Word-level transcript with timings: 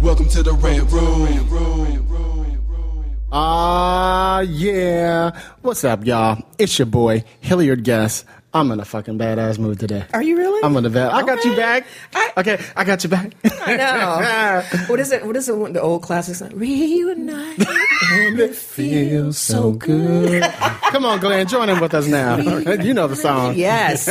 Welcome 0.00 0.28
to 0.30 0.42
the 0.42 0.52
Red 0.52 0.90
Room. 0.92 1.50
Ah, 3.32 4.40
yeah. 4.40 5.30
What's 5.62 5.82
up, 5.84 6.04
y'all? 6.06 6.40
It's 6.58 6.78
your 6.78 6.86
boy, 6.86 7.24
Hilliard 7.40 7.82
Guess. 7.84 8.24
I'm 8.52 8.70
in 8.70 8.78
a 8.78 8.84
fucking 8.84 9.18
badass 9.18 9.58
mood 9.58 9.80
today. 9.80 10.04
Are 10.12 10.22
you 10.22 10.36
really? 10.36 10.62
I'm 10.62 10.76
in 10.76 10.84
a 10.86 10.90
bad. 10.90 11.10
I 11.10 11.22
got 11.24 11.44
you 11.44 11.56
back. 11.56 11.86
I- 12.14 12.32
okay, 12.36 12.62
I 12.76 12.84
got 12.84 13.02
you 13.02 13.10
back. 13.10 13.32
I 13.66 13.76
know. 13.76 14.62
what 14.86 15.00
is 15.00 15.10
it? 15.10 15.26
What 15.26 15.36
is 15.36 15.48
it? 15.48 15.72
The 15.72 15.80
old 15.80 16.02
classics. 16.02 16.40
Like, 16.40 16.52
Reunite 16.54 17.58
and 18.12 18.38
it 18.38 18.54
feels 18.54 19.38
so 19.38 19.72
good. 19.72 20.42
Come 20.92 21.04
on, 21.04 21.18
Glen, 21.18 21.48
join 21.48 21.68
in 21.68 21.80
with 21.80 21.94
us 21.94 22.06
now. 22.06 22.36
you 22.82 22.94
know 22.94 23.08
the 23.08 23.16
song. 23.16 23.54
Yes. 23.56 24.06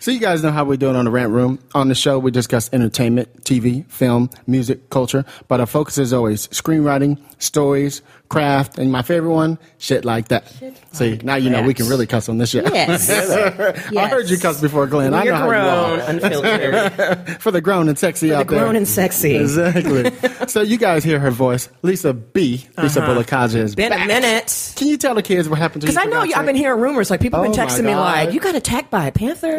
So 0.00 0.10
you 0.10 0.20
guys 0.20 0.42
know 0.42 0.50
how 0.50 0.64
we're 0.64 0.76
doing 0.76 0.96
on 0.96 1.04
the 1.06 1.10
Rant 1.10 1.32
Room. 1.32 1.58
On 1.74 1.88
the 1.88 1.94
show, 1.94 2.18
we 2.18 2.30
discuss 2.30 2.68
entertainment, 2.72 3.44
TV, 3.44 3.84
film, 3.90 4.30
music, 4.46 4.90
culture, 4.90 5.24
but 5.48 5.60
our 5.60 5.66
focus 5.66 5.98
is 5.98 6.12
always 6.12 6.48
screenwriting, 6.48 7.18
stories, 7.38 8.02
craft, 8.28 8.78
and 8.78 8.90
my 8.92 9.02
favorite 9.02 9.32
one, 9.32 9.58
shit 9.78 10.04
like 10.04 10.28
that. 10.28 10.52
See, 10.92 11.18
now 11.22 11.36
you 11.36 11.50
know 11.50 11.62
we 11.62 11.74
can 11.74 11.86
really 11.88 12.06
cuss 12.06 12.28
on 12.28 12.38
this 12.38 12.50
shit. 12.50 12.64
yes. 12.64 13.08
I 13.96 14.08
heard 14.08 14.28
you 14.28 14.38
cuss 14.38 14.60
before, 14.60 14.86
Glen. 14.86 15.14
I 15.14 15.24
You're 15.24 15.34
know 15.38 15.48
grown, 15.48 16.00
how 16.20 16.28
you 16.28 16.72
are. 16.76 17.16
For 17.40 17.50
the 17.50 17.60
grown 17.60 17.88
and 17.88 17.98
sexy 17.98 18.28
the 18.30 18.36
out 18.38 18.46
there. 18.48 18.58
grown 18.60 18.76
and 18.76 18.86
sexy. 18.88 19.36
Exactly. 19.36 20.10
so 20.48 20.60
you 20.62 20.76
guys 20.78 21.04
hear 21.04 21.18
her 21.18 21.30
voice. 21.30 21.68
Lisa 21.82 22.12
B. 22.14 22.66
Lisa 22.78 23.02
Uh-huh. 23.02 23.14
Bolekaja 23.14 23.56
is 23.56 23.74
Been 23.74 23.90
back. 23.90 24.04
a 24.04 24.08
minute. 24.08 24.72
Can 24.76 24.88
you 24.88 24.96
tell 24.96 25.14
the 25.14 25.22
kids 25.22 25.48
what 25.48 25.58
happened 25.58 25.82
to 25.82 25.86
you? 25.88 25.92
Because 25.92 26.06
I 26.06 26.10
know 26.10 26.22
you, 26.24 26.34
I've 26.34 26.46
been 26.46 26.56
hearing 26.56 26.80
rumors. 26.80 27.10
Like 27.10 27.20
people 27.20 27.42
have 27.42 27.52
been 27.52 27.60
Oh, 27.60 27.64
my 27.64 27.70
texting 27.70 27.84
me 27.84 27.94
like, 27.94 28.32
"You 28.32 28.40
got 28.40 28.54
attacked 28.54 28.90
by 28.90 29.06
a 29.06 29.12
panther." 29.12 29.58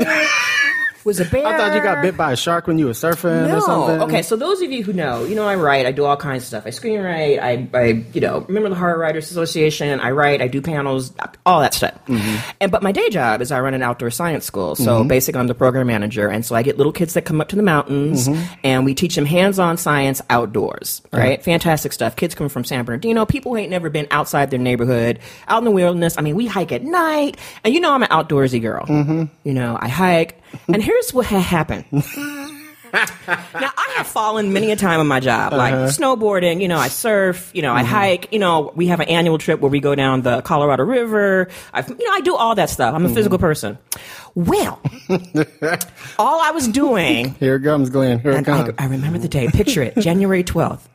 Was 1.08 1.20
a 1.22 1.26
bear? 1.26 1.46
I 1.48 1.56
thought 1.58 1.74
you 1.74 1.82
got 1.82 2.02
bit 2.02 2.18
by 2.18 2.34
a 2.34 2.36
shark 2.36 2.68
when 2.68 2.78
you 2.78 2.86
were 2.86 2.92
surfing 2.92 3.48
No. 3.48 3.58
or 3.58 3.62
something. 3.62 4.02
Okay, 4.02 4.22
so 4.22 4.36
those 4.36 4.62
of 4.62 4.72
you 4.74 4.84
who 4.84 4.92
know, 4.92 5.24
you 5.24 5.36
know 5.36 5.48
I 5.48 5.56
write, 5.56 5.86
I 5.86 5.94
do 5.94 6.04
all 6.04 6.18
kinds 6.18 6.44
of 6.44 6.48
stuff. 6.48 6.64
I 6.66 6.70
screenwrite, 6.70 7.40
I, 7.42 7.68
I 7.74 7.86
you 8.14 8.20
know, 8.20 8.42
remember 8.42 8.68
the 8.70 8.76
Horror 8.76 9.00
Writers 9.00 9.32
Association, 9.32 10.00
I 10.02 10.12
write, 10.12 10.42
I 10.42 10.48
do 10.50 10.62
panels, 10.62 11.14
all 11.46 11.62
that 11.62 11.74
stuff. 11.74 11.94
Mm-hmm. 12.08 12.52
And 12.60 12.72
but 12.72 12.84
my 12.84 12.92
day 12.92 13.10
job 13.10 13.42
is 13.42 13.52
I 13.54 13.62
run 13.62 13.74
an 13.74 13.82
outdoor 13.84 14.12
science 14.12 14.44
school. 14.46 14.76
So 14.76 15.04
basically 15.06 15.40
I'm 15.40 15.48
the 15.48 15.56
program 15.56 15.88
manager 15.88 16.28
and 16.28 16.46
so 16.46 16.56
I 16.56 16.62
get 16.62 16.78
little 16.78 16.92
kids 16.94 17.14
that 17.14 17.24
come 17.24 17.40
up 17.42 17.48
to 17.50 17.56
the 17.56 17.64
mountains 17.64 18.28
Mm-hmm. 18.28 18.54
and 18.66 18.84
we 18.86 18.94
teach 18.94 19.16
them 19.16 19.26
hands-on 19.26 19.78
science 19.78 20.22
outdoors, 20.30 21.02
Uh-huh. 21.14 21.24
right? 21.24 21.42
Fantastic 21.44 21.94
stuff. 21.94 22.16
Kids 22.18 22.36
come 22.36 22.50
from 22.50 22.66
San 22.66 22.84
Bernardino, 22.84 23.26
people 23.26 23.54
who 23.54 23.58
ain't 23.58 23.72
never 23.72 23.90
been 23.90 24.08
outside 24.12 24.50
their 24.52 24.60
neighborhood, 24.60 25.20
out 25.48 25.60
in 25.60 25.64
the 25.64 25.72
wilderness. 25.72 26.16
I 26.18 26.22
mean, 26.22 26.36
we 26.36 26.48
hike 26.48 26.74
at 26.74 26.84
night, 26.84 27.38
and 27.64 27.74
you 27.74 27.80
know 27.80 27.94
I'm 27.94 28.04
an 28.04 28.10
outdoorsy 28.10 28.62
girl. 28.62 28.86
Mm-hmm. 28.86 29.24
You 29.46 29.54
know, 29.54 29.78
I 29.80 29.88
hike. 29.88 30.42
And 30.68 30.82
here's 30.84 31.14
what 31.14 31.26
had 31.26 31.42
happened. 31.42 31.86
Now 32.94 33.04
I 33.78 33.94
have 33.98 34.08
fallen 34.08 34.54
many 34.54 34.72
a 34.72 34.78
time 34.78 35.02
in 35.02 35.08
my 35.08 35.20
job, 35.20 35.52
like 35.52 35.74
Uh-huh. 35.74 35.88
snowboarding. 35.88 36.62
You 36.62 36.70
know, 36.70 36.78
I 36.78 36.88
surf. 36.88 37.52
You 37.54 37.62
know, 37.62 37.70
Mm-hmm. 37.74 37.80
I 37.80 37.84
hike. 37.84 38.32
You 38.32 38.40
know, 38.40 38.72
we 38.76 38.88
have 38.88 39.02
an 39.02 39.10
annual 39.10 39.38
trip 39.38 39.60
where 39.60 39.70
we 39.70 39.82
go 39.82 39.94
down 39.94 40.22
the 40.22 40.42
Colorado 40.42 40.84
River. 40.86 41.50
I, 41.74 41.82
you 41.86 42.06
know, 42.06 42.12
I 42.14 42.22
do 42.22 42.36
all 42.38 42.56
that 42.56 42.70
stuff. 42.70 42.96
I'm 42.96 43.04
Mm-hmm. 43.04 43.12
a 43.12 43.16
physical 43.16 43.38
person. 43.40 43.78
Well, 44.36 44.82
all 46.18 46.40
I 46.42 46.52
was 46.52 46.68
doing, 46.70 47.34
Here 47.36 47.56
it 47.56 47.64
comes, 47.64 47.90
Glen. 47.90 48.20
Here 48.20 48.32
it 48.32 48.38
and 48.38 48.48
I, 48.50 48.64
comes. 48.64 48.76
I 48.80 48.86
remember 48.86 49.20
the 49.20 49.28
day. 49.28 49.48
Picture 49.50 49.84
it, 49.84 49.98
January 49.98 50.44
twelfth, 50.46 50.88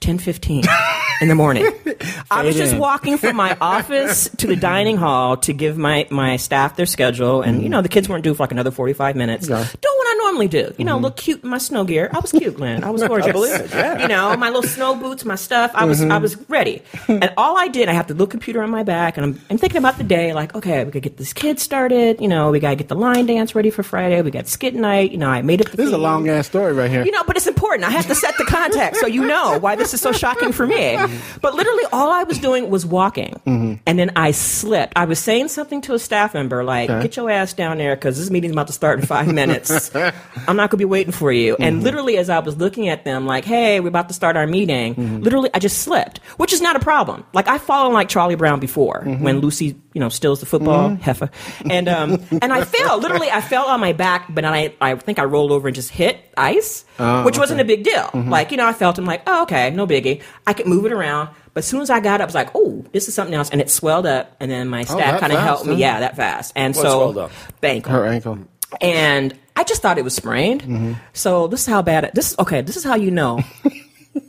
ten 0.00 0.18
fifteen. 0.18 0.64
In 1.20 1.28
the 1.28 1.34
morning, 1.34 1.66
I 2.30 2.44
was 2.44 2.56
just 2.56 2.76
walking 2.76 3.18
from 3.18 3.36
my 3.36 3.56
office 3.60 4.28
to 4.38 4.46
the 4.46 4.56
dining 4.56 4.96
hall 4.96 5.36
to 5.38 5.52
give 5.52 5.78
my, 5.78 6.06
my 6.10 6.36
staff 6.36 6.76
their 6.76 6.86
schedule, 6.86 7.42
and 7.42 7.62
you 7.62 7.68
know 7.68 7.82
the 7.82 7.88
kids 7.88 8.08
weren't 8.08 8.24
due 8.24 8.34
for 8.34 8.42
like 8.42 8.52
another 8.52 8.70
forty 8.70 8.92
five 8.92 9.16
minutes. 9.16 9.48
Yeah. 9.48 9.56
Doing 9.58 9.96
what 9.96 10.06
I 10.08 10.14
normally 10.18 10.48
do, 10.48 10.74
you 10.76 10.84
know, 10.84 10.96
mm-hmm. 10.96 11.04
look 11.04 11.16
cute 11.16 11.44
in 11.44 11.50
my 11.50 11.58
snow 11.58 11.84
gear. 11.84 12.10
I 12.12 12.18
was 12.18 12.32
cute, 12.32 12.56
Glen. 12.56 12.84
I 12.84 12.90
was 12.90 13.02
gorgeous. 13.08 13.34
it, 13.34 13.70
yeah. 13.70 14.02
You 14.02 14.08
know, 14.08 14.36
my 14.36 14.48
little 14.48 14.68
snow 14.68 14.94
boots, 14.96 15.24
my 15.24 15.36
stuff. 15.36 15.70
I 15.74 15.84
was 15.84 16.02
I 16.02 16.06
mm-hmm. 16.06 16.22
was 16.22 16.36
ready, 16.48 16.82
and 17.08 17.32
all 17.36 17.56
I 17.56 17.68
did, 17.68 17.88
I 17.88 17.92
have 17.92 18.08
the 18.08 18.14
little 18.14 18.26
computer 18.26 18.62
on 18.62 18.70
my 18.70 18.82
back, 18.82 19.16
and 19.16 19.24
I'm, 19.24 19.40
I'm 19.50 19.58
thinking 19.58 19.78
about 19.78 19.98
the 19.98 20.04
day, 20.04 20.32
like, 20.32 20.54
okay, 20.54 20.84
we 20.84 20.90
gotta 20.90 21.00
get 21.00 21.16
this 21.16 21.32
kid 21.32 21.60
started. 21.60 22.20
You 22.20 22.28
know, 22.28 22.50
we 22.50 22.60
gotta 22.60 22.76
get 22.76 22.88
the 22.88 22.96
line 22.96 23.26
dance 23.26 23.54
ready 23.54 23.70
for 23.70 23.82
Friday. 23.82 24.20
We 24.22 24.30
got 24.30 24.48
skit 24.48 24.74
night. 24.74 25.12
You 25.12 25.18
know, 25.18 25.28
I 25.28 25.42
made 25.42 25.60
it. 25.60 25.70
the. 25.70 25.76
This 25.76 25.86
is 25.86 25.92
a 25.92 25.98
long 25.98 26.28
ass 26.28 26.46
story 26.46 26.72
right 26.72 26.90
here. 26.90 27.04
You 27.04 27.12
know, 27.12 27.24
but 27.24 27.36
it's 27.36 27.46
important. 27.46 27.88
I 27.88 27.90
have 27.90 28.06
to 28.08 28.14
set 28.14 28.36
the 28.36 28.44
context 28.44 29.00
so 29.00 29.06
you 29.06 29.24
know 29.24 29.58
why 29.58 29.76
this 29.76 29.94
is 29.94 30.00
so 30.00 30.12
shocking 30.12 30.52
for 30.52 30.66
me. 30.66 30.96
But 31.40 31.54
literally, 31.54 31.84
all 31.92 32.10
I 32.10 32.24
was 32.24 32.38
doing 32.38 32.70
was 32.70 32.86
walking, 32.86 33.40
mm-hmm. 33.46 33.74
and 33.86 33.98
then 33.98 34.12
I 34.16 34.30
slipped. 34.30 34.94
I 34.96 35.04
was 35.04 35.18
saying 35.18 35.48
something 35.48 35.80
to 35.82 35.94
a 35.94 35.98
staff 35.98 36.34
member 36.34 36.64
like, 36.64 36.90
Okay. 36.90 37.02
"Get 37.02 37.16
your 37.16 37.30
ass 37.30 37.52
down 37.52 37.78
there 37.78 37.94
because 37.96 38.18
this 38.18 38.30
meeting's 38.30 38.52
about 38.52 38.68
to 38.68 38.72
start 38.72 39.00
in 39.00 39.06
five 39.06 39.32
minutes. 39.32 39.94
I'm 39.94 40.56
not 40.56 40.70
going 40.70 40.70
to 40.70 40.76
be 40.78 40.84
waiting 40.84 41.12
for 41.12 41.32
you." 41.32 41.56
And 41.58 41.76
mm-hmm. 41.76 41.84
literally, 41.84 42.16
as 42.16 42.30
I 42.30 42.38
was 42.38 42.56
looking 42.56 42.88
at 42.88 43.04
them, 43.04 43.26
like, 43.26 43.44
"Hey, 43.44 43.80
we're 43.80 43.88
about 43.88 44.08
to 44.08 44.14
start 44.14 44.36
our 44.36 44.46
meeting," 44.46 44.94
mm-hmm. 44.94 45.20
literally, 45.20 45.50
I 45.52 45.58
just 45.58 45.78
slipped, 45.78 46.18
which 46.36 46.52
is 46.52 46.60
not 46.60 46.76
a 46.76 46.80
problem. 46.80 47.24
Like 47.32 47.48
I've 47.48 47.62
fallen 47.62 47.92
like 47.92 48.08
Charlie 48.08 48.36
Brown 48.36 48.60
before 48.60 49.02
when 49.04 49.40
Lucy, 49.40 49.76
you 49.94 50.00
know, 50.00 50.10
steals 50.10 50.40
the 50.40 50.46
football, 50.46 50.94
heifer, 50.96 51.30
and 51.70 51.88
um, 51.88 52.20
and 52.42 52.52
I 52.52 52.64
fell. 52.64 52.98
Literally, 52.98 53.30
I 53.30 53.40
fell 53.40 53.66
on 53.66 53.80
my 53.80 53.92
back, 53.94 54.26
but 54.28 54.42
then 54.42 54.52
I 54.52 54.74
I 54.80 54.96
think 54.96 55.18
I 55.18 55.24
rolled 55.24 55.50
over 55.52 55.68
and 55.68 55.74
just 55.74 55.88
hit 55.90 56.18
ice, 56.36 56.84
Oh, 56.98 57.24
which 57.24 57.38
wasn't 57.38 57.60
a 57.60 57.64
big 57.64 57.84
deal. 57.84 58.10
Like, 58.12 58.50
you 58.50 58.56
know, 58.58 58.66
I 58.66 58.72
felt 58.74 58.98
I'm 58.98 59.06
like, 59.06 59.22
oh, 59.26 59.44
okay, 59.44 59.70
no 59.70 59.86
biggie. 59.86 60.20
I 60.46 60.52
could 60.52 60.66
move 60.66 60.84
it 60.84 60.92
around. 60.92 61.30
But 61.54 61.60
as 61.60 61.66
soon 61.66 61.80
as 61.80 61.88
I 61.88 62.00
got 62.00 62.20
up, 62.20 62.24
I 62.24 62.26
was 62.26 62.34
like, 62.34 62.50
oh, 62.54 62.84
this 62.92 63.06
is 63.06 63.14
something 63.14 63.34
else. 63.34 63.48
And 63.50 63.60
it 63.60 63.70
swelled 63.70 64.06
up. 64.06 64.34
And 64.40 64.50
then 64.50 64.68
my 64.68 64.80
Oh, 64.80 64.84
staff 64.84 65.20
kind 65.20 65.32
of 65.32 65.38
helped 65.38 65.64
me. 65.66 65.74
huh? 65.74 65.78
Yeah, 65.78 66.00
that 66.00 66.16
fast. 66.16 66.52
And 66.56 66.74
What 66.74 66.82
so, 66.82 66.88
swelled 66.98 67.18
up? 67.18 67.30
bank. 67.60 67.86
Her 67.86 68.04
ankle. 68.06 68.40
And 68.80 69.38
I 69.54 69.62
just 69.62 69.80
thought 69.80 69.96
it 69.96 70.02
was 70.02 70.16
sprained. 70.16 70.62
Mm-hmm. 70.62 70.92
So 71.12 71.46
this 71.46 71.60
is 71.60 71.66
how 71.66 71.80
bad 71.82 72.02
it, 72.02 72.14
this 72.16 72.32
is, 72.32 72.38
okay, 72.40 72.60
this 72.62 72.76
is 72.76 72.82
how 72.82 72.96
you 72.96 73.12
know. 73.12 73.38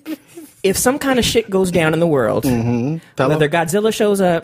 if 0.65 0.75
some 0.77 0.97
kind 0.99 1.19
of 1.19 1.23
shit 1.25 1.49
goes 1.49 1.71
down 1.71 1.93
in 1.93 1.99
the 2.01 2.07
world, 2.07 2.43
Mm-hmm. 2.43 2.97
Whether. 3.29 3.47
Godzilla 3.47 3.93
shows 3.93 4.19
up, 4.19 4.43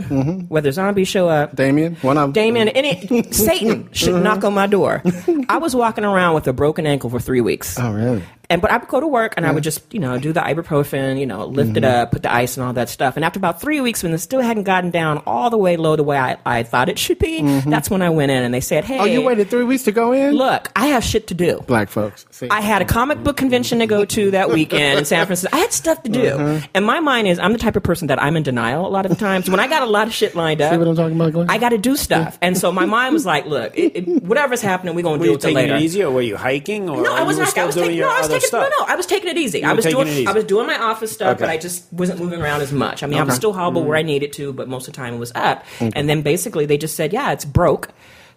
whether 0.50 0.72
zombies 0.72 1.08
show 1.08 1.28
up, 1.28 1.56
Damien, 1.56 1.96
one 2.02 2.18
of 2.18 2.24
them. 2.24 2.32
Damien, 2.34 2.70
any 2.70 3.32
Satan 3.32 3.90
should 3.92 4.14
Mm-hmm. 4.14 4.24
knock 4.24 4.44
on 4.44 4.54
my 4.54 4.68
door. 4.68 5.02
I 5.50 5.58
was 5.58 5.76
walking 5.76 6.06
around 6.06 6.36
with 6.36 6.48
a 6.48 6.54
broken 6.54 6.86
ankle 6.86 7.10
for 7.10 7.20
three 7.20 7.42
weeks. 7.42 7.78
Oh, 7.80 7.92
really? 7.92 8.24
And 8.52 8.62
but 8.62 8.70
I 8.70 8.78
would 8.78 8.88
go 8.88 9.00
to 9.00 9.08
work 9.08 9.34
and 9.38 9.46
I 9.48 9.52
would 9.52 9.64
just, 9.64 9.82
you 9.94 10.00
know, 10.00 10.20
do 10.20 10.34
the 10.34 10.42
ibuprofen, 10.42 11.20
you 11.20 11.26
know, 11.26 11.46
lift 11.46 11.78
it 11.78 11.84
Mm-hmm. 11.84 12.02
up, 12.04 12.12
put 12.12 12.22
the 12.24 12.32
ice 12.34 12.58
and 12.58 12.66
all 12.66 12.74
that 12.74 12.90
stuff. 12.90 13.16
And 13.16 13.24
after 13.26 13.40
about 13.40 13.62
three 13.62 13.82
weeks, 13.82 14.04
when 14.04 14.14
it 14.14 14.18
still 14.20 14.42
hadn't 14.42 14.64
gotten 14.64 14.92
down 14.92 15.24
all 15.26 15.50
the 15.50 15.58
way 15.58 15.78
low 15.78 15.96
the 15.96 16.04
way 16.04 16.18
I, 16.18 16.38
I 16.46 16.64
thought 16.64 16.90
it 16.90 17.00
should 17.00 17.18
be, 17.18 17.42
that's 17.62 17.90
when 17.90 18.02
I 18.02 18.10
went 18.10 18.32
in 18.32 18.44
and 18.44 18.54
they 18.54 18.62
said, 18.62 18.84
Hey, 18.84 18.96
Mm-hmm. 18.96 19.04
Oh, 19.04 19.06
you 19.06 19.22
waited 19.24 19.50
three 19.50 19.64
weeks 19.64 19.84
to 19.84 19.92
go 19.92 20.12
in? 20.12 20.34
look, 20.36 20.70
I 20.76 20.88
have 20.88 21.04
shit 21.04 21.28
to 21.28 21.34
do. 21.34 21.64
Black 21.66 21.90
folks. 21.90 22.26
See. 22.32 22.50
I 22.50 22.62
had 22.62 22.82
a 22.82 22.86
comic 22.86 23.24
book 23.24 23.38
convention 23.38 23.80
to 23.80 23.88
go 23.88 24.04
to 24.06 24.32
that 24.32 24.50
weekend 24.50 25.00
in 25.00 25.06
San 25.06 25.26
Francisco. 25.26 25.56
I 25.56 25.62
had 25.62 25.72
stuff 25.72 26.04
to 26.04 26.10
do. 26.10 26.20
Mm-hmm. 26.20 26.66
And 26.76 26.86
my 26.86 27.00
mind 27.00 27.28
is, 27.30 27.40
I'm 27.40 27.54
the 27.54 27.60
type 27.60 27.76
of 27.78 27.84
person 27.84 28.08
that 28.08 28.22
I'm 28.22 28.36
in 28.36 28.44
denial 28.44 28.86
a 28.86 28.90
lot 28.90 29.06
of 29.06 29.10
the 29.12 29.18
times. 29.18 29.50
When 29.50 29.60
I 29.62 29.68
got 29.68 29.82
a 29.82 29.86
lot 29.86 30.08
of 30.08 30.14
shit 30.14 30.36
lined 30.36 30.62
up, 30.62 30.72
See 30.74 30.78
what 30.78 30.88
I'm 30.90 30.96
talking 30.96 31.16
about, 31.16 31.32
Glen? 31.32 31.50
I 31.50 31.58
got 31.58 31.70
to 31.70 31.78
do 31.78 31.96
stuff. 31.96 32.38
And 32.42 32.58
so 32.58 32.72
my 32.72 32.86
mind 32.86 33.14
was 33.14 33.26
like, 33.26 33.46
look, 33.46 33.78
it, 33.78 33.96
it, 33.96 34.24
whatever's 34.24 34.62
happening, 34.62 34.94
we're 34.94 35.04
going 35.04 35.20
to 35.20 35.20
Were 35.20 35.26
deal 35.26 35.32
you 35.32 35.38
with 35.38 35.46
it 35.46 35.48
taking 35.48 35.56
later. 35.56 35.76
it 35.78 35.82
easy, 35.84 36.04
or 36.04 36.12
were 36.12 36.22
you 36.22 36.36
hiking, 36.36 36.90
or 36.90 37.02
No, 37.02 37.14
I 37.16 37.24
was 37.24 37.38
not. 37.38 37.48
still 37.48 37.64
I 37.64 37.66
was 37.68 37.76
doing 37.76 37.86
taking. 37.88 38.00
your 38.00 38.08
No, 38.10 38.16
I 38.16 38.18
was 38.20 38.26
other 38.30 38.40
taking. 38.42 38.48
stuff? 38.50 38.70
No, 38.78 38.86
no, 38.86 38.92
I 38.92 38.96
was 38.96 39.06
taking 39.06 39.30
it 39.30 39.38
easy. 39.38 39.64
I 39.64 39.74
was 39.74 39.86
doing. 39.86 40.28
I 40.28 40.32
was 40.32 40.44
doing 40.44 40.68
my 40.68 40.78
office 40.78 41.12
stuff, 41.12 41.40
but 41.40 41.50
I 41.50 41.58
just 41.58 41.92
wasn't 41.94 42.20
moving 42.20 42.42
around 42.42 42.62
as 42.62 42.72
much. 42.72 43.04
I 43.04 43.08
mean, 43.08 43.20
I 43.20 43.24
was 43.24 43.36
still 43.36 43.54
hobble 43.54 43.84
where 43.84 43.98
I 43.98 44.02
needed 44.04 44.34
to, 44.34 44.54
but 44.54 44.68
most 44.68 44.88
of 44.88 44.94
the 44.94 44.98
time 44.98 45.14
it 45.14 45.18
was 45.18 45.32
up. 45.36 45.64
And 45.80 46.10
then 46.10 46.22
basically 46.22 46.66
they 46.66 46.78
just 46.78 46.96
said, 46.96 47.14
"Yeah, 47.14 47.32
it's 47.32 47.46
broke." 47.46 47.90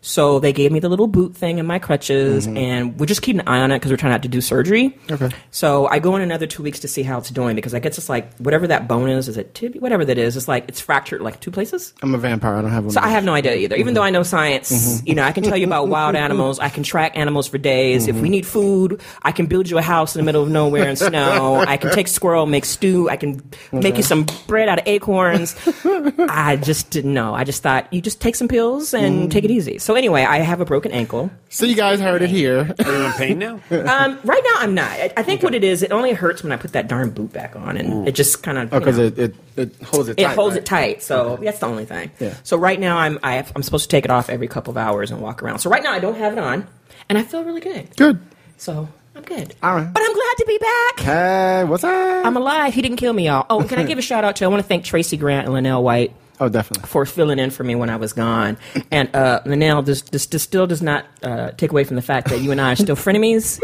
So 0.04 0.38
they 0.38 0.52
gave 0.52 0.70
me 0.70 0.80
the 0.80 0.90
little 0.90 1.06
boot 1.06 1.34
thing 1.34 1.58
and 1.58 1.66
my 1.66 1.78
crutches, 1.78 2.46
mm-hmm. 2.46 2.58
and 2.58 3.00
we're 3.00 3.06
just 3.06 3.22
keep 3.22 3.36
an 3.36 3.48
eye 3.48 3.60
on 3.60 3.72
it 3.72 3.76
because 3.76 3.90
we're 3.90 3.96
trying 3.96 4.12
not 4.12 4.22
to 4.24 4.28
do 4.28 4.42
surgery. 4.42 4.98
Okay. 5.10 5.30
So 5.50 5.86
I 5.86 5.98
go 5.98 6.14
in 6.14 6.20
another 6.20 6.46
two 6.46 6.62
weeks 6.62 6.80
to 6.80 6.88
see 6.88 7.02
how 7.02 7.16
it's 7.16 7.30
doing 7.30 7.56
because 7.56 7.72
I 7.72 7.78
guess 7.78 7.96
it's 7.96 8.10
like 8.10 8.36
whatever 8.36 8.66
that 8.66 8.86
bone 8.86 9.08
is, 9.08 9.28
is 9.28 9.38
it 9.38 9.54
tibia, 9.54 9.80
whatever 9.80 10.04
that 10.04 10.18
is, 10.18 10.36
it's 10.36 10.46
like 10.46 10.66
it's 10.68 10.78
fractured 10.78 11.22
like 11.22 11.40
two 11.40 11.50
places. 11.50 11.94
I'm 12.02 12.14
a 12.14 12.18
vampire. 12.18 12.56
I 12.56 12.60
don't 12.60 12.70
have 12.70 12.84
one. 12.84 12.92
So 12.92 13.00
I 13.00 13.08
have 13.08 13.24
no 13.24 13.32
idea 13.32 13.54
either. 13.54 13.76
Even 13.76 13.88
mm-hmm. 13.88 13.94
though 13.94 14.02
I 14.02 14.10
know 14.10 14.22
science, 14.22 14.70
mm-hmm. 14.70 15.08
you 15.08 15.14
know, 15.14 15.22
I 15.22 15.32
can 15.32 15.42
tell 15.42 15.56
you 15.56 15.66
about 15.66 15.88
wild 15.94 16.16
animals. 16.16 16.58
I 16.58 16.68
can 16.68 16.82
track 16.82 17.16
animals 17.16 17.48
for 17.48 17.56
days. 17.56 18.06
If 18.06 18.16
we 18.16 18.28
need 18.28 18.46
food, 18.46 19.00
I 19.22 19.32
can 19.32 19.46
build 19.46 19.70
you 19.70 19.78
a 19.78 19.82
house 19.82 20.14
in 20.14 20.20
the 20.20 20.26
middle 20.26 20.42
of 20.42 20.50
nowhere 20.50 20.86
in 20.86 20.96
snow. 20.96 21.64
I 21.66 21.78
can 21.78 21.90
take 21.92 22.08
squirrel, 22.08 22.44
make 22.44 22.66
stew. 22.66 23.08
I 23.08 23.16
can 23.16 23.42
make 23.72 23.96
you 23.96 24.02
some 24.02 24.26
bread 24.46 24.68
out 24.68 24.80
of 24.80 24.86
acorns. 24.86 25.56
I 26.28 26.56
just 26.62 26.90
didn't 26.90 27.14
know. 27.14 27.34
I 27.34 27.44
just 27.44 27.62
thought 27.62 27.90
you 27.90 28.02
just 28.02 28.20
take 28.20 28.34
some 28.34 28.48
pills 28.48 28.92
and 28.92 29.28
mm. 29.28 29.30
take 29.30 29.44
it 29.44 29.50
easy. 29.50 29.78
So 29.78 29.94
anyway, 29.96 30.23
I 30.25 30.38
have 30.38 30.61
a 30.61 30.64
broken 30.64 30.93
ankle. 30.93 31.31
So 31.49 31.67
you 31.67 31.75
guys 31.75 32.00
heard 32.00 32.23
it 32.23 32.31
here. 32.31 32.75
Are 32.85 32.93
you 32.93 33.05
in 33.05 33.12
pain 33.12 33.38
now? 33.38 33.61
Um, 33.70 34.19
right 34.25 34.43
now, 34.44 34.55
I'm 34.58 34.75
not. 34.75 34.91
I, 34.91 35.12
I 35.19 35.23
think 35.23 35.43
what 35.43 35.55
it 35.55 35.62
is, 35.64 35.82
it 35.82 35.93
only 35.93 36.12
hurts 36.12 36.43
when 36.43 36.52
I 36.52 36.56
put 36.56 36.73
that 36.73 36.88
darn 36.88 37.11
boot 37.11 37.32
back 37.32 37.55
on, 37.56 37.76
and 37.76 38.08
it 38.08 38.14
just 38.14 38.43
kind 38.43 38.58
of 38.58 38.73
Oh, 38.73 38.79
because 38.79 38.99
it, 38.99 39.19
it, 39.19 39.35
it 39.56 39.82
holds 39.82 40.08
it 40.08 40.19
it 40.19 40.25
tight. 40.25 40.35
holds 40.35 40.55
right? 40.55 40.62
it 40.62 40.67
tight. 40.67 41.02
So 41.02 41.38
that's 41.43 41.58
the 41.58 41.67
only 41.67 41.85
thing. 41.85 42.11
Yeah. 42.20 42.35
So 42.44 42.56
right 42.56 42.79
now 42.81 42.96
I'm 42.99 43.19
I 43.23 43.35
have, 43.35 43.52
I'm 43.55 43.62
supposed 43.62 43.85
to 43.85 43.94
take 43.94 44.05
it 44.05 44.11
off 44.11 44.29
every 44.31 44.49
couple 44.49 44.70
of 44.70 44.76
hours 44.76 45.11
and 45.11 45.20
walk 45.20 45.43
around. 45.43 45.58
So 45.61 45.70
right 45.70 45.82
now 45.82 45.93
I 45.93 45.99
don't 46.00 46.17
have 46.17 46.32
it 46.32 46.38
on, 46.38 46.67
and 47.08 47.19
I 47.19 47.23
feel 47.23 47.44
really 47.44 47.61
good. 47.61 47.94
Good. 47.96 48.19
So 48.56 48.88
I'm 49.17 49.23
good. 49.23 49.55
All 49.62 49.75
right. 49.75 49.93
But 49.93 50.02
I'm 50.02 50.12
glad 50.14 50.35
to 50.38 50.44
be 50.46 50.58
back. 50.58 51.00
Hey, 51.00 51.64
what's 51.64 51.85
up? 51.85 52.26
I'm 52.26 52.37
alive. 52.37 52.75
He 52.75 52.82
didn't 52.82 52.96
kill 52.96 53.12
me, 53.12 53.26
y'all. 53.26 53.46
Oh, 53.50 53.62
can 53.64 53.79
I 53.79 53.82
give 53.87 53.99
a 53.99 54.02
shout 54.02 54.25
out 54.25 54.37
to? 54.37 54.44
I 54.44 54.49
want 54.49 54.62
to 54.62 54.67
thank 54.69 54.85
Tracy 54.85 55.17
Grant 55.17 55.44
and 55.46 55.55
Linnell 55.55 55.82
White 55.85 56.12
oh, 56.40 56.48
definitely. 56.48 56.88
for 56.88 57.06
filling 57.06 57.38
in 57.38 57.50
for 57.50 57.64
me 57.64 57.75
when 57.75 57.90
I 57.90 57.96
was 57.96 58.12
gone. 58.12 58.56
And 58.90 59.14
uh, 59.14 59.40
Linnell, 59.46 59.82
this, 59.82 60.02
this, 60.02 60.26
this 60.26 60.42
still 60.42 60.66
does 60.66 60.82
not 60.82 61.04
uh, 61.22 61.50
take 61.52 61.70
away 61.70 61.84
from 61.84 61.96
the 61.96 62.02
fact 62.02 62.28
that 62.28 62.40
you 62.40 62.50
and 62.50 62.60
I 62.60 62.72
are 62.72 62.76
still 62.76 62.96
frenemies. 62.96 63.60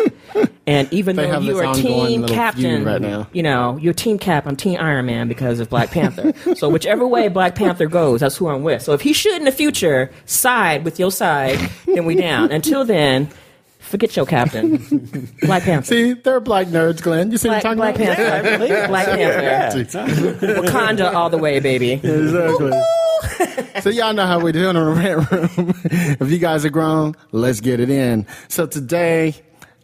And 0.66 0.92
even 0.92 1.16
They 1.16 1.26
though 1.28 1.40
you 1.40 1.58
are 1.58 1.74
team 1.74 2.26
captain 2.26 2.84
right 2.84 3.00
now. 3.00 3.28
you 3.32 3.42
know, 3.42 3.76
you're 3.78 3.94
team 3.94 4.18
cap. 4.18 4.46
I'm 4.46 4.54
team 4.56 4.78
Iron 4.78 5.06
Man 5.06 5.26
because 5.26 5.58
of 5.58 5.68
Black 5.68 5.90
Panther. 5.90 6.32
so 6.54 6.68
whichever 6.68 7.06
way 7.06 7.26
Black 7.28 7.54
Panther 7.56 7.86
goes, 7.86 8.20
that's 8.20 8.36
who 8.36 8.48
I'm 8.48 8.62
with. 8.62 8.82
So 8.82 8.92
if 8.92 9.00
he 9.00 9.12
should 9.12 9.34
in 9.36 9.44
the 9.44 9.52
future 9.52 10.12
side 10.26 10.84
with 10.84 10.98
your 11.00 11.10
side, 11.10 11.58
then 11.86 12.04
we 12.04 12.14
down. 12.14 12.52
Until 12.52 12.84
then, 12.84 13.28
forget 13.90 14.16
your 14.16 14.26
captain. 14.26 14.76
Black 15.42 15.64
Panther. 15.64 15.86
See, 15.86 16.12
they're 16.14 16.40
black 16.40 16.68
nerds, 16.68 17.02
Glen. 17.02 17.30
You 17.32 17.38
see 17.38 17.48
Black, 17.48 17.64
what 17.64 17.70
I'm 17.70 17.76
Black 17.76 17.94
talking 17.96 18.14
Panther. 18.14 18.88
Black 18.88 19.06
Panther. 19.06 19.84
Wakanda 20.62 21.12
all 21.12 21.28
the 21.28 21.38
way, 21.38 21.60
baby. 21.60 21.92
Exactly. 21.92 22.72
so 23.80 23.90
y'all 23.90 24.12
know 24.14 24.26
how 24.26 24.38
we 24.38 24.52
do 24.52 24.68
it 24.68 24.68
on 24.68 24.74
the 24.74 24.84
rant 24.84 25.30
room. 25.30 25.74
if 25.84 26.30
you 26.30 26.38
guys 26.38 26.64
are 26.64 26.70
grown, 26.70 27.14
let's 27.32 27.60
get 27.60 27.80
it 27.80 27.90
in. 27.90 28.26
So 28.48 28.66
today, 28.66 29.34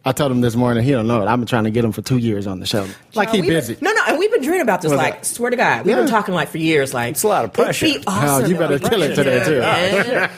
I 0.05 0.13
told 0.13 0.31
him 0.31 0.39
this 0.39 0.55
morning. 0.55 0.85
He 0.85 0.91
don't 0.91 1.05
know 1.07 1.21
it. 1.21 1.27
I've 1.27 1.37
been 1.37 1.47
trying 1.47 1.65
to 1.65 1.69
get 1.69 1.83
him 1.83 1.91
for 1.91 2.01
two 2.01 2.17
years 2.17 2.47
on 2.47 2.61
the 2.61 2.65
show. 2.65 2.87
Like 3.13 3.29
he 3.31 3.41
We've 3.41 3.49
been- 3.49 3.57
busy. 3.57 3.77
no, 3.81 3.91
no, 3.91 4.01
and 4.07 4.17
we've 4.17 4.31
been 4.31 4.41
dreaming 4.41 4.61
about 4.61 4.81
this. 4.81 4.89
What's 4.91 5.01
like, 5.03 5.15
that? 5.15 5.25
swear 5.25 5.49
to 5.49 5.57
God, 5.57 5.85
we've 5.85 5.95
Yeah. 5.95 6.01
been 6.03 6.09
talking 6.09 6.33
like 6.33 6.47
for 6.47 6.59
years. 6.59 6.93
Like, 6.93 7.11
It's 7.11 7.23
a 7.23 7.27
lot 7.27 7.43
of 7.43 7.51
pressure. 7.51 7.87
It'd 7.87 8.05
be 8.05 8.11
Hell, 8.11 8.35
awesome. 8.37 8.49
you 8.51 8.57
better 8.57 8.79
kill 8.79 9.01
it 9.03 9.15
today 9.15 9.43
too. 9.43 9.59
Man. 9.59 10.29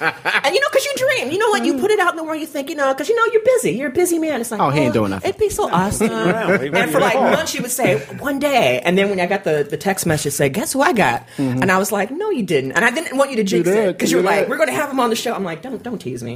and 0.43 0.55
you 0.55 0.59
know, 0.59 0.67
because 0.71 0.85
you 0.85 0.93
dream. 0.97 1.31
You 1.31 1.37
know 1.37 1.49
what? 1.49 1.65
You 1.65 1.77
put 1.77 1.91
it 1.91 1.99
out 1.99 2.11
in 2.11 2.17
the 2.17 2.23
world. 2.23 2.39
You 2.39 2.47
think, 2.47 2.69
you 2.71 2.75
know, 2.75 2.91
because 2.93 3.09
you 3.09 3.15
know 3.15 3.31
you're 3.31 3.43
busy. 3.43 3.71
You're 3.73 3.89
a 3.89 3.93
busy 3.93 4.17
man. 4.17 4.41
It's 4.41 4.49
like, 4.49 4.59
Oh, 4.59 4.71
he 4.71 4.79
ain't 4.79 4.93
doing 4.93 5.11
nothing. 5.11 5.29
It'd 5.29 5.39
be 5.39 5.49
so 5.49 5.69
awesome. 5.71 6.09
and 6.09 6.89
for 6.91 6.99
like 6.99 7.13
know? 7.13 7.29
months, 7.29 7.53
you 7.53 7.61
would 7.61 7.69
say 7.69 7.99
one 8.17 8.39
day, 8.39 8.81
and 8.83 8.97
then 8.97 9.09
when 9.11 9.19
I 9.19 9.27
got 9.27 9.43
the, 9.43 9.67
the 9.69 9.77
text 9.77 10.07
message, 10.07 10.33
say, 10.33 10.49
guess 10.49 10.73
who 10.73 10.81
I 10.81 10.93
got? 10.93 11.27
And 11.37 11.71
I 11.71 11.77
was 11.77 11.91
like, 11.91 12.09
no, 12.09 12.31
you 12.31 12.41
didn't. 12.41 12.71
And 12.71 12.83
I 12.83 12.89
didn't 12.89 13.17
want 13.17 13.29
you 13.29 13.35
to 13.35 13.43
jinx 13.43 13.69
Mm-hmm. 13.69 13.77
You 13.77 13.83
it 13.89 13.93
because 13.93 14.11
you're 14.11 14.23
like, 14.23 14.47
we're 14.49 14.57
going 14.57 14.69
to 14.69 14.73
have 14.75 14.89
him 14.89 14.99
on 14.99 15.11
the 15.11 15.15
show. 15.15 15.33
I'm 15.35 15.43
like, 15.43 15.61
don't 15.61 15.83
don't 15.83 15.99
tease 15.99 16.23
me. 16.23 16.35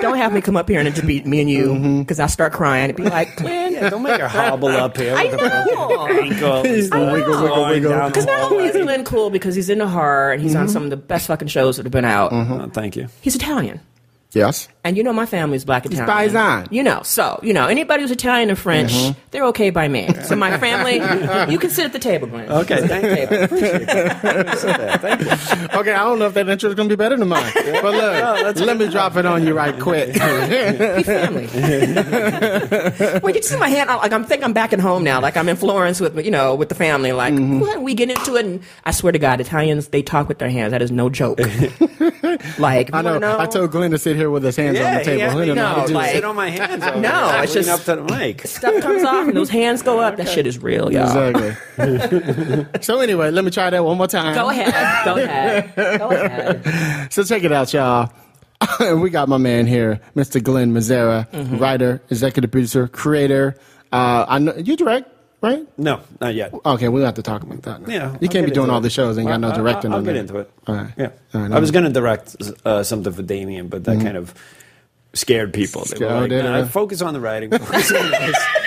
don't 0.00 0.16
have 0.16 0.32
me 0.32 0.40
come 0.40 0.56
up 0.56 0.68
here 0.68 0.78
and 0.80 0.88
it 0.88 0.94
just 0.94 1.06
be 1.06 1.22
me 1.22 1.40
and 1.40 1.48
you 1.50 1.60
Mm-hmm. 1.80 1.99
Because 2.02 2.20
I 2.20 2.26
start 2.26 2.52
crying. 2.52 2.84
It'd 2.84 2.96
be 2.96 3.02
like, 3.04 3.36
Glen, 3.36 3.72
Yeah, 3.72 3.90
don't 3.90 4.02
make 4.02 4.20
her 4.20 4.28
hobble 4.28 4.68
up 4.68 4.96
here. 4.96 5.14
I 5.16 5.24
with 5.24 5.34
a 5.34 5.36
broken 5.38 5.74
know. 5.74 6.06
ankle. 6.06 6.62
He's 6.64 6.90
the 6.90 6.98
wiggle, 6.98 7.42
wiggle, 7.42 7.66
wiggle. 7.66 8.06
Because 8.08 8.26
not 8.26 8.50
only 8.52 8.64
is 8.66 8.72
hallway. 8.76 8.86
Lynn 8.96 9.04
cool 9.04 9.30
because 9.30 9.54
he's 9.54 9.70
in 9.70 9.78
the 9.78 9.88
horror 9.88 10.32
and 10.32 10.42
he's 10.42 10.52
Mm-hmm. 10.52 10.60
on 10.62 10.68
some 10.68 10.84
of 10.84 10.90
the 10.90 10.96
best 10.96 11.26
fucking 11.28 11.48
shows 11.48 11.76
that 11.76 11.84
have 11.86 11.92
been 11.92 12.04
out. 12.04 12.32
Oh, 12.32 12.68
thank 12.72 12.96
you. 12.96 13.08
He's 13.20 13.34
Italian. 13.36 13.80
Yes. 14.32 14.68
And 14.84 14.96
you 14.96 15.02
know 15.02 15.12
my 15.12 15.26
family's 15.26 15.64
black 15.64 15.84
Italian. 15.84 16.06
Paisan. 16.08 16.72
You 16.72 16.82
know, 16.82 17.02
so 17.02 17.38
you 17.42 17.52
know 17.52 17.66
anybody 17.66 18.02
who's 18.02 18.10
Italian 18.10 18.48
and 18.48 18.58
French, 18.58 18.92
Mm-hmm. 18.92 19.18
they're 19.30 19.44
okay 19.46 19.70
by 19.70 19.88
me. 19.88 20.08
So 20.24 20.36
my 20.36 20.56
family, 20.58 20.94
you 21.52 21.58
can 21.58 21.68
sit 21.70 21.84
at 21.84 21.92
the 21.92 21.98
table, 21.98 22.28
Glen. 22.28 22.50
Okay, 22.50 22.86
thank 22.86 23.04
you. 23.04 23.26
Table. 23.26 23.44
Appreciate 23.44 23.86
that. 23.86 25.00
Thank 25.00 25.20
you. 25.20 25.26
Okay, 25.80 25.92
I 25.92 26.04
don't 26.04 26.18
know 26.18 26.26
if 26.26 26.34
that 26.34 26.48
intro 26.48 26.68
is 26.68 26.74
going 26.74 26.88
to 26.88 26.92
be 26.96 26.98
better 26.98 27.16
than 27.16 27.28
mine. 27.28 27.52
But 27.54 27.84
look, 27.94 28.56
let 28.56 28.76
me 28.76 28.88
drop 28.90 29.16
it 29.16 29.24
on 29.26 29.46
you 29.46 29.54
right 29.54 29.78
quick. 29.80 30.08
We 30.14 31.02
family. 31.02 31.46
Wait, 33.22 33.36
you 33.36 33.42
see 33.42 33.56
my 33.56 33.68
hand? 33.68 33.88
Like 33.88 34.12
I'm 34.12 34.24
think 34.24 34.42
I'm 34.44 34.52
back 34.52 34.72
at 34.72 34.80
home 34.80 35.04
now. 35.04 35.20
Like 35.20 35.36
I'm 35.36 35.48
in 35.48 35.56
Florence 35.56 36.00
with 36.00 36.22
you 36.24 36.30
know 36.30 36.54
with 36.54 36.68
the 36.68 36.74
family. 36.74 37.12
Like 37.12 37.34
Mm-hmm. 37.34 37.60
what? 37.60 37.82
we 37.82 37.94
get 37.94 38.10
into 38.10 38.36
it, 38.36 38.44
and 38.44 38.62
I 38.84 38.90
swear 38.90 39.12
to 39.12 39.18
God, 39.18 39.40
Italians 39.40 39.88
they 39.88 40.02
talk 40.02 40.28
with 40.28 40.38
their 40.38 40.50
hands. 40.50 40.72
That 40.72 40.82
is 40.82 40.90
no 40.90 41.08
joke. 41.08 41.38
like 42.58 42.92
I 42.92 43.02
you 43.02 43.18
know, 43.20 43.36
I 43.38 43.46
told 43.46 43.70
Glen 43.70 43.90
to 43.92 43.98
sit 43.98 44.16
here 44.16 44.19
with 44.28 44.42
his 44.42 44.56
hands 44.56 44.76
on 44.80 44.94
the 44.96 45.04
table. 45.04 45.18
yeah, 45.18 45.40
He 45.40 45.46
don't 45.46 45.56
know 45.56 45.66
how 45.66 45.74
to 45.76 45.80
no, 45.82 45.86
do 45.86 45.94
like- 45.94 46.10
Sit 46.12 46.24
on 46.24 46.34
my 46.34 46.50
hands. 46.50 46.82
over 46.82 46.96
No, 47.00 47.28
there, 47.28 47.44
it's 47.44 47.54
lean 47.54 47.64
just- 47.64 47.88
up 47.88 47.96
to 47.96 48.02
the 48.02 48.18
mic. 48.18 48.40
stuff 48.46 48.82
comes 48.82 49.04
off 49.04 49.28
and 49.28 49.36
those 49.36 49.50
hands 49.50 49.82
go 49.82 50.00
up. 50.00 50.16
That 50.16 50.28
shit 50.28 50.48
is 50.48 50.58
real, 50.58 50.92
y'all. 50.92 51.04
Exactly. 51.28 52.66
so 52.82 53.00
anyway, 53.00 53.30
let 53.30 53.44
me 53.44 53.52
try 53.52 53.70
that 53.70 53.84
one 53.84 53.96
more 53.96 54.08
time. 54.08 54.34
Go 54.34 54.50
ahead. 54.50 55.04
Go 55.04 55.14
ahead. 55.22 55.74
Go 56.00 56.10
ahead. 56.10 57.12
So 57.12 57.22
check 57.22 57.44
it 57.44 57.52
out, 57.52 57.72
y'all. 57.72 58.10
we 59.00 59.08
got 59.10 59.28
my 59.28 59.38
man 59.38 59.66
here, 59.66 60.00
Mr. 60.16 60.42
Glen 60.42 60.72
Mazzara, 60.74 61.30
Mm-hmm. 61.30 61.58
writer, 61.58 62.02
executive 62.10 62.50
producer, 62.50 62.88
creator. 62.88 63.54
Uh, 63.92 64.24
I 64.28 64.38
know 64.38 64.54
you 64.56 64.76
direct, 64.76 65.08
right? 65.40 65.66
No, 65.78 66.00
not 66.20 66.34
yet. 66.34 66.52
Okay, 66.64 66.88
we'll 66.88 67.04
have 67.04 67.14
to 67.14 67.22
talk 67.22 67.42
about 67.42 67.62
that. 67.62 67.82
now. 67.82 67.92
Yeah, 67.92 68.10
you 68.12 68.18
I'll 68.22 68.28
can't 68.28 68.46
be 68.46 68.52
doing 68.52 68.70
all 68.70 68.78
it. 68.78 68.82
the 68.82 68.90
shows 68.90 69.16
and 69.16 69.26
got 69.26 69.40
no 69.40 69.52
directing. 69.54 69.92
I'll, 69.92 70.02
get 70.02 70.16
into 70.16 70.38
it. 70.38 70.50
All 70.66 70.74
right. 70.74 70.92
Yeah, 70.96 71.10
All 71.34 71.40
right, 71.42 71.52
I 71.52 71.58
was 71.58 71.70
going 71.70 71.84
to 71.84 71.90
direct 71.90 72.36
uh, 72.64 72.82
something 72.82 73.12
for 73.12 73.22
Damien, 73.22 73.68
but 73.68 73.84
that 73.84 74.00
kind 74.00 74.16
of 74.16 74.34
scared 75.12 75.52
people. 75.52 75.82
They 75.84 76.04
were 76.04 76.10
Scared 76.10 76.22
like, 76.22 76.32
it, 76.32 76.42
"Nah, 76.44 76.64
focus 76.66 77.02
on 77.02 77.14
the 77.14 77.20
writing. 77.20 77.50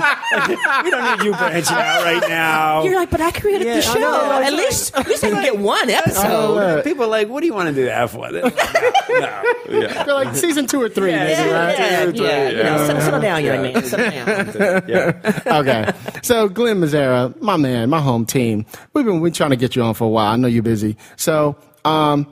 Focus 0.00 0.58
we 0.84 0.90
don't 0.90 1.18
need 1.18 1.24
you 1.24 1.32
branching 1.32 1.76
out 1.76 2.04
right 2.04 2.28
now. 2.28 2.82
You're 2.84 2.94
like, 2.96 3.10
but 3.10 3.20
I 3.20 3.30
created 3.30 3.66
Yeah, 3.66 3.74
the 3.74 3.78
I 3.78 3.92
show. 3.94 3.98
know, 4.00 4.32
at 4.42 4.52
it's 4.52 4.56
least, 4.62 4.96
at 4.96 5.06
least 5.08 5.24
I 5.24 5.30
can 5.30 5.42
get 5.42 5.58
one 5.58 5.88
episode. 5.90 6.26
Oh, 6.30 6.54
look. 6.54 6.84
People 6.84 7.04
are 7.04 7.08
like, 7.08 7.28
what 7.28 7.40
do 7.40 7.46
you 7.46 7.54
want 7.54 7.68
to 7.68 7.74
do 7.74 7.84
that 7.86 8.10
for? 8.10 8.30
They're 8.32 8.42
like, 8.42 8.56
no, 8.56 8.62
no, 9.20 9.80
yeah. 9.80 10.04
They're 10.04 10.14
like 10.14 10.34
season 10.36 10.66
two 10.66 10.80
or 10.82 10.88
three, 10.88 11.10
Yeah, 11.12 11.24
maybe, 11.24 11.48
yeah, 11.50 11.64
right? 11.66 11.78
yeah, 11.78 12.04
Two 12.12 12.24
or 12.24 12.26
yeah, 12.26 12.48
three, 12.48 12.56
you 12.58 12.62
know, 12.64 12.70
yeah. 12.76 12.86
settle, 12.86 13.02
settle 13.02 13.20
down, 13.20 13.44
young 13.44 13.62
man. 13.62 13.82
Settle 13.84 14.10
down. 14.10 14.82
yeah. 14.88 15.40
okay. 15.60 15.92
So 16.22 16.48
Glen 16.48 16.78
Mazzara, 16.80 17.40
my 17.40 17.56
man, 17.56 17.88
my 17.90 18.00
home 18.00 18.26
team. 18.26 18.66
We've 18.92 19.04
been 19.04 19.20
we 19.20 19.30
trying 19.30 19.50
to 19.50 19.56
get 19.56 19.76
you 19.76 19.82
on 19.82 19.94
for 19.94 20.04
a 20.04 20.08
while. 20.08 20.32
I 20.32 20.36
know 20.36 20.48
you're 20.48 20.62
busy. 20.62 20.96
So 21.16 21.56
um, 21.84 22.26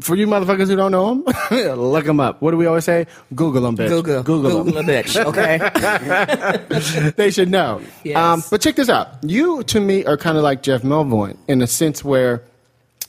for 0.00 0.16
you 0.16 0.26
motherfuckers 0.26 0.68
who 0.68 0.76
don't 0.76 0.92
know 0.92 1.12
him, 1.12 1.24
look 1.78 2.06
him 2.06 2.20
up. 2.20 2.40
What 2.40 2.52
do 2.52 2.56
we 2.56 2.66
always 2.66 2.84
say? 2.84 3.06
Google 3.34 3.66
him, 3.66 3.76
bitch. 3.76 3.88
Google, 3.88 4.22
Google, 4.22 4.64
Google 4.64 4.82
him. 4.82 4.86
bitch. 4.86 5.24
Okay. 5.24 7.10
they 7.16 7.30
should 7.30 7.50
know. 7.50 7.80
Yes. 8.04 8.16
Um, 8.16 8.42
but 8.50 8.60
check 8.60 8.76
this 8.76 8.88
out. 8.88 9.08
You, 9.22 9.62
to 9.64 9.80
me, 9.80 10.04
are 10.04 10.16
kind 10.16 10.36
of 10.36 10.42
like 10.42 10.62
Jeff 10.62 10.82
Melvoin 10.82 11.36
in 11.48 11.62
a 11.62 11.66
sense 11.66 12.04
where 12.04 12.42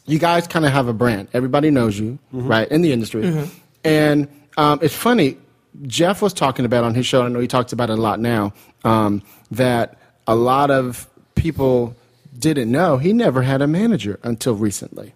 you 0.05 0.19
guys 0.19 0.47
kind 0.47 0.65
of 0.65 0.71
have 0.71 0.87
a 0.87 0.93
brand. 0.93 1.27
Everybody 1.33 1.69
knows 1.69 1.99
you, 1.99 2.19
right, 2.31 2.67
in 2.69 2.81
the 2.81 2.91
industry. 2.91 3.47
And 3.83 4.27
um, 4.57 4.79
it's 4.81 4.95
funny. 4.95 5.37
Jeff 5.83 6.21
was 6.21 6.33
talking 6.33 6.65
about 6.65 6.83
on 6.83 6.95
his 6.95 7.05
show. 7.05 7.23
I 7.23 7.29
know 7.29 7.39
he 7.39 7.47
talks 7.47 7.71
about 7.73 7.89
it 7.89 7.99
a 7.99 8.01
lot 8.01 8.19
now. 8.19 8.53
Um, 8.83 9.21
that 9.51 9.97
a 10.27 10.35
lot 10.35 10.71
of 10.71 11.07
people 11.35 11.95
didn't 12.37 12.71
know 12.71 12.97
he 12.97 13.13
never 13.13 13.41
had 13.41 13.61
a 13.61 13.67
manager 13.67 14.19
until 14.23 14.55
recently. 14.55 15.13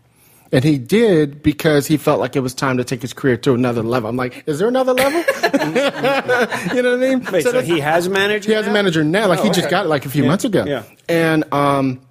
And 0.54 0.64
he 0.64 0.78
did 0.78 1.42
because 1.44 1.88
he 1.88 1.98
felt 1.98 2.20
like 2.22 2.36
it 2.36 2.42
was 2.42 2.54
time 2.54 2.78
to 2.78 2.84
take 2.84 3.02
his 3.02 3.12
career 3.12 3.36
to 3.38 3.54
another 3.56 3.82
level. 3.84 4.10
I'm 4.10 4.16
like, 4.16 4.44
is 4.48 4.60
there 4.60 4.68
another 4.68 4.94
level? 4.94 5.20
you 6.76 6.82
know 6.82 6.92
what 6.92 7.04
I 7.04 7.16
mean? 7.16 7.24
Wait, 7.32 7.44
so, 7.44 7.52
that's- 7.52 7.68
he 7.68 7.80
has 7.80 8.06
a 8.08 8.10
manager? 8.10 8.52
he 8.52 8.56
has 8.56 8.66
a 8.66 8.70
now? 8.70 8.74
manager 8.74 9.04
now. 9.04 9.28
Like 9.28 9.40
he 9.42 9.50
just 9.50 9.70
got 9.70 9.86
it 9.86 9.90
like 9.90 10.06
a 10.06 10.10
few 10.10 10.24
months 10.24 10.46
ago. 10.46 10.64
yeah. 10.66 10.84
And 11.10 11.44
um, 11.54 12.02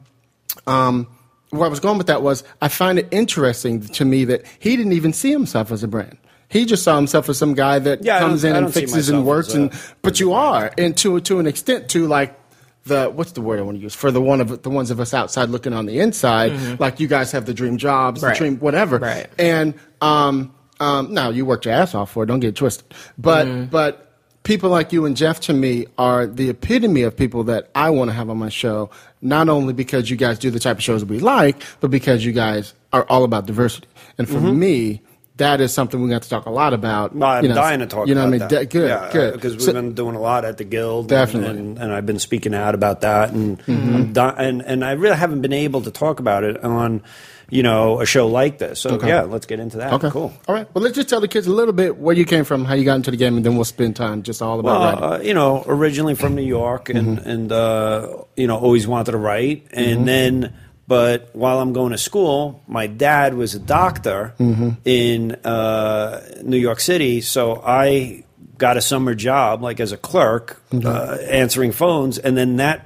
um, 0.67 1.07
where 1.51 1.65
I 1.65 1.69
was 1.69 1.81
going 1.81 1.99
with 1.99 2.09
that 2.09 2.23
was 2.23 2.45
I 2.61 2.69
find 2.69 2.99
it 2.99 3.09
interesting 3.13 3.81
to 3.81 4.05
me 4.05 4.25
that 4.27 4.45
he 4.59 4.77
didn't 4.77 4.93
even 4.93 5.13
see 5.13 5.31
himself 5.31 5.71
as 5.71 5.83
a 5.83 5.89
brand. 5.89 6.19
He 6.49 6.67
just 6.67 6.83
saw 6.83 6.97
himself 6.97 7.29
as 7.31 7.39
some 7.39 7.55
guy 7.55 7.79
that 7.79 8.05
Yeah, 8.05 8.19
comes 8.19 8.45
in 8.45 8.55
and 8.57 8.73
fixes 8.75 9.09
and 9.09 9.25
works. 9.25 9.55
a- 9.55 9.57
And 9.63 9.73
but 10.03 10.21
you 10.21 10.33
are, 10.33 10.71
and 10.77 10.97
to 10.99 11.21
to 11.21 11.39
an 11.39 11.47
extent, 11.47 11.89
to 11.91 12.07
like 12.07 12.37
the 12.85 13.07
what's 13.11 13.33
the 13.33 13.41
word 13.41 13.59
I 13.59 13.63
want 13.63 13.77
to 13.79 13.83
use 13.83 13.95
for 13.95 14.11
the 14.11 14.21
one 14.21 14.41
of 14.41 14.63
the 14.63 14.71
ones 14.71 14.91
of 14.91 14.99
us 15.01 15.15
outside 15.15 15.49
looking 15.51 15.73
on 15.73 15.87
the 15.87 16.01
inside. 16.01 16.81
Like 16.81 16.99
you 17.01 17.09
guys 17.09 17.31
have 17.33 17.47
the 17.47 17.55
dream 17.55 17.77
jobs, 17.79 18.21
the 18.21 18.29
Mm-hmm. 18.29 18.37
Dream 18.39 18.59
whatever, 18.59 18.99
Right. 18.99 19.29
and 19.39 19.75
um, 20.01 20.53
um, 20.81 21.13
now 21.15 21.31
you 21.31 21.45
worked 21.47 21.65
your 21.67 21.75
ass 21.75 21.95
off 21.95 22.11
for 22.13 22.25
it. 22.25 22.27
Don't 22.27 22.41
get 22.41 22.49
it 22.49 22.57
twisted. 22.57 22.87
But 23.19 23.47
Mm-hmm. 23.47 23.65
but 23.67 24.09
people 24.43 24.71
like 24.71 24.93
you 24.93 25.05
and 25.07 25.17
Jeff 25.17 25.39
to 25.41 25.53
me 25.53 25.87
are 25.99 26.27
the 26.27 26.51
epitome 26.51 27.03
of 27.03 27.17
people 27.17 27.45
that 27.45 27.71
I 27.77 27.91
want 27.91 28.11
to 28.11 28.15
have 28.15 28.29
on 28.29 28.39
my 28.39 28.49
show. 28.49 28.91
Not 29.21 29.49
only 29.49 29.73
because 29.73 30.11
you 30.11 30.17
guys 30.17 30.37
do 30.41 30.51
the 30.51 30.59
type 30.59 30.79
of 30.79 30.83
shows 30.83 31.05
we 31.05 31.21
like, 31.21 31.63
but 31.81 31.93
because 31.93 32.25
you 32.25 32.33
guys 32.33 32.75
are 32.93 33.05
all 33.09 33.23
about 33.23 33.47
diversity. 33.47 33.87
And 34.19 34.29
for 34.29 34.39
Mm-hmm. 34.39 34.59
me, 34.59 35.03
that 35.43 35.61
is 35.61 35.75
something 35.75 36.01
we 36.03 36.09
got 36.09 36.23
to 36.23 36.29
talk 36.29 36.47
a 36.47 36.51
lot 36.51 36.73
about. 36.73 37.15
Well, 37.15 37.29
I'm 37.29 37.43
you 37.45 37.49
know, 37.51 37.55
dying 37.55 37.81
to 37.81 37.87
talk 37.87 38.07
You 38.09 38.15
know 38.15 38.23
about 38.27 38.41
what 38.41 38.53
I 38.53 38.57
mean? 38.57 38.61
De- 38.61 38.67
good, 38.67 38.89
yeah, 38.89 39.11
good. 39.13 39.35
Because 39.35 39.53
we've 39.53 39.63
So- 39.63 39.73
been 39.75 39.93
doing 39.95 40.15
a 40.17 40.21
lot 40.21 40.45
at 40.45 40.57
the 40.59 40.65
Guild. 40.65 41.09
Definitely. 41.09 41.51
And, 41.51 41.59
and, 41.59 41.79
and 41.79 41.93
I've 41.93 42.07
been 42.07 42.19
speaking 42.19 42.55
out 42.55 42.75
about 42.75 43.03
that. 43.03 43.31
And, 43.33 43.59
Mm-hmm. 43.63 43.95
I'm 43.95 44.13
di- 44.13 44.35
and, 44.39 44.63
and 44.63 44.85
I 44.85 44.93
really 44.93 45.17
haven't 45.17 45.43
been 45.43 45.53
able 45.53 45.83
to 45.83 45.91
talk 45.91 46.19
about 46.21 46.43
it 46.45 46.63
on, 46.65 47.03
you 47.51 47.63
know, 47.63 48.01
a 48.01 48.07
show 48.07 48.27
like 48.29 48.59
this. 48.59 48.81
So, 48.81 48.91
Okay. 48.95 49.09
yeah, 49.09 49.23
let's 49.23 49.45
get 49.47 49.61
into 49.61 49.77
that. 49.79 49.93
Okay. 49.95 50.11
Cool. 50.11 50.33
All 50.49 50.55
right. 50.55 50.67
Well, 50.75 50.83
let's 50.83 50.97
just 50.97 51.09
tell 51.09 51.21
the 51.21 51.29
kids 51.29 51.47
a 51.47 51.53
little 51.53 51.75
bit 51.75 51.99
where 51.99 52.15
you 52.17 52.25
came 52.25 52.45
from, 52.45 52.65
how 52.65 52.75
you 52.75 52.85
got 52.85 52.95
into 52.97 53.11
the 53.11 53.17
game, 53.19 53.37
and 53.37 53.45
then 53.45 53.57
we'll 53.57 53.65
spend 53.67 53.95
time 53.97 54.23
just 54.23 54.41
all 54.41 54.59
about 54.61 54.81
writing. 54.81 55.01
Well, 55.01 55.13
uh, 55.15 55.19
you 55.19 55.35
know, 55.35 55.63
originally 55.67 56.15
from 56.15 56.35
New 56.35 56.43
York, 56.47 56.89
and 56.89 57.19
Mm-hmm. 57.19 57.29
and 57.29 57.53
uh, 57.53 58.17
you 58.37 58.47
know, 58.47 58.57
always 58.59 58.87
wanted 58.87 59.13
to 59.13 59.19
write, 59.19 59.67
and 59.73 60.07
then. 60.09 60.55
But 60.93 61.31
while 61.33 61.59
I'm 61.59 61.73
going 61.73 61.93
to 61.93 61.99
school, 61.99 62.61
my 62.69 62.87
dad 62.87 63.33
was 63.33 63.55
a 63.55 63.59
doctor 63.59 64.35
Mm-hmm. 64.39 64.71
in 64.85 65.33
uh, 65.37 66.21
New 66.43 66.59
York 66.59 66.81
City, 66.81 67.23
so 67.23 67.63
I 67.65 68.25
got 68.59 68.77
a 68.77 68.83
summer 68.83 69.15
job, 69.15 69.63
like 69.63 69.81
as 69.81 69.93
a 69.93 69.97
clerk, 69.97 70.61
Mm-hmm. 70.71 70.87
uh, 70.87 71.17
answering 71.33 71.73
phones, 71.73 72.19
and 72.19 72.37
then 72.37 72.57
that 72.57 72.85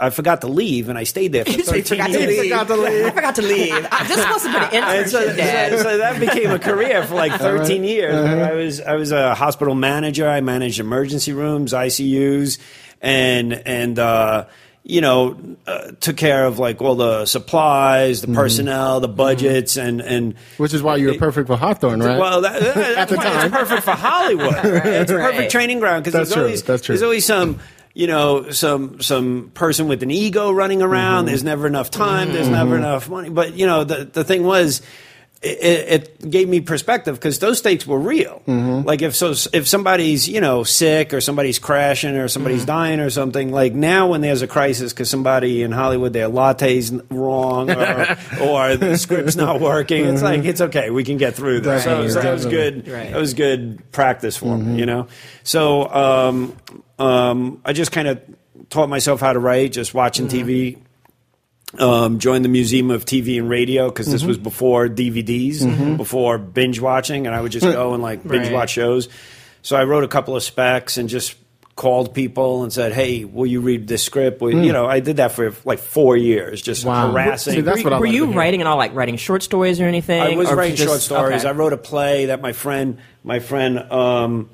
I 0.00 0.08
forgot 0.10 0.40
to 0.40 0.48
leave, 0.48 0.88
and 0.88 0.96
I 0.96 1.04
stayed 1.04 1.32
there 1.32 1.44
for 1.44 1.50
You 1.58 1.64
say 1.64 1.82
13 1.82 1.98
forgot 1.98 2.66
to 2.68 2.76
leave. 2.76 3.04
I 3.04 3.10
forgot 3.10 3.34
to 3.34 3.42
leave. 3.42 3.74
I- 3.92 4.04
This 4.08 4.16
must 4.32 4.46
have 4.46 4.70
been 4.70 4.82
an 4.82 4.96
And 4.96 5.10
so, 5.10 5.36
Dad. 5.36 5.72
so, 5.72 5.82
so 5.82 5.98
that 5.98 6.18
became 6.20 6.50
a 6.50 6.58
career 6.58 7.04
for 7.04 7.14
like 7.14 7.32
13 7.32 7.84
years. 7.84 8.14
I 8.14 8.52
was 8.54 8.80
I 8.80 8.94
was 8.94 9.12
a 9.12 9.34
hospital 9.34 9.74
manager. 9.74 10.26
I 10.26 10.40
managed 10.40 10.80
emergency 10.80 11.32
rooms, 11.34 11.74
ICUs, 11.74 12.56
and 13.02 13.52
and 13.52 13.98
uh, 13.98 14.46
you 14.84 15.00
know 15.00 15.36
uh, 15.66 15.92
took 16.00 16.16
care 16.16 16.46
of 16.46 16.58
like 16.58 16.80
all 16.80 16.94
the 16.94 17.26
supplies, 17.26 18.22
the 18.22 18.28
personnel, 18.28 19.00
the 19.00 19.08
budgets, 19.08 19.76
and 19.76 20.00
and 20.00 20.34
Which 20.56 20.72
is 20.74 20.82
why 20.82 20.96
you 20.96 21.08
were 21.08 21.18
perfect 21.18 21.46
for 21.48 21.56
Hawthorne, 21.56 22.00
right? 22.00 22.18
well, 22.18 22.40
that, 22.42 22.60
that- 22.74 22.74
that's 22.74 23.12
why 23.12 23.22
time. 23.22 23.46
it's 23.46 23.54
perfect 23.56 23.82
for 23.82 23.90
Hollywood. 23.92 24.54
It's 24.64 25.10
a 25.10 25.16
Right. 25.16 25.32
perfect 25.32 25.52
training 25.52 25.78
ground 25.80 26.04
because 26.04 26.14
there's 26.14 26.32
true. 26.32 26.42
always 26.44 26.62
That's 26.62 26.82
true. 26.82 26.94
there's 26.94 27.02
always 27.02 27.24
some 27.26 27.58
you 27.94 28.06
know 28.06 28.50
some 28.50 29.00
some 29.02 29.50
person 29.54 29.88
with 29.88 30.02
an 30.02 30.10
ego 30.10 30.50
running 30.52 30.80
around. 30.82 31.18
Mm-hmm. 31.22 31.26
There's 31.26 31.44
never 31.44 31.66
enough 31.66 31.90
time. 31.90 32.32
There's 32.32 32.48
never 32.48 32.76
enough 32.76 33.08
money. 33.08 33.28
But 33.30 33.54
you 33.54 33.66
know 33.66 33.84
the 33.84 34.04
the 34.04 34.24
thing 34.24 34.44
was. 34.44 34.80
It, 35.40 36.18
it 36.20 36.30
gave 36.30 36.48
me 36.48 36.60
perspective 36.60 37.14
because 37.14 37.38
those 37.38 37.58
stakes 37.58 37.86
were 37.86 37.98
real. 38.00 38.42
Mm-hmm. 38.48 38.84
Like 38.88 39.02
if 39.02 39.14
so, 39.14 39.34
if 39.52 39.68
somebody's 39.68 40.28
you 40.28 40.40
know 40.40 40.64
sick 40.64 41.14
or 41.14 41.20
somebody's 41.20 41.60
crashing 41.60 42.16
or 42.16 42.26
somebody's 42.26 42.62
Mm-hmm. 42.62 42.66
dying 42.66 42.98
or 43.00 43.08
something. 43.08 43.52
Like 43.52 43.72
now, 43.72 44.08
when 44.08 44.20
there's 44.20 44.42
a 44.42 44.48
crisis 44.48 44.92
because 44.92 45.08
somebody 45.08 45.62
in 45.62 45.70
Hollywood 45.70 46.12
their 46.12 46.26
latte's 46.26 46.90
wrong 47.08 47.70
or, 47.70 48.16
or 48.42 48.76
the 48.76 48.96
script's 48.98 49.36
not 49.36 49.60
working, 49.60 50.06
it's 50.06 50.22
like 50.22 50.44
it's 50.44 50.60
okay. 50.60 50.90
We 50.90 51.04
can 51.04 51.18
get 51.18 51.36
through 51.36 51.60
this. 51.60 51.84
So, 51.84 51.90
Definitely, 51.90 52.10
so 52.14 52.20
that 52.22 52.32
was 52.32 52.46
good. 52.46 52.88
Right. 52.88 53.12
That 53.12 53.20
was 53.20 53.34
good 53.34 53.92
practice 53.92 54.36
for 54.36 54.46
Mm-hmm. 54.56 54.72
me, 54.74 54.80
you 54.80 54.86
know. 54.86 55.06
So 55.44 55.88
um, 55.88 56.56
um, 56.98 57.60
I 57.64 57.72
just 57.74 57.92
kind 57.92 58.08
of 58.08 58.20
taught 58.70 58.88
myself 58.88 59.20
how 59.20 59.32
to 59.32 59.38
write, 59.38 59.70
just 59.70 59.94
watching 59.94 60.26
Mm-hmm. 60.26 60.48
TV. 60.48 60.78
Um, 61.78 62.18
joined 62.18 62.44
the 62.46 62.48
Museum 62.48 62.90
of 62.90 63.04
TV 63.04 63.38
and 63.38 63.48
Radio 63.50 63.88
because 63.90 64.06
this 64.10 64.22
Mm-hmm. 64.22 64.28
was 64.28 64.38
before 64.38 64.88
DVDs, 64.88 65.96
before 65.98 66.38
binge 66.38 66.80
watching, 66.80 67.26
and 67.26 67.36
I 67.36 67.42
would 67.42 67.52
just 67.52 67.66
go 67.66 67.92
and 67.92 68.02
like 68.02 68.26
binge 68.26 68.44
Right. 68.46 68.52
watch 68.54 68.70
shows. 68.70 69.08
So 69.60 69.76
I 69.76 69.84
wrote 69.84 70.02
a 70.02 70.08
couple 70.08 70.34
of 70.34 70.42
specs 70.42 70.96
and 70.96 71.10
just 71.10 71.34
called 71.76 72.14
people 72.14 72.62
and 72.62 72.72
said, 72.72 72.92
"Hey, 72.92 73.24
will 73.24 73.46
you 73.46 73.60
read 73.60 73.86
this 73.86 74.02
script?" 74.02 74.40
Will, 74.40 74.64
You 74.64 74.72
know, 74.72 74.86
I 74.86 75.00
did 75.00 75.18
that 75.18 75.32
for 75.32 75.52
like 75.66 75.78
four 75.78 76.16
years, 76.16 76.62
just 76.62 76.82
Hmm. 76.84 76.88
Wow. 76.88 77.10
harassing. 77.12 77.52
See, 77.52 77.60
that's 77.60 77.78
were 77.84 77.90
what 77.90 77.92
I 77.92 78.00
were 78.00 78.06
you 78.06 78.32
writing 78.32 78.62
and 78.62 78.66
all, 78.68 78.78
like 78.78 78.94
writing 78.94 79.16
short 79.16 79.42
stories 79.42 79.78
or 79.78 79.84
anything? 79.84 80.22
I 80.22 80.36
was 80.36 80.50
or 80.50 80.56
writing 80.56 80.74
just- 80.74 80.88
short 80.88 81.00
stories. 81.02 81.42
okay. 81.42 81.48
I 81.50 81.52
wrote 81.52 81.74
a 81.74 81.76
play 81.76 82.26
that 82.26 82.40
my 82.40 82.52
friend, 82.52 82.96
my 83.22 83.40
friend, 83.40 83.78
um, 83.92 84.48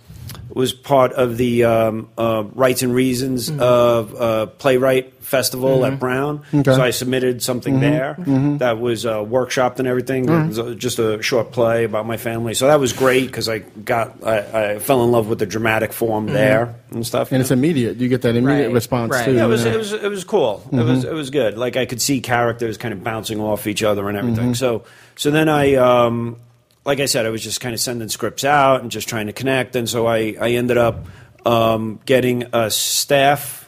was 0.55 0.73
part 0.73 1.13
of 1.13 1.37
the 1.37 1.65
um, 1.65 2.09
uh, 2.17 2.45
Rites 2.55 2.83
and 2.83 2.95
Reasons 2.95 3.51
Mm-hmm. 3.51 3.61
of 3.61 4.15
uh, 4.21 4.47
Playwright 4.47 5.13
Festival 5.25 5.85
at 5.85 5.99
Brown. 5.99 6.43
Okay. 6.55 6.63
So 6.75 6.81
I 6.83 6.91
submitted 6.91 7.43
something 7.43 7.81
there 7.81 8.15
that 8.59 8.79
was 8.79 9.05
uh, 9.05 9.17
workshopped 9.19 9.79
and 9.81 9.89
everything. 9.89 10.29
It 10.29 10.47
was 10.49 10.59
uh, 10.59 10.75
just 10.75 10.99
a 11.01 11.21
short 11.23 11.51
play 11.51 11.85
about 11.85 12.07
my 12.07 12.17
family. 12.17 12.55
So 12.55 12.69
that 12.69 12.79
was 12.79 12.93
great 12.93 13.27
because 13.27 13.49
I 13.49 13.59
got 13.61 14.23
I, 14.25 14.75
I 14.75 14.79
fell 14.79 15.03
in 15.03 15.11
love 15.11 15.29
with 15.29 15.39
the 15.41 15.47
dramatic 15.47 15.93
form 15.93 16.27
there 16.27 16.75
and 16.91 17.05
stuff. 17.07 17.33
and 17.33 17.41
it's 17.41 17.51
immediate. 17.51 17.97
You 17.97 18.09
get 18.09 18.23
that 18.23 18.37
immediate 18.37 18.67
Right, 18.67 18.75
response 18.75 19.13
right. 19.13 19.25
too. 19.25 19.35
Yeah, 19.35 19.45
it 19.45 19.49
was, 19.49 19.65
it 19.65 19.77
was 19.77 19.93
it 19.93 20.09
was 20.11 20.25
cool. 20.25 20.63
It 20.73 20.77
was 20.85 21.05
it 21.05 21.13
was 21.15 21.31
good. 21.31 21.59
Like 21.59 21.77
I 21.77 21.87
could 21.87 22.01
see 22.01 22.21
characters 22.21 22.77
kind 22.79 22.95
of 22.95 23.03
bouncing 23.03 23.41
off 23.41 23.67
each 23.67 23.83
other 23.83 24.09
and 24.09 24.17
everything. 24.17 24.55
So 24.55 24.85
so 25.17 25.31
then 25.33 25.49
I 25.49 25.75
um, 25.75 26.37
like 26.85 27.01
I 27.01 27.07
said, 27.07 27.27
I 27.27 27.31
was 27.31 27.43
just 27.43 27.61
kind 27.61 27.75
of 27.75 27.81
sending 27.81 28.09
scripts 28.09 28.45
out 28.45 28.83
and 28.83 28.91
just 28.91 29.09
trying 29.09 29.27
to 29.27 29.33
connect. 29.33 29.77
And 29.77 29.89
so 29.89 30.07
I 30.07 30.37
I 30.41 30.51
ended 30.53 30.77
up 30.79 31.07
um, 31.47 32.01
getting 32.07 32.45
a 32.53 32.71
staff 32.71 33.63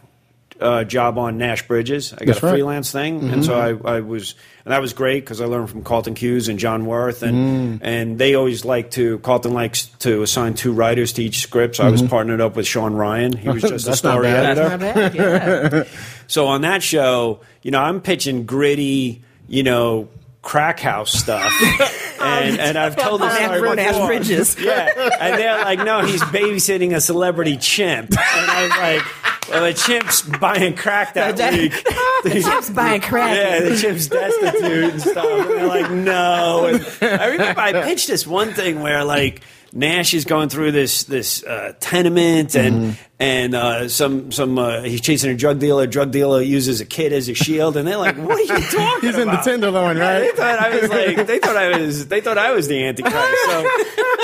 uh, 0.61 0.85
job 0.85 1.18
on 1.18 1.37
Nash 1.37 1.66
Bridges. 1.68 2.14
I 2.14 2.16
got 2.18 2.26
That's 2.26 2.38
a 2.42 2.46
right. 2.46 2.52
freelance 2.52 2.90
thing, 2.90 3.28
and 3.28 3.44
so 3.44 3.58
I, 3.58 3.96
I 3.96 4.00
was, 4.00 4.35
and 4.64 4.73
that 4.73 4.80
was 4.80 4.94
great 4.94 5.20
because 5.23 5.42
I 5.42 5.44
learned 5.44 5.68
from 5.68 5.82
Carlton 5.85 6.14
Cuse 6.14 6.49
and 6.49 6.58
John 6.58 6.87
Wirth, 6.87 7.23
and 7.23 7.78
and 7.82 8.18
they 8.18 8.35
always 8.37 8.64
like 8.64 8.90
to 8.92 9.18
Carlton 9.18 9.52
likes 9.52 9.87
to 9.99 10.23
assign 10.23 10.54
two 10.54 10.73
writers 10.73 11.12
to 11.14 11.23
each 11.23 11.40
script. 11.40 11.76
So 11.76 11.85
I 11.85 11.90
was 11.90 12.00
partnered 12.00 12.40
up 12.40 12.56
with 12.56 12.66
Shawn 12.66 12.94
Ryan. 12.94 13.37
He 13.37 13.50
was 13.50 13.61
just 13.68 13.87
a 13.87 13.90
That's 13.90 14.02
not 14.02 14.12
story 14.12 14.28
bad. 14.28 14.56
editor. 14.58 14.76
That's 14.78 14.96
not 14.96 15.12
bad. 15.12 15.75
Yeah. 15.75 15.85
So 16.28 16.46
on 16.49 16.62
that 16.62 16.82
show, 16.82 17.40
you 17.62 17.70
know, 17.70 17.78
I'm 17.80 18.00
pitching 18.00 18.46
gritty, 18.46 19.23
you 19.46 19.62
know, 19.62 20.08
crack 20.46 20.78
house 20.78 21.10
stuff. 21.12 21.52
and, 22.20 22.60
and 22.60 22.78
I've 22.78 22.94
told 22.96 23.20
this 23.20 23.32
On 23.34 23.40
Ash- 23.42 23.56
story 23.56 23.68
on 23.68 23.78
Ash 23.80 23.92
before. 23.92 24.06
Bridges. 24.06 24.56
Yeah. 24.66 25.18
And 25.20 25.40
they're 25.40 25.58
like, 25.58 25.80
no, 25.80 26.04
he's 26.04 26.22
babysitting 26.22 26.94
a 26.94 27.00
celebrity 27.00 27.56
chimp. 27.56 28.10
And 28.12 28.18
I 28.20 28.62
was 28.62 28.70
like, 28.70 29.48
well, 29.50 29.64
the 29.64 29.74
chimp's 29.74 30.22
buying 30.22 30.76
crack 30.76 31.14
that 31.14 31.36
The- 31.36 31.50
week. 31.58 31.72
the 32.24 32.40
chimp's 32.42 32.70
buying 32.70 33.00
crack. 33.00 33.34
Yeah, 33.36 33.68
the 33.68 33.76
chimp's 33.76 34.06
destitute 34.06 34.92
and 34.92 35.00
stuff. 35.02 35.16
And 35.26 35.50
they're 35.50 35.66
like, 35.66 35.90
no. 35.90 36.66
And 37.00 37.20
I 37.20 37.26
remember 37.26 37.60
I 37.60 37.72
pitched 37.84 38.06
this 38.06 38.24
one 38.24 38.54
thing 38.54 38.80
where 38.80 39.02
like 39.04 39.42
Nash 39.72 40.14
is 40.14 40.24
going 40.24 40.48
through 40.48 40.72
this 40.72 41.04
this 41.04 41.42
uh, 41.44 41.72
tenement 41.80 42.54
and 42.54 42.96
and 43.18 43.54
uh, 43.54 43.88
some 43.88 44.30
some 44.30 44.58
uh, 44.58 44.82
he's 44.82 45.00
chasing 45.00 45.30
a 45.30 45.35
drug 45.35 45.58
dealer. 45.58 45.87
Drug 45.87 46.11
dealer 46.11 46.42
uses 46.42 46.82
a 46.82 46.85
kid 46.85 47.14
as 47.14 47.28
a 47.30 47.35
shield, 47.35 47.76
and 47.78 47.88
they're 47.88 47.96
like, 47.96 48.16
"What 48.16 48.38
are 48.38 48.42
you 48.42 48.61
talking 48.61 49.00
He's 49.08 49.16
in 49.16 49.26
the 49.28 49.32
about?" 49.32 49.44
tenderloin, 49.44 49.96
Yeah, 49.96 50.18
they 50.18 50.26
right? 50.26 50.37
thought 50.37 50.58
I 50.58 50.80
was 50.80 50.90
like 50.90 51.26
they 51.26 51.38
thought 51.38 51.56
I 51.56 51.78
was 51.78 52.08
they 52.08 52.20
thought 52.20 52.37
I 52.37 52.52
was 52.52 52.68
the 52.68 52.85
antichrist. 52.85 53.16
So, 53.46 53.68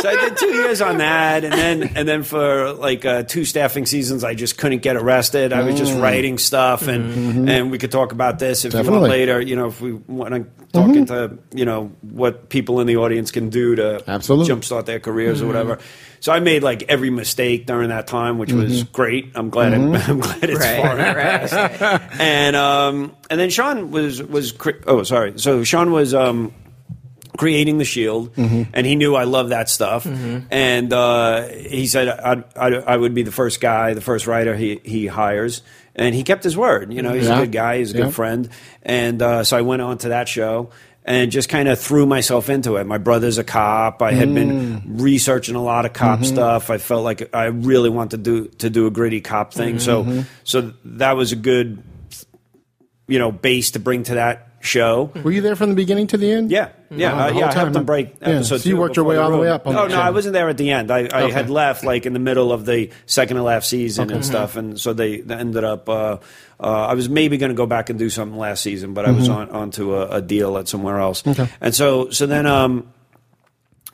so 0.00 0.08
I 0.10 0.16
did 0.28 0.36
two 0.36 0.52
years 0.52 0.82
on 0.82 0.98
that, 0.98 1.42
and 1.44 1.54
then 1.54 1.82
and 1.96 2.06
then 2.06 2.22
for 2.22 2.72
like 2.72 3.06
uh, 3.06 3.22
two 3.22 3.46
staffing 3.46 3.86
seasons, 3.86 4.24
I 4.24 4.34
just 4.34 4.58
couldn't 4.58 4.82
get 4.82 4.96
arrested. 4.96 5.54
I 5.54 5.62
was 5.62 5.78
just 5.78 5.94
writing 5.98 6.36
stuff, 6.36 6.86
and 6.86 7.48
and 7.48 7.70
we 7.70 7.78
could 7.78 7.92
talk 7.92 8.12
about 8.12 8.38
this 8.40 8.66
if 8.66 8.74
you 8.74 8.82
want 8.90 9.04
later. 9.04 9.40
You 9.40 9.56
know, 9.56 9.68
if 9.68 9.80
we 9.80 9.92
want 9.94 10.34
to 10.34 10.44
talk 10.74 10.94
into 10.94 11.38
you 11.54 11.64
know 11.64 11.92
what 12.02 12.50
people 12.50 12.80
in 12.80 12.86
the 12.86 12.98
audience 12.98 13.30
can 13.30 13.48
do 13.48 13.74
to 13.76 14.02
Absolutely. 14.06 14.54
jumpstart 14.54 14.84
their 14.84 15.00
careers 15.00 15.40
or 15.40 15.46
whatever. 15.46 15.78
So 16.22 16.30
I 16.30 16.38
made 16.38 16.62
like 16.62 16.84
every 16.84 17.10
mistake 17.10 17.66
during 17.66 17.88
that 17.88 18.06
time, 18.06 18.38
which 18.38 18.52
was 18.52 18.84
great. 18.84 19.32
I'm 19.34 19.50
glad. 19.50 19.72
It, 19.72 19.78
I'm 20.08 20.20
glad 20.20 20.44
it's 20.44 20.58
Right, 20.60 20.80
far 20.80 20.96
right, 20.96 21.16
past 21.50 21.52
right. 21.82 22.20
and 22.20 22.54
um, 22.54 23.16
and 23.28 23.40
then 23.40 23.50
Shawn 23.50 23.90
was 23.90 24.22
was 24.22 24.52
cre- 24.52 24.80
oh 24.86 25.02
sorry 25.02 25.32
so 25.40 25.64
Shawn 25.64 25.90
was 25.90 26.14
um, 26.14 26.54
creating 27.36 27.78
the 27.78 27.84
shield 27.84 28.30
and 28.36 28.86
he 28.86 28.94
knew 28.94 29.16
I 29.16 29.24
love 29.24 29.48
that 29.48 29.68
stuff 29.68 30.06
and 30.06 30.92
uh, 30.92 31.48
he 31.48 31.86
said 31.88 32.08
I, 32.08 32.44
I, 32.54 32.68
I 32.74 32.96
would 32.96 33.14
be 33.14 33.22
the 33.24 33.32
first 33.32 33.60
guy 33.60 33.94
the 33.94 34.00
first 34.00 34.26
writer 34.28 34.54
he 34.54 34.80
he 34.84 35.06
hires 35.08 35.62
and 35.96 36.14
he 36.14 36.22
kept 36.22 36.44
his 36.44 36.56
word 36.56 36.92
you 36.92 37.02
know 37.02 37.12
he's 37.14 37.26
Yeah. 37.26 37.38
a 37.38 37.40
good 37.42 37.52
guy 37.52 37.78
he's 37.78 37.90
a 37.90 37.94
good 37.96 38.06
Yeah. 38.06 38.10
friend 38.12 38.48
and 38.82 39.20
uh, 39.22 39.42
so 39.44 39.56
I 39.56 39.62
went 39.62 39.82
on 39.82 39.98
to 39.98 40.10
that 40.10 40.28
show. 40.28 40.70
And 41.04 41.32
just 41.32 41.48
kind 41.48 41.68
of 41.68 41.80
threw 41.80 42.06
myself 42.06 42.48
into 42.48 42.76
it. 42.76 42.86
My 42.86 42.98
brother's 42.98 43.36
a 43.36 43.42
cop. 43.42 44.02
I 44.02 44.12
had 44.12 44.32
been 44.32 44.98
researching 44.98 45.56
a 45.56 45.62
lot 45.62 45.84
of 45.84 45.92
cop 45.92 46.24
stuff. 46.24 46.70
I 46.70 46.78
felt 46.78 47.02
like 47.02 47.34
I 47.34 47.46
really 47.46 47.90
wanted 47.90 48.22
to 48.24 48.30
do 48.42 48.48
to 48.58 48.70
do 48.70 48.86
a 48.86 48.90
gritty 48.92 49.20
cop 49.20 49.52
thing. 49.52 49.80
So, 49.80 50.22
so 50.44 50.72
that 50.84 51.16
was 51.16 51.32
a 51.32 51.36
good 51.36 51.82
you 53.08 53.18
know 53.18 53.32
base 53.32 53.72
to 53.72 53.80
bring 53.80 54.04
to 54.04 54.14
that 54.14 54.48
show. 54.60 55.10
Were 55.24 55.32
you 55.32 55.40
there 55.40 55.56
from 55.56 55.70
the 55.70 55.74
beginning 55.74 56.06
to 56.08 56.16
the 56.16 56.30
end? 56.30 56.52
Yeah, 56.52 56.68
yeah, 56.88 57.24
uh, 57.24 57.32
yeah. 57.32 57.48
I 57.48 57.52
helped 57.52 57.72
them 57.72 57.84
break 57.84 58.14
Yeah, 58.20 58.28
episode 58.28 58.58
so 58.60 58.68
you 58.68 58.76
worked 58.76 58.94
your 58.94 59.04
way 59.04 59.16
all 59.16 59.32
the 59.32 59.38
way 59.38 59.48
up 59.48 59.66
on 59.66 59.74
Oh 59.74 59.88
no. 59.88 60.00
I 60.00 60.10
wasn't 60.10 60.34
there 60.34 60.48
at 60.48 60.56
the 60.56 60.70
end. 60.70 60.92
I, 60.92 60.98
I 61.12 61.22
Okay. 61.24 61.32
had 61.32 61.50
left 61.50 61.82
like 61.82 62.06
in 62.06 62.12
the 62.12 62.20
middle 62.20 62.52
of 62.52 62.64
the 62.64 62.90
second 63.06 63.38
to 63.38 63.42
last 63.42 63.68
season 63.68 64.12
and 64.12 64.24
stuff, 64.24 64.54
and 64.54 64.78
so 64.78 64.92
they, 64.92 65.20
they 65.20 65.34
ended 65.34 65.64
up. 65.64 65.88
Uh, 65.88 66.18
uh, 66.62 66.86
I 66.86 66.94
was 66.94 67.08
maybe 67.08 67.38
going 67.38 67.50
to 67.50 67.56
go 67.56 67.66
back 67.66 67.90
and 67.90 67.98
do 67.98 68.08
something 68.08 68.38
last 68.38 68.62
season, 68.62 68.94
but 68.94 69.04
I 69.04 69.10
was 69.10 69.28
on 69.28 69.50
onto 69.50 69.94
a, 69.96 70.16
a 70.16 70.22
deal 70.22 70.56
at 70.58 70.68
somewhere 70.68 71.00
else. 71.00 71.26
Okay. 71.26 71.48
And 71.60 71.74
so 71.74 72.10
so 72.10 72.26
then 72.26 72.46
um, 72.46 72.92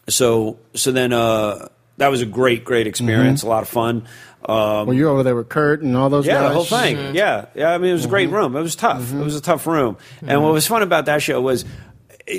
so 0.08 0.58
so 0.74 0.92
then 0.92 1.12
uh, 1.12 1.68
that 1.96 2.08
was 2.08 2.20
a 2.20 2.26
great 2.26 2.64
great 2.64 2.86
experience, 2.86 3.42
a 3.42 3.48
lot 3.48 3.62
of 3.62 3.68
fun. 3.68 4.06
Um, 4.44 4.86
Were 4.86 4.94
you 4.94 5.08
over 5.08 5.22
there 5.22 5.34
with 5.34 5.48
Kurt 5.48 5.82
and 5.82 5.96
all 5.96 6.10
those 6.10 6.26
yeah, 6.26 6.34
guys? 6.34 6.48
the 6.48 6.54
whole 6.54 6.64
thing. 6.64 7.14
Yeah, 7.14 7.46
yeah. 7.54 7.72
I 7.72 7.78
mean, 7.78 7.90
it 7.90 7.94
was 7.94 8.04
a 8.04 8.08
great 8.08 8.30
room. 8.30 8.54
It 8.54 8.60
was 8.60 8.76
tough. 8.76 9.12
It 9.12 9.18
was 9.18 9.34
a 9.34 9.40
tough 9.40 9.66
room. 9.66 9.96
And 10.22 10.42
what 10.42 10.52
was 10.52 10.66
fun 10.66 10.82
about 10.82 11.06
that 11.06 11.22
show 11.22 11.40
was 11.40 11.64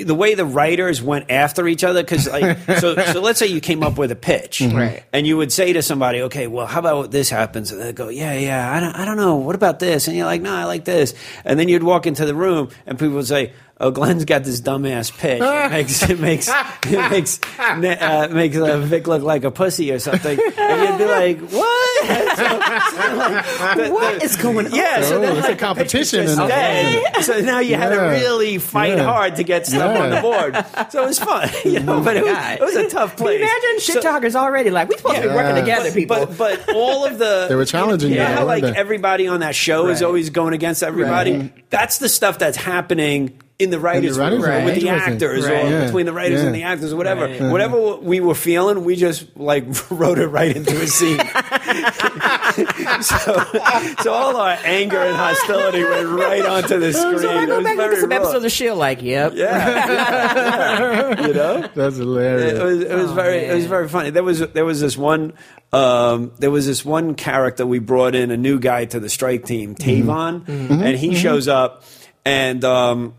the 0.04 0.14
way 0.14 0.34
the 0.34 0.44
writers 0.44 1.02
went 1.02 1.30
after 1.30 1.66
each 1.66 1.84
other 1.84 2.02
because 2.02 2.28
like 2.28 2.58
so 2.80 2.94
so 2.96 3.20
let's 3.20 3.38
say 3.38 3.46
you 3.46 3.60
came 3.60 3.82
up 3.82 3.98
with 3.98 4.10
a 4.10 4.16
pitch 4.16 4.58
mm-hmm. 4.58 4.76
Right. 4.76 5.04
and 5.12 5.26
you 5.26 5.36
would 5.36 5.52
say 5.52 5.72
to 5.72 5.82
somebody 5.82 6.22
okay 6.22 6.46
well 6.46 6.66
how 6.66 6.80
about 6.80 7.10
this 7.10 7.30
happens? 7.30 7.72
And 7.72 7.80
they 7.80 7.92
go 7.92 8.08
yeah 8.08 8.34
yeah 8.34 8.72
I 8.72 8.80
don't, 8.80 8.94
I 8.94 9.04
don't 9.04 9.16
know. 9.16 9.36
What 9.36 9.54
about 9.54 9.78
this? 9.78 10.08
And 10.08 10.16
you're 10.16 10.26
like 10.26 10.42
no 10.42 10.54
I 10.54 10.64
like 10.64 10.84
this. 10.84 11.14
And 11.44 11.58
then 11.58 11.68
you'd 11.68 11.82
walk 11.82 12.06
into 12.06 12.24
the 12.24 12.34
room 12.34 12.70
and 12.86 12.98
people 12.98 13.16
would 13.16 13.26
say 13.26 13.52
oh 13.80 13.90
Glen's 13.90 14.24
got 14.24 14.44
this 14.44 14.60
dumbass 14.60 15.16
pitch 15.16 15.40
it 15.42 15.70
makes 15.70 16.02
it 16.08 16.20
makes 16.20 16.48
it 16.86 17.10
makes 17.10 17.40
uh, 17.58 18.28
makes 18.30 18.56
uh, 18.56 18.78
Vic 18.78 19.06
look 19.06 19.22
like 19.22 19.44
a 19.44 19.50
pussy 19.50 19.90
or 19.92 19.98
something 19.98 20.38
and 20.58 20.88
you'd 20.88 20.98
be 20.98 21.04
like 21.06 21.40
what 21.50 21.80
What 23.90 24.22
is 24.22 24.36
going 24.36 24.66
on? 24.66 24.74
yeah 24.74 25.02
so 25.02 25.16
Oh, 25.16 25.20
then 25.20 25.36
it's 25.36 25.46
a 25.46 25.50
like, 25.50 25.58
the 25.58 25.64
competition 25.64 26.20
picture's 26.20 26.38
in 26.38 26.42
the- 26.44 26.48
dead. 26.48 27.24
so 27.24 27.40
now 27.40 27.58
you 27.60 27.76
had 27.76 27.90
to 27.90 27.96
really 28.00 28.58
fight 28.58 28.96
Yeah. 28.96 29.04
hard 29.04 29.36
to 29.36 29.42
get 29.44 29.66
stuff 29.66 29.96
on 29.98 30.10
the 30.10 30.20
board 30.20 30.56
so 30.90 31.02
it 31.02 31.06
was 31.06 31.18
fun 31.18 31.48
you 31.64 31.80
know 31.80 32.00
but 32.00 32.16
it 32.16 32.24
was, 32.24 32.36
it 32.36 32.60
was 32.60 32.76
a 32.76 32.88
tough 32.88 33.16
Can 33.16 33.26
you 33.26 33.30
place 33.32 33.40
imagine 33.40 33.80
shit 33.80 33.94
So- 33.96 34.00
talkers 34.02 34.36
already 34.36 34.70
like 34.70 34.88
we 34.88 34.96
supposed 34.96 35.16
to 35.16 35.22
be 35.22 35.28
working 35.28 35.56
Yeah. 35.56 35.60
together, 35.60 35.92
people. 35.92 36.26
but 36.26 36.38
but 36.38 36.74
all 36.74 37.04
of 37.04 37.18
the 37.18 37.46
They 37.48 37.54
were 37.54 37.64
challenging 37.64 38.10
you 38.10 38.16
know 38.16 38.22
you, 38.28 38.28
how 38.34 38.46
weren't 38.46 38.62
like 38.64 38.76
everybody 38.76 39.26
on 39.28 39.40
that 39.40 39.54
show 39.54 39.88
is 39.88 40.02
always 40.02 40.30
going 40.30 40.54
against 40.54 40.82
everybody. 40.82 41.32
Right. 41.36 41.70
That's 41.70 41.98
the 41.98 42.08
stuff 42.08 42.38
that's 42.38 42.56
happening 42.56 43.38
in 43.60 43.70
the 43.70 43.78
writers' 43.78 44.18
writers' 44.18 44.40
room 44.42 44.50
room. 44.50 44.64
with 44.64 44.80
the 44.80 44.88
actors 44.88 45.44
Right. 45.46 45.64
or 45.66 45.68
Yeah. 45.70 45.84
between 45.84 46.06
the 46.06 46.12
writers 46.12 46.40
Yeah. 46.40 46.46
and 46.46 46.54
the 46.54 46.62
actors 46.64 46.92
or 46.92 46.96
whatever. 46.96 47.26
Right. 47.26 47.42
Whatever 47.42 47.96
we 47.96 48.20
were 48.20 48.34
feeling, 48.34 48.84
we 48.84 48.96
just 48.96 49.26
like 49.36 49.64
wrote 49.90 50.18
it 50.18 50.28
right 50.28 50.56
into 50.56 50.80
a 50.80 50.86
scene. 50.86 51.18
so, 53.02 53.44
so 54.02 54.12
all 54.12 54.36
our 54.36 54.56
anger 54.64 54.98
and 54.98 55.16
hostility 55.16 55.84
went 55.84 56.08
right 56.08 56.44
onto 56.44 56.78
the 56.78 56.92
screen. 56.92 57.18
so 57.18 57.30
I 57.30 57.42
It 57.42 57.46
go 57.46 57.56
was 57.56 57.64
back 57.64 57.70
and 57.72 57.78
look 57.78 57.86
very 57.90 57.94
at 57.96 58.00
some 58.00 58.10
raw. 58.10 58.16
episodes 58.16 58.36
of 58.36 58.42
the 58.42 58.50
show, 58.50 58.74
like, 58.74 59.02
yep. 59.02 59.32
Yeah. 59.34 59.50
Yeah. 59.90 61.26
you 61.26 61.34
know. 61.34 61.68
That's 61.74 61.96
hilarious. 61.96 62.58
It 62.58 62.62
was 62.64 62.80
it 62.80 62.94
was 62.94 63.10
Oh, 63.10 63.14
very 63.14 63.38
it 63.44 63.54
was 63.54 63.66
very 63.66 63.88
funny. 63.88 64.10
There 64.10 64.22
was 64.22 64.40
there 64.40 64.64
was 64.64 64.80
this 64.80 64.96
one 64.96 65.32
um, 65.72 66.32
there 66.38 66.50
was 66.50 66.66
this 66.66 66.84
one 66.84 67.14
character 67.14 67.64
we 67.66 67.78
brought 67.78 68.14
in 68.14 68.30
a 68.30 68.36
new 68.36 68.58
guy 68.58 68.84
to 68.86 68.98
the 69.00 69.08
strike 69.08 69.44
team, 69.44 69.74
Tavon, 69.74 70.48
and 70.48 70.96
he 70.98 71.14
shows 71.14 71.46
up 71.48 71.84
and 72.24 72.64
um, 72.64 73.14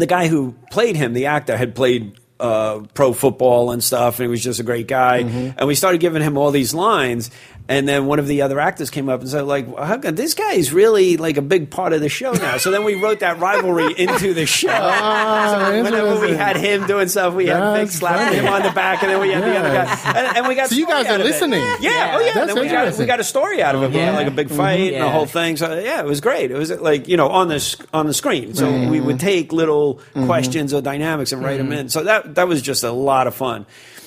the 0.00 0.06
guy 0.06 0.28
who 0.28 0.54
played 0.70 0.96
him, 0.96 1.12
the 1.12 1.26
actor, 1.26 1.56
had 1.56 1.74
played 1.74 2.18
uh, 2.40 2.80
pro 2.94 3.12
football 3.12 3.70
and 3.70 3.82
stuff, 3.82 4.18
and 4.18 4.24
he 4.24 4.28
was 4.28 4.42
just 4.42 4.60
a 4.60 4.64
great 4.64 4.88
guy. 4.88 5.18
And 5.56 5.66
we 5.68 5.74
started 5.74 6.00
giving 6.00 6.22
him 6.22 6.36
all 6.36 6.50
these 6.50 6.74
lines. 6.74 7.30
And 7.66 7.88
then 7.88 8.04
one 8.04 8.18
of 8.18 8.26
the 8.26 8.42
other 8.42 8.60
actors 8.60 8.90
came 8.90 9.08
up 9.08 9.20
and 9.22 9.30
said, 9.30 9.42
"Like, 9.42 9.66
how 9.78 9.96
come 9.96 10.14
this 10.14 10.34
guy 10.34 10.52
is 10.52 10.70
really 10.70 11.16
like 11.16 11.38
a 11.38 11.42
big 11.42 11.70
part 11.70 11.94
of 11.94 12.02
the 12.02 12.10
show 12.10 12.32
now?" 12.32 12.58
So 12.58 12.70
then 12.70 12.84
we 12.84 12.94
wrote 12.94 13.20
that 13.20 13.38
rivalry 13.40 13.90
into 13.96 14.34
the 14.34 14.44
show. 14.44 14.68
Ah, 14.70 15.56
so 15.58 15.82
whenever 15.82 16.20
we 16.20 16.32
had 16.32 16.58
him 16.58 16.86
doing 16.86 17.08
stuff, 17.08 17.32
we 17.32 17.46
had 17.46 17.74
Vic 17.78 17.90
slapping 17.90 18.38
him 18.38 18.52
on 18.52 18.62
the 18.62 18.70
back, 18.70 19.02
and 19.02 19.10
then 19.10 19.18
we 19.18 19.30
had 19.30 19.42
the 19.42 19.56
other 19.56 19.72
guy, 19.72 20.12
and, 20.14 20.36
and 20.36 20.46
we 20.46 20.54
got. 20.54 20.68
So 20.68 20.74
you 20.74 20.86
guys 20.86 21.06
are 21.06 21.14
out 21.14 21.20
of 21.20 21.26
it. 21.26 21.30
listening. 21.30 21.60
Yeah, 21.60 21.76
Yeah. 21.80 22.12
oh 22.16 22.20
yeah. 22.20 22.32
That's 22.34 22.54
then 22.54 22.62
we 22.62 22.68
got, 22.68 22.98
we 22.98 23.06
got 23.06 23.20
a 23.20 23.24
story 23.24 23.62
out 23.62 23.74
of 23.74 23.82
it. 23.82 23.92
We 23.92 23.96
had 23.96 24.12
Yeah. 24.12 24.16
like 24.18 24.26
a 24.26 24.30
big 24.30 24.48
mm-hmm. 24.48 24.56
fight 24.58 24.92
and 24.92 25.02
the 25.02 25.08
whole 25.10 25.26
thing. 25.26 25.56
So 25.56 25.78
yeah, 25.78 26.00
it 26.00 26.06
was 26.06 26.20
great. 26.20 26.50
It 26.50 26.58
was 26.58 26.70
like 26.70 27.08
you 27.08 27.16
know 27.16 27.28
on 27.28 27.48
the 27.48 27.86
on 27.94 28.06
the 28.06 28.14
screen. 28.14 28.54
So 28.54 28.70
we 28.70 29.00
would 29.00 29.16
mm-hmm. 29.16 29.26
take 29.26 29.52
little 29.54 29.94
mm-hmm. 29.94 30.26
questions 30.26 30.74
or 30.74 30.82
dynamics 30.82 31.32
and 31.32 31.42
write 31.42 31.56
them 31.56 31.72
in. 31.72 31.88
So 31.88 32.04
that 32.04 32.34
that 32.34 32.46
was 32.46 32.60
just 32.60 32.84
a 32.84 32.92
lot 32.92 33.26
of 33.26 33.34
fun. 33.34 33.64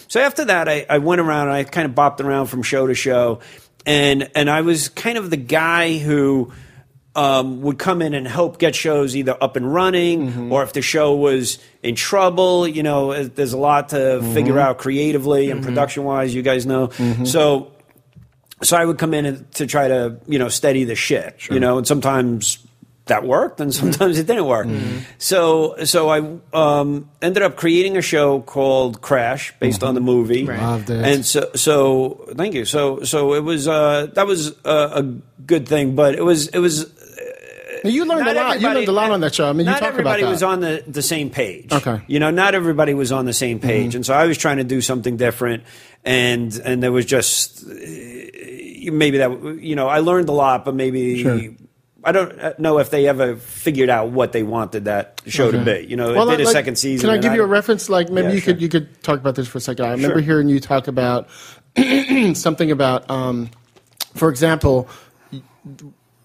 So 0.07 0.21
after 0.21 0.45
that, 0.45 0.67
I, 0.69 0.85
I 0.89 0.97
went 0.99 1.21
around 1.21 1.49
and 1.49 1.57
I 1.57 1.63
kind 1.63 1.85
of 1.85 1.95
bopped 1.95 2.19
around 2.21 2.47
from 2.47 2.63
show 2.63 2.87
to 2.87 2.93
show, 2.93 3.39
and 3.85 4.29
and 4.35 4.49
I 4.49 4.61
was 4.61 4.89
kind 4.89 5.17
of 5.17 5.29
the 5.29 5.37
guy 5.37 5.97
who. 5.97 6.51
Um, 7.15 7.61
would 7.63 7.79
come 7.79 8.03
in 8.03 8.13
and 8.13 8.27
help 8.27 8.59
get 8.59 8.75
shows 8.75 9.15
either 9.15 9.35
up 9.41 9.55
and 9.55 9.73
running 9.73 10.51
or 10.51 10.61
if 10.61 10.73
the 10.73 10.83
show 10.83 11.15
was 11.15 11.57
in 11.81 11.95
trouble. 11.95 12.67
You 12.67 12.83
know, 12.83 13.11
uh, 13.11 13.27
there's 13.33 13.53
a 13.53 13.57
lot 13.57 13.89
to 13.89 14.21
figure 14.35 14.59
out 14.59 14.77
creatively 14.77 15.49
and 15.49 15.63
production 15.63 16.03
wise. 16.03 16.35
You 16.35 16.43
guys 16.43 16.67
know. 16.67 16.91
So 17.25 17.71
so 18.61 18.77
I 18.77 18.85
would 18.85 18.99
come 18.99 19.15
in 19.15 19.25
and, 19.25 19.51
to 19.53 19.65
try 19.65 19.87
to 19.87 20.19
you 20.27 20.37
know 20.37 20.49
steady 20.49 20.83
the 20.83 20.93
ship, 20.93 21.39
you 21.49 21.59
know, 21.59 21.79
and 21.79 21.87
sometimes 21.87 22.59
that 23.07 23.23
worked 23.25 23.59
and 23.59 23.73
sometimes 23.81 24.17
it 24.19 24.27
didn't 24.27 24.45
work. 24.45 24.67
So 25.17 25.83
so 25.85 26.09
I 26.09 26.37
um, 26.53 27.09
ended 27.21 27.43
up 27.43 27.55
creating 27.55 27.97
a 27.97 28.01
show 28.01 28.41
called 28.41 29.01
Crash 29.01 29.53
based 29.59 29.83
on 29.83 29.95
the 29.95 30.01
movie, 30.01 30.45
Loved 30.45 30.89
it. 30.89 31.03
and 31.03 31.25
so 31.25 31.49
so 31.55 32.25
thank 32.35 32.53
you. 32.53 32.65
So 32.65 33.03
so 33.03 33.33
it 33.33 33.43
was 33.43 33.67
uh, 33.67 34.07
that 34.13 34.27
was 34.27 34.55
a, 34.65 34.91
a 34.95 35.03
good 35.45 35.67
thing, 35.67 35.95
but 35.95 36.15
it 36.15 36.23
was 36.23 36.47
it 36.49 36.59
was. 36.59 36.85
you 37.83 38.05
learned 38.05 38.25
not 38.25 38.35
a 38.35 38.39
lot. 38.39 38.61
You 38.61 38.67
learned 38.69 38.87
a 38.87 38.91
lot 38.91 39.11
on 39.11 39.21
that 39.21 39.33
show. 39.35 39.47
I 39.49 39.53
mean, 39.53 39.65
you 39.67 39.71
not 39.71 39.79
talk 39.79 39.93
about 39.93 40.19
everybody 40.19 40.23
was 40.23 40.43
on 40.43 40.59
the, 40.59 40.83
the 40.87 41.01
same 41.01 41.29
page. 41.29 41.71
Okay. 41.71 41.91
Mm-hmm. 41.91 42.11
you 42.11 42.19
know, 42.19 42.31
not 42.31 42.55
everybody 42.55 42.93
was 42.93 43.11
on 43.11 43.25
the 43.25 43.33
same 43.33 43.59
page, 43.59 43.95
and 43.95 44.05
so 44.05 44.13
I 44.13 44.25
was 44.25 44.37
trying 44.37 44.57
to 44.57 44.63
do 44.63 44.81
something 44.81 45.15
different, 45.17 45.63
and 46.03 46.53
and 46.65 46.81
there 46.81 46.91
was 46.91 47.05
just 47.05 47.63
uh, 47.63 47.71
maybe 48.91 49.19
that 49.19 49.59
you 49.61 49.75
know 49.75 49.87
I 49.87 49.99
learned 49.99 50.29
a 50.29 50.33
lot, 50.33 50.65
but 50.65 50.75
maybe. 50.75 51.23
Sure. 51.23 51.39
I 52.07 52.13
don't 52.13 52.57
know 52.57 52.79
if 52.79 52.89
they 52.89 53.05
ever 53.07 53.35
figured 53.35 53.89
out 53.89 54.11
what 54.11 54.31
they 54.31 54.41
wanted 54.41 54.85
that 54.85 55.21
show 55.27 55.51
to 55.51 55.63
be. 55.63 55.85
You 55.89 55.97
know, 55.97 56.13
Well, 56.13 56.29
it 56.29 56.37
did 56.37 56.47
a 56.47 56.49
second 56.49 56.77
season. 56.77 57.09
Can 57.09 57.17
I 57.17 57.21
give 57.21 57.33
you 57.33 57.43
a 57.43 57.45
reference? 57.45 57.89
Like 57.89 58.09
maybe 58.09 58.29
Yeah, 58.29 58.33
you 58.35 58.39
sure. 58.39 58.53
could 58.53 58.61
you 58.61 58.69
could 58.69 59.03
talk 59.03 59.19
about 59.19 59.35
this 59.35 59.47
for 59.47 59.57
a 59.57 59.61
second. 59.61 59.85
I 59.85 59.91
remember 59.91 60.15
Sure. 60.19 60.21
hearing 60.21 60.47
you 60.47 60.61
talk 60.61 60.87
about 60.87 61.27
something 62.33 62.71
about, 62.71 63.09
um, 63.11 63.49
for 64.15 64.29
example. 64.29 64.87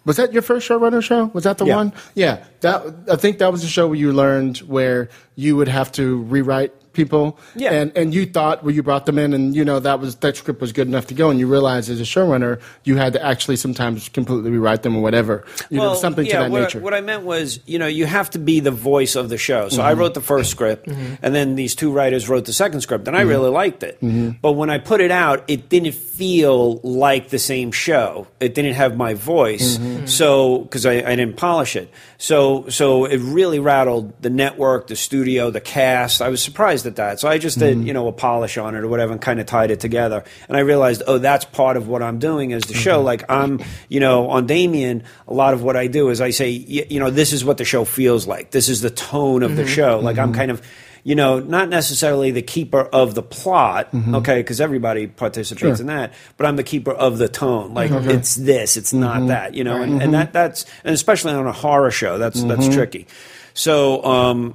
Was 0.04 0.16
that 0.16 0.32
your 0.32 0.42
first 0.42 0.68
showrunner 0.68 1.02
show? 1.02 1.26
Was 1.34 1.44
that 1.44 1.58
the 1.58 1.64
Yeah. 1.66 1.76
one? 1.76 1.92
Yeah, 2.14 2.44
that 2.60 2.82
I 3.10 3.16
think 3.16 3.38
that 3.38 3.50
was 3.52 3.62
the 3.62 3.68
show 3.68 3.88
where 3.88 3.96
you 3.96 4.12
learned 4.12 4.58
where 4.58 5.08
you 5.36 5.56
would 5.56 5.68
have 5.68 5.92
to 5.92 6.22
rewrite 6.22 6.72
people. 6.92 7.38
Yeah. 7.54 7.72
and 7.72 7.92
and 7.96 8.14
you 8.14 8.26
thought 8.26 8.62
well 8.62 8.74
you 8.74 8.82
brought 8.82 9.06
them 9.06 9.18
in, 9.18 9.34
and 9.34 9.54
you 9.54 9.64
know 9.64 9.80
that 9.80 10.00
was 10.00 10.16
that 10.16 10.36
script 10.36 10.60
was 10.60 10.72
good 10.72 10.88
enough 10.88 11.06
to 11.08 11.14
go, 11.14 11.30
and 11.30 11.38
you 11.38 11.46
realized 11.46 11.90
as 11.90 12.00
a 12.00 12.04
showrunner 12.04 12.60
you 12.84 12.96
had 12.96 13.12
to 13.14 13.24
actually 13.24 13.56
sometimes 13.56 14.08
completely 14.08 14.50
rewrite 14.50 14.82
them 14.82 14.96
or 14.96 15.02
whatever. 15.02 15.44
You 15.70 15.78
know, 15.78 15.94
something 15.94 16.26
yeah, 16.26 16.38
to 16.38 16.42
that 16.44 16.50
what, 16.50 16.60
nature. 16.60 16.80
What 16.80 16.94
I 16.94 17.00
meant 17.00 17.22
was, 17.22 17.60
you 17.66 17.78
know, 17.78 17.86
you 17.86 18.06
have 18.06 18.30
to 18.30 18.38
be 18.38 18.60
the 18.60 18.70
voice 18.70 19.16
of 19.16 19.28
the 19.28 19.38
show. 19.38 19.68
So 19.68 19.82
I 19.82 19.90
mm-hmm. 19.90 20.00
wrote 20.00 20.14
the 20.14 20.20
first 20.20 20.50
script, 20.50 20.86
mm-hmm. 20.86 21.14
and 21.22 21.34
then 21.34 21.54
these 21.54 21.74
two 21.74 21.92
writers 21.92 22.28
wrote 22.28 22.44
the 22.44 22.52
second 22.52 22.80
script, 22.80 23.08
and 23.08 23.16
I 23.16 23.20
mm-hmm. 23.20 23.28
really 23.30 23.50
liked 23.50 23.82
it. 23.82 23.98
But 24.40 24.52
when 24.52 24.70
I 24.70 24.78
put 24.78 25.00
it 25.00 25.10
out, 25.10 25.44
it 25.48 25.68
didn't 25.68 25.94
feel 25.94 26.76
like 26.82 27.28
the 27.28 27.38
same 27.38 27.72
show. 27.72 28.26
It 28.40 28.54
didn't 28.54 28.74
have 28.74 28.96
my 28.96 29.14
voice, 29.14 29.78
so 30.06 30.60
because 30.60 30.86
I, 30.86 30.94
I 30.94 31.16
didn't 31.16 31.36
polish 31.36 31.76
it. 31.76 31.90
So 32.22 32.68
so 32.68 33.04
it 33.04 33.16
really 33.16 33.58
rattled 33.58 34.22
the 34.22 34.30
network, 34.30 34.86
the 34.86 34.94
studio, 34.94 35.50
the 35.50 35.60
cast. 35.60 36.22
I 36.22 36.28
was 36.28 36.40
surprised 36.40 36.86
at 36.86 36.94
that. 36.94 37.18
So 37.18 37.26
I 37.26 37.38
just 37.38 37.58
did, 37.58 37.78
mm-hmm. 37.78 37.88
you 37.88 37.92
know, 37.92 38.06
a 38.06 38.12
polish 38.12 38.56
on 38.58 38.76
it 38.76 38.84
or 38.84 38.86
whatever, 38.86 39.10
and 39.10 39.20
kind 39.20 39.40
of 39.40 39.46
tied 39.46 39.72
it 39.72 39.80
together. 39.80 40.22
And 40.46 40.56
I 40.56 40.60
realized, 40.60 41.02
oh, 41.08 41.18
that's 41.18 41.44
part 41.44 41.76
of 41.76 41.88
what 41.88 42.00
I'm 42.00 42.20
doing 42.20 42.52
as 42.52 42.62
the 42.62 42.74
show. 42.74 42.98
Mm-hmm. 42.98 43.06
Like 43.06 43.24
I'm, 43.28 43.60
you 43.88 43.98
know, 43.98 44.30
on 44.30 44.46
Damien, 44.46 45.02
a 45.26 45.34
lot 45.34 45.52
of 45.52 45.64
what 45.64 45.76
I 45.76 45.88
do 45.88 46.10
is 46.10 46.20
I 46.20 46.30
say, 46.30 46.50
you 46.50 47.00
know, 47.00 47.10
this 47.10 47.32
is 47.32 47.44
what 47.44 47.58
the 47.58 47.64
show 47.64 47.84
feels 47.84 48.24
like. 48.24 48.52
This 48.52 48.68
is 48.68 48.82
the 48.82 48.90
tone 48.90 49.42
of 49.42 49.56
the 49.56 49.64
mm-hmm. 49.64 49.72
show. 49.72 49.98
Like 49.98 50.18
I'm 50.18 50.32
kind 50.32 50.52
of. 50.52 50.62
You 51.04 51.16
know, 51.16 51.40
not 51.40 51.68
necessarily 51.68 52.30
the 52.30 52.42
keeper 52.42 52.80
of 52.80 53.16
the 53.16 53.22
plot, 53.24 53.88
okay, 53.92 54.38
because 54.38 54.60
everybody 54.60 55.08
participates 55.08 55.78
Sure. 55.78 55.80
in 55.80 55.86
that. 55.88 56.14
But 56.36 56.46
I'm 56.46 56.54
the 56.54 56.62
keeper 56.62 56.92
of 56.92 57.18
the 57.18 57.28
tone. 57.28 57.74
Like 57.74 57.90
it's 57.90 58.36
this, 58.36 58.76
it's 58.76 58.92
not 58.92 59.26
that. 59.26 59.54
You 59.54 59.64
know, 59.64 59.82
and, 59.82 60.00
and 60.00 60.14
that 60.14 60.32
that's 60.32 60.64
and 60.84 60.94
especially 60.94 61.32
on 61.32 61.46
a 61.46 61.52
horror 61.52 61.90
show, 61.90 62.18
that's 62.18 62.42
that's 62.44 62.68
tricky. 62.68 63.08
So, 63.54 64.04
um, 64.04 64.54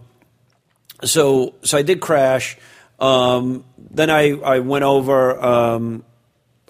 so 1.03 1.55
so 1.63 1.77
I 1.77 1.81
did 1.81 1.99
crash. 1.99 2.57
Um, 2.97 3.65
then 3.91 4.09
I 4.09 4.31
I 4.39 4.59
went 4.59 4.85
over. 4.85 5.39
Um, 5.43 6.03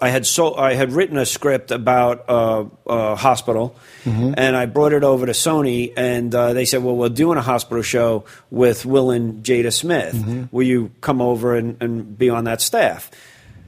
I 0.00 0.10
had 0.10 0.26
so 0.26 0.54
I 0.54 0.74
had 0.74 0.92
written 0.92 1.16
a 1.16 1.26
script 1.26 1.70
about 1.72 2.28
uh, 2.28 2.64
a 2.86 3.16
hospital, 3.16 3.74
and 4.06 4.56
I 4.56 4.66
brought 4.66 4.92
it 4.92 5.02
over 5.02 5.26
to 5.26 5.32
Sony, 5.32 5.92
and 5.96 6.32
uh, 6.34 6.52
they 6.52 6.64
said, 6.64 6.84
"Well, 6.84 6.96
we're 6.96 7.08
doing 7.08 7.36
a 7.36 7.42
hospital 7.42 7.82
show 7.82 8.24
with 8.50 8.86
Will 8.86 9.10
and 9.10 9.42
Jada 9.44 9.72
Smith. 9.72 10.48
Will 10.52 10.66
you 10.66 10.90
come 11.00 11.20
over 11.20 11.56
and, 11.56 11.76
and 11.82 12.16
be 12.16 12.30
on 12.30 12.44
that 12.44 12.60
staff?" 12.60 13.10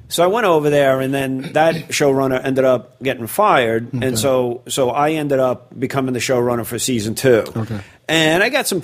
So 0.08 0.24
I 0.24 0.26
went 0.26 0.46
over 0.46 0.70
there, 0.70 1.00
and 1.00 1.12
then 1.12 1.52
that 1.52 1.74
showrunner 1.88 2.44
ended 2.44 2.64
up 2.64 3.02
getting 3.02 3.26
fired, 3.26 3.92
and 3.92 4.18
so 4.18 4.62
so 4.68 4.90
I 4.90 5.12
ended 5.12 5.40
up 5.40 5.78
becoming 5.78 6.14
the 6.14 6.20
showrunner 6.20 6.64
for 6.64 6.78
season 6.78 7.16
two. 7.16 7.44
Okay. 7.56 7.80
and 8.08 8.42
I 8.42 8.50
got 8.50 8.66
some 8.68 8.82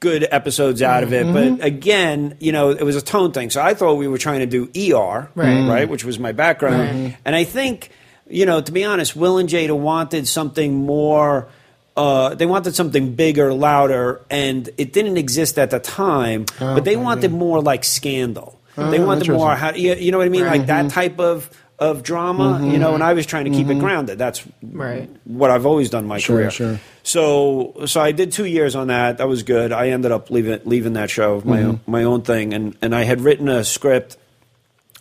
good 0.00 0.26
episodes 0.30 0.82
out 0.82 1.02
of 1.02 1.12
it, 1.12 1.32
but 1.32 1.64
again, 1.64 2.36
you 2.40 2.52
know, 2.52 2.70
it 2.70 2.82
was 2.82 2.96
a 2.96 3.02
tone 3.02 3.32
thing. 3.32 3.50
So 3.50 3.60
I 3.60 3.74
thought 3.74 3.94
we 3.94 4.06
were 4.08 4.18
trying 4.18 4.40
to 4.40 4.46
do 4.46 4.64
ER, 4.76 5.28
Right. 5.34 5.68
right, 5.68 5.88
which 5.88 6.04
was 6.04 6.18
my 6.18 6.32
background, 6.32 7.16
and 7.24 7.34
I 7.36 7.44
think, 7.44 7.90
you 8.28 8.46
know, 8.46 8.60
to 8.60 8.72
be 8.72 8.84
honest, 8.84 9.16
Will 9.16 9.38
and 9.38 9.48
Jada 9.48 9.76
wanted 9.76 10.26
something 10.28 10.74
more. 10.74 11.48
Uh, 11.96 12.34
they 12.34 12.46
wanted 12.46 12.74
something 12.74 13.14
bigger, 13.14 13.52
louder, 13.52 14.20
and 14.30 14.70
it 14.78 14.92
didn't 14.92 15.18
exist 15.18 15.58
at 15.58 15.70
the 15.70 15.78
time. 15.78 16.46
but 16.58 16.84
they 16.84 16.92
okay, 16.96 17.04
wanted 17.04 17.32
more 17.32 17.60
like 17.60 17.84
Scandal. 17.84 18.58
they 18.76 18.98
Oh, 18.98 19.06
wanted 19.06 19.28
more, 19.28 19.52
interesting. 19.52 19.56
how, 19.58 19.74
you, 19.74 19.94
you 20.02 20.10
know 20.12 20.18
what 20.18 20.24
I 20.26 20.30
mean, 20.30 20.46
like 20.46 20.66
that 20.66 20.90
type 20.90 21.20
of 21.20 21.50
of 21.90 22.02
drama, 22.02 22.60
you 22.70 22.78
know, 22.78 22.94
and 22.94 23.02
I 23.02 23.12
was 23.14 23.26
trying 23.26 23.44
to 23.46 23.50
keep 23.50 23.68
it 23.68 23.78
grounded. 23.78 24.18
That's 24.18 24.42
Right. 24.62 25.08
what 25.24 25.50
I've 25.50 25.66
always 25.66 25.90
done 25.90 26.04
in 26.04 26.08
my 26.08 26.18
Sure, 26.18 26.36
career. 26.36 26.50
sure. 26.50 26.80
So 27.02 27.74
so 27.86 28.00
I 28.00 28.12
did 28.12 28.32
two 28.32 28.44
years 28.46 28.74
on 28.76 28.86
that. 28.88 29.18
That 29.18 29.28
was 29.28 29.42
good. 29.42 29.72
I 29.72 29.88
ended 29.88 30.12
up 30.12 30.30
leaving 30.30 30.60
leaving 30.64 30.92
that 30.94 31.10
show, 31.10 31.42
my 31.44 31.62
own, 31.62 31.80
my 31.86 32.04
own 32.04 32.22
thing, 32.22 32.54
and 32.54 32.76
and 32.82 32.94
I 32.94 33.04
had 33.04 33.20
written 33.20 33.48
a 33.48 33.64
script 33.64 34.16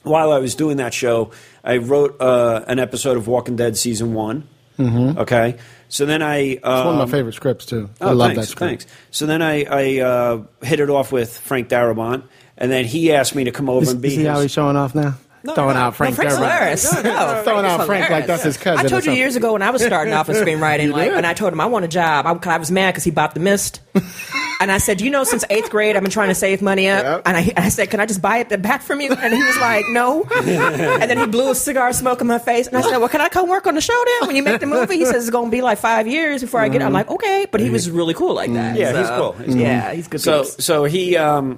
while 0.04 0.32
I 0.32 0.40
was 0.40 0.56
doing 0.56 0.78
that 0.78 0.94
show. 0.94 1.32
I 1.64 1.78
wrote 1.78 2.20
uh, 2.20 2.64
an 2.68 2.80
episode 2.80 3.18
of 3.18 3.28
Walking 3.28 3.56
Dead 3.56 3.78
season 3.78 4.14
one. 4.14 4.48
Mm-hmm. 4.80 5.20
Okay, 5.20 5.58
so 5.90 6.06
then 6.08 6.24
I 6.24 6.38
It's 6.38 6.64
one 6.64 6.74
of 6.74 6.88
um, 6.88 6.98
my 6.98 7.06
favorite 7.06 7.36
scripts 7.36 7.66
too. 7.68 7.90
I 8.00 8.06
Oh, 8.10 8.14
love 8.14 8.30
thanks, 8.30 8.42
that 8.42 8.52
script. 8.52 8.70
Thanks. 8.70 8.86
So 9.12 9.28
then 9.28 9.42
I, 9.44 9.64
I 9.70 10.00
uh, 10.00 10.42
hit 10.64 10.80
it 10.80 10.90
off 10.90 11.12
with 11.12 11.38
Frank 11.38 11.70
Darabont, 11.70 12.24
and 12.58 12.72
then 12.72 12.86
he 12.86 13.12
asked 13.14 13.36
me 13.36 13.44
to 13.44 13.52
come 13.52 13.70
over 13.70 13.86
You, 13.86 13.92
and 13.92 14.02
be 14.02 14.10
see 14.10 14.24
how 14.24 14.36
his- 14.36 14.44
he's 14.44 14.52
showing 14.52 14.76
off 14.76 14.96
now? 14.96 15.16
No, 15.44 15.56
Throwing 15.56 15.76
out 15.78 15.96
Frank 15.96 16.12
no, 16.14 16.16
Frank's 16.18 16.36
hilarious. 16.36 16.94
No, 16.94 17.02
Throwing 17.44 17.44
Frank 17.44 17.66
out 17.66 17.80
is 17.82 17.86
Frank 17.88 18.10
like 18.12 18.28
that's 18.28 18.44
his 18.44 18.58
cousin. 18.58 18.80
I 18.80 18.86
or 18.86 18.90
told 18.90 19.02
you 19.04 19.06
something. 19.08 19.18
years 19.18 19.36
ago 19.36 19.54
when 19.54 19.62
I 19.64 19.72
was 19.72 19.84
starting 19.84 20.14
off 20.14 20.30
in 20.30 20.36
screenwriting, 20.46 20.92
like, 20.92 21.12
and 21.12 21.26
I 21.26 21.34
told 21.34 21.52
him 21.52 21.60
I 21.60 21.66
want 21.66 21.86
a 21.86 21.88
job. 21.88 22.26
I, 22.28 22.32
I 22.54 22.58
was 22.58 22.70
mad 22.72 22.92
because 22.92 23.04
he 23.04 23.12
bought 23.12 23.34
The 23.34 23.40
Mist, 23.40 23.82
and 24.62 24.72
I 24.72 24.78
said, 24.78 25.02
you 25.02 25.10
know, 25.10 25.24
since 25.24 25.44
eighth 25.50 25.72
grade, 25.72 25.96
I've 25.96 26.04
been 26.04 26.12
trying 26.12 26.30
to 26.30 26.36
save 26.36 26.62
money 26.62 26.88
up, 26.90 27.04
Yep. 27.04 27.22
and 27.26 27.38
I, 27.38 27.54
I 27.58 27.70
said, 27.70 27.90
can 27.90 28.00
I 28.00 28.06
just 28.06 28.22
buy 28.22 28.38
it 28.38 28.62
back 28.62 28.82
from 28.84 29.02
you? 29.02 29.12
And 29.12 29.34
he 29.34 29.42
was 29.44 29.58
like, 29.58 29.86
no. 29.90 30.24
and 30.36 31.10
then 31.10 31.18
he 31.18 31.26
blew 31.26 31.50
a 31.52 31.56
cigar 31.56 31.92
smoke 31.94 32.22
in 32.22 32.28
my 32.28 32.40
face, 32.40 32.68
and 32.68 32.78
I 32.78 32.82
said, 32.82 32.98
well, 32.98 33.10
can 33.10 33.22
I 33.22 33.30
come 33.30 33.50
work 33.50 33.66
on 33.66 33.74
the 33.76 33.82
show 33.82 34.00
then 34.20 34.28
when 34.28 34.36
you 34.36 34.44
make 34.44 34.60
the 34.60 34.68
movie? 34.68 34.98
He 34.98 35.06
says 35.06 35.24
it's 35.24 35.30
going 35.32 35.46
to 35.50 35.52
be 35.52 35.62
like 35.62 35.80
five 35.80 36.08
years 36.08 36.42
before 36.42 36.60
I 36.60 36.70
get. 36.70 36.82
it. 36.82 36.86
I'm 36.86 36.94
like, 36.94 37.10
okay, 37.10 37.48
but 37.52 37.62
he 37.62 37.70
was 37.70 37.90
really 37.90 38.14
cool 38.14 38.36
like 38.36 38.54
that. 38.54 38.78
Yeah, 38.78 38.98
he's 38.98 39.10
cool. 39.10 39.32
He's 39.34 39.54
cool. 39.56 39.62
Yeah, 39.64 39.94
he's 39.94 40.08
good. 40.08 40.22
So 40.22 40.44
peeps. 40.44 40.64
so 40.64 40.84
he 40.86 41.18
um, 41.18 41.58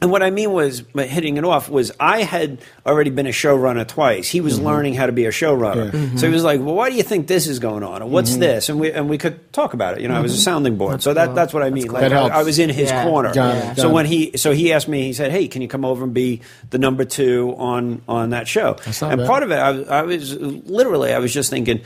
and 0.00 0.10
what 0.12 0.22
I 0.22 0.30
mean 0.30 0.52
was 0.52 0.84
hitting 0.96 1.36
it 1.38 1.44
off 1.44 1.68
was 1.68 1.90
I 1.98 2.22
had 2.22 2.58
already 2.86 3.10
been 3.10 3.26
a 3.26 3.30
showrunner 3.30 3.86
twice. 3.86 4.28
He 4.28 4.40
was 4.40 4.54
Mm-hmm. 4.56 4.66
learning 4.66 4.94
how 4.94 5.06
to 5.06 5.12
be 5.12 5.26
a 5.26 5.30
showrunner. 5.30 6.18
So 6.18 6.26
he 6.28 6.32
was 6.32 6.44
like, 6.44 6.60
"Well, 6.60 6.74
why 6.74 6.88
do 6.90 6.96
you 6.96 7.02
think 7.02 7.26
this 7.26 7.46
is 7.46 7.58
going 7.58 7.82
on? 7.82 8.02
Or 8.02 8.08
what's 8.08 8.30
Mm-hmm. 8.30 8.40
this?" 8.40 8.68
And 8.68 8.78
we 8.78 8.92
and 8.92 9.08
we 9.10 9.18
could 9.18 9.52
talk 9.52 9.74
about 9.74 9.96
it. 9.96 10.00
You 10.02 10.08
know, 10.08 10.14
I 10.14 10.20
was 10.20 10.34
a 10.34 10.38
sounding 10.38 10.76
board. 10.76 11.02
so 11.02 11.14
that 11.14 11.34
that's 11.34 11.52
what 11.52 11.62
I 11.62 11.70
mean. 11.70 11.88
Like 11.88 12.02
That 12.02 12.12
I. 12.12 12.40
I 12.40 12.42
was 12.44 12.58
in 12.58 12.70
his 12.70 12.90
Yeah. 12.90 13.04
corner. 13.04 13.32
It, 13.34 13.76
So 13.78 13.90
when 13.90 14.06
he 14.06 14.36
so 14.36 14.52
he 14.52 14.72
asked 14.72 14.88
me, 14.88 15.02
he 15.02 15.12
said, 15.12 15.30
"Hey, 15.32 15.48
can 15.48 15.62
you 15.62 15.68
come 15.68 15.84
over 15.84 16.04
and 16.04 16.14
be 16.14 16.40
the 16.70 16.78
number 16.78 17.04
two 17.04 17.54
on 17.58 18.02
on 18.08 18.30
that 18.30 18.46
show?" 18.48 18.76
And 19.02 19.18
bad. 19.20 19.26
part 19.26 19.42
of 19.42 19.50
it, 19.50 19.56
I, 19.58 19.98
I 20.00 20.02
was 20.02 20.34
literally, 20.36 21.12
I 21.12 21.18
was 21.18 21.32
just 21.34 21.50
thinking. 21.50 21.80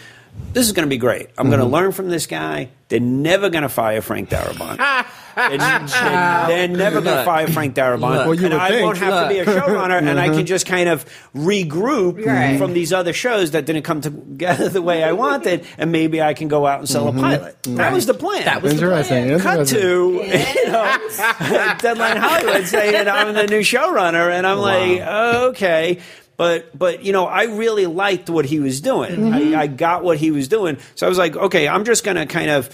This 0.53 0.67
is 0.67 0.73
going 0.73 0.87
to 0.87 0.91
be 0.91 0.99
great. 0.99 1.29
I'm 1.39 1.49
going 1.49 1.61
to 1.61 1.65
Mm-hmm. 1.65 1.75
learn 1.75 1.93
from 1.93 2.09
this 2.11 2.27
guy. 2.27 2.69
They're 2.89 3.01
never 3.01 3.49
going 3.49 3.63
to 3.63 3.71
fire 3.71 4.03
Frank 4.03 4.29
Darabont. 4.29 4.77
They're, 5.35 5.49
they're- 5.57 6.47
they're 6.47 6.69
never 6.69 7.01
going 7.01 7.17
to 7.17 7.25
fire 7.25 7.47
Frank 7.49 7.75
Darabont. 7.75 8.01
Well, 8.27 8.35
you 8.35 8.45
and 8.45 8.53
would 8.53 8.61
I 8.61 8.69
think. 8.69 8.85
won't 8.85 8.99
have 8.99 9.23
to 9.23 9.29
be 9.35 9.39
a 9.41 9.47
showrunner, 9.47 9.97
and 10.07 10.21
I 10.21 10.29
can 10.29 10.45
just 10.45 10.67
kind 10.67 10.91
of 10.91 11.07
regroup 11.35 12.23
Right. 12.27 12.59
from 12.59 12.75
these 12.75 12.93
other 12.93 13.15
shows 13.15 13.53
that 13.53 13.65
didn't 13.65 13.83
come 13.85 14.03
together 14.03 14.69
the 14.69 14.83
way 14.83 15.03
I 15.03 15.13
wanted, 15.13 15.65
and 15.79 15.91
maybe 15.91 16.21
I 16.21 16.35
can 16.35 16.49
go 16.49 16.67
out 16.67 16.81
and 16.81 16.89
sell 16.89 17.09
a 17.09 17.13
pilot. 17.15 17.57
That 17.63 17.95
was 17.95 18.05
the 18.05 18.13
plan. 18.13 18.45
That 18.45 18.61
was 18.61 18.73
the 18.79 18.83
Interesting. 18.83 19.39
Cut 19.39 19.61
interesting. 19.61 19.81
to 19.81 20.13
you 20.61 20.67
know, 20.71 20.99
Deadline 21.81 22.19
Hollywood 22.19 22.67
saying 22.67 23.09
I'm 23.09 23.33
the 23.33 23.47
new 23.47 23.61
showrunner, 23.61 24.31
and 24.31 24.47
I'm 24.47 24.59
like, 24.59 25.01
okay. 25.01 25.99
But 26.37 26.77
but 26.77 27.05
you 27.05 27.13
know, 27.13 27.27
I 27.27 27.45
really 27.45 27.87
liked 27.87 28.31
what 28.31 28.45
he 28.45 28.59
was 28.59 28.81
doing. 28.81 29.33
I, 29.33 29.41
mm-hmm. 29.41 29.57
I 29.57 29.67
got 29.67 30.03
what 30.03 30.19
he 30.19 30.31
was 30.31 30.49
doing, 30.49 30.79
so 30.95 31.07
I 31.07 31.09
was 31.09 31.19
like, 31.19 31.37
okay, 31.37 31.69
I'm 31.69 31.85
just 31.85 32.05
going 32.05 32.17
to 32.17 32.27
kind 32.27 32.51
of 32.51 32.71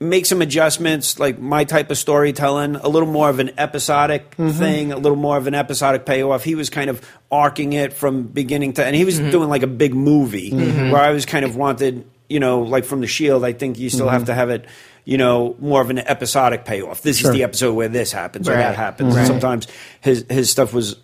make 0.00 0.24
some 0.24 0.40
adjustments, 0.40 1.18
like 1.18 1.38
my 1.38 1.64
type 1.64 1.90
of 1.90 1.98
storytelling, 1.98 2.76
a 2.76 2.88
little 2.88 3.08
more 3.08 3.28
of 3.28 3.38
an 3.38 3.50
episodic 3.58 4.30
mm-hmm. 4.30 4.58
thing, 4.58 4.92
a 4.92 4.96
little 4.96 5.16
more 5.16 5.36
of 5.36 5.46
an 5.46 5.54
episodic 5.54 6.06
payoff. 6.06 6.42
He 6.42 6.54
was 6.54 6.70
kind 6.70 6.88
of 6.88 7.06
arcing 7.30 7.74
it 7.74 7.92
from 7.92 8.22
beginning 8.22 8.72
to, 8.74 8.84
and 8.84 8.96
he 8.96 9.04
was 9.04 9.20
mm-hmm. 9.20 9.30
doing 9.30 9.48
like 9.50 9.62
a 9.62 9.68
big 9.68 9.94
movie 9.94 10.50
where 10.90 11.02
I 11.02 11.10
was 11.10 11.26
kind 11.26 11.44
of 11.44 11.54
wanted, 11.54 12.08
you 12.28 12.40
know, 12.40 12.60
like 12.60 12.84
from 12.84 13.02
the 13.02 13.06
Shield. 13.06 13.44
I 13.44 13.52
think 13.52 13.78
you 13.78 13.90
still 13.90 14.08
have 14.08 14.24
to 14.26 14.34
have 14.34 14.50
it. 14.50 14.66
You 15.06 15.16
know, 15.16 15.56
more 15.58 15.80
of 15.80 15.90
an 15.90 15.98
episodic 15.98 16.64
payoff. 16.64 17.02
This 17.02 17.24
is 17.24 17.32
the 17.32 17.42
episode 17.42 17.72
where 17.72 17.88
this 17.88 18.12
happens 18.12 18.48
or 18.48 18.52
that 18.52 18.76
happens. 18.76 19.16
Right. 19.16 19.26
Sometimes 19.26 19.66
his 20.00 20.24
his 20.28 20.50
stuff 20.50 20.72
was 20.72 20.96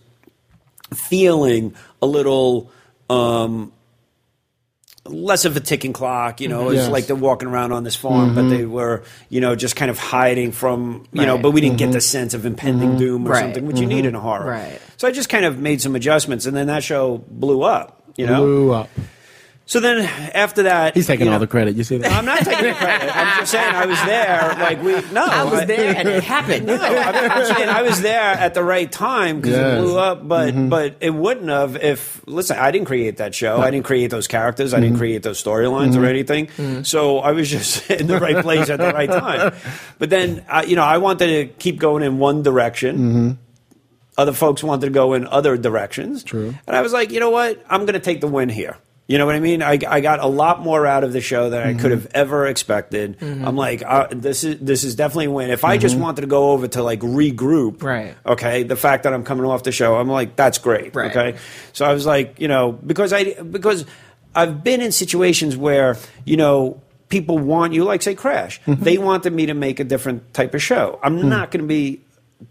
feeling 0.95 1.75
a 2.01 2.07
little 2.07 2.71
um, 3.11 3.73
less 5.05 5.45
of 5.45 5.57
a 5.57 5.61
ticking 5.61 5.93
clock. 5.93 6.41
You 6.41 6.49
know, 6.49 6.65
mm-hmm. 6.65 6.75
it's 6.75 6.83
Yes. 6.85 6.91
like 6.91 7.07
they're 7.07 7.17
walking 7.17 7.49
around 7.49 7.73
on 7.73 7.85
this 7.85 7.97
farm, 7.97 8.35
but 8.35 8.49
they 8.49 8.61
mm-hmm. 8.61 8.73
were, 8.73 9.05
you 9.29 9.41
know, 9.41 9.55
just 9.55 9.77
kind 9.77 9.91
of 9.91 9.99
hiding 9.99 10.53
from, 10.53 11.07
you 11.13 11.25
know, 11.27 11.39
but 11.39 11.53
we 11.53 11.61
didn't 11.61 11.79
get 11.79 11.93
the 11.93 11.99
mm-hmm. 11.99 12.01
sense 12.01 12.35
of 12.35 12.47
impending 12.47 12.97
doom 12.97 13.27
or 13.27 13.31
Right. 13.31 13.41
something, 13.43 13.67
which 13.67 13.79
you 13.79 13.87
need 13.87 14.05
in 14.07 14.15
a 14.15 14.21
horror. 14.21 14.47
Right. 14.51 14.81
So 14.97 15.07
I 15.07 15.13
just 15.13 15.29
kind 15.29 15.45
of 15.45 15.59
made 15.59 15.81
some 15.81 15.95
adjustments, 15.95 16.47
and 16.47 16.57
then 16.57 16.67
that 16.69 16.83
show 16.83 17.19
blew 17.29 17.63
up. 17.63 18.03
You 18.17 18.27
know, 18.27 18.41
Blew 18.41 18.73
up. 18.73 18.89
So 19.67 19.81
then 19.81 19.99
after 20.33 20.63
that, 20.63 20.95
He's 20.95 21.09
taking 21.09 21.27
all 21.27 21.35
know- 21.35 21.39
the 21.41 21.49
credit. 21.49 21.75
You 21.75 21.83
see 21.83 21.99
that? 21.99 22.13
I'm 22.13 22.25
not 22.25 22.39
taking 22.39 22.67
the 22.67 22.75
credit. 22.75 23.17
I'm 23.17 23.41
just 23.41 23.51
saying 23.57 23.75
I 23.75 23.85
was 23.85 24.01
there. 24.05 24.55
Like 24.61 24.81
we, 24.81 24.93
no, 25.13 25.25
I 25.25 25.43
was 25.43 25.67
there 25.67 25.97
and 25.97 26.09
it 26.09 26.23
happened. 26.23 26.67
no, 26.67 26.77
I'm, 26.77 27.31
I'm 27.33 27.55
saying 27.55 27.69
I 27.69 27.83
was 27.83 28.01
there 28.01 28.21
at 28.21 28.55
the 28.55 28.63
right 28.63 28.91
time 28.91 29.41
because 29.41 29.57
Yes. 29.57 29.79
it 29.79 29.83
blew 29.83 29.99
up, 29.99 30.27
but 30.27 30.55
mm-hmm. 30.55 30.69
but 30.69 30.97
it 31.01 31.11
wouldn't 31.11 31.49
have 31.49 31.75
if 31.77 32.23
listen. 32.27 32.57
I 32.59 32.71
didn't 32.71 32.87
create 32.87 33.17
that 33.17 33.35
show. 33.35 33.59
I 33.59 33.73
didn't 33.73 33.87
create 33.87 34.13
those 34.13 34.29
characters. 34.29 34.73
I 34.73 34.79
didn't 34.79 34.93
mm-hmm. 34.93 35.01
create 35.01 35.23
those 35.25 35.43
storylines 35.43 35.95
or 35.97 36.07
mm-hmm. 36.07 36.45
anything. 36.45 36.85
So 36.85 37.19
I 37.19 37.33
was 37.33 37.51
just 37.51 37.91
in 37.91 38.07
the 38.07 38.21
right 38.21 38.43
place 38.43 38.71
at 38.71 38.79
the 38.79 38.93
right 38.93 39.11
time. 39.11 39.53
But 39.99 40.11
then 40.11 40.45
uh, 40.49 40.65
you 40.65 40.77
know 40.77 40.85
I 40.85 40.99
wanted 40.99 41.27
to 41.27 41.47
keep 41.59 41.81
going 41.81 42.05
in 42.05 42.19
one 42.19 42.45
direction. 42.45 43.39
Other 44.19 44.33
folks 44.33 44.63
wanted 44.63 44.87
to 44.87 44.93
go 44.93 45.13
in 45.13 45.27
other 45.27 45.59
directions. 45.59 46.23
True. 46.25 46.55
And 46.67 46.75
I 46.75 46.81
was 46.81 46.93
like, 46.95 47.11
you 47.11 47.21
know 47.21 47.29
what? 47.29 47.63
I'm 47.69 47.81
going 47.81 47.93
to 47.93 48.01
take 48.01 48.23
the 48.23 48.27
win 48.27 48.49
here. 48.49 48.79
You 49.09 49.19
know 49.19 49.27
what 49.27 49.37
I 49.37 49.41
mean? 49.41 49.63
I, 49.63 49.79
I 49.89 50.01
got 50.01 50.19
a 50.19 50.27
lot 50.27 50.63
more 50.63 50.85
out 50.85 51.05
of 51.05 51.13
the 51.13 51.21
show 51.21 51.49
than 51.49 51.63
I 51.63 51.75
could 51.75 51.93
mm-hmm. 51.93 52.03
have 52.03 52.09
ever 52.13 52.47
expected. 52.47 53.21
Mm-hmm. 53.21 53.47
I'm 53.47 53.55
like, 53.55 53.85
uh, 53.87 54.09
this 54.11 54.43
is 54.43 54.59
this 54.59 54.83
is 54.83 54.97
definitely 54.97 55.27
a 55.27 55.31
win. 55.31 55.51
If 55.51 55.65
I 55.65 55.79
just 55.79 55.95
mm-hmm. 55.95 56.03
wanted 56.03 56.23
to 56.23 56.27
go 56.27 56.51
over 56.51 56.67
to 56.69 56.83
like 56.83 57.01
regroup, 57.01 57.83
Right. 57.83 58.17
Okay, 58.27 58.65
the 58.65 58.75
fact 58.75 59.05
that 59.05 59.15
I'm 59.15 59.23
coming 59.23 59.47
off 59.47 59.63
the 59.63 59.71
show, 59.71 59.97
I'm 59.97 60.09
like, 60.09 60.35
that's 60.35 60.59
great. 60.59 60.95
Right. 60.97 61.17
Okay, 61.17 61.39
so 61.73 61.85
I 61.85 61.93
was 61.93 62.05
like, 62.05 62.41
you 62.41 62.49
know, 62.49 62.73
because 62.73 63.13
I 63.13 63.41
because 63.43 63.85
I've 64.35 64.65
been 64.65 64.81
in 64.81 64.91
situations 64.91 65.57
where 65.57 65.97
you 66.25 66.37
know 66.37 66.83
people 67.09 67.39
want 67.39 67.75
you, 67.75 67.85
like 67.85 68.03
say 68.03 68.17
Crash, 68.17 68.61
they 68.67 68.99
wanted 68.99 69.33
me 69.33 69.47
to 69.47 69.55
make 69.55 69.79
a 69.79 69.85
different 69.85 70.35
type 70.35 70.53
of 70.53 70.63
show. 70.63 70.99
I'm 71.03 71.19
mm. 71.19 71.25
not 71.27 71.53
going 71.53 71.63
to 71.63 71.69
be 71.69 72.03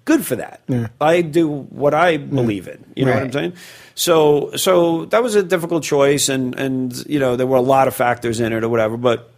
good 0.06 0.26
for 0.26 0.36
that. 0.38 0.62
I 1.00 1.22
do 1.22 1.48
what 1.48 1.94
I 1.94 2.18
believe 2.18 2.68
in. 2.68 2.84
You 2.96 3.06
know 3.06 3.14
what 3.14 3.24
I'm 3.24 3.32
saying? 3.32 3.54
So 3.94 4.52
so 4.56 5.06
that 5.06 5.24
was 5.24 5.36
a 5.36 5.44
difficult 5.44 5.84
choice, 5.84 6.30
and 6.30 6.54
and 6.60 6.94
you 7.08 7.20
know 7.20 7.36
there 7.36 7.48
were 7.48 7.58
a 7.58 7.62
lot 7.62 7.88
of 7.88 7.96
factors 7.96 8.40
in 8.40 8.54
it 8.54 8.64
or 8.64 8.70
whatever, 8.70 8.98
but. 8.98 9.32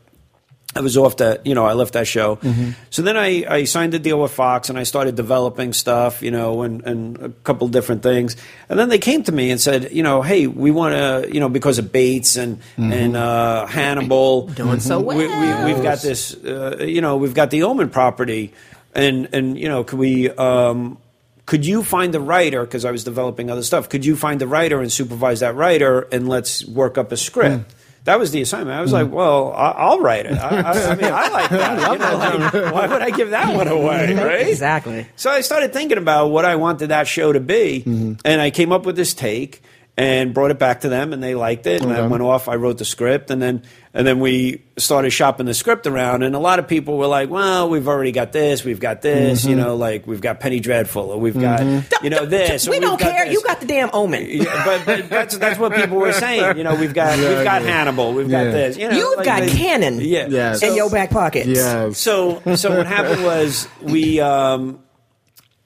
I 0.75 0.81
was 0.81 0.95
off 0.95 1.17
that, 1.17 1.47
you 1.47 1.55
know, 1.55 1.65
I 1.65 1.73
left 1.73 1.93
that 1.93 2.05
show. 2.05 2.35
Mm-hmm. 2.35 2.71
So 2.91 3.01
then 3.01 3.17
I, 3.17 3.45
I 3.49 3.63
signed 3.63 3.95
a 3.95 3.99
deal 3.99 4.21
with 4.21 4.31
Fox 4.31 4.69
and 4.69 4.77
I 4.77 4.83
started 4.83 5.15
developing 5.15 5.73
stuff, 5.73 6.21
you 6.21 6.29
know, 6.29 6.61
and, 6.61 6.83
and 6.85 7.17
a 7.17 7.29
couple 7.29 7.67
different 7.69 8.03
things. 8.03 8.35
And 8.69 8.77
then 8.77 8.89
they 8.89 8.99
came 8.99 9.23
to 9.23 9.31
me 9.31 9.49
and 9.49 9.59
said, 9.59 9.91
you 9.91 10.03
know, 10.03 10.21
hey, 10.21 10.45
we 10.45 10.69
want 10.69 10.93
to, 10.93 11.33
you 11.33 11.39
know, 11.39 11.49
because 11.49 11.79
of 11.79 11.91
Bates 11.91 12.35
and, 12.35 12.59
Mm-hmm. 12.77 12.91
and 12.93 13.17
uh, 13.17 13.65
Hannibal. 13.65 14.47
Doing 14.49 14.79
so 14.79 14.99
We, 14.99 15.15
we, 15.15 15.27
well. 15.27 15.65
we've 15.65 15.81
got 15.81 16.01
this, 16.01 16.35
uh, 16.35 16.77
you 16.81 17.01
know, 17.01 17.17
we've 17.17 17.33
got 17.33 17.49
the 17.49 17.63
Omen 17.63 17.89
property. 17.89 18.53
And, 18.97 19.29
and 19.33 19.57
you 19.57 19.69
know, 19.69 19.83
could 19.85 19.99
we, 19.99 20.29
um, 20.31 20.97
could 21.45 21.65
you 21.65 21.81
find 21.83 22.13
the 22.13 22.19
writer 22.19 22.65
because 22.65 22.83
I 22.83 22.91
was 22.91 23.03
developing 23.05 23.49
other 23.49 23.63
stuff? 23.63 23.87
Could 23.87 24.05
you 24.05 24.17
find 24.17 24.41
the 24.41 24.47
writer 24.47 24.81
and 24.81 24.91
supervise 24.91 25.39
that 25.39 25.55
writer 25.55 26.01
and 26.11 26.27
let's 26.27 26.65
work 26.65 26.97
up 26.97 27.11
a 27.13 27.17
script? 27.17 27.73
That 28.03 28.19
was 28.19 28.31
the 28.31 28.41
assignment. 28.41 28.77
I 28.77 28.81
was 28.81 28.93
like, 28.93 29.11
well, 29.11 29.51
I- 29.53 29.71
I'll 29.71 29.99
write 29.99 30.25
it. 30.25 30.33
I, 30.37 30.61
I, 30.61 30.91
I 30.91 30.95
mean, 30.95 31.11
I 31.11 31.27
like 31.29 31.49
that. 31.51 31.91
you 31.91 31.97
know, 31.99 32.17
like, 32.63 32.73
why 32.73 32.87
would 32.87 33.01
I 33.01 33.09
give 33.11 33.29
that 33.31 33.53
one 33.55 33.67
away, 33.67 34.13
right? 34.15 34.47
Exactly. 34.47 35.07
So 35.17 35.29
I 35.29 35.41
started 35.41 35.73
thinking 35.73 35.97
about 35.97 36.29
what 36.29 36.43
I 36.45 36.55
wanted 36.55 36.87
that 36.87 37.07
show 37.07 37.31
to 37.33 37.39
be, 37.41 37.83
and 37.85 38.41
I 38.41 38.49
came 38.49 38.71
up 38.71 38.85
with 38.85 38.95
this 38.95 39.13
take 39.13 39.61
and 39.97 40.33
brought 40.33 40.51
it 40.51 40.59
back 40.59 40.81
to 40.81 40.89
them, 40.89 41.11
and 41.11 41.21
they 41.21 41.35
liked 41.35 41.65
it. 41.67 41.81
And 41.81 41.91
I 41.91 42.07
went 42.07 42.23
off. 42.23 42.47
I 42.47 42.55
wrote 42.55 42.77
the 42.77 42.85
script, 42.85 43.29
and 43.29 43.41
then 43.41 43.63
and 43.97 44.05
then 44.05 44.19
we 44.19 44.61
started 44.77 45.09
shopping 45.09 45.47
the 45.47 45.55
script 45.55 45.87
around. 45.87 46.21
And 46.21 46.35
a 46.35 46.39
lot 46.39 46.59
of 46.59 46.67
people 46.67 46.97
were 46.97 47.07
like, 47.07 47.31
"Well, 47.31 47.67
we've 47.67 47.87
already 47.87 48.11
got 48.11 48.31
this. 48.31 48.63
We've 48.63 48.79
got 48.79 49.01
this. 49.01 49.43
You 49.43 49.55
know, 49.55 49.75
like 49.75 50.05
we've 50.05 50.21
got 50.21 50.39
Penny 50.39 50.59
Dreadful, 50.59 51.09
or 51.09 51.19
we've 51.19 51.33
got 51.39 51.61
you 52.03 52.11
know 52.11 52.27
this. 52.27 52.69
We 52.69 52.79
don't 52.79 52.99
care. 52.99 53.25
this." 53.25 53.33
You 53.33 53.41
got 53.43 53.59
the 53.59 53.65
damn 53.65 53.89
omen. 53.91 54.27
Yeah, 54.29 54.63
but, 54.63 54.85
but 54.85 55.09
that's 55.09 55.37
that's 55.39 55.59
what 55.59 55.73
people 55.73 55.97
were 55.97 56.13
saying. 56.13 56.57
You 56.57 56.63
know, 56.63 56.75
we've 56.75 56.93
got 56.93 57.17
we've 57.17 57.43
got 57.43 57.63
Hannibal, 57.63 58.13
we've 58.13 58.29
got 58.29 58.43
this. 58.43 58.77
You 58.77 58.89
know, 58.89 58.95
You've 58.97 59.17
like 59.17 59.25
got 59.25 59.39
they- 59.41 59.49
canon 59.49 59.99
Yeah, 59.99 60.27
Yes. 60.29 60.61
in 60.61 60.75
your 60.75 60.89
back 60.91 61.09
pocket. 61.09 61.47
Yes. 61.47 61.97
so 61.97 62.41
so 62.55 62.77
what 62.77 62.85
happened 62.85 63.23
was 63.23 63.67
we 63.81 64.19
um, 64.19 64.79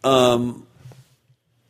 um, 0.06 0.66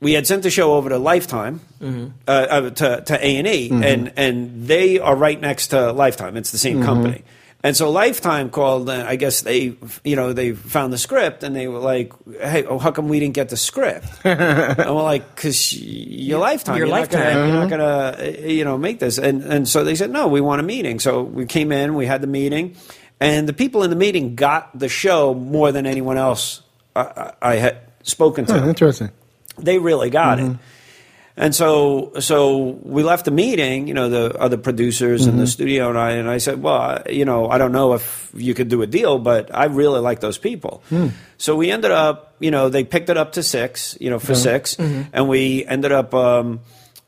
we 0.01 0.13
had 0.13 0.27
sent 0.27 0.43
the 0.43 0.49
show 0.49 0.73
over 0.73 0.89
to 0.89 0.97
Lifetime, 0.97 1.61
mm-hmm. 1.79 2.07
uh, 2.27 2.31
uh, 2.31 2.69
to 2.71 3.01
to 3.01 3.25
A 3.25 3.37
and 3.37 3.47
E, 3.47 3.69
mm-hmm. 3.69 3.83
and 3.83 4.13
and 4.17 4.67
they 4.67 4.99
are 4.99 5.15
right 5.15 5.39
next 5.39 5.67
to 5.67 5.91
Lifetime. 5.91 6.35
It's 6.37 6.51
the 6.51 6.57
same 6.57 6.77
mm-hmm. 6.77 6.85
company. 6.85 7.23
And 7.63 7.77
so 7.77 7.91
Lifetime 7.91 8.49
called, 8.49 8.89
and 8.89 9.03
I 9.03 9.17
guess 9.17 9.41
they, 9.41 9.77
you 10.03 10.15
know, 10.15 10.33
they 10.33 10.53
found 10.53 10.91
the 10.91 10.97
script 10.97 11.43
and 11.43 11.55
they 11.55 11.67
were 11.67 11.77
like, 11.77 12.11
"Hey, 12.41 12.65
oh, 12.65 12.79
how 12.79 12.89
come 12.89 13.07
we 13.07 13.19
didn't 13.19 13.35
get 13.35 13.49
the 13.49 13.57
script?" 13.57 14.07
and 14.23 14.77
we're 14.77 15.03
like, 15.03 15.35
"Cause 15.35 15.71
you're 15.71 16.39
Lifetime, 16.39 16.77
You're 16.77 16.87
you're, 16.87 16.95
Lifetime. 16.95 17.21
gonna, 17.21 17.47
you're 17.47 17.59
not 17.59 17.69
gonna, 17.69 18.17
uh, 18.19 18.47
you 18.47 18.65
know, 18.65 18.79
make 18.79 18.99
this." 18.99 19.19
And 19.19 19.43
and 19.43 19.69
so 19.69 19.83
they 19.83 19.93
said, 19.93 20.09
"No, 20.09 20.27
we 20.27 20.41
want 20.41 20.59
a 20.59 20.63
meeting." 20.63 20.99
So 20.99 21.21
we 21.21 21.45
came 21.45 21.71
in, 21.71 21.93
we 21.93 22.07
had 22.07 22.21
the 22.21 22.27
meeting, 22.27 22.75
and 23.19 23.47
the 23.47 23.53
people 23.53 23.83
in 23.83 23.91
the 23.91 23.95
meeting 23.95 24.33
got 24.33 24.77
the 24.77 24.89
show 24.89 25.35
more 25.35 25.71
than 25.71 25.85
anyone 25.85 26.17
else 26.17 26.63
I, 26.95 27.01
I, 27.01 27.33
I 27.41 27.55
had 27.57 27.77
spoken 28.01 28.45
to 28.45 28.63
Oh, 28.63 28.69
interesting. 28.69 29.11
They 29.61 29.79
really 29.79 30.09
got 30.09 30.39
it. 30.39 30.45
Mm-hmm. 30.45 30.63
And 31.37 31.55
so, 31.55 32.11
so 32.19 32.79
we 32.83 33.03
left 33.03 33.25
the 33.25 33.31
meeting, 33.31 33.87
you 33.87 33.93
know, 33.93 34.09
the 34.09 34.37
other 34.37 34.57
producers 34.57 35.25
in 35.25 35.37
the 35.37 35.43
mm-hmm. 35.43 35.47
studio 35.47 35.89
and 35.89 35.97
I, 35.97 36.11
and 36.11 36.29
I 36.29 36.37
said, 36.39 36.61
well, 36.61 37.01
you 37.09 37.23
know, 37.23 37.49
I 37.49 37.57
don't 37.57 37.71
know 37.71 37.93
if 37.93 38.29
you 38.35 38.53
could 38.53 38.67
do 38.67 38.81
a 38.81 38.87
deal, 38.87 39.17
but 39.17 39.49
I 39.55 39.65
really 39.65 40.01
like 40.01 40.19
those 40.19 40.37
people. 40.37 40.83
Hmm. 40.89 41.07
So 41.37 41.55
we 41.55 41.71
ended 41.71 41.91
up, 41.91 42.35
you 42.39 42.51
know, 42.51 42.69
they 42.69 42.83
picked 42.83 43.09
it 43.09 43.17
up 43.17 43.31
to 43.33 43.43
six, 43.43 43.97
you 43.99 44.09
know, 44.09 44.19
for 44.19 44.35
6 44.35 44.75
mm-hmm. 44.75 45.09
and 45.13 45.29
we 45.29 45.65
ended 45.65 45.91
up, 45.93 46.13
um, 46.13 46.59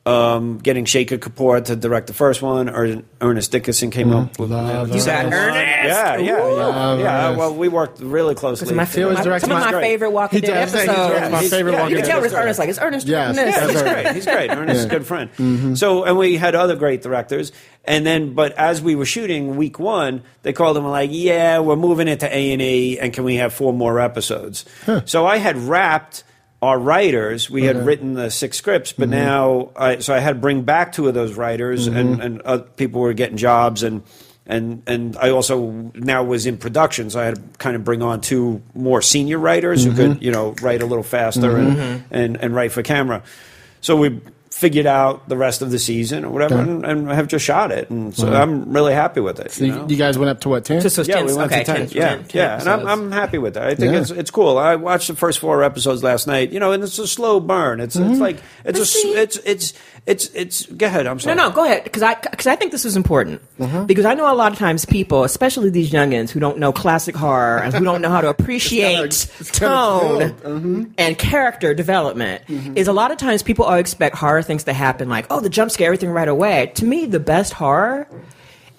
um, 0.05 0.57
getting 0.57 0.83
Shekhar 0.83 1.17
Kapur 1.17 1.63
to 1.63 1.77
direct 1.77 2.07
the 2.07 2.13
first 2.13 2.41
one. 2.41 2.67
Er- 2.69 3.03
Ernest 3.21 3.53
Dickerson 3.53 3.89
came 3.89 4.11
up 4.11 4.37
with 4.37 4.51
Love 4.51 4.89
You 4.89 4.95
got 5.05 5.25
Ernest. 5.25 5.33
Ernest. 5.33 5.87
Yeah, 5.87 6.17
yeah, 6.17 6.17
yeah. 6.17 6.97
yeah. 6.97 7.35
Well, 7.37 7.55
we 7.55 7.69
worked 7.69 8.01
really 8.01 8.35
closely. 8.35 8.67
Some 8.67 8.77
of 8.79 8.85
my, 8.89 8.93
He 8.93 9.01
always 9.01 9.19
my- 9.19 9.23
directs 9.23 9.45
some 9.45 9.51
of 9.55 9.59
my- 9.63 9.71
my 9.71 9.81
favorite 9.81 10.11
Walking 10.11 10.41
He 10.41 10.45
Dead 10.47 10.65
does. 10.65 10.73
He 10.73 10.79
episodes. 10.79 11.07
directs 11.09 11.31
my 11.31 11.43
favorite 11.47 11.71
yeah, 11.71 11.79
Walking 11.79 11.91
you 11.91 11.95
he 11.95 12.01
can 12.01 12.11
tell 12.11 12.21
does. 12.21 12.31
it's 12.33 12.41
Ernest. 12.41 12.59
Like 12.59 12.69
it's 12.69 12.79
Ernest. 12.79 13.07
Yes, 13.07 13.37
Ernest. 13.37 13.57
that's 13.59 13.71
he's 13.71 13.81
great. 13.81 14.15
He's 14.15 14.25
great. 14.25 14.51
Ernest 14.51 14.79
is 14.79 14.85
a 14.85 14.89
good 14.89 15.05
friend. 15.05 15.77
So, 15.77 16.03
and 16.03 16.17
we 16.17 16.35
had 16.35 16.53
other 16.55 16.75
great 16.75 17.01
directors. 17.01 17.53
And 17.85 18.05
then, 18.05 18.33
but 18.33 18.51
as 18.53 18.81
we 18.81 18.95
were 18.95 19.05
shooting 19.05 19.55
week 19.55 19.79
one, 19.79 20.23
they 20.41 20.51
called 20.53 20.75
and 20.77 20.85
were 20.85 20.91
like, 20.91 21.09
"Yeah, 21.13 21.59
we're 21.59 21.75
moving 21.75 22.07
it 22.09 22.21
to 22.21 22.33
A 22.33 22.51
and 22.53 22.61
E, 22.61 22.97
and 22.99 23.11
can 23.13 23.23
we 23.25 23.35
have 23.35 23.53
four 23.53 23.71
more 23.73 23.99
episodes?" 24.01 24.63
So 25.05 25.25
I 25.25 25.37
had 25.37 25.57
wrapped 25.57 26.23
our 26.63 26.79
writers. 26.79 27.49
We 27.49 27.65
had 27.65 27.85
written 27.85 28.13
the 28.13 28.31
six 28.31 28.57
scripts, 28.57 28.93
but 28.93 29.09
mm-hmm. 29.09 29.19
now, 29.19 29.71
I, 29.75 29.99
so 29.99 30.15
I 30.15 30.19
had 30.19 30.35
to 30.35 30.39
bring 30.39 30.61
back 30.61 30.93
two 30.93 31.09
of 31.09 31.13
those 31.13 31.33
writers, 31.33 31.87
and 31.87 31.95
mm-hmm. 31.95 32.21
and 32.21 32.41
uh, 32.45 32.57
people 32.77 33.01
were 33.01 33.13
getting 33.13 33.37
jobs 33.37 33.83
and. 33.83 34.03
And 34.45 34.83
and 34.87 35.15
I 35.15 35.29
also 35.29 35.71
now 35.95 36.25
was 36.25 36.45
in 36.45 36.57
production, 36.57 37.09
so 37.09 37.21
I 37.21 37.23
had 37.23 37.35
to 37.35 37.41
kind 37.59 37.77
of 37.77 37.85
bring 37.85 38.01
on 38.01 38.19
two 38.19 38.61
more 38.75 39.01
senior 39.01 39.39
writers 39.39 39.85
who 39.85 39.95
could 39.95 40.11
mm-hmm. 40.11 40.21
you 40.21 40.31
know 40.33 40.53
write 40.61 40.81
a 40.81 40.85
little 40.85 41.01
faster 41.01 41.55
and, 41.55 42.03
and 42.11 42.35
and 42.35 42.53
write 42.53 42.73
for 42.73 42.83
camera. 42.83 43.23
So 43.79 43.95
we 43.95 44.19
figured 44.63 44.85
out 44.87 45.27
the 45.27 45.35
rest 45.37 45.61
of 45.61 45.69
the 45.71 45.79
season 45.79 46.23
or 46.25 46.29
whatever, 46.31 46.57
and, 46.57 46.85
and 46.85 47.09
have 47.11 47.27
just 47.27 47.43
shot 47.45 47.71
it, 47.71 47.89
and 47.89 48.15
so 48.15 48.31
I'm 48.31 48.71
really 48.71 48.93
happy 48.93 49.19
with 49.19 49.39
it. 49.39 49.51
So 49.51 49.65
you 49.65 49.71
you, 49.73 49.77
know? 49.79 49.87
you 49.89 49.97
guys 49.97 50.17
went 50.17 50.29
up 50.29 50.39
to 50.41 50.49
what 50.49 50.63
ten? 50.65 50.81
Just 50.81 50.95
those 50.95 51.07
yeah, 51.07 51.15
10 51.17 51.25
we 51.25 51.33
went 51.35 51.51
okay, 51.51 51.63
to 51.63 51.73
10. 51.73 51.87
10, 51.87 51.97
yeah, 51.97 52.15
10 52.15 52.25
yeah, 52.33 52.59
and 52.59 52.69
I'm. 52.69 52.87
I'm 52.87 53.11
happy 53.11 53.37
with 53.37 53.53
that. 53.55 53.63
I 53.67 53.75
think 53.75 53.91
Yeah. 53.93 54.01
it's 54.01 54.11
it's 54.11 54.31
cool. 54.31 54.57
I 54.57 54.75
watched 54.75 55.07
the 55.09 55.15
first 55.15 55.39
four 55.39 55.63
episodes 55.63 56.01
last 56.03 56.27
night. 56.27 56.51
You 56.51 56.59
know, 56.59 56.71
and 56.71 56.81
it's 56.83 56.97
a 56.99 57.07
slow 57.07 57.39
burn. 57.39 57.79
It's 57.81 57.95
Mm-hmm. 57.97 58.11
it's 58.11 58.19
like 58.21 58.37
it's 58.65 58.79
a 58.79 58.83
s- 58.83 58.89
see- 58.89 59.13
it's 59.13 59.37
it's 59.45 59.73
it's 60.05 60.25
it's. 60.33 60.65
Go 60.67 60.85
ahead. 60.85 61.07
I'm 61.07 61.15
No, 61.17 61.19
sorry. 61.19 61.35
no, 61.35 61.47
no, 61.49 61.55
go 61.55 61.63
ahead. 61.65 61.83
Because 61.83 62.03
I, 62.03 62.13
cause 62.15 62.47
I 62.47 62.55
think 62.55 62.71
this 62.71 62.85
is 62.85 62.95
important. 62.97 63.41
Mm-hmm. 63.59 63.85
Because 63.85 64.05
I 64.05 64.13
know 64.15 64.31
a 64.31 64.35
lot 64.35 64.51
of 64.51 64.57
times 64.59 64.85
people, 64.85 65.23
especially 65.23 65.69
these 65.69 65.91
youngins 65.91 66.29
who 66.29 66.39
don't 66.39 66.57
know 66.59 66.71
classic 66.73 67.15
horror 67.15 67.57
and 67.59 67.73
who 67.73 67.83
don't 67.83 68.01
know 68.01 68.09
how 68.09 68.21
to 68.21 68.29
appreciate 68.29 68.99
it's 68.99 69.25
kinda 69.51 69.75
tone 69.75 70.17
built. 70.19 70.43
Mm-hmm. 70.43 70.83
and 70.97 71.17
character 71.17 71.73
development, 71.73 72.43
is 72.77 72.87
a 72.87 72.93
lot 72.93 73.11
of 73.11 73.17
times 73.17 73.41
people 73.43 73.65
all 73.65 73.75
expect 73.75 74.15
horror 74.17 74.41
things 74.43 74.52
to 74.65 74.73
happen 74.73 75.09
like, 75.09 75.25
oh, 75.29 75.39
the 75.39 75.49
jump 75.49 75.71
scare, 75.71 75.87
everything 75.87 76.11
right 76.11 76.27
away. 76.27 76.71
To 76.75 76.85
me, 76.85 77.05
the 77.05 77.19
best 77.19 77.53
horror 77.53 78.07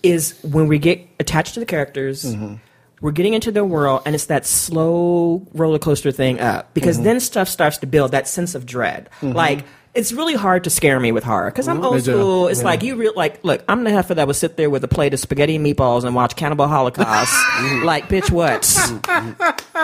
is 0.02 0.38
when 0.42 0.68
we 0.68 0.78
get 0.78 1.06
attached 1.18 1.54
to 1.54 1.60
the 1.60 1.66
characters. 1.66 2.24
Mm-hmm. 2.24 2.54
We're 3.00 3.10
getting 3.10 3.34
into 3.34 3.50
their 3.52 3.64
world, 3.64 4.02
and 4.06 4.14
it's 4.14 4.26
that 4.26 4.46
slow 4.46 5.46
roller 5.52 5.78
coaster 5.78 6.12
thing 6.12 6.40
up 6.40 6.72
because 6.72 7.02
then 7.02 7.20
stuff 7.20 7.48
starts 7.48 7.78
to 7.78 7.86
build 7.86 8.12
that 8.12 8.28
sense 8.28 8.54
of 8.54 8.64
dread. 8.64 9.10
Like 9.20 9.64
it's 9.94 10.12
really 10.12 10.34
hard 10.34 10.64
to 10.64 10.70
scare 10.70 10.98
me 10.98 11.12
with 11.12 11.22
horror 11.24 11.50
because 11.50 11.68
I'm 11.68 11.78
old 11.84 11.94
school. 12.02 12.48
It's 12.48 12.62
like 12.64 12.82
you 12.82 12.96
real 12.96 13.12
like 13.14 13.42
look. 13.44 13.62
I'm 13.68 13.84
the 13.84 13.90
heifer 13.90 14.14
that 14.14 14.26
would 14.26 14.36
sit 14.36 14.56
there 14.56 14.68
with 14.70 14.82
a 14.84 14.88
plate 14.88 15.14
of 15.14 15.20
spaghetti 15.20 15.56
and 15.56 15.64
meatballs 15.64 16.04
and 16.04 16.14
watch 16.14 16.36
Cannibal 16.36 16.66
Holocaust. 16.68 17.32
like 17.84 18.08
bitch, 18.08 18.30
what? 18.30 18.64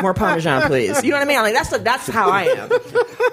More 0.03 0.14
Parmesan, 0.14 0.62
please. 0.62 1.03
You 1.05 1.11
know 1.11 1.18
what 1.18 1.25
I 1.25 1.29
mean? 1.29 1.38
Like 1.42 1.55
that's 1.55 1.70
the, 1.70 1.79
that's 1.79 2.09
how 2.09 2.31
I 2.31 2.44
am. 2.44 2.68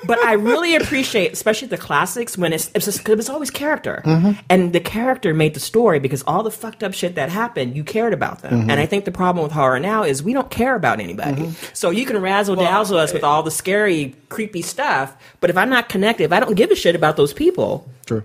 But 0.05 0.19
I 0.23 0.33
really 0.33 0.75
appreciate, 0.75 1.33
especially 1.33 1.67
the 1.67 1.77
classics, 1.77 2.37
when 2.37 2.53
it's 2.53 2.69
it's, 2.75 2.85
just, 2.85 3.03
'cause 3.03 3.17
it's 3.19 3.29
always 3.29 3.49
character, 3.51 4.01
and 4.49 4.73
the 4.73 4.79
character 4.79 5.33
made 5.33 5.53
the 5.53 5.59
story 5.59 5.99
because 5.99 6.23
all 6.23 6.43
the 6.43 6.51
fucked 6.51 6.83
up 6.83 6.93
shit 6.93 7.15
that 7.15 7.29
happened, 7.29 7.75
you 7.75 7.83
cared 7.83 8.13
about 8.13 8.41
them. 8.41 8.69
And 8.69 8.79
I 8.79 8.85
think 8.85 9.05
the 9.05 9.11
problem 9.11 9.43
with 9.43 9.51
horror 9.51 9.79
now 9.79 10.03
is 10.03 10.21
we 10.23 10.33
don't 10.33 10.49
care 10.51 10.75
about 10.75 10.99
anybody. 10.99 11.51
So 11.73 11.89
you 11.89 12.05
can 12.05 12.21
razzle 12.21 12.55
dazzle 12.55 12.97
us 12.97 13.13
with 13.13 13.23
all 13.23 13.43
the 13.43 13.51
scary, 13.51 14.15
creepy 14.29 14.61
stuff, 14.61 15.15
but 15.41 15.49
if 15.49 15.57
I'm 15.57 15.69
not 15.69 15.89
connected, 15.89 16.23
if 16.25 16.31
I 16.31 16.39
don't 16.39 16.55
give 16.55 16.66
a 16.71 16.75
shit 16.75 16.95
about 16.95 17.17
those 17.17 17.33
people, 17.33 17.89
True. 18.05 18.23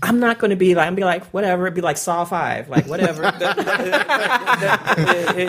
I'm 0.00 0.20
not 0.20 0.38
going 0.38 0.50
to 0.50 0.56
be 0.56 0.76
like, 0.76 0.86
I'm 0.86 0.94
be 0.94 1.02
like, 1.02 1.24
whatever. 1.26 1.66
It'd 1.66 1.74
be 1.74 1.80
like 1.80 1.96
Saw 1.96 2.24
Five, 2.24 2.68
like 2.68 2.86
whatever. 2.86 3.22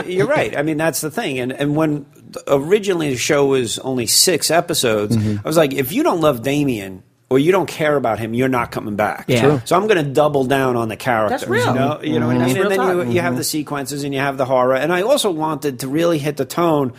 You're 0.08 0.28
right. 0.28 0.56
I 0.58 0.64
mean, 0.64 0.78
that's 0.78 1.02
the 1.02 1.12
thing. 1.12 1.40
And 1.40 1.52
and 1.52 1.76
when 1.76 2.06
originally 2.48 3.12
the 3.12 3.18
show 3.18 3.46
was 3.46 3.80
only 3.80 4.08
six 4.08 4.52
episodes, 4.52 5.16
Mm-hmm. 5.16 5.46
I 5.46 5.48
was 5.48 5.58
like, 5.58 5.74
if 5.74 5.92
you 5.92 6.04
don't 6.04 6.22
love 6.22 6.42
Damien 6.44 7.04
or 7.30 7.40
you 7.40 7.52
don't 7.52 7.68
care 7.68 7.96
about 7.96 8.20
him, 8.20 8.34
you're 8.34 8.48
not 8.48 8.72
coming 8.72 8.96
back. 8.96 9.26
Yeah. 9.28 9.42
True. 9.42 9.62
So 9.66 9.76
I'm 9.76 9.88
going 9.88 10.04
to 10.04 10.12
double 10.12 10.46
down 10.46 10.76
on 10.76 10.90
the 10.90 10.98
characters. 10.98 11.42
That's 11.42 11.50
real. 11.50 11.68
You 11.68 11.74
know, 11.74 12.02
you 12.02 12.20
know 12.20 12.28
what 12.28 12.36
I 12.38 12.40
That's 12.40 12.54
mean? 12.54 12.62
And 12.64 12.72
then 12.72 12.98
you, 12.98 13.04
talk. 13.04 13.14
you 13.14 13.22
have 13.22 13.38
the 13.38 13.44
sequences 13.44 14.04
and 14.04 14.14
you 14.14 14.20
have 14.20 14.38
the 14.38 14.46
horror. 14.46 14.76
And 14.76 14.92
I 14.92 15.04
also 15.04 15.30
wanted 15.32 15.80
to 15.82 15.88
really 15.88 16.18
hit 16.18 16.38
the 16.38 16.46
tone 16.46 16.94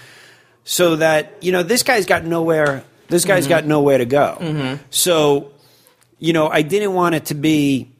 so 0.65 0.97
that 0.97 1.43
you 1.43 1.51
know 1.53 1.63
this 1.65 1.83
guy's 1.83 2.07
got 2.07 2.25
nowhere. 2.25 2.85
This 3.11 3.25
guy's 3.25 3.45
Mm-hmm. 3.45 3.51
got 3.51 3.67
nowhere 3.67 3.99
to 3.99 4.07
go. 4.07 4.79
So 4.91 5.53
you 6.19 6.33
know, 6.33 6.49
I 6.49 6.63
didn't 6.63 6.95
want 6.95 7.15
it 7.15 7.27
to 7.27 7.35
be 7.35 7.91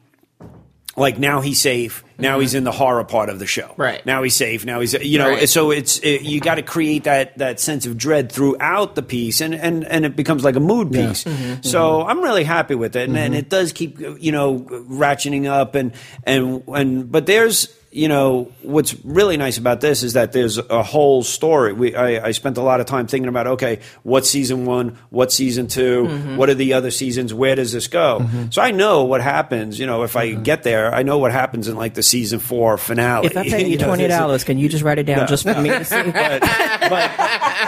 like 0.97 1.17
now 1.17 1.41
he's 1.41 1.59
safe. 1.59 2.03
Now 2.17 2.39
he's 2.39 2.53
in 2.53 2.63
the 2.65 2.71
horror 2.71 3.03
part 3.03 3.29
of 3.29 3.39
the 3.39 3.47
show. 3.47 3.63
Mm-hmm. 3.69 3.81
Right. 3.81 4.05
now 4.05 4.21
he's 4.21 4.35
safe. 4.35 4.63
Now 4.65 4.79
he's 4.79 4.93
you 4.93 5.17
know. 5.17 5.29
Right. 5.29 5.49
So 5.49 5.71
it's 5.71 5.97
it, 5.99 6.21
you 6.21 6.39
got 6.39 6.55
to 6.55 6.61
create 6.61 7.05
that 7.05 7.37
that 7.39 7.59
sense 7.59 7.85
of 7.87 7.97
dread 7.97 8.31
throughout 8.31 8.93
the 8.95 9.01
piece, 9.01 9.41
and 9.41 9.55
and 9.55 9.83
and 9.85 10.05
it 10.05 10.15
becomes 10.15 10.43
like 10.43 10.55
a 10.55 10.59
mood 10.59 10.93
Yeah. 10.93 11.07
piece. 11.09 11.23
Mm-hmm. 11.23 11.61
So 11.63 12.03
I'm 12.05 12.21
really 12.21 12.43
happy 12.43 12.75
with 12.75 12.95
it, 12.95 13.09
and, 13.09 13.17
and 13.17 13.33
it 13.33 13.49
does 13.49 13.71
keep 13.73 13.99
you 13.99 14.31
know 14.31 14.59
ratcheting 14.59 15.47
up, 15.47 15.73
and 15.75 15.93
and 16.23 16.63
and 16.67 17.11
but 17.11 17.25
there's. 17.25 17.75
You 17.91 18.07
know 18.07 18.51
what's 18.61 18.95
really 19.03 19.35
nice 19.35 19.57
about 19.57 19.81
this 19.81 20.01
is 20.01 20.13
that 20.13 20.31
there's 20.31 20.57
a 20.57 20.81
whole 20.81 21.23
story. 21.23 21.73
We 21.73 21.93
I, 21.95 22.27
I 22.27 22.31
spent 22.31 22.57
a 22.57 22.61
lot 22.61 22.79
of 22.79 22.85
time 22.85 23.05
thinking 23.07 23.27
about 23.27 23.47
okay, 23.47 23.79
what's 24.03 24.29
season 24.29 24.65
one, 24.65 24.97
what's 25.09 25.35
season 25.35 25.67
2 25.67 25.81
Mm-hmm. 25.81 26.37
what 26.37 26.49
are 26.49 26.53
the 26.53 26.73
other 26.73 26.89
seasons, 26.91 27.33
where 27.33 27.55
does 27.55 27.71
this 27.73 27.87
go? 27.87 28.25
So 28.49 28.61
I 28.61 28.71
know 28.71 29.03
what 29.03 29.21
happens. 29.21 29.77
You 29.79 29.85
know, 29.87 30.03
if 30.03 30.15
I 30.15 30.33
get 30.33 30.63
there, 30.63 30.93
I 30.93 31.03
know 31.03 31.17
what 31.17 31.31
happens 31.31 31.67
in 31.67 31.75
like 31.75 31.93
the 31.93 32.03
season 32.03 32.39
four 32.39 32.77
finale. 32.77 33.27
if 33.27 33.35
I 33.35 33.43
pay 33.43 33.67
you 33.71 33.77
know, 33.77 33.87
twenty 33.87 34.07
dollars, 34.07 34.43
can 34.43 34.57
you 34.57 34.69
just 34.69 34.83
write 34.83 34.97
it 34.99 35.03
down 35.03 35.27
just 35.27 35.43
for 35.43 35.61
me 35.61 35.69
but, 35.89 36.41
but, 36.89 37.11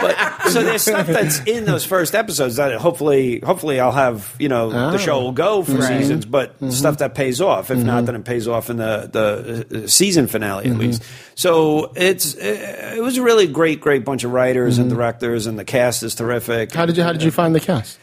but 0.00 0.48
so 0.48 0.62
there's 0.62 0.82
stuff 0.82 1.06
that's 1.06 1.40
in 1.40 1.64
those 1.64 1.84
first 1.84 2.14
episodes 2.14 2.56
that 2.56 2.74
hopefully 2.80 3.40
hopefully 3.40 3.80
I'll 3.80 3.92
have 3.92 4.34
you 4.38 4.48
know 4.48 4.70
the 4.70 4.98
show 4.98 5.20
will 5.20 5.32
go 5.32 5.62
for 5.62 5.84
Right. 5.84 6.00
seasons, 6.00 6.24
but 6.24 6.54
mm-hmm. 6.54 6.70
stuff 6.70 6.98
that 6.98 7.14
pays 7.14 7.40
off. 7.40 7.70
If 7.70 7.78
not, 7.78 7.98
mm-hmm. 7.98 8.06
then 8.06 8.14
it 8.16 8.24
pays 8.24 8.48
off 8.48 8.70
in 8.70 8.76
the 8.76 9.08
the 9.10 9.66
uh, 9.70 9.84
uh 9.84 9.86
season 9.86 10.26
finale 10.26 10.66
at 10.66 10.70
mm-hmm. 10.72 10.80
least. 10.80 11.02
So 11.34 11.92
it's 11.96 12.36
uh, 12.36 12.94
it 12.96 13.02
was 13.02 13.16
a 13.16 13.22
really 13.22 13.46
great 13.46 13.80
great 13.80 14.04
bunch 14.04 14.24
of 14.24 14.32
writers 14.32 14.78
and 14.78 14.90
directors, 14.90 15.46
and 15.46 15.58
the 15.58 15.64
cast 15.64 16.02
is 16.02 16.14
terrific. 16.14 16.72
How 16.72 16.86
did 16.86 16.96
you 16.96 17.02
How 17.02 17.12
did 17.12 17.22
you 17.22 17.30
find 17.30 17.54
the 17.54 17.60
cast? 17.60 17.98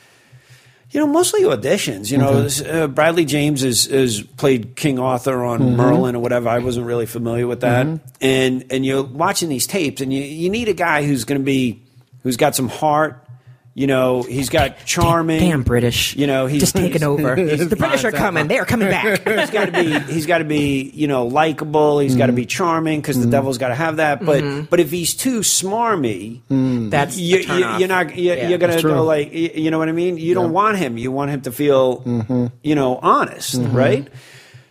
You 0.91 0.99
know, 0.99 1.07
mostly 1.07 1.43
auditions. 1.43 2.11
You 2.11 2.17
know, 2.17 2.43
this, 2.43 2.61
uh, 2.61 2.87
Bradley 2.87 3.23
James 3.23 3.63
is 3.63 3.87
is 3.87 4.21
played 4.21 4.75
King 4.75 4.99
Arthur 4.99 5.43
on 5.45 5.77
Merlin 5.77 6.15
or 6.15 6.19
whatever. 6.19 6.49
I 6.49 6.59
wasn't 6.59 6.85
really 6.85 7.05
familiar 7.05 7.47
with 7.47 7.61
that. 7.61 7.85
And 8.19 8.65
and 8.69 8.85
you're 8.85 9.03
watching 9.03 9.47
these 9.47 9.65
tapes, 9.67 10.01
and 10.01 10.11
you 10.11 10.21
you 10.21 10.49
need 10.49 10.67
a 10.67 10.73
guy 10.73 11.05
who's 11.05 11.23
going 11.23 11.39
to 11.39 11.45
be 11.45 11.81
who's 12.23 12.35
got 12.37 12.55
some 12.55 12.67
heart. 12.67 13.25
You 13.73 13.87
know, 13.87 14.21
he's 14.23 14.49
got 14.49 14.83
charming. 14.85 15.39
Damn 15.39 15.63
British! 15.63 16.15
You 16.17 16.27
know, 16.27 16.45
he's 16.45 16.61
just 16.61 16.75
taking 16.75 17.03
over. 17.05 17.35
the 17.35 17.75
British 17.77 18.03
are 18.03 18.11
coming. 18.11 18.47
They 18.47 18.59
are 18.59 18.65
coming 18.65 18.89
back. 18.89 19.25
he's 19.27 19.49
got 19.49 19.65
to 19.65 19.71
be 19.71 19.97
he's 20.11 20.25
got 20.25 20.39
to 20.39 20.43
be 20.43 20.91
you 20.93 21.07
know 21.07 21.27
likable. 21.27 21.99
He's 21.99 22.17
got 22.17 22.27
to 22.27 22.33
be 22.33 22.45
charming 22.45 22.99
because 22.99 23.15
the 23.15 23.23
mm-hmm. 23.23 23.31
devil's 23.31 23.57
got 23.57 23.69
to 23.69 23.75
have 23.75 23.97
that. 23.97 24.25
But 24.25 24.43
mm-hmm. 24.43 24.65
but 24.65 24.81
if 24.81 24.91
he's 24.91 25.15
too 25.15 25.39
smarmy 25.39 26.41
mm. 26.49 26.89
That's 26.89 27.17
you, 27.17 27.39
a 27.39 27.43
turn 27.43 27.59
you, 27.59 27.65
off. 27.65 27.79
you're 27.79 27.89
not 27.89 28.15
you, 28.15 28.33
Yeah. 28.33 28.49
you're 28.49 28.57
gonna 28.57 28.81
go 28.81 29.03
like 29.03 29.31
you, 29.31 29.51
you 29.55 29.71
know 29.71 29.79
what 29.79 29.87
I 29.87 29.93
mean? 29.93 30.17
You 30.17 30.33
don't 30.33 30.51
want 30.51 30.77
him. 30.77 30.97
You 30.97 31.11
want 31.11 31.31
him 31.31 31.41
to 31.41 31.51
feel 31.51 32.01
mm-hmm. 32.01 32.47
you 32.61 32.75
know 32.75 32.97
honest 32.97 33.55
right? 33.55 34.07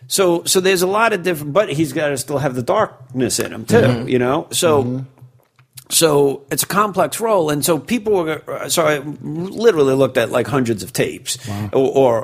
So 0.07 0.43
so 0.43 0.59
there's 0.59 0.83
a 0.83 0.87
lot 0.87 1.13
of 1.13 1.23
different 1.23 1.53
but 1.53 1.69
he's 1.71 1.93
got 1.93 2.09
to 2.09 2.17
still 2.17 2.37
have 2.37 2.53
the 2.53 2.61
darkness 2.61 3.39
in 3.39 3.51
him 3.51 3.65
too 3.65 4.05
you 4.07 4.19
know? 4.19 4.47
So 4.51 5.05
so 5.91 6.45
it's 6.51 6.63
a 6.63 6.67
complex 6.67 7.19
role, 7.19 7.49
and 7.49 7.63
so 7.63 7.77
people 7.77 8.13
were. 8.23 8.41
So 8.69 8.85
I 8.85 8.99
literally 9.21 9.93
looked 9.93 10.17
at 10.17 10.31
like 10.31 10.47
hundreds 10.47 10.83
of 10.83 10.93
tapes, 10.93 11.37
or, 11.73 11.77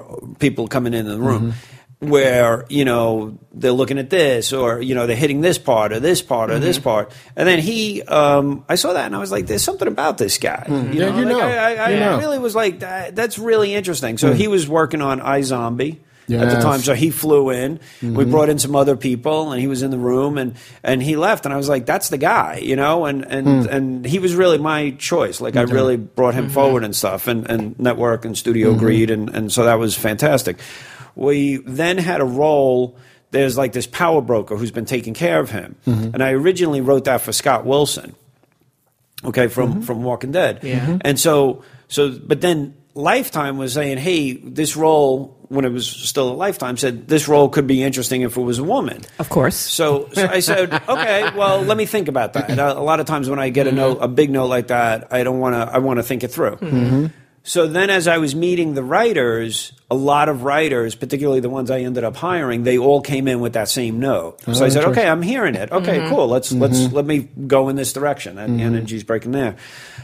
or 0.07 0.21
people 0.39 0.67
coming 0.67 0.93
into 0.93 1.11
the 1.11 1.19
room, 1.19 1.53
where 1.99 2.65
you 2.69 2.85
know 2.85 3.37
they're 3.53 3.71
looking 3.71 3.97
at 3.97 4.09
this 4.11 4.53
or 4.53 4.81
you 4.81 4.93
know 4.93 5.07
they're 5.07 5.15
hitting 5.15 5.41
this 5.41 5.57
part 5.57 5.91
or 5.91 5.99
this 5.99 6.21
part 6.21 6.51
or 6.51 6.53
Mm-hmm. 6.53 6.61
this 6.63 6.77
part 6.79 7.11
and 7.35 7.47
then 7.47 7.57
he 7.57 8.03
um, 8.03 8.63
i 8.69 8.75
saw 8.75 8.93
that 8.93 9.07
and 9.07 9.15
i 9.15 9.19
was 9.19 9.31
like 9.31 9.47
there's 9.47 9.63
something 9.63 9.87
about 9.87 10.19
this 10.19 10.37
guy 10.37 10.63
you 10.67 10.73
Mm-hmm. 10.75 10.93
Yeah, 10.93 11.17
you 11.19 11.25
Like, 11.25 11.27
know. 11.27 11.39
i, 11.39 11.73
I, 11.73 11.91
I 11.93 11.99
know. 11.99 12.19
really 12.19 12.37
was 12.37 12.53
like 12.53 12.79
that, 12.81 13.15
that's 13.15 13.39
really 13.39 13.73
interesting 13.73 14.19
so 14.19 14.31
he 14.33 14.47
was 14.47 14.67
working 14.69 15.01
on 15.01 15.19
izombie 15.21 15.97
at 16.29 16.39
the 16.39 16.45
Mm-hmm. 16.45 16.61
time 16.61 16.79
so 16.81 16.93
he 16.93 17.09
flew 17.09 17.49
in 17.51 17.79
we 18.01 18.25
brought 18.25 18.49
in 18.49 18.59
some 18.59 18.75
other 18.75 18.97
people 18.97 19.51
and 19.53 19.61
he 19.61 19.67
was 19.67 19.81
in 19.81 19.91
the 19.91 19.97
room 19.97 20.37
and 20.37 20.55
and 20.83 21.01
he 21.01 21.15
left 21.15 21.45
and 21.45 21.53
i 21.53 21.57
was 21.57 21.69
like 21.69 21.85
that's 21.85 22.09
the 22.09 22.17
guy 22.17 22.57
you 22.61 22.75
know 22.75 23.05
and 23.05 23.23
and 23.25 23.47
Hmm. 23.47 23.69
and 23.69 24.05
he 24.05 24.19
was 24.19 24.35
really 24.35 24.57
my 24.57 24.91
choice 24.91 25.39
like 25.39 25.55
i 25.55 25.61
really 25.61 25.95
brought 25.95 26.33
him 26.33 26.49
forward 26.49 26.83
and 26.83 26.93
stuff 26.93 27.27
and 27.27 27.49
and 27.49 27.79
network 27.79 28.25
and 28.25 28.37
studio 28.37 28.69
Mm-hmm. 28.69 28.77
agreed 28.77 29.09
and 29.11 29.29
and 29.29 29.51
so 29.51 29.63
that 29.63 29.79
was 29.79 29.95
fantastic 29.95 30.59
we 31.15 31.57
then 31.65 31.97
had 31.97 32.19
a 32.19 32.25
role 32.25 32.97
there's 33.31 33.57
like 33.57 33.71
this 33.73 33.87
power 33.87 34.21
broker 34.21 34.55
who's 34.57 34.71
been 34.71 34.85
taking 34.85 35.13
care 35.13 35.39
of 35.39 35.49
him 35.51 35.75
Mm-hmm. 35.85 36.13
and 36.13 36.21
i 36.21 36.31
originally 36.31 36.81
wrote 36.81 37.05
that 37.05 37.21
for 37.21 37.31
scott 37.31 37.65
wilson 37.65 38.15
okay 39.23 39.47
from 39.47 39.69
Mm-hmm. 39.71 39.81
from 39.81 40.03
walking 40.03 40.31
dead 40.31 40.59
Yeah. 40.63 40.97
and 41.01 41.19
so 41.19 41.63
so 41.87 42.11
but 42.19 42.41
then 42.41 42.75
lifetime 42.93 43.57
was 43.57 43.73
saying 43.73 43.97
hey 43.97 44.33
this 44.33 44.75
role 44.75 45.36
when 45.49 45.65
it 45.65 45.71
was 45.71 45.87
still 45.87 46.29
a 46.29 46.33
lifetime 46.33 46.77
said 46.77 47.07
this 47.07 47.27
role 47.27 47.49
could 47.49 47.67
be 47.67 47.83
interesting 47.83 48.21
if 48.21 48.37
it 48.37 48.41
was 48.41 48.59
a 48.59 48.63
woman 48.63 49.01
Of 49.19 49.29
course. 49.29 49.55
so, 49.55 50.09
so 50.13 50.27
I 50.27 50.39
said, 50.39 50.73
okay, 50.89 51.29
well, 51.35 51.61
let 51.61 51.77
me 51.77 51.85
think 51.85 52.07
about 52.07 52.33
that. 52.33 52.49
A, 52.49 52.77
a 52.77 52.81
lot 52.81 52.99
of 52.99 53.05
times 53.05 53.29
when 53.29 53.39
I 53.39 53.49
get 53.49 53.67
a 53.67 53.69
mm-hmm. 53.69 53.77
note, 53.77 53.97
a 54.01 54.07
big 54.07 54.29
note 54.29 54.47
like 54.47 54.67
that, 54.67 55.13
I 55.13 55.23
don't 55.23 55.39
want 55.39 55.55
to. 55.55 55.59
I 55.59 55.79
want 55.79 55.97
to 55.97 56.03
think 56.03 56.23
it 56.23 56.29
through. 56.29 56.57
Mm-hmm. 56.57 56.77
Mm-hmm. 56.77 57.05
So 57.43 57.65
then, 57.65 57.89
as 57.89 58.09
I 58.09 58.17
was 58.17 58.35
meeting 58.35 58.73
the 58.73 58.83
writers, 58.83 59.71
a 59.89 59.95
lot 59.95 60.27
of 60.27 60.43
writers, 60.43 60.95
particularly 60.95 61.39
the 61.39 61.49
ones 61.49 61.71
I 61.71 61.79
ended 61.79 62.03
up 62.03 62.17
hiring, 62.17 62.63
they 62.63 62.77
all 62.77 62.99
came 62.99 63.25
in 63.25 63.39
with 63.39 63.53
that 63.53 63.69
same 63.69 64.01
note. 64.01 64.43
Oh, 64.47 64.53
so 64.53 64.65
I 64.65 64.69
said, 64.69 64.83
okay, 64.85 65.07
I'm 65.07 65.21
hearing 65.21 65.55
it. 65.55 65.71
Okay, 65.71 66.09
cool. 66.09 66.27
Let's 66.27 66.51
let's 66.51 66.91
let 66.91 67.05
me 67.05 67.19
go 67.19 67.69
in 67.69 67.77
this 67.77 67.93
direction. 67.93 68.35
That 68.35 68.49
energy's 68.49 69.05
breaking 69.05 69.31
there. 69.31 69.55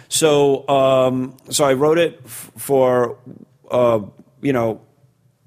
So 0.08 0.68
um, 0.70 1.36
so 1.50 1.66
I 1.66 1.74
wrote 1.74 1.98
it 1.98 2.22
f- 2.24 2.52
for 2.58 3.18
uh, 3.70 4.00
you 4.42 4.54
know 4.54 4.80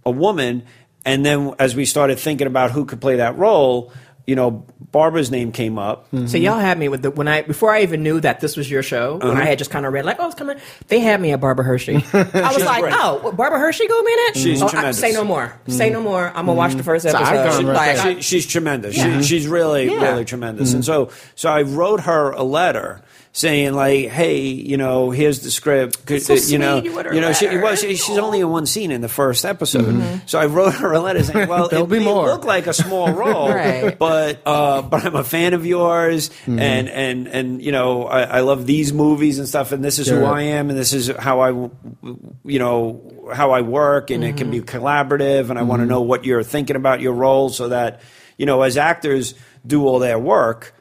a 0.07 0.11
woman. 0.11 0.62
And 1.05 1.27
then 1.27 1.55
as 1.59 1.77
we 1.77 1.85
started 1.85 2.19
thinking 2.19 2.47
about 2.47 2.71
who 2.71 2.87
could 2.87 3.01
play 3.01 3.16
that 3.16 3.37
role, 3.37 3.92
you 4.27 4.35
know, 4.35 4.64
Barbara's 4.90 5.31
name 5.31 5.53
came 5.53 5.79
up. 5.79 6.09
So 6.27 6.37
y'all 6.37 6.59
had 6.59 6.79
me 6.79 6.88
with 6.88 7.03
the 7.03 7.11
when 7.12 7.29
I 7.29 7.42
before 7.42 7.73
I 7.73 7.83
even 7.83 8.03
knew 8.03 8.19
that 8.21 8.40
this 8.40 8.57
was 8.57 8.69
your 8.69 8.83
show. 8.83 9.19
When 9.19 9.29
I 9.29 9.33
uh-huh. 9.33 9.42
had 9.42 9.59
just 9.59 9.71
kind 9.71 9.87
of 9.87 9.92
read 9.92 10.05
like, 10.05 10.16
oh, 10.19 10.27
it's 10.27 10.35
coming. 10.35 10.59
They 10.88 11.01
had 11.01 11.21
me 11.21 11.33
at 11.33 11.40
Barbara 11.40 11.64
Hershey. 11.64 11.97
I 12.12 12.53
was 12.53 12.64
like, 12.64 12.83
great. 12.83 12.95
oh, 12.97 13.21
what, 13.23 13.37
Barbara 13.37 13.61
Hershey 13.61 13.87
go 13.87 14.01
in 14.01 14.07
it? 14.09 14.37
She's 14.37 14.62
oh, 14.62 14.69
I- 14.73 14.90
say 14.92 15.12
no 15.12 15.23
more. 15.23 15.57
Say 15.69 15.90
no 15.90 16.01
more. 16.03 16.29
I'm 16.29 16.47
gonna 16.47 16.55
watch 16.55 16.75
the 16.75 16.83
first 16.83 17.05
an 17.05 17.14
episode. 17.14 17.37
icon 17.37 17.66
right 17.66 17.99
Like, 17.99 18.16
She, 18.16 18.23
she's 18.23 18.47
tremendous. 18.47 18.97
Yeah. 18.97 19.21
She, 19.21 19.27
she's 19.27 19.47
really, 19.47 19.92
Yeah. 19.92 20.11
really 20.11 20.25
tremendous. 20.25 20.73
And 20.73 20.85
so, 20.85 21.11
so 21.37 21.49
I 21.49 21.62
wrote 21.62 22.01
her 22.01 22.33
a 22.33 22.42
letter 22.42 23.03
saying 23.37 23.75
like, 23.75 24.09
"Hey, 24.09 24.40
you 24.46 24.79
know, 24.79 25.11
here's 25.11 25.40
the 25.40 25.51
script. 25.51 26.07
Could, 26.07 26.22
so 26.22 26.35
uh, 26.35 26.37
you 26.38 26.57
know, 26.57 26.81
sweet. 26.81 26.90
You 26.90 26.96
wrote 26.96 27.14
you 27.14 27.20
know, 27.20 27.33
she, 27.35 27.46
letter. 27.46 27.61
well, 27.61 27.77
she, 27.77 27.94
she's 27.96 28.16
only 28.16 28.40
in 28.40 28.49
one 28.49 28.64
scene 28.64 28.90
in 28.90 29.03
the 29.03 29.11
first 29.11 29.44
episode. 29.44 29.85
Mm-hmm. 29.85 30.27
So 30.27 30.38
I 30.38 30.46
wrote 30.46 30.75
her 30.77 30.92
a 30.94 31.01
letter 31.01 31.22
saying, 31.22 31.46
"Well, 31.46 31.68
There'll 31.70 31.85
it 31.85 31.90
be 31.90 31.99
may 31.99 32.07
more." 32.07 32.27
look 32.29 32.46
like 32.46 32.66
a 32.66 32.72
small 32.72 33.12
role, 33.12 33.51
Right. 33.51 33.96
but 33.99 34.40
uh, 34.46 34.81
but 34.81 35.05
I'm 35.05 35.14
a 35.14 35.22
fan 35.22 35.53
of 35.53 35.66
yours, 35.66 36.31
mm-hmm. 36.31 36.59
and 36.59 36.88
and 36.88 37.29
and 37.29 37.62
you 37.62 37.72
know, 37.72 38.05
I, 38.07 38.22
I 38.22 38.40
love 38.40 38.64
these 38.64 38.94
movies 38.94 39.38
and 39.38 39.46
stuff, 39.46 39.70
and 39.70 39.85
this 39.85 39.99
is 39.99 40.09
who 40.09 40.25
I 40.25 40.42
am, 40.42 40.70
and 40.70 40.79
this 40.79 40.94
is 40.94 41.09
how 41.18 41.40
I, 41.40 41.51
you 41.51 42.59
know, 42.59 43.31
how 43.35 43.51
I 43.51 43.61
work, 43.61 44.11
and 44.11 44.25
it 44.25 44.38
can 44.38 44.51
be 44.51 44.61
mm-hmm. 44.61 44.79
collaborative, 44.79 45.51
and 45.51 45.59
I 45.59 45.62
want 45.62 45.83
to 45.83 45.87
know 45.87 46.01
what 46.01 46.25
you're 46.25 46.42
thinking 46.42 46.77
about 46.77 47.03
your 47.03 47.12
role, 47.12 47.51
so 47.51 47.68
that 47.68 48.01
you 48.38 48.46
know, 48.46 48.62
as 48.62 48.79
actors 48.79 49.35
do 49.66 49.87
all 49.87 49.99
their 49.99 50.18
work, 50.18 50.75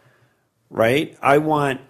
right? 0.70 1.18
I 1.22 1.40
want 1.40 1.82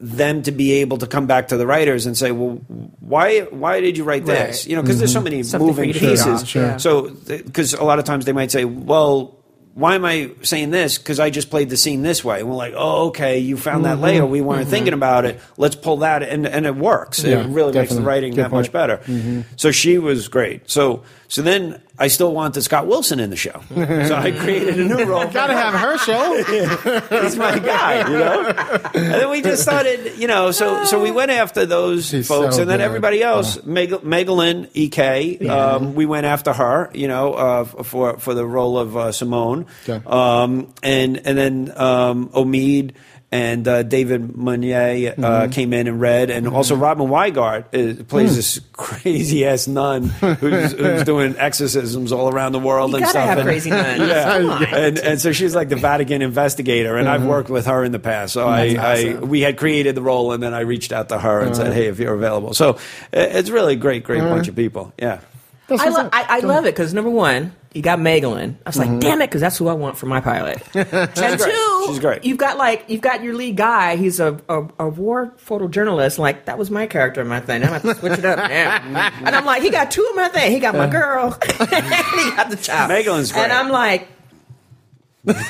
them 0.00 0.42
to 0.44 0.52
be 0.52 0.74
able 0.74 0.98
to 0.98 1.06
come 1.06 1.26
back 1.26 1.48
to 1.48 1.56
the 1.56 1.66
writers 1.66 2.06
and 2.06 2.16
say, 2.16 2.30
"Well, 2.30 2.56
why 3.00 3.40
why 3.50 3.80
did 3.80 3.96
you 3.96 4.04
write 4.04 4.24
this?" 4.24 4.64
Right. 4.64 4.66
You 4.66 4.76
know, 4.76 4.82
because 4.82 4.98
there's 4.98 5.12
so 5.12 5.18
mm-hmm. 5.18 5.24
many 5.24 5.42
Something 5.42 5.66
moving 5.66 5.88
you 5.88 5.94
to 5.94 6.00
feed 6.00 6.08
pieces. 6.10 6.42
off, 6.42 6.48
Sure. 6.48 6.78
So, 6.78 7.10
because 7.10 7.74
a 7.74 7.84
lot 7.84 7.98
of 7.98 8.04
times 8.04 8.24
they 8.24 8.32
might 8.32 8.50
say, 8.50 8.64
"Well." 8.64 9.34
Why 9.78 9.94
am 9.94 10.04
I 10.04 10.32
saying 10.42 10.70
this? 10.70 10.98
Because 10.98 11.20
I 11.20 11.30
just 11.30 11.50
played 11.50 11.70
the 11.70 11.76
scene 11.76 12.02
this 12.02 12.24
way. 12.24 12.40
And 12.40 12.48
we're 12.48 12.56
like, 12.56 12.74
oh, 12.76 13.08
okay, 13.08 13.38
you 13.38 13.56
found 13.56 13.84
that 13.84 14.00
later. 14.00 14.26
We 14.26 14.40
weren't 14.40 14.68
thinking 14.68 14.92
about 14.92 15.24
it. 15.24 15.40
Let's 15.56 15.76
pull 15.76 15.98
that, 15.98 16.22
and 16.24 16.46
and 16.46 16.66
it 16.66 16.74
works. 16.74 17.22
Yeah, 17.22 17.40
it 17.44 17.46
really 17.48 17.72
makes 17.72 17.94
the 17.94 18.02
writing 18.02 18.34
Good 18.34 18.46
that 18.46 18.50
much 18.50 18.72
point. 18.72 19.00
better. 19.00 19.44
So 19.56 19.70
she 19.70 19.98
was 19.98 20.26
great. 20.28 20.68
So 20.68 21.04
so 21.28 21.42
then 21.42 21.80
I 21.98 22.08
still 22.08 22.32
wanted 22.32 22.62
Scott 22.62 22.86
Wilson 22.86 23.20
in 23.20 23.28
the 23.30 23.36
show. 23.36 23.60
so 23.74 24.14
I 24.14 24.30
created 24.32 24.80
a 24.80 24.84
new 24.84 25.04
role. 25.12 25.26
Gotta 25.28 25.52
have 25.54 25.74
her 25.74 25.98
show. 25.98 27.22
He's 27.22 27.36
my 27.36 27.58
guy, 27.58 28.10
you 28.10 28.18
know. 28.18 28.46
And 28.94 29.12
then 29.14 29.30
we 29.30 29.42
just 29.42 29.62
started, 29.62 30.16
you 30.18 30.26
know. 30.26 30.50
So 30.50 30.84
so 30.86 31.00
we 31.02 31.10
went 31.12 31.30
after 31.30 31.66
those 31.66 32.06
She's 32.08 32.26
folks, 32.26 32.56
so 32.56 32.62
and 32.62 32.70
then 32.70 32.78
good. 32.78 32.84
everybody 32.84 33.22
else. 33.22 33.62
Meg- 33.64 33.90
Megalyn 34.02 34.68
Ek, 34.74 35.48
um, 35.48 35.94
we 35.94 36.06
went 36.06 36.24
after 36.26 36.52
her, 36.52 36.90
you 36.94 37.06
know, 37.08 37.34
uh, 37.34 37.64
for 37.64 38.18
for 38.18 38.34
the 38.34 38.46
role 38.46 38.76
of 38.78 38.96
uh, 38.96 39.12
Simone, 39.12 39.66
Okay. 39.88 40.04
um, 40.06 40.72
and 40.82 41.16
and 41.26 41.38
then 41.38 41.72
um, 41.76 42.28
Omid. 42.30 42.92
And 43.30 43.68
uh, 43.68 43.82
David 43.82 44.38
Meunier 44.38 45.10
uh, 45.10 45.20
Mm-hmm. 45.20 45.50
came 45.52 45.74
in 45.74 45.86
and 45.86 46.00
read, 46.00 46.30
and 46.30 46.48
also 46.48 46.74
Robin 46.74 47.08
Weigert 47.08 47.64
uh, 47.74 48.02
plays 48.04 48.30
Hmm. 48.30 48.36
this 48.36 48.58
crazy 48.72 49.44
ass 49.44 49.68
nun 49.68 50.04
who's, 50.04 50.72
who's 50.72 51.02
doing 51.04 51.34
exorcisms 51.36 52.10
all 52.10 52.30
around 52.32 52.52
the 52.52 52.58
world 52.58 52.92
You 52.92 52.96
and 52.96 53.02
gotta 53.04 53.10
stuff. 53.10 53.28
have 53.28 53.38
and- 53.40 53.46
crazy 53.46 53.68
nuns. 53.68 53.98
yeah, 54.08 54.74
and 54.74 54.98
and 54.98 55.20
so 55.20 55.32
she's 55.32 55.54
like 55.54 55.68
the 55.68 55.76
Vatican 55.76 56.22
investigator, 56.22 56.96
and 56.96 57.06
I've 57.06 57.26
worked 57.26 57.50
with 57.50 57.66
her 57.66 57.84
in 57.84 57.92
the 57.92 57.98
past. 57.98 58.32
So 58.32 58.48
I, 58.48 58.76
I 58.80 59.14
we 59.16 59.42
had 59.42 59.58
created 59.58 59.94
the 59.94 60.00
role, 60.00 60.32
and 60.32 60.42
then 60.42 60.54
I 60.54 60.60
reached 60.60 60.92
out 60.94 61.10
to 61.10 61.18
her 61.18 61.40
and 61.42 61.54
said, 61.54 61.74
"Hey, 61.74 61.88
if 61.88 61.98
you're 61.98 62.14
available." 62.14 62.54
So 62.54 62.70
uh, 62.76 62.76
it's 63.12 63.50
really 63.50 63.74
a 63.74 63.76
great, 63.76 64.04
great 64.04 64.22
bunch 64.22 64.48
of 64.48 64.56
people. 64.56 64.94
Yeah, 64.98 65.20
That's 65.68 65.82
I, 65.82 65.88
lo- 65.88 66.08
I, 66.12 66.26
I 66.28 66.38
love 66.40 66.64
it 66.64 66.74
because 66.74 66.94
number 66.94 67.10
one, 67.10 67.52
you 67.74 67.82
got 67.82 67.98
Megalyn. 67.98 68.56
I 68.64 68.68
was 68.68 68.78
like, 68.78 68.88
mm-hmm. 68.88 69.00
damn 69.00 69.20
it, 69.20 69.26
because 69.26 69.42
that's 69.42 69.58
who 69.58 69.68
I 69.68 69.74
want 69.74 69.98
for 69.98 70.06
my 70.06 70.20
pilot. 70.20 70.62
and 70.74 70.90
great. 70.90 71.38
two, 71.38 71.84
She's 71.86 71.98
great. 71.98 72.24
you've 72.24 72.38
got 72.38 72.56
like 72.56 72.86
you've 72.88 73.02
got 73.02 73.22
your 73.22 73.34
lead 73.34 73.56
guy. 73.56 73.96
He's 73.96 74.18
a, 74.18 74.40
a, 74.48 74.66
a 74.78 74.88
war 74.88 75.34
photojournalist. 75.44 76.18
Like 76.18 76.46
that 76.46 76.58
was 76.58 76.70
my 76.70 76.86
character 76.86 77.20
in 77.20 77.28
my 77.28 77.40
thing. 77.40 77.62
I'm 77.62 77.68
gonna 77.68 77.80
have 77.80 77.82
to 77.82 77.94
switch 77.96 78.18
it 78.18 78.24
up 78.24 78.38
now. 78.38 79.12
and 79.24 79.36
I'm 79.36 79.44
like, 79.44 79.62
he 79.62 79.70
got 79.70 79.90
two 79.90 80.06
of 80.08 80.16
my 80.16 80.28
thing. 80.28 80.52
He 80.52 80.58
got 80.58 80.74
my 80.74 80.86
girl, 80.88 81.36
and 81.60 81.68
he 81.68 82.30
got 82.30 82.48
the 82.48 82.58
child. 82.60 82.90
Megalyn's 82.90 83.32
great. 83.32 83.44
And 83.44 83.52
I'm 83.52 83.68
like. 83.68 84.08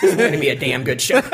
Is 0.02 0.14
going 0.16 0.32
to 0.32 0.38
be 0.38 0.48
a 0.48 0.56
damn 0.56 0.84
good 0.84 1.00
show. 1.00 1.20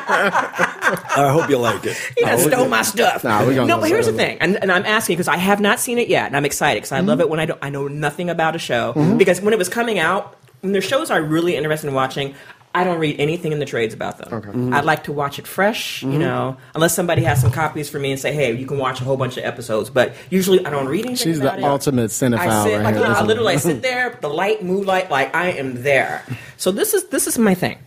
I 0.00 1.30
hope 1.32 1.48
you 1.50 1.58
like 1.58 1.84
it. 1.84 1.96
He 2.16 2.24
done 2.24 2.38
stole 2.38 2.68
my 2.68 2.82
stuff. 2.82 3.24
Nah, 3.24 3.44
we 3.46 3.54
gonna 3.54 3.66
no, 3.66 3.76
go 3.76 3.80
but 3.82 3.90
here's 3.90 4.06
the 4.06 4.12
thing, 4.12 4.38
and, 4.40 4.56
and 4.56 4.70
I'm 4.72 4.84
asking 4.86 5.14
because 5.16 5.28
I 5.28 5.36
have 5.36 5.60
not 5.60 5.80
seen 5.80 5.98
it 5.98 6.08
yet, 6.08 6.26
and 6.26 6.36
I'm 6.36 6.44
excited 6.44 6.78
because 6.78 6.92
I 6.92 6.98
Mm-hmm. 6.98 7.08
love 7.08 7.20
it 7.20 7.28
when 7.28 7.38
I 7.40 7.46
don't. 7.46 7.58
I 7.62 7.70
know 7.70 7.86
nothing 7.88 8.28
about 8.30 8.56
a 8.56 8.58
show 8.58 8.92
because 9.18 9.40
when 9.40 9.52
it 9.54 9.58
was 9.58 9.68
coming 9.68 9.98
out, 9.98 10.36
when 10.62 10.72
there's 10.72 10.84
shows 10.84 11.10
I'm 11.10 11.28
really 11.30 11.54
interested 11.56 11.86
in 11.88 11.94
watching. 11.94 12.34
I 12.78 12.84
don't 12.84 13.00
read 13.00 13.18
anything 13.18 13.50
in 13.50 13.58
the 13.58 13.64
trades 13.64 13.92
about 13.92 14.18
them. 14.18 14.32
Okay. 14.32 14.48
Mm-hmm. 14.50 14.72
I'd 14.72 14.84
like 14.84 15.02
to 15.04 15.12
watch 15.12 15.40
it 15.40 15.48
fresh, 15.48 16.02
you 16.04 16.18
know, 16.18 16.56
unless 16.76 16.94
somebody 16.94 17.24
has 17.24 17.40
some 17.40 17.50
copies 17.50 17.90
for 17.90 17.98
me 17.98 18.12
and 18.12 18.20
say, 18.20 18.32
"Hey, 18.32 18.54
you 18.54 18.66
can 18.66 18.78
watch 18.78 19.00
a 19.00 19.04
whole 19.04 19.16
bunch 19.16 19.36
of 19.36 19.44
episodes." 19.44 19.90
But 19.90 20.14
usually, 20.30 20.64
I 20.64 20.70
don't 20.70 20.86
read 20.86 21.04
anything. 21.04 21.16
She's 21.16 21.40
about 21.40 21.56
the 21.58 21.64
it. 21.64 21.68
ultimate 21.68 22.10
cinephile 22.12 22.38
I 22.38 22.64
sit, 22.64 22.76
right 22.76 22.84
like, 22.84 22.94
here. 22.94 23.04
I 23.04 23.22
literally 23.24 23.54
I 23.54 23.56
sit 23.70 23.82
there, 23.82 24.16
the 24.20 24.28
light, 24.28 24.62
moonlight, 24.62 25.10
like 25.10 25.34
I 25.34 25.48
am 25.50 25.82
there. 25.82 26.24
So 26.56 26.70
this 26.70 26.94
is 26.94 27.08
this 27.08 27.26
is 27.26 27.36
my 27.36 27.54
thing. 27.54 27.78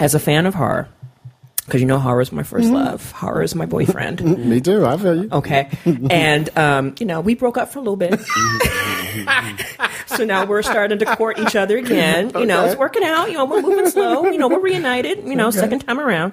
As 0.00 0.14
a 0.14 0.18
fan 0.18 0.46
of 0.46 0.54
horror, 0.54 0.88
because 1.66 1.80
you 1.80 1.86
know 1.86 1.98
horror 1.98 2.20
is 2.20 2.32
my 2.32 2.42
1st 2.42 2.62
Mm-hmm. 2.64 2.74
love. 2.74 3.10
Horror 3.12 3.42
is 3.42 3.54
my 3.54 3.66
boyfriend. 3.66 4.20
Me 4.48 4.60
too. 4.60 4.84
I 4.84 4.96
feel 4.96 5.22
you. 5.24 5.28
Okay. 5.32 5.68
And, 6.10 6.56
um, 6.58 6.94
you 6.98 7.06
know, 7.06 7.20
we 7.20 7.34
broke 7.34 7.56
up 7.56 7.72
for 7.72 7.78
a 7.78 7.82
little 7.82 7.96
bit. 7.96 8.20
so 10.06 10.24
now 10.24 10.44
we're 10.44 10.62
starting 10.62 10.98
to 10.98 11.16
court 11.16 11.38
each 11.38 11.54
other 11.56 11.78
again. 11.78 12.32
You 12.34 12.46
know, 12.46 12.64
it's 12.66 12.76
working 12.76 13.04
out. 13.04 13.28
You 13.30 13.34
know, 13.38 13.44
we're 13.44 13.62
moving 13.62 13.88
slow. 13.90 14.24
You 14.26 14.38
know, 14.38 14.48
we're 14.48 14.60
reunited, 14.60 15.24
you 15.24 15.36
know, 15.36 15.50
second 15.50 15.80
time 15.80 15.98
around. 16.00 16.32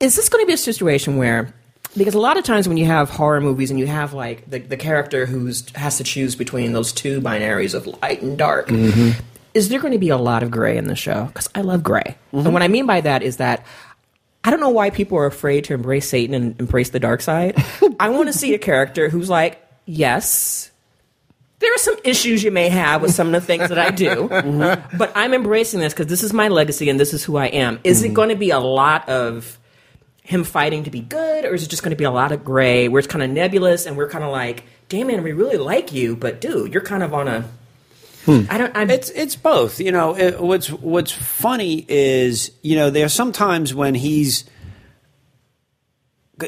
Is 0.00 0.16
this 0.16 0.28
going 0.28 0.42
to 0.42 0.46
be 0.46 0.52
a 0.54 0.56
situation 0.58 1.16
where, 1.16 1.54
because 1.96 2.14
a 2.14 2.18
lot 2.20 2.36
of 2.36 2.44
times 2.44 2.66
when 2.66 2.76
you 2.76 2.86
have 2.86 3.08
horror 3.10 3.40
movies 3.40 3.70
and 3.70 3.78
you 3.78 3.86
have 3.86 4.14
like 4.14 4.48
the, 4.50 4.58
the 4.58 4.76
character 4.76 5.26
who's 5.26 5.68
has 5.76 5.98
to 5.98 6.04
choose 6.04 6.34
between 6.34 6.72
those 6.72 6.92
two 6.92 7.20
binaries 7.20 7.74
of 7.74 7.86
light 8.02 8.22
and 8.22 8.36
dark, 8.38 8.68
is 9.54 9.68
there 9.68 9.80
going 9.80 9.92
to 9.92 9.98
be 9.98 10.08
a 10.08 10.16
lot 10.16 10.42
of 10.42 10.50
gray 10.50 10.76
in 10.76 10.86
the 10.86 10.96
show? 10.96 11.26
Because 11.26 11.48
I 11.54 11.60
love 11.60 11.82
gray. 11.82 12.16
And 12.32 12.42
mm-hmm. 12.42 12.52
what 12.52 12.62
I 12.62 12.68
mean 12.68 12.86
by 12.86 13.00
that 13.02 13.22
is 13.22 13.36
that 13.36 13.64
I 14.44 14.50
don't 14.50 14.60
know 14.60 14.70
why 14.70 14.90
people 14.90 15.18
are 15.18 15.26
afraid 15.26 15.64
to 15.64 15.74
embrace 15.74 16.08
Satan 16.08 16.34
and 16.34 16.58
embrace 16.60 16.90
the 16.90 17.00
dark 17.00 17.20
side. 17.20 17.62
I 18.00 18.08
want 18.08 18.28
to 18.28 18.32
see 18.32 18.54
a 18.54 18.58
character 18.58 19.08
who's 19.08 19.30
like, 19.30 19.64
yes, 19.86 20.70
there 21.60 21.72
are 21.72 21.78
some 21.78 21.96
issues 22.02 22.42
you 22.42 22.50
may 22.50 22.68
have 22.68 23.02
with 23.02 23.12
some 23.12 23.28
of 23.28 23.32
the 23.32 23.40
things 23.40 23.68
that 23.68 23.78
I 23.78 23.90
do, 23.90 24.28
mm-hmm. 24.28 24.96
but 24.96 25.12
I'm 25.14 25.32
embracing 25.32 25.78
this 25.78 25.92
because 25.92 26.08
this 26.08 26.24
is 26.24 26.32
my 26.32 26.48
legacy 26.48 26.88
and 26.88 26.98
this 26.98 27.14
is 27.14 27.22
who 27.22 27.36
I 27.36 27.46
am. 27.46 27.78
Is 27.84 28.02
it 28.02 28.06
mm-hmm. 28.06 28.14
going 28.14 28.28
to 28.30 28.34
be 28.34 28.50
a 28.50 28.58
lot 28.58 29.08
of 29.08 29.60
him 30.24 30.42
fighting 30.42 30.84
to 30.84 30.90
be 30.90 31.00
good, 31.00 31.44
or 31.44 31.54
is 31.54 31.62
it 31.62 31.68
just 31.68 31.82
going 31.82 31.90
to 31.90 31.96
be 31.96 32.04
a 32.04 32.10
lot 32.10 32.32
of 32.32 32.44
gray 32.44 32.88
where 32.88 32.98
it's 32.98 33.08
kind 33.08 33.22
of 33.22 33.30
nebulous 33.30 33.86
and 33.86 33.96
we're 33.96 34.08
kind 34.08 34.24
of 34.24 34.30
like, 34.30 34.64
damn 34.88 35.06
man, 35.06 35.22
we 35.22 35.32
really 35.32 35.56
like 35.56 35.92
you, 35.92 36.16
but 36.16 36.40
dude, 36.40 36.72
you're 36.72 36.82
kind 36.82 37.02
of 37.04 37.14
on 37.14 37.28
a 37.28 37.48
Hmm. 38.24 38.42
I 38.48 38.58
don't. 38.58 38.76
I, 38.76 38.82
It's 38.84 39.10
it's 39.10 39.36
both. 39.36 39.80
You 39.80 39.92
know, 39.92 40.16
it, 40.16 40.40
what's 40.40 40.68
what's 40.70 41.10
funny 41.12 41.84
is 41.88 42.52
you 42.62 42.76
know 42.76 42.90
there 42.90 43.04
are 43.06 43.08
sometimes 43.10 43.74
when 43.74 43.94
he's. 43.94 44.44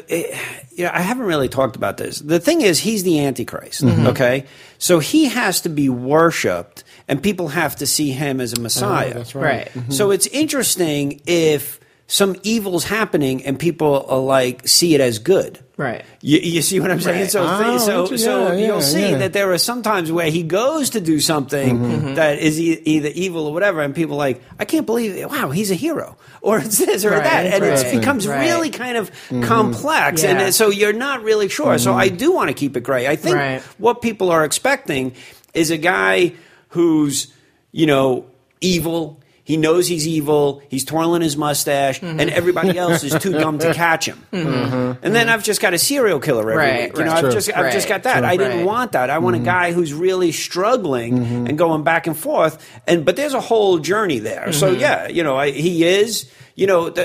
eh, 0.09 0.37
You 0.71 0.83
know, 0.85 0.91
I 0.93 1.01
haven't 1.01 1.25
really 1.25 1.47
talked 1.49 1.75
about 1.77 1.95
this. 1.97 2.19
The 2.19 2.39
thing 2.39 2.61
is, 2.61 2.79
he's 2.79 3.03
the 3.03 3.19
Antichrist. 3.25 3.83
Mm-hmm. 3.83 4.07
Okay, 4.07 4.45
so 4.77 4.99
he 4.99 5.25
has 5.25 5.61
to 5.61 5.69
be 5.69 5.87
worshipped, 5.89 6.83
and 7.07 7.21
people 7.23 7.47
have 7.49 7.77
to 7.77 7.87
see 7.87 8.11
him 8.11 8.41
as 8.41 8.53
a 8.53 8.59
Messiah. 8.59 9.11
Oh, 9.11 9.17
that's 9.17 9.35
right. 9.35 9.43
right. 9.43 9.67
Mm-hmm. 9.73 9.91
So 9.91 10.11
it's 10.11 10.27
interesting 10.27 11.21
if 11.25 11.79
some 12.07 12.35
evil's 12.43 12.83
happening 12.85 13.43
and 13.45 13.57
people 13.57 14.05
are 14.09 14.19
like 14.19 14.67
see 14.67 14.93
it 14.95 15.01
as 15.01 15.17
good. 15.19 15.59
Right. 15.77 16.05
You, 16.21 16.39
you 16.39 16.61
see 16.61 16.79
what 16.79 16.89
I'm 16.89 17.01
saying? 17.01 17.23
Right. 17.23 17.29
So, 17.31 17.43
Oh, 17.45 18.05
so, 18.05 18.15
so 18.15 18.47
yeah, 18.53 18.65
you'll 18.67 18.75
yeah, 18.77 18.79
see 18.81 19.09
yeah. 19.11 19.17
that 19.17 19.33
there 19.33 19.51
are 19.51 19.57
some 19.57 19.81
times 19.81 20.09
where 20.09 20.31
he 20.31 20.41
goes 20.41 20.91
to 20.91 21.01
do 21.01 21.19
something 21.19 21.77
Mm-hmm. 21.79 22.13
that 22.13 22.39
is 22.39 22.57
e- 22.59 22.81
either 22.85 23.09
evil 23.09 23.45
or 23.47 23.53
whatever, 23.53 23.81
and 23.81 23.93
people 23.93 24.15
are 24.15 24.19
like, 24.29 24.41
I 24.57 24.63
can't 24.63 24.85
believe 24.85 25.15
it. 25.17 25.29
Wow, 25.29 25.49
he's 25.51 25.71
a 25.71 25.75
hero. 25.75 26.17
Or 26.41 26.59
it's 26.59 26.77
this 26.77 27.03
or 27.03 27.09
Right, 27.09 27.23
that. 27.23 27.45
And 27.55 27.63
it 27.65 27.99
becomes 27.99 28.27
Right. 28.27 28.45
really 28.47 28.69
kind 28.69 28.97
of 28.97 29.09
Mm-hmm. 29.11 29.43
complex. 29.43 30.23
And 30.23 30.53
so 30.53 30.69
you're 30.69 30.93
not 30.93 31.23
really 31.23 31.49
sure. 31.49 31.77
So 31.79 31.93
I 31.93 32.07
do 32.09 32.31
want 32.31 32.49
to 32.49 32.53
keep 32.53 32.77
it 32.77 32.81
gray. 32.83 33.07
I 33.07 33.15
think 33.17 33.35
Right. 33.35 33.61
what 33.79 34.01
people 34.01 34.29
are 34.31 34.45
expecting 34.45 35.13
is 35.55 35.71
a 35.71 35.77
guy 35.77 36.33
who's, 36.69 37.33
you 37.71 37.85
know, 37.87 38.25
evil. 38.61 39.19
He 39.45 39.57
knows 39.57 39.87
he's 39.87 40.07
evil. 40.07 40.61
He's 40.69 40.83
twirling 40.83 41.21
his 41.21 41.37
mustache, 41.37 42.01
Mm-hmm. 42.01 42.19
and 42.19 42.29
everybody 42.31 42.77
else 42.85 43.03
is 43.03 43.13
too 43.21 43.31
dumb 43.31 43.59
to 43.59 43.73
catch 43.73 44.05
him. 44.07 44.21
Mm-hmm. 44.33 45.05
And 45.05 45.15
then 45.15 45.29
I've 45.29 45.43
just 45.43 45.61
got 45.61 45.73
a 45.73 45.77
serial 45.77 46.19
killer 46.19 46.41
every 46.51 46.55
Right, 46.57 46.89
week. 46.89 46.97
You 46.97 47.05
know. 47.05 47.11
I've 47.13 47.21
True. 47.21 47.31
just 47.31 47.55
I've 47.55 47.71
just 47.71 47.87
got 47.87 48.03
that. 48.03 48.17
true. 48.19 48.27
I 48.27 48.37
didn't 48.37 48.57
Right. 48.57 48.65
want 48.65 48.91
that. 48.93 49.09
I 49.11 49.19
want 49.19 49.35
a 49.35 49.39
mm-hmm. 49.39 49.45
guy 49.45 49.71
who's 49.71 49.93
really 49.93 50.31
struggling 50.31 51.19
mm-hmm. 51.19 51.47
and 51.47 51.57
going 51.57 51.83
back 51.83 52.07
and 52.07 52.17
forth. 52.17 52.57
And 52.87 53.05
but 53.05 53.15
there's 53.15 53.35
a 53.35 53.39
whole 53.39 53.77
journey 53.77 54.17
there. 54.19 54.51
So 54.51 54.71
yeah, 54.71 55.07
you 55.07 55.23
know, 55.23 55.37
I, 55.37 55.51
he 55.51 55.85
is. 55.85 56.29
You 56.55 56.67
know, 56.67 56.89
the, 56.89 57.03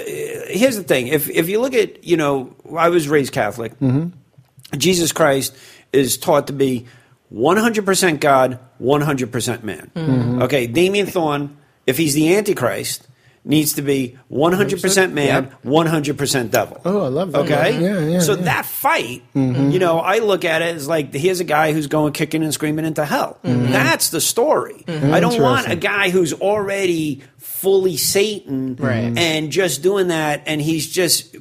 here's 0.49 0.76
the 0.76 0.84
thing. 0.84 1.09
If 1.09 1.28
if 1.28 1.49
you 1.49 1.61
look 1.61 1.74
at 1.74 2.05
you 2.05 2.16
know, 2.16 2.57
I 2.76 2.88
was 2.88 3.07
raised 3.09 3.32
Catholic. 3.32 3.72
Jesus 4.78 5.12
Christ 5.12 5.55
is 5.93 6.16
taught 6.16 6.47
to 6.47 6.53
be 6.53 6.86
100% 7.34 8.20
God, 8.20 8.59
100% 8.80 9.62
man. 9.62 9.91
Mm-hmm. 9.95 10.43
Okay, 10.43 10.66
Damien 10.66 11.07
Thorne, 11.07 11.57
if 11.87 11.97
he's 11.97 12.14
the 12.14 12.37
Antichrist, 12.37 13.07
needs 13.45 13.74
to 13.74 13.83
be 13.83 14.18
100% 14.31 15.12
man, 15.12 15.55
100% 15.64 16.51
devil. 16.51 16.81
Oh, 16.85 17.05
I 17.05 17.09
love 17.09 17.33
that. 17.33 17.39
Okay? 17.41 17.81
Yeah, 17.81 18.01
yeah, 18.01 18.18
so 18.20 18.35
yeah. 18.35 18.43
that 18.43 18.66
fight, 18.66 19.22
mm-hmm. 19.35 19.70
you 19.70 19.78
know, 19.78 19.99
I 19.99 20.18
look 20.18 20.45
at 20.45 20.62
it 20.62 20.76
as 20.76 20.87
like 20.87 21.12
here's 21.14 21.41
a 21.41 21.45
guy 21.45 21.72
who's 21.72 21.87
going 21.87 22.12
kicking 22.12 22.43
and 22.43 22.53
screaming 22.53 22.85
into 22.85 23.05
hell. 23.05 23.39
Mm-hmm. 23.43 23.72
That's 23.72 24.11
the 24.11 24.20
story. 24.20 24.85
Mm-hmm. 24.87 25.12
I 25.12 25.20
don't 25.20 25.41
want 25.41 25.68
a 25.68 25.76
guy 25.76 26.11
who's 26.11 26.33
already 26.35 27.22
fully 27.39 27.97
Satan 27.97 28.76
Right. 28.76 29.16
and 29.16 29.51
just 29.51 29.83
doing 29.83 30.09
that 30.09 30.43
and 30.47 30.61
he's 30.61 30.89
just 30.89 31.35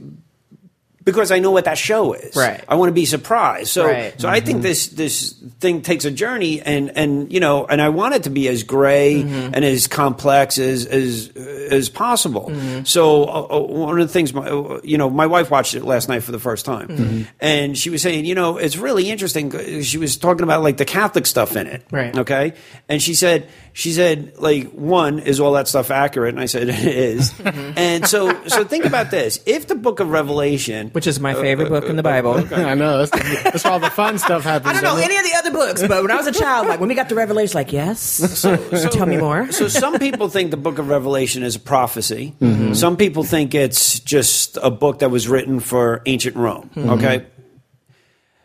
because 1.12 1.32
I 1.32 1.40
know 1.40 1.52
what 1.52 1.66
that 1.66 1.78
show 1.78 2.14
is. 2.14 2.36
Right. 2.36 2.64
I 2.68 2.76
want 2.76 2.90
to 2.90 2.94
be 2.94 3.06
surprised. 3.06 3.70
So 3.70 3.86
Right. 3.86 4.20
so 4.20 4.28
I 4.30 4.40
think 4.40 4.62
this 4.62 4.88
this 4.88 5.34
thing 5.60 5.82
takes 5.82 6.06
a 6.06 6.12
journey 6.12 6.62
and 6.62 6.92
and 6.98 7.32
you 7.32 7.40
know 7.40 7.66
and 7.66 7.82
I 7.82 7.90
want 7.90 8.16
it 8.16 8.24
to 8.24 8.30
be 8.30 8.48
as 8.48 8.64
gray 8.64 9.24
Mm-hmm. 9.24 9.54
and 9.54 9.66
as 9.66 9.88
complex 9.88 10.58
as 10.58 10.86
as 10.86 11.30
as 11.72 11.90
possible. 11.90 12.52
So 12.84 13.24
uh, 13.26 13.48
uh, 13.50 13.60
one 13.60 14.00
of 14.00 14.08
the 14.08 14.14
things 14.14 14.34
my, 14.34 14.48
you 14.84 14.98
know 14.98 15.10
my 15.10 15.26
wife 15.28 15.50
watched 15.52 15.74
it 15.76 15.84
last 15.84 16.10
night 16.10 16.24
for 16.24 16.32
the 16.32 16.40
first 16.40 16.66
time 16.66 16.88
Mm-hmm. 16.90 17.22
and 17.40 17.78
she 17.78 17.90
was 17.90 18.02
saying 18.02 18.26
you 18.26 18.36
know 18.36 18.58
it's 18.58 18.78
really 18.78 19.10
interesting 19.10 19.52
she 19.84 19.98
was 19.98 20.18
talking 20.18 20.44
about 20.44 20.64
like 20.64 20.78
the 20.78 20.86
Catholic 20.86 21.26
stuff 21.26 21.56
in 21.56 21.68
it. 21.68 21.84
Right. 21.92 22.18
Okay? 22.18 22.54
And 22.88 23.02
she 23.02 23.14
said 23.14 23.48
she 23.74 23.92
said 23.92 24.34
like 24.38 24.72
one 24.72 25.20
is 25.20 25.40
all 25.40 25.54
that 25.54 25.68
stuff 25.68 25.92
accurate 25.92 26.34
and 26.34 26.40
I 26.42 26.46
said 26.46 26.70
it 26.70 26.76
is. 26.86 27.34
and 27.44 28.08
so 28.08 28.46
so 28.48 28.64
think 28.64 28.86
about 28.86 29.12
this. 29.12 29.40
If 29.46 29.68
the 29.68 29.76
book 29.76 30.00
of 30.00 30.10
Revelation 30.10 30.90
which 30.90 31.08
is 31.08 31.20
my 31.20 31.34
favorite 31.34 31.70
book 31.70 31.86
in 31.86 31.96
the 31.96 32.04
Bible. 32.04 32.34
I 32.54 32.76
know. 32.76 33.06
That's, 33.06 33.44
that's 33.44 33.64
where 33.64 33.74
all 33.74 33.80
the 33.80 33.90
fun 33.90 34.18
stuff 34.20 34.44
happens. 34.44 34.70
I 34.70 34.74
don't 34.74 34.84
know 34.84 34.90
doesn't 34.96 35.12
it? 35.12 35.16
any 35.16 35.18
of 35.18 35.32
the 35.32 35.38
other 35.38 35.52
books, 35.52 35.82
but 35.88 36.02
when 36.02 36.12
I 36.12 36.16
was 36.16 36.28
a 36.28 36.32
child, 36.32 36.68
like 36.68 36.80
when 36.80 36.90
we 36.90 36.96
got 36.96 37.10
to 37.10 37.16
Revelation, 37.16 37.56
like 37.56 37.72
yes, 37.74 38.00
So 38.02 38.56
tell 38.90 39.06
me 39.06 39.18
more. 39.18 39.52
so 39.52 39.68
some 39.68 40.00
people 40.00 40.30
think 40.30 40.52
the 40.52 40.58
book 40.58 40.80
of 40.80 40.88
Revelation 40.90 41.44
is 41.44 41.56
a 41.56 41.60
prophecy. 41.60 42.36
Mm-hmm. 42.42 42.74
Some 42.74 42.98
people 42.98 43.24
think 43.24 43.54
it's 43.56 44.00
just 44.00 44.58
a 44.62 44.70
book 44.72 45.00
that 45.00 45.10
was 45.12 45.28
written 45.28 45.60
for 45.60 46.02
ancient 46.06 46.36
Rome. 46.36 46.70
Mm-hmm. 46.76 46.90
Okay. 46.92 47.26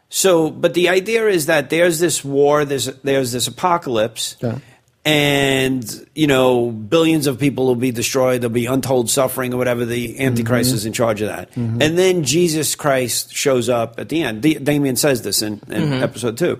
So, 0.08 0.50
but 0.50 0.74
the 0.74 0.88
idea 0.90 1.26
is 1.26 1.46
that 1.46 1.70
there's 1.70 1.98
this 1.98 2.24
war, 2.24 2.64
there's 2.64 2.86
there's 3.02 3.32
this 3.32 3.48
apocalypse, 3.48 4.36
Yeah. 4.40 4.58
And 5.04 6.08
you 6.14 6.26
know 6.26 6.70
billions 6.70 7.26
of 7.26 7.38
people 7.38 7.66
will 7.66 7.74
be 7.76 7.90
destroyed. 7.92 8.40
There'll 8.40 8.52
be 8.54 8.66
untold 8.66 9.10
suffering 9.10 9.52
or 9.52 9.56
whatever. 9.58 9.84
The 9.84 10.18
Antichrist 10.20 10.70
Mm-hmm. 10.70 10.76
is 10.76 10.86
in 10.86 10.92
charge 10.92 11.20
of 11.20 11.28
that, 11.28 11.54
and 11.56 11.80
then 11.98 12.24
Jesus 12.24 12.74
Christ 12.74 13.32
shows 13.34 13.68
up 13.68 13.98
at 14.00 14.08
the 14.08 14.22
end. 14.22 14.42
D- 14.42 14.54
Damien 14.54 14.96
says 14.96 15.22
this 15.22 15.42
in, 15.42 15.60
in 15.68 15.92
episode 15.94 16.38
two. 16.38 16.58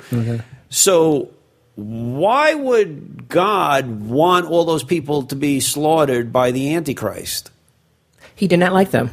So 0.68 1.30
why 1.76 2.54
would 2.54 3.28
God 3.28 4.02
want 4.08 4.46
all 4.46 4.64
those 4.64 4.84
people 4.84 5.22
to 5.24 5.36
be 5.36 5.60
slaughtered 5.60 6.32
by 6.32 6.50
the 6.50 6.74
Antichrist? 6.74 7.50
He 8.34 8.46
did 8.48 8.58
not 8.58 8.72
like 8.72 8.90
them. 8.90 9.10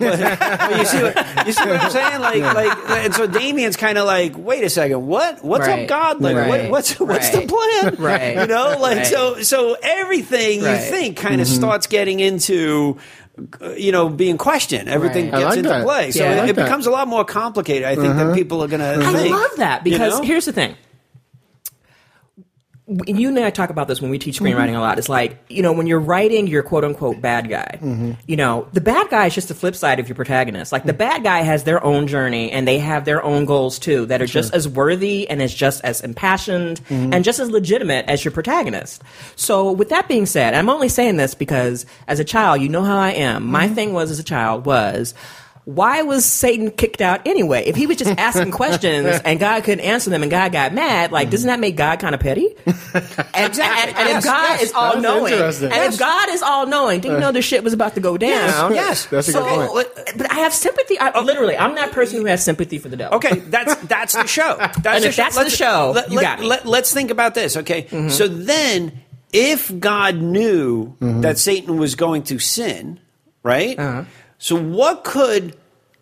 You 0.00 0.84
see 0.84 1.02
what 1.02 1.46
you 1.46 1.52
see 1.52 1.66
what 1.66 1.80
I'm 1.80 1.90
saying? 1.90 2.20
Like, 2.20 2.42
like, 2.42 2.90
and 2.90 3.14
so 3.14 3.26
Damien's 3.26 3.76
kind 3.76 3.98
of 3.98 4.06
like, 4.06 4.36
wait 4.36 4.62
a 4.62 4.70
second, 4.70 5.06
what? 5.06 5.44
What's 5.44 5.66
Right. 5.66 5.82
up, 5.82 5.88
God? 5.88 6.20
Like, 6.20 6.36
what, 6.36 6.48
Right. 6.48 6.70
what's 6.70 7.00
what's 7.00 7.30
the 7.30 7.46
plan? 7.46 7.96
Right. 8.02 8.36
You 8.36 8.46
know, 8.46 8.76
like 8.78 8.98
Right. 8.98 9.06
so 9.06 9.42
so 9.42 9.76
everything 9.82 10.60
you 10.60 10.76
think 10.76 11.16
kind 11.16 11.40
of 11.40 11.46
mm-hmm. 11.46 11.56
starts 11.56 11.86
getting 11.86 12.20
into. 12.20 12.98
You 13.78 13.92
know, 13.92 14.10
being 14.10 14.36
questioned, 14.36 14.90
everything 14.90 15.30
Right. 15.30 15.40
Gets 15.40 15.44
like 15.44 15.56
into 15.58 15.70
that. 15.70 15.84
play. 15.84 16.10
So 16.10 16.22
Yeah. 16.22 16.32
It, 16.32 16.38
like 16.40 16.50
it 16.50 16.56
becomes 16.56 16.86
a 16.86 16.90
lot 16.90 17.08
more 17.08 17.24
complicated. 17.24 17.88
I 17.88 17.94
think 17.94 18.16
that 18.16 18.26
mm-hmm. 18.26 18.34
people 18.34 18.62
are 18.62 18.68
going 18.68 18.80
to. 18.80 19.02
I 19.02 19.28
love 19.28 19.56
that 19.56 19.82
because 19.82 20.18
know? 20.18 20.22
here's 20.22 20.44
the 20.44 20.52
thing. 20.52 20.76
You 23.06 23.28
and 23.28 23.38
I 23.38 23.50
talk 23.50 23.70
about 23.70 23.88
this 23.88 24.00
when 24.00 24.10
we 24.10 24.18
teach 24.18 24.36
mm-hmm. 24.36 24.46
screenwriting 24.46 24.76
a 24.76 24.80
lot. 24.80 24.98
It's 24.98 25.08
like, 25.08 25.44
you 25.48 25.62
know, 25.62 25.72
when 25.72 25.86
you're 25.86 26.00
writing 26.00 26.46
your 26.46 26.62
quote 26.62 26.84
unquote 26.84 27.20
bad 27.20 27.48
guy, 27.48 27.78
mm-hmm. 27.80 28.12
you 28.26 28.36
know, 28.36 28.68
the 28.72 28.80
bad 28.80 29.08
guy 29.10 29.26
is 29.26 29.34
just 29.34 29.48
the 29.48 29.54
flip 29.54 29.74
side 29.74 30.00
of 30.00 30.08
your 30.08 30.16
protagonist. 30.16 30.72
Like, 30.72 30.84
the 30.84 30.92
mm. 30.92 30.98
bad 30.98 31.22
guy 31.22 31.42
has 31.42 31.64
their 31.64 31.82
own 31.84 32.06
journey 32.06 32.50
and 32.50 32.66
they 32.66 32.78
have 32.78 33.04
their 33.04 33.22
own 33.22 33.44
goals 33.44 33.78
too 33.78 34.06
that 34.06 34.20
are 34.22 34.26
just 34.26 34.54
as 34.54 34.68
worthy 34.68 35.28
and 35.28 35.42
as 35.42 35.54
just 35.54 35.82
as 35.84 36.00
impassioned 36.00 36.84
mm-hmm. 36.84 37.12
and 37.12 37.24
just 37.24 37.38
as 37.38 37.50
legitimate 37.50 38.06
as 38.08 38.24
your 38.24 38.32
protagonist. 38.32 39.02
So, 39.36 39.72
with 39.72 39.88
that 39.90 40.08
being 40.08 40.26
said, 40.26 40.54
I'm 40.54 40.68
only 40.68 40.88
saying 40.88 41.16
this 41.16 41.34
because 41.34 41.86
as 42.06 42.20
a 42.20 42.24
child, 42.24 42.60
you 42.62 42.68
know 42.68 42.82
how 42.82 42.98
I 42.98 43.10
am. 43.10 43.46
My 43.46 43.68
thing 43.68 43.92
was 43.92 44.10
as 44.10 44.18
a 44.18 44.24
child 44.24 44.66
was, 44.66 45.14
why 45.64 46.02
was 46.02 46.24
Satan 46.24 46.72
kicked 46.72 47.00
out 47.00 47.26
anyway? 47.26 47.62
If 47.66 47.76
he 47.76 47.86
was 47.86 47.96
just 47.96 48.10
asking 48.18 48.50
questions 48.62 49.20
and 49.24 49.38
God 49.38 49.62
couldn't 49.62 49.84
answer 49.84 50.10
them 50.10 50.22
and 50.22 50.30
God 50.30 50.50
got 50.50 50.74
mad, 50.74 51.12
like, 51.12 51.30
doesn't 51.30 51.46
that 51.46 51.60
make 51.60 51.76
God 51.76 52.00
kind 52.00 52.14
of 52.14 52.20
petty? 52.20 52.48
And, 53.34 53.46
Exactly. 53.46 53.90
and, 53.92 53.98
and 53.98 54.08
Yes, 54.08 54.18
if 54.18 54.24
God 54.30 54.50
yes. 54.50 54.62
is 54.64 54.72
all 54.74 55.00
knowing, 55.00 55.32
and 55.32 55.42
interesting. 55.42 55.70
if 55.72 55.98
God 55.98 56.28
is 56.28 56.42
all 56.42 56.66
knowing, 56.66 57.00
didn't 57.00 57.14
you 57.16 57.20
know 57.20 57.32
this 57.32 57.44
shit 57.46 57.64
was 57.64 57.72
about 57.72 57.94
to 57.94 58.00
go 58.00 58.18
down? 58.18 58.74
yes. 58.74 59.06
That's 59.06 59.28
a 59.28 59.32
So, 59.32 59.42
good 59.44 59.68
point. 59.70 60.18
but 60.18 60.30
I 60.30 60.34
have 60.40 60.52
sympathy. 60.52 60.98
I, 60.98 61.18
literally, 61.20 61.56
I'm 61.56 61.74
that 61.76 61.92
person 61.92 62.18
who 62.18 62.26
has 62.26 62.44
sympathy 62.44 62.76
for 62.78 62.88
the 62.90 62.96
devil. 62.96 63.16
Okay, 63.16 63.38
that's 63.38 63.74
that's 63.86 64.12
the 64.14 64.26
show. 64.26 64.56
That's 64.58 64.86
And 64.86 65.04
the 65.04 65.08
if 65.08 65.16
that's 65.16 65.36
Let's- 65.36 65.56
show, 65.56 65.92
let, 65.94 66.10
you 66.10 66.20
got 66.20 66.40
me. 66.40 66.48
Mm-hmm. 66.50 66.68
us 66.74 66.92
think 66.92 67.10
about 67.10 67.34
this. 67.34 67.56
Okay, 67.56 67.86
so 68.10 68.28
then 68.28 69.00
if 69.32 69.76
God 69.80 70.16
knew 70.16 70.94
that 71.00 71.38
Satan 71.38 71.78
was 71.78 71.94
going 71.94 72.24
to 72.24 72.38
sin, 72.38 73.00
right? 73.42 73.78
Uh-huh. 73.78 74.04
So 74.42 74.56
what 74.56 75.04
could? 75.04 75.56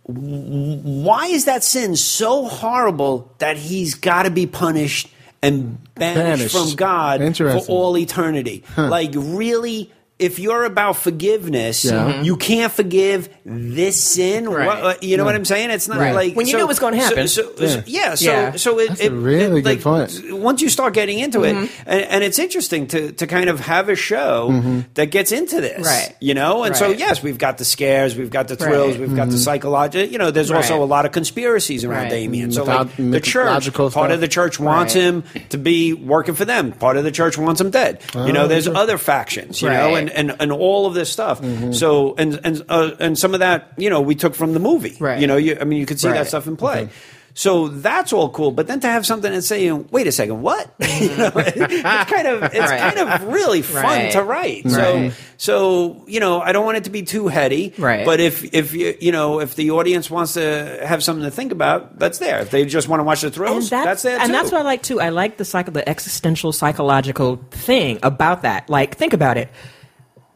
Why 0.06 1.26
is 1.26 1.44
that 1.44 1.62
sin 1.62 1.94
so 1.94 2.48
horrible 2.48 3.30
that 3.36 3.58
he's 3.58 3.94
got 3.94 4.22
to 4.22 4.30
be 4.30 4.46
punished 4.46 5.08
and 5.42 5.76
banished, 5.94 6.54
Banished. 6.54 6.56
from 6.56 6.74
God 6.74 7.36
for 7.36 7.58
all 7.68 7.98
eternity? 7.98 8.64
Like 8.78 9.12
really. 9.14 9.92
If 10.20 10.38
you're 10.38 10.64
about 10.64 10.96
forgiveness, 10.96 11.84
Yeah. 11.84 11.92
Mm-hmm. 11.92 12.24
you 12.24 12.36
can't 12.36 12.72
forgive 12.72 13.28
this 13.44 13.98
sin. 14.02 14.48
Right. 14.48 14.82
What- 14.82 15.02
you 15.02 15.16
know 15.16 15.24
what 15.24 15.34
I'm 15.34 15.44
saying? 15.44 15.70
It's 15.70 15.88
not 15.88 15.98
Right. 15.98 16.14
like 16.14 16.34
When 16.34 16.46
you 16.46 16.56
knew 16.56 16.62
it 16.64 16.68
was 16.68 16.78
gonna 16.78 16.96
happen. 16.98 17.26
So, 17.28 17.52
so- 17.56 17.82
yeah. 17.86 18.14
So 18.14 18.24
Yeah. 18.30 18.52
so 18.56 18.78
it, 18.78 18.88
That's 18.88 19.00
it 19.00 19.12
a 19.12 19.14
really 19.14 19.60
it, 19.60 19.64
good 19.64 19.64
like, 19.64 19.80
point. 19.82 20.32
Once 20.32 20.60
you 20.62 20.68
start 20.68 20.94
getting 20.94 21.18
into 21.18 21.44
it, 21.44 21.54
mm-hmm. 21.54 21.66
and, 21.86 22.00
and 22.02 22.24
it's 22.24 22.38
interesting 22.38 22.86
to 22.88 23.12
to 23.12 23.26
kind 23.26 23.48
of 23.48 23.60
have 23.60 23.88
a 23.88 23.94
show 23.96 24.48
mm-hmm. 24.50 24.80
that 24.94 25.06
gets 25.06 25.32
into 25.32 25.60
this, 25.60 25.84
Right. 25.86 26.14
You 26.20 26.34
know, 26.34 26.64
and 26.64 26.76
so 26.76 26.90
yes, 26.90 27.22
we've 27.22 27.38
got 27.38 27.58
the 27.58 27.64
scares, 27.64 28.14
we've 28.16 28.30
got 28.30 28.48
the 28.48 28.56
thrills, 28.56 28.92
Right. 28.96 29.00
we've 29.08 29.16
got 29.16 29.30
the 29.30 29.38
psychological. 29.38 30.06
You 30.10 30.18
know, 30.18 30.30
there's 30.30 30.50
also 30.50 30.82
a 30.82 30.84
lot 30.86 31.06
of 31.06 31.12
conspiracies 31.12 31.84
around 31.84 32.04
Right. 32.04 32.10
Damien. 32.10 32.52
So 32.52 32.64
Mytho- 32.64 32.66
like 32.66 32.96
the 33.12 33.20
church, 33.20 33.72
part 33.72 33.92
stuff. 33.92 34.10
of 34.10 34.20
the 34.20 34.28
church 34.28 34.60
wants 34.60 34.94
Right. 34.94 35.02
him 35.02 35.24
to 35.50 35.58
be 35.58 35.92
working 35.94 36.34
for 36.34 36.44
them. 36.44 36.72
Part 36.72 36.96
of 36.96 37.04
the 37.04 37.10
church 37.10 37.38
wants 37.38 37.60
him 37.60 37.70
dead. 37.70 37.98
you 38.14 38.32
know, 38.32 38.44
oh, 38.44 38.48
there's 38.48 38.68
other 38.68 38.98
factions. 38.98 39.62
You 39.62 39.68
know, 39.70 39.92
Right. 39.94 40.09
And, 40.14 40.30
and 40.30 40.40
and 40.40 40.52
all 40.52 40.86
of 40.86 40.94
this 40.94 41.10
stuff. 41.10 41.40
Mm-hmm. 41.40 41.72
So 41.72 42.14
and 42.16 42.40
and 42.44 42.62
uh, 42.68 42.92
and 42.98 43.18
some 43.18 43.34
of 43.34 43.40
that, 43.40 43.72
you 43.76 43.90
know, 43.90 44.00
we 44.00 44.14
took 44.14 44.34
from 44.34 44.52
the 44.52 44.60
movie. 44.60 44.96
Right. 44.98 45.20
You 45.20 45.26
know, 45.26 45.36
you, 45.36 45.56
I 45.60 45.64
mean, 45.64 45.78
you 45.78 45.86
could 45.86 46.00
see 46.00 46.08
that 46.08 46.26
stuff 46.26 46.46
in 46.46 46.56
play. 46.56 46.88
so 47.32 47.68
that's 47.68 48.12
all 48.12 48.28
cool. 48.30 48.50
But 48.50 48.66
then 48.66 48.80
to 48.80 48.88
have 48.88 49.06
something 49.06 49.32
and 49.32 49.42
say, 49.44 49.70
wait 49.70 50.06
a 50.08 50.12
second, 50.12 50.42
what? 50.42 50.68
you 50.80 51.16
know, 51.16 51.30
it's 51.36 52.10
kind 52.10 52.26
of 52.26 52.42
it's 52.42 52.58
Right. 52.58 52.94
kind 52.94 52.98
of 52.98 53.22
really 53.28 53.62
fun 53.62 53.84
Right. 53.84 54.12
to 54.12 54.22
write. 54.22 54.64
Right. 54.64 54.72
So 54.72 55.10
so 55.36 56.04
you 56.08 56.18
know, 56.20 56.40
I 56.40 56.50
don't 56.52 56.64
want 56.66 56.78
it 56.78 56.84
to 56.84 56.90
be 56.90 57.02
too 57.02 57.28
heady. 57.28 57.72
Right. 57.78 58.04
But 58.04 58.18
if 58.20 58.42
if 58.52 58.74
you 58.74 58.96
you 59.00 59.12
know 59.12 59.40
if 59.40 59.54
the 59.54 59.70
audience 59.70 60.10
wants 60.10 60.34
to 60.34 60.80
have 60.84 61.02
something 61.04 61.24
to 61.24 61.30
think 61.30 61.52
about, 61.52 61.98
that's 61.98 62.18
there. 62.18 62.40
If 62.40 62.50
they 62.50 62.64
just 62.66 62.88
want 62.88 63.00
to 63.00 63.04
watch 63.04 63.20
the 63.22 63.30
thrills, 63.30 63.70
that's, 63.70 64.02
there 64.02 64.18
and 64.18 64.34
that's 64.34 64.50
what 64.50 64.60
I 64.60 64.64
like 64.64 64.82
too. 64.82 65.00
I 65.00 65.10
like 65.10 65.36
the 65.36 65.44
psycho, 65.44 65.70
the 65.70 65.88
existential 65.88 66.52
psychological 66.52 67.36
thing 67.52 68.00
about 68.02 68.42
that. 68.42 68.68
Like, 68.68 68.96
think 68.96 69.12
about 69.12 69.36
it. 69.38 69.48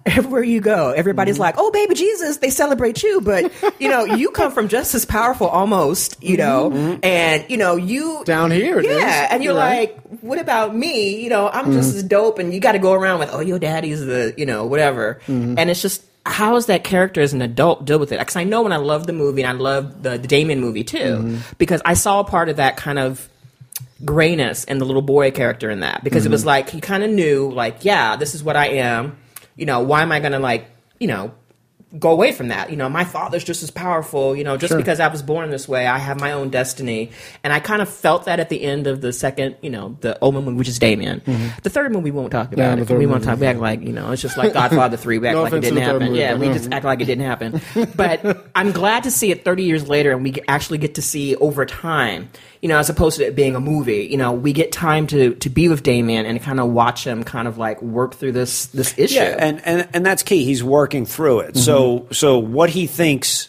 Everywhere 0.06 0.42
you 0.42 0.60
go, 0.60 0.90
everybody's 0.90 1.36
Mm-hmm. 1.36 1.40
like, 1.42 1.54
"Oh, 1.56 1.70
baby 1.70 1.94
Jesus!" 1.94 2.36
They 2.36 2.50
celebrate 2.50 3.02
you, 3.02 3.22
but 3.22 3.50
you 3.80 3.88
know, 3.88 4.04
you 4.04 4.30
come 4.30 4.52
from 4.52 4.68
just 4.68 4.94
as 4.94 5.06
powerful, 5.06 5.46
almost, 5.48 6.22
you 6.22 6.36
know, 6.36 6.70
Mm-hmm. 6.70 6.98
and 7.02 7.44
you 7.48 7.56
know, 7.56 7.76
you 7.76 8.22
Down 8.26 8.50
here 8.50 8.80
yeah, 8.82 9.24
is. 9.24 9.28
and 9.32 9.42
you're 9.42 9.54
You're 9.54 9.62
right. 9.62 9.96
like, 9.96 10.20
"What 10.20 10.38
about 10.38 10.76
me?" 10.76 11.22
You 11.22 11.30
know, 11.30 11.48
I'm 11.48 11.72
just 11.72 11.94
as 11.94 12.02
dope, 12.02 12.38
and 12.38 12.52
you 12.52 12.60
got 12.60 12.72
to 12.72 12.78
go 12.78 12.92
around 12.92 13.20
with, 13.20 13.30
"Oh, 13.32 13.40
your 13.40 13.58
daddy's 13.58 14.04
the," 14.04 14.34
you 14.36 14.44
know, 14.44 14.66
whatever, 14.66 15.20
and 15.26 15.58
it's 15.70 15.80
just. 15.80 16.04
How 16.26 16.54
does 16.54 16.66
that 16.66 16.84
character 16.84 17.20
as 17.20 17.34
an 17.34 17.42
adult 17.42 17.84
deal 17.84 17.98
with 17.98 18.10
it? 18.10 18.18
Because 18.18 18.36
I 18.36 18.44
know 18.44 18.62
when 18.62 18.72
I 18.72 18.78
loved 18.78 19.06
the 19.06 19.12
movie 19.12 19.42
and 19.42 19.58
I 19.58 19.60
loved 19.60 20.02
the, 20.02 20.16
the 20.16 20.26
Damien 20.26 20.58
movie 20.58 20.82
too, 20.82 21.38
because 21.58 21.82
I 21.84 21.92
saw 21.92 22.20
a 22.20 22.24
part 22.24 22.48
of 22.48 22.56
that 22.56 22.78
kind 22.78 22.98
of 22.98 23.28
grayness 24.04 24.64
in 24.64 24.78
the 24.78 24.84
little 24.86 25.02
boy 25.02 25.30
character 25.30 25.68
in 25.70 25.80
that 25.80 26.02
because 26.02 26.24
it 26.24 26.28
Mm-hmm. 26.28 26.32
was 26.32 26.46
like 26.46 26.70
he 26.70 26.80
kind 26.80 27.02
of 27.04 27.10
knew 27.10 27.50
like 27.52 27.84
yeah 27.84 28.16
this 28.16 28.34
is 28.34 28.42
what 28.42 28.56
i 28.56 28.66
am 28.68 29.16
you 29.56 29.66
know 29.66 29.80
why 29.80 30.02
am 30.02 30.12
i 30.12 30.20
gonna 30.20 30.38
like 30.38 30.70
you 30.98 31.06
know 31.06 31.32
go 31.98 32.10
away 32.10 32.32
from 32.32 32.48
that. 32.48 32.70
You 32.70 32.76
know 32.76 32.88
my 32.88 33.04
father's 33.04 33.44
just 33.44 33.62
as 33.62 33.70
powerful 33.70 34.34
you 34.36 34.42
know 34.44 34.56
just 34.56 34.70
Sure. 34.72 34.78
because 34.78 34.98
i 35.00 35.08
was 35.08 35.22
born 35.22 35.50
this 35.50 35.68
way 35.68 35.86
i 35.86 35.98
have 35.98 36.18
my 36.20 36.32
own 36.32 36.50
destiny. 36.50 37.10
And 37.44 37.52
i 37.52 37.60
kind 37.60 37.80
of 37.82 37.88
felt 37.88 38.24
that 38.24 38.40
at 38.40 38.48
the 38.48 38.62
end 38.62 38.86
of 38.86 39.00
the 39.00 39.12
second 39.12 39.56
you 39.62 39.70
know 39.70 39.96
the 40.00 40.18
omen 40.22 40.44
movie 40.44 40.56
which 40.56 40.68
is 40.68 40.78
damien 40.78 41.22
the 41.62 41.70
third 41.70 41.92
movie 41.92 42.10
we 42.10 42.10
won't 42.10 42.32
talk 42.32 42.50
Mm-hmm. 42.50 42.58
Yeah, 42.58 42.72
about 42.74 42.86
the 42.88 42.94
it 42.94 42.98
we 42.98 43.06
won't 43.06 43.20
movie, 43.20 43.30
talk 43.30 43.40
back 43.40 43.56
like 43.58 43.80
you 43.82 43.92
know 43.92 44.10
it's 44.12 44.22
just 44.22 44.36
like 44.36 44.52
godfather 44.60 44.96
3 44.96 45.18
we 45.18 45.28
act 45.28 45.34
No 45.36 45.42
like 45.44 45.52
it 45.52 45.60
didn't 45.60 45.78
happen. 45.78 46.02
movie, 46.08 46.18
yeah 46.18 46.32
but 46.32 46.40
we 46.40 46.46
just 46.48 46.72
act 46.72 46.84
like 46.84 47.00
it 47.00 47.04
didn't 47.06 47.24
happen. 47.24 47.60
But 47.96 48.48
i'm 48.54 48.72
glad 48.72 49.04
to 49.04 49.10
see 49.10 49.30
it 49.30 49.44
30 49.44 49.62
years 49.62 49.88
later 49.88 50.12
and 50.12 50.22
we 50.24 50.34
actually 50.48 50.78
get 50.78 50.96
to 50.96 51.02
see 51.02 51.36
over 51.36 51.64
time 51.64 52.28
you 52.60 52.68
know 52.68 52.78
as 52.78 52.88
opposed 52.90 53.18
to 53.18 53.26
it 53.26 53.36
being 53.36 53.54
a 53.56 53.60
movie. 53.60 54.08
You 54.10 54.16
know 54.16 54.32
we 54.32 54.52
get 54.54 54.72
time 54.72 55.06
to 55.08 55.34
to 55.36 55.50
be 55.50 55.68
with 55.68 55.82
damien 55.82 56.24
and 56.26 56.40
kind 56.42 56.58
of 56.60 56.70
watch 56.70 57.06
him 57.06 57.22
kind 57.22 57.46
of 57.46 57.58
like 57.58 57.80
work 57.82 58.14
through 58.14 58.32
this 58.32 58.66
this 58.68 58.94
issue. 58.98 59.16
Yeah, 59.16 59.36
and, 59.38 59.60
and 59.66 59.88
and 59.92 60.06
that's 60.06 60.22
key. 60.22 60.44
He's 60.44 60.64
working 60.64 61.04
through 61.04 61.40
it. 61.40 61.56
So 61.58 61.83
Mm-hmm. 61.84 62.12
so 62.12 62.38
what 62.38 62.70
he 62.70 62.86
thinks 62.86 63.48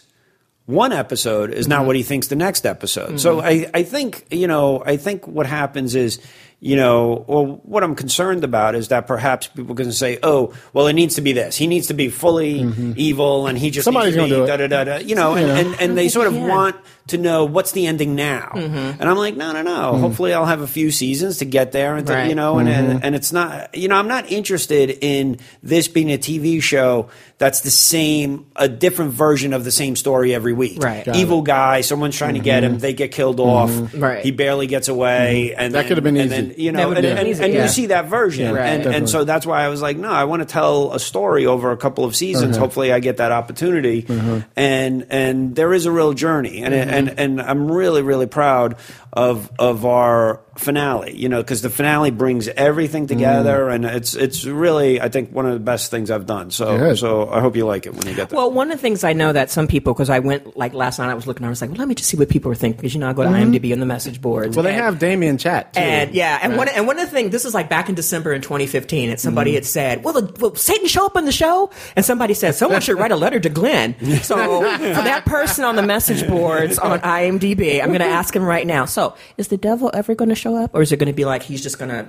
one 0.66 0.92
episode 0.92 1.50
is 1.52 1.66
Mm-hmm. 1.66 1.70
not 1.70 1.86
what 1.86 1.96
he 1.96 2.02
thinks 2.02 2.26
the 2.28 2.36
next 2.36 2.66
episode. 2.66 3.20
So 3.20 3.40
I 3.40 3.70
I 3.74 3.82
think 3.84 4.26
you 4.30 4.46
know 4.48 4.82
I 4.84 4.96
think 4.96 5.26
what 5.26 5.46
happens 5.46 5.94
is. 5.94 6.18
You 6.58 6.74
know, 6.74 7.22
well, 7.28 7.60
what 7.64 7.84
I'm 7.84 7.94
concerned 7.94 8.42
about 8.42 8.74
is 8.74 8.88
that 8.88 9.06
perhaps 9.06 9.46
people 9.46 9.72
are 9.72 9.74
going 9.74 9.90
to 9.90 9.94
say, 9.94 10.18
"Oh, 10.22 10.54
well, 10.72 10.86
it 10.86 10.94
needs 10.94 11.16
to 11.16 11.20
be 11.20 11.34
this. 11.34 11.54
He 11.54 11.66
needs 11.66 11.88
to 11.88 11.94
be 11.94 12.08
fully 12.08 12.60
evil, 12.96 13.46
and 13.46 13.58
he 13.58 13.70
just 13.70 13.84
Somebody's 13.84 14.16
needs 14.16 14.30
to 14.32 14.40
be 14.40 14.46
da 14.46 14.56
da 14.56 14.66
da 14.66 14.84
da." 14.84 14.96
You 14.96 15.16
know, 15.16 15.34
and, 15.34 15.46
Yeah. 15.46 15.58
and, 15.58 15.80
and 15.82 15.98
they 15.98 16.08
sort 16.08 16.26
of 16.26 16.34
Yeah. 16.34 16.48
want 16.48 16.76
to 17.08 17.18
know 17.18 17.44
what's 17.44 17.72
the 17.72 17.86
ending 17.86 18.14
now. 18.14 18.50
Mm-hmm. 18.54 19.00
And 19.00 19.02
I'm 19.04 19.16
like, 19.16 19.36
no, 19.36 19.52
no, 19.52 19.62
no. 19.62 19.70
Mm-hmm. 19.92 20.00
Hopefully, 20.00 20.32
I'll 20.34 20.46
have 20.46 20.60
a 20.60 20.66
few 20.66 20.90
seasons 20.90 21.38
to 21.38 21.44
get 21.44 21.72
there, 21.72 21.96
and 21.96 22.06
to, 22.06 22.12
Right. 22.12 22.28
you 22.28 22.34
know, 22.34 22.58
and, 22.58 22.68
and 22.68 22.88
mm-hmm. 22.88 22.98
and 23.02 23.14
it's 23.14 23.32
not, 23.32 23.74
you 23.76 23.88
know, 23.88 23.96
I'm 23.96 24.08
not 24.08 24.30
interested 24.30 24.90
in 25.00 25.38
this 25.62 25.88
being 25.88 26.10
a 26.12 26.18
TV 26.18 26.62
show 26.62 27.08
that's 27.38 27.60
the 27.60 27.70
same, 27.70 28.46
a 28.56 28.66
different 28.66 29.12
version 29.12 29.52
of 29.52 29.62
the 29.62 29.70
same 29.70 29.94
story 29.94 30.34
every 30.34 30.54
week. 30.54 30.82
Right. 30.82 31.04
Got 31.04 31.16
Evil 31.16 31.42
guy, 31.42 31.82
someone's 31.82 32.16
trying 32.16 32.34
to 32.34 32.40
get 32.40 32.64
him, 32.64 32.72
mm-hmm. 32.72 32.80
they 32.80 32.94
get 32.94 33.12
killed 33.12 33.40
off, 33.40 33.70
Right. 33.94 34.24
he 34.24 34.30
barely 34.30 34.66
gets 34.66 34.88
away, 34.88 35.54
and 35.54 35.74
That 35.74 35.86
could've 35.86 36.02
been 36.02 36.16
and 36.16 36.32
easy. 36.32 36.42
then, 36.42 36.54
you 36.56 36.72
know, 36.72 36.92
and, 36.92 37.02
been 37.02 37.18
and, 37.18 37.28
easy, 37.28 37.44
and 37.44 37.52
yeah. 37.52 37.62
you 37.64 37.68
see 37.68 37.86
that 37.86 38.06
version, 38.06 38.54
Yeah, 38.54 38.62
and 38.62 38.78
definitely. 38.78 38.96
and 38.96 39.10
so 39.10 39.24
that's 39.24 39.44
why 39.44 39.62
I 39.62 39.68
was 39.68 39.82
like, 39.82 39.98
no, 39.98 40.08
I 40.08 40.24
want 40.24 40.40
to 40.40 40.46
tell 40.46 40.92
a 40.94 40.98
story 40.98 41.44
over 41.44 41.72
a 41.72 41.76
couple 41.76 42.04
of 42.04 42.16
seasons. 42.16 42.56
Uh-huh. 42.56 42.64
Hopefully, 42.64 42.92
I 42.92 43.00
get 43.00 43.18
that 43.18 43.32
opportunity, 43.32 44.06
uh-huh. 44.08 44.40
and 44.56 45.06
and 45.10 45.54
there 45.54 45.74
is 45.74 45.84
a 45.84 45.92
real 45.92 46.14
journey, 46.14 46.62
and 46.62 46.74
and 46.96 47.18
and 47.18 47.40
I'm 47.40 47.70
really 47.70 48.02
really 48.02 48.26
proud 48.26 48.76
of 49.16 49.50
of 49.58 49.84
our 49.86 50.40
finale. 50.56 51.16
You 51.16 51.28
know, 51.28 51.42
because 51.42 51.62
the 51.62 51.70
finale 51.70 52.10
brings 52.10 52.48
everything 52.48 53.06
together, 53.06 53.68
and 53.70 53.84
it's 53.84 54.14
it's 54.14 54.44
really 54.44 55.00
I 55.00 55.08
think 55.08 55.32
one 55.32 55.46
of 55.46 55.54
the 55.54 55.58
best 55.60 55.90
things 55.90 56.10
I've 56.10 56.26
done. 56.26 56.50
So 56.50 56.78
Good. 56.78 56.98
so 56.98 57.28
I 57.30 57.40
hope 57.40 57.56
you 57.56 57.66
like 57.66 57.86
it 57.86 57.94
when 57.94 58.06
you 58.06 58.14
get 58.14 58.28
there. 58.28 58.36
Well, 58.36 58.50
one 58.52 58.70
of 58.70 58.76
the 58.78 58.82
things 58.82 59.02
I 59.04 59.12
know 59.14 59.32
that 59.32 59.50
some 59.50 59.66
people, 59.66 59.94
because 59.94 60.10
I 60.10 60.18
went 60.20 60.56
like 60.56 60.74
last 60.74 60.98
night, 60.98 61.08
I 61.10 61.14
was 61.14 61.26
looking, 61.26 61.44
I 61.46 61.48
was 61.48 61.60
like, 61.60 61.70
well, 61.70 61.78
let 61.78 61.88
me 61.88 61.94
just 61.94 62.10
see 62.10 62.16
what 62.16 62.28
people 62.28 62.52
are 62.52 62.54
thinking, 62.54 62.76
because 62.76 62.94
you 62.94 63.00
know, 63.00 63.08
I 63.08 63.12
go 63.14 63.22
to 63.22 63.28
IMDb 63.30 63.72
and 63.72 63.80
the 63.82 63.86
message 63.86 64.20
boards. 64.20 64.56
Well, 64.56 64.62
they 64.64 64.74
and- 64.74 64.82
have 64.82 64.98
Damien 64.98 65.38
chat 65.38 65.72
too. 65.74 65.80
And 65.80 66.14
yeah, 66.14 66.38
and 66.42 66.52
Right. 66.52 66.58
one 66.58 66.68
and 66.68 66.86
one 66.86 66.98
of 66.98 67.06
the 67.06 67.10
things, 67.10 67.30
this 67.32 67.44
is 67.44 67.54
like 67.54 67.68
back 67.68 67.88
in 67.88 67.94
December 67.94 68.32
in 68.34 68.42
2015, 68.42 69.10
and 69.10 69.18
somebody 69.18 69.50
Mm-hmm. 69.52 69.54
had 69.56 69.64
said, 69.66 70.04
well, 70.04 70.12
the, 70.14 70.32
will 70.40 70.54
Satan 70.54 70.86
show 70.88 71.06
up 71.06 71.16
on 71.16 71.24
the 71.24 71.32
show?" 71.32 71.70
And 71.96 72.04
somebody 72.04 72.34
said, 72.34 72.54
"Someone 72.54 72.80
should 72.82 72.98
write 72.98 73.12
a 73.12 73.16
letter 73.16 73.40
to 73.40 73.48
Glen." 73.48 73.94
So 74.26 74.36
for 74.62 75.02
that 75.02 75.24
person 75.24 75.64
on 75.64 75.76
the 75.76 75.82
message 75.82 76.26
boards 76.28 76.78
on 76.78 76.98
IMDb, 77.00 77.80
I'm 77.80 77.88
going 77.88 78.00
to 78.00 78.06
ask 78.06 78.34
him 78.34 78.42
right 78.44 78.66
now. 78.66 78.84
So 78.86 79.05
is 79.36 79.48
the 79.48 79.56
devil 79.56 79.90
ever 79.92 80.14
going 80.14 80.28
to 80.30 80.34
show 80.34 80.56
up, 80.56 80.74
or 80.74 80.82
is 80.82 80.92
it 80.92 80.96
going 80.96 81.12
to 81.12 81.16
be 81.16 81.24
like 81.24 81.42
he's 81.42 81.62
just 81.62 81.78
going 81.78 81.90
to 81.90 82.08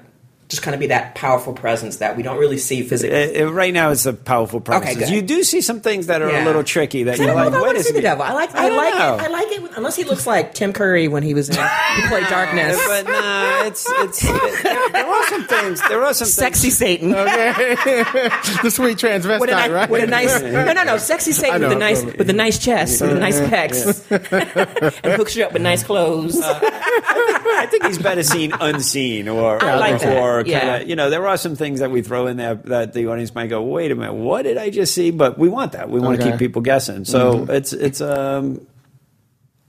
just 0.50 0.62
kind 0.62 0.74
of 0.74 0.80
be 0.80 0.88
that 0.88 1.14
powerful 1.16 1.52
presence 1.54 1.98
that 1.98 2.16
we 2.16 2.24
don't 2.24 2.38
really 2.38 2.58
see 2.58 2.82
physically? 2.84 3.38
Uh, 3.42 3.48
uh, 3.48 3.52
right 3.52 3.74
now, 3.74 3.92
it's 3.92 4.06
a 4.06 4.14
powerful 4.14 4.62
premise. 4.62 4.96
good. 4.96 5.10
You 5.10 5.22
do 5.22 5.44
see 5.44 5.60
some 5.62 5.82
things 5.82 6.08
that 6.08 6.22
are 6.22 6.30
Yeah. 6.32 6.44
a 6.44 6.46
little 6.46 6.64
tricky 6.64 7.04
that 7.04 7.20
I 7.20 7.24
you're 7.26 7.34
like, 7.36 7.48
if 7.50 7.54
I 7.54 7.58
wait 7.58 7.62
want 7.66 7.78
a 7.78 7.80
to 7.80 7.84
see 7.84 7.94
the 7.94 8.02
devil. 8.02 8.24
I 8.24 8.32
like, 8.34 8.56
I, 8.56 8.70
don't 8.70 8.78
like 8.78 8.94
know. 8.94 9.16
it. 9.16 9.22
I 9.22 9.28
like 9.28 9.48
it 9.52 9.72
unless 9.76 9.96
he 9.98 10.04
looks 10.06 10.26
like 10.26 10.54
Tim 10.54 10.72
Curry 10.72 11.08
when 11.10 11.22
he 11.24 11.34
was 11.34 11.50
in 11.50 11.56
he 11.56 12.08
played 12.08 12.28
Darkness. 12.30 12.78
but 12.88 13.06
nah, 13.08 13.66
it's 13.66 13.86
it's 13.90 14.22
there, 14.64 14.90
there 14.92 15.06
are 15.08 15.28
some 15.28 15.48
things. 15.48 15.82
There 15.90 16.04
are 16.04 16.14
some 16.14 16.28
Sexy 16.28 16.70
Things, 16.70 16.78
Satan. 16.78 17.12
the 18.64 18.70
sweet 18.72 18.98
transvestite, 18.98 19.40
with 19.40 19.50
a, 19.50 19.70
right? 19.74 19.90
with 19.90 20.04
a 20.04 20.08
nice 20.08 20.42
no 20.42 20.72
no 20.74 20.84
no 20.84 20.98
sexy 20.98 21.32
Satan 21.32 21.62
know, 21.62 21.68
with 21.70 21.78
a 21.78 21.80
nice 21.80 22.00
totally. 22.02 22.18
with 22.18 22.30
a 22.30 22.34
nice 22.34 22.58
chest 22.58 23.02
with 23.02 23.12
a 23.12 23.20
nice 23.20 23.40
pecs 23.42 25.02
and 25.04 25.14
hooks 25.14 25.36
you 25.36 25.44
up 25.44 25.54
with 25.54 25.62
nice 25.62 25.84
clothes. 25.84 26.40
I 26.42 27.68
think 27.70 27.86
he's 27.86 27.98
better 27.98 28.24
seen 28.24 28.54
unseen, 28.60 29.28
or 29.28 29.64
I 29.64 29.76
like 29.76 30.00
that. 30.02 30.18
or 30.18 30.37
kind 30.44 30.52
Yeah. 30.52 30.76
of 30.78 30.88
you 30.90 30.96
know 30.96 31.10
there 31.10 31.28
are 31.28 31.38
some 31.38 31.56
things 31.56 31.80
that 31.80 31.92
we 31.92 32.02
throw 32.02 32.28
in 32.28 32.38
there 32.38 32.56
that 32.56 32.94
the 32.94 33.08
audience 33.08 33.34
might 33.36 33.48
go, 33.48 33.62
wait 33.62 33.92
a 33.92 33.96
minute, 33.96 34.14
what 34.14 34.44
did 34.44 34.58
I 34.58 34.70
just 34.70 34.94
see? 34.94 35.12
But 35.12 35.38
we 35.38 35.50
want 35.50 35.72
that. 35.74 35.90
We 35.90 36.00
want 36.00 36.18
to 36.18 36.22
Okay. 36.24 36.32
keep 36.32 36.40
people 36.40 36.62
guessing. 36.62 37.06
So 37.06 37.46
it's 37.50 37.74
it's 37.74 38.02
um. 38.02 38.66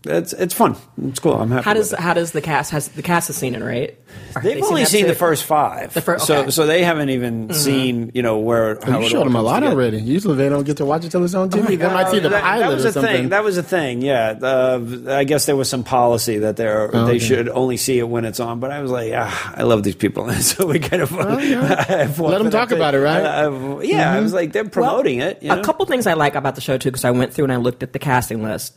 It's 0.04 0.32
it's 0.32 0.54
fun. 0.54 0.76
It's 1.08 1.18
cool. 1.18 1.34
I'm 1.34 1.50
happy. 1.50 1.64
how 1.64 1.74
does 1.74 1.90
how 1.92 2.14
does 2.14 2.30
the 2.30 2.40
cast 2.40 2.70
has 2.70 2.88
the 2.88 3.02
cast 3.02 3.26
has 3.26 3.36
seen 3.36 3.54
it 3.56 3.62
right? 3.62 3.98
Or 4.36 4.40
have 4.40 4.42
They've 4.42 4.56
they 4.56 4.62
only 4.62 4.82
that 4.82 4.88
seen 4.90 5.06
the 5.06 5.14
first 5.14 5.44
five, 5.44 5.94
The 5.94 6.00
fir- 6.00 6.18
so 6.18 6.34
okay. 6.34 6.40
Mm-hmm. 6.42 6.50
so 6.50 6.66
they 6.66 6.82
haven't 6.84 7.10
even 7.10 7.52
seen 7.54 8.10
you 8.14 8.22
know 8.22 8.38
where. 8.38 8.78
How 8.82 9.00
you 9.00 9.08
showed 9.08 9.24
them 9.26 9.36
a 9.36 9.42
lot 9.42 9.60
together. 9.60 9.74
already. 9.76 9.98
Usually 10.00 10.36
they 10.36 10.48
don't 10.48 10.64
get 10.64 10.76
to 10.78 10.84
watch 10.84 11.04
it 11.04 11.10
till 11.10 11.24
it's 11.24 11.34
on 11.34 11.50
TV. 11.50 11.78
they 11.78 11.86
might 11.88 12.10
see 12.10 12.18
the 12.18 12.28
that, 12.28 12.42
pilot 12.42 12.60
that 12.68 12.74
was 12.74 12.84
or 12.84 12.88
a 12.88 12.92
something. 12.92 13.12
thing. 13.16 13.28
That 13.30 13.44
was 13.44 13.56
a 13.58 13.62
thing. 13.62 14.02
Yeah, 14.02 14.38
uh, 14.42 14.80
I 15.08 15.24
guess 15.24 15.46
there 15.46 15.56
was 15.56 15.68
some 15.68 15.84
policy 15.84 16.38
that 16.38 16.56
they're, 16.56 16.90
Oh, 16.94 17.06
they 17.06 17.12
okay. 17.16 17.18
should 17.18 17.48
only 17.48 17.76
see 17.76 17.98
it 17.98 18.08
when 18.08 18.24
it's 18.24 18.40
on. 18.40 18.60
But 18.60 18.70
I 18.70 18.80
was 18.82 18.90
like, 18.90 19.12
ah, 19.14 19.54
I 19.56 19.62
love 19.62 19.82
these 19.82 19.94
people, 19.96 20.30
so 20.40 20.66
we 20.66 20.78
kind 20.78 21.02
of 21.02 21.12
I've 21.18 22.18
Let 22.20 22.34
'em 22.34 22.44
wanted 22.44 22.50
talk 22.52 22.70
about 22.70 22.94
it, 22.94 23.00
right? 23.00 23.22
uh, 23.24 23.80
yeah, 23.82 24.12
I 24.12 24.20
was 24.20 24.32
like, 24.32 24.52
they're 24.52 24.68
promoting 24.68 25.18
Well, 25.18 25.28
it. 25.30 25.42
You 25.42 25.48
know? 25.48 25.60
A 25.60 25.64
couple 25.64 25.84
things 25.86 26.06
I 26.06 26.12
like 26.14 26.34
about 26.34 26.54
the 26.54 26.60
show 26.60 26.76
too 26.78 26.90
because 26.90 27.04
I 27.04 27.10
went 27.12 27.32
through 27.32 27.44
and 27.44 27.52
I 27.52 27.56
looked 27.56 27.82
at 27.82 27.92
the 27.92 27.98
casting 27.98 28.42
list. 28.42 28.74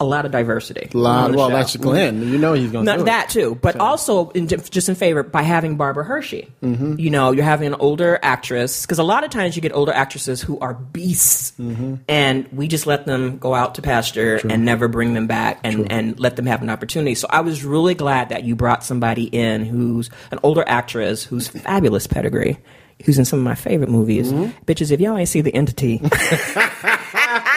A 0.00 0.04
lot 0.04 0.24
of 0.24 0.30
diversity. 0.30 0.88
A 0.94 0.96
Lot- 0.96 1.34
well, 1.34 1.48
show. 1.48 1.56
that's 1.56 1.76
Glen. 1.76 2.22
You 2.22 2.38
know 2.38 2.52
he's 2.52 2.70
going 2.70 2.84
to 2.86 2.90
Not 2.92 2.96
do 2.98 3.02
it. 3.02 3.06
that 3.06 3.28
too, 3.30 3.58
but 3.60 3.80
also 3.80 4.30
in, 4.30 4.46
just 4.46 4.88
in 4.88 4.94
favor 4.94 5.24
by 5.24 5.42
having 5.42 5.76
Barbara 5.76 6.04
Hershey. 6.04 6.48
Mm-hmm. 6.62 7.00
You 7.00 7.10
know, 7.10 7.32
you're 7.32 7.44
having 7.44 7.66
an 7.66 7.74
older 7.80 8.18
actress 8.22 8.86
because 8.86 9.00
a 9.00 9.02
lot 9.02 9.24
of 9.24 9.30
times 9.30 9.56
you 9.56 9.62
get 9.62 9.74
older 9.74 9.92
actresses 9.92 10.40
who 10.40 10.56
are 10.60 10.74
beasts, 10.74 11.52
Mm-hmm. 11.58 11.96
and 12.08 12.46
we 12.52 12.68
just 12.68 12.86
let 12.86 13.06
them 13.06 13.38
go 13.38 13.54
out 13.54 13.74
to 13.74 13.82
pasture 13.82 14.36
and 14.48 14.64
never 14.64 14.86
bring 14.86 15.14
them 15.14 15.26
back 15.26 15.58
and, 15.64 15.90
and 15.90 16.20
let 16.20 16.36
them 16.36 16.46
have 16.46 16.62
an 16.62 16.70
opportunity. 16.70 17.16
So 17.16 17.26
I 17.28 17.40
was 17.40 17.64
really 17.64 17.94
glad 17.94 18.28
that 18.28 18.44
you 18.44 18.54
brought 18.54 18.84
somebody 18.84 19.24
in 19.24 19.64
who's 19.64 20.10
an 20.30 20.38
older 20.44 20.62
actress 20.66 21.24
who's 21.24 21.48
fabulous 21.68 22.06
pedigree. 22.06 22.56
Who's 23.04 23.16
in 23.18 23.24
some 23.24 23.38
of 23.38 23.44
my 23.44 23.54
favorite 23.54 23.90
movies? 23.90 24.32
Mm-hmm. 24.32 24.64
Bitches, 24.64 24.90
if 24.90 25.00
y'all 25.00 25.16
ain't 25.16 25.28
see 25.28 25.40
the 25.40 25.54
entity, 25.54 26.00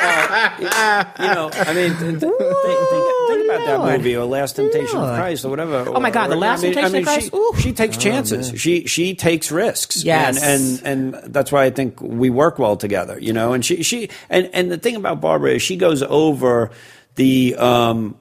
you 0.01 1.33
know, 1.33 1.49
I 1.53 1.73
mean, 1.73 1.95
th- 1.97 1.99
th- 1.99 2.19
think, 2.19 2.19
think, 2.19 3.45
about 3.45 3.65
that 3.65 3.79
Lord. 3.79 3.97
movie 3.97 4.15
or 4.15 4.25
Last 4.25 4.55
Temptation 4.55 4.97
of 4.97 5.15
Christ 5.15 5.45
or 5.45 5.49
whatever. 5.49 5.85
Oh, 5.87 5.99
my 5.99 6.09
God, 6.09 6.27
The 6.29 6.35
Last 6.35 6.59
I 6.63 6.67
mean, 6.67 6.73
Temptation 6.73 6.95
I 6.95 6.99
of 6.99 7.05
Christ? 7.05 7.31
She, 7.31 7.37
Ooh. 7.37 7.53
she 7.59 7.73
takes 7.73 7.97
chances. 7.97 8.59
She 8.61 8.85
she 8.87 9.15
takes 9.15 9.51
risks. 9.51 10.03
Yes. 10.03 10.41
and, 10.43 10.81
and 10.85 11.15
and 11.23 11.33
that's 11.33 11.51
why 11.51 11.63
I 11.65 11.69
think 11.69 12.01
we 12.01 12.29
work 12.29 12.59
well 12.59 12.77
together. 12.77 13.19
You 13.19 13.33
know, 13.33 13.53
and 13.53 13.63
she 13.65 13.83
she 13.83 14.09
and 14.29 14.49
and 14.53 14.71
the 14.71 14.77
thing 14.77 14.95
about 14.95 15.21
Barbara 15.21 15.51
is 15.55 15.61
she 15.61 15.75
goes 15.75 16.01
over 16.03 16.71
the. 17.15 17.55
um 17.55 18.15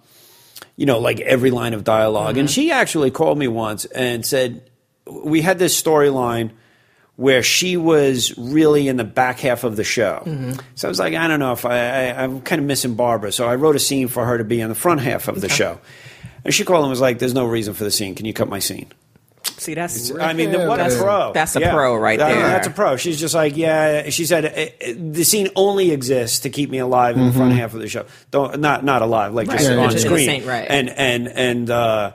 you 0.76 0.86
know, 0.86 0.98
like 0.98 1.20
every 1.20 1.50
line 1.50 1.74
of 1.74 1.84
dialog 1.84 2.38
And 2.38 2.50
she 2.50 2.70
actually 2.70 3.10
called 3.10 3.36
me 3.36 3.48
once 3.48 3.84
and 3.84 4.24
said, 4.24 4.70
we 5.04 5.42
had 5.42 5.58
this 5.58 5.78
storyline 5.80 6.52
where 7.20 7.42
she 7.42 7.76
was 7.76 8.32
really 8.38 8.88
in 8.88 8.96
the 8.96 9.04
back 9.04 9.40
half 9.40 9.62
of 9.62 9.76
the 9.76 9.84
show. 9.84 10.22
So 10.74 10.88
I 10.88 10.90
was 10.90 10.98
like, 10.98 11.12
I 11.14 11.28
don't 11.28 11.38
know 11.38 11.52
if 11.52 11.66
I, 11.66 11.76
I, 12.08 12.22
I'm 12.24 12.40
kind 12.40 12.58
of 12.62 12.66
missing 12.66 12.94
Barbara. 12.94 13.30
So 13.30 13.46
I 13.46 13.56
wrote 13.56 13.76
a 13.76 13.78
scene 13.78 14.08
for 14.08 14.24
her 14.24 14.38
to 14.38 14.44
be 14.44 14.58
in 14.60 14.70
the 14.70 14.74
front 14.74 15.00
half 15.02 15.28
of 15.28 15.42
the 15.42 15.48
show. 15.50 15.78
And 16.46 16.54
she 16.54 16.64
called 16.64 16.80
and 16.84 16.88
was 16.90 17.02
like, 17.02 17.18
"There's 17.18 17.34
no 17.34 17.44
reason 17.44 17.74
for 17.74 17.84
the 17.84 17.90
scene. 17.90 18.14
Can 18.14 18.24
you 18.24 18.32
cut 18.32 18.48
my 18.48 18.58
scene?" 18.58 18.86
See, 19.58 19.74
that's 19.74 20.10
I 20.18 20.32
mean, 20.32 20.50
what 20.66 20.80
a 20.80 20.96
pro. 20.96 21.32
that's 21.34 21.54
a 21.56 21.60
pro 21.60 21.94
right 21.96 22.18
there. 22.18 22.34
That's 22.40 22.66
a 22.66 22.70
pro. 22.70 22.96
She's 22.96 23.20
just 23.20 23.34
like, 23.34 23.54
yeah. 23.58 24.08
She 24.08 24.24
said 24.24 24.46
"Eh, 24.46 24.70
eh, 24.80 24.94
the 24.96 25.24
scene 25.24 25.48
only 25.56 25.90
exists 25.90 26.40
to 26.40 26.48
keep 26.50 26.70
me 26.70 26.78
alive 26.78 27.18
in 27.18 27.26
the 27.26 27.32
front 27.34 27.52
half 27.52 27.74
of 27.74 27.80
the 27.80 27.88
show. 27.88 28.06
Don't 28.30 28.60
not 28.60 28.82
not 28.82 29.02
alive, 29.02 29.34
like 29.34 29.50
just 29.50 29.68
Right. 29.68 29.76
on 29.76 29.84
Yeah, 29.84 29.90
yeah, 29.90 29.98
screen. 29.98 30.42
yeah. 30.42 30.48
Right. 30.50 30.66
And 30.70 30.88
and 30.88 31.28
and 31.28 31.70
uh, 31.70 32.12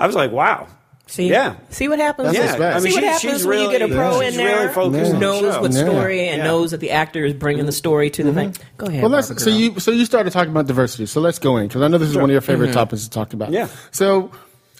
I 0.00 0.06
was 0.08 0.16
like, 0.16 0.32
wow. 0.32 0.66
See, 1.12 1.28
Yeah. 1.28 1.56
see 1.68 1.88
what 1.88 1.98
happens. 1.98 2.28
That's 2.28 2.38
Yeah, 2.38 2.50
respect. 2.52 2.74
I 2.74 2.80
mean, 2.80 2.80
see 2.80 2.94
what 2.94 3.00
she- 3.00 3.06
happens 3.26 3.40
she's 3.40 3.46
when 3.46 3.58
you 3.58 3.70
get 3.70 3.82
a 3.82 3.84
really- 3.84 3.96
pro 3.98 4.20
she's 4.22 4.30
in 4.30 4.36
there 4.38 4.56
really 4.60 4.72
focused 4.72 5.12
who 5.12 5.18
knows 5.18 5.40
show. 5.40 5.60
what 5.60 5.72
Yeah. 5.72 5.84
story 5.84 6.28
and 6.28 6.38
Yeah. 6.38 6.44
knows 6.44 6.70
that 6.70 6.80
the 6.80 6.90
actor 6.90 7.22
is 7.26 7.34
bringing 7.34 7.66
the 7.66 7.72
story 7.72 8.08
to 8.08 8.22
the 8.22 8.30
mm-hmm. 8.30 8.38
thing. 8.38 8.56
Go 8.78 8.86
ahead. 8.86 9.02
Well, 9.02 9.10
let's, 9.10 9.44
so 9.44 9.50
you 9.50 9.78
so 9.78 9.90
you 9.90 10.06
started 10.06 10.32
talking 10.32 10.52
about 10.52 10.68
diversity. 10.68 11.04
So 11.04 11.20
let's 11.20 11.38
go 11.38 11.58
in 11.58 11.68
because 11.68 11.82
I 11.82 11.88
know 11.88 11.98
this 11.98 12.08
is 12.08 12.16
one 12.16 12.24
of 12.24 12.30
your 12.30 12.40
favorite 12.40 12.68
mm-hmm. 12.68 12.76
topics 12.76 13.04
to 13.04 13.10
talk 13.10 13.34
about. 13.34 13.50
Yeah. 13.50 13.68
So 13.90 14.30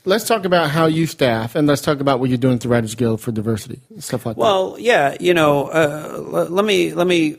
let's 0.06 0.24
talk 0.24 0.46
about 0.46 0.70
how 0.70 0.86
you 0.86 1.06
staff, 1.06 1.54
and 1.54 1.68
let's 1.68 1.82
talk 1.82 2.00
about 2.00 2.18
what 2.18 2.30
you're 2.30 2.38
doing 2.38 2.54
at 2.54 2.60
the 2.62 2.68
Writers 2.70 2.94
Guild 2.94 3.20
for 3.20 3.30
diversity 3.30 3.80
stuff 3.98 4.24
like 4.24 4.36
that. 4.36 4.40
Well, 4.40 4.76
yeah, 4.78 5.14
you 5.20 5.34
know, 5.34 5.66
uh, 5.66 6.12
l- 6.14 6.46
let 6.48 6.64
me 6.64 6.94
let 6.94 7.06
me 7.06 7.36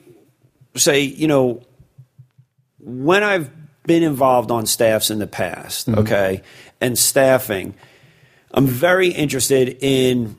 say, 0.76 1.02
you 1.02 1.26
know, 1.26 1.62
when 2.80 3.24
I've 3.24 3.50
been 3.88 4.04
involved 4.04 4.52
on 4.52 4.68
staffs 4.68 5.10
in 5.10 5.18
the 5.18 5.26
past, 5.26 5.90
mm-hmm. 5.90 6.02
okay, 6.02 6.44
and 6.80 6.96
staffing, 6.96 7.74
I'm 8.54 8.68
very 8.68 9.10
interested 9.10 9.78
in 9.82 10.36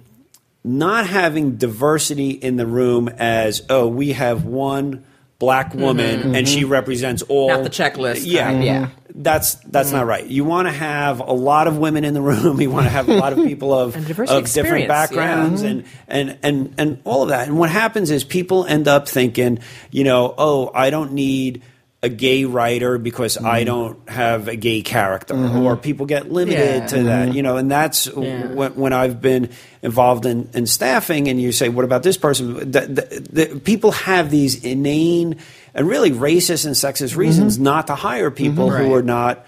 not 0.63 1.07
having 1.07 1.57
diversity 1.57 2.31
in 2.31 2.57
the 2.57 2.67
room 2.67 3.09
as 3.09 3.63
oh 3.69 3.87
we 3.87 4.13
have 4.13 4.45
one 4.45 5.05
black 5.39 5.71
mm-hmm. 5.71 5.81
woman 5.83 6.35
and 6.35 6.49
she 6.49 6.63
mm-hmm. 6.63 6.73
represents 6.73 7.23
all 7.23 7.49
Not 7.49 7.65
the 7.65 7.71
checklist 7.71 8.23
yeah. 8.25 8.45
kind, 8.45 8.65
yeah. 8.65 8.89
that's 9.15 9.57
that's 9.57 9.89
mm-hmm. 9.89 9.99
not 9.99 10.07
right. 10.07 10.27
You 10.27 10.45
want 10.45 10.69
to 10.69 10.73
have 10.73 11.21
a 11.21 11.33
lot 11.33 11.67
of 11.67 11.77
women 11.77 12.05
in 12.05 12.15
the 12.15 12.23
room. 12.23 12.61
You 12.65 12.71
want 12.71 12.87
to 12.87 12.91
have 12.91 13.09
a 13.09 13.15
lot 13.15 13.33
of 13.35 13.41
people 13.41 13.75
of, 13.75 13.95
of 13.97 14.07
different 14.07 14.31
experience, 14.31 14.83
yeah. 14.83 14.89
backgrounds 14.89 15.63
and, 15.63 15.85
and 16.09 16.39
and 16.43 16.75
and 16.79 17.03
all 17.05 17.25
of 17.25 17.29
that. 17.29 17.49
And 17.49 17.59
what 17.59 17.69
happens 17.69 18.11
is 18.11 18.25
people 18.25 18.65
end 18.65 18.89
up 18.89 19.07
thinking 19.09 19.59
you 19.91 20.05
know 20.05 20.35
oh 20.39 20.71
i 20.73 20.89
don't 20.91 21.13
need 21.13 21.63
a 22.05 22.09
gay 22.11 22.45
writer 22.45 22.99
because 22.99 23.39
I 23.39 23.61
mm-hmm. 23.61 23.65
don't 23.65 24.09
have 24.11 24.47
a 24.47 24.57
gay 24.57 24.83
character, 24.83 25.33
or 25.33 25.39
mm-hmm. 25.39 25.81
people 25.81 26.05
get 26.05 26.31
limited 26.31 26.83
Yeah. 26.83 26.87
to 26.89 27.03
that, 27.05 27.29
mm-hmm. 27.29 27.37
you 27.37 27.43
know, 27.43 27.57
and 27.57 27.71
that's 27.71 28.07
Yeah. 28.07 28.49
when, 28.49 28.75
when 28.75 28.93
I've 28.93 29.23
been 29.23 29.49
involved 29.83 30.27
in, 30.27 30.51
in 30.53 30.67
staffing, 30.67 31.29
and 31.29 31.41
you 31.41 31.51
say, 31.51 31.71
"What 31.71 31.87
about 31.87 32.03
this 32.03 32.19
person?" 32.19 32.71
The, 32.71 32.81
the, 32.81 33.27
the, 33.33 33.61
people 33.61 33.93
have 33.93 34.31
these 34.31 34.63
inane 34.63 35.37
and 35.73 35.89
really 35.89 36.11
racist 36.11 36.67
and 36.67 36.75
sexist 36.75 37.17
reasons 37.17 37.59
not 37.59 37.87
to 37.87 37.95
hire 37.95 38.31
people 38.31 38.69
who 38.69 38.85
Right. 38.85 38.93
are 38.93 39.03
not 39.03 39.47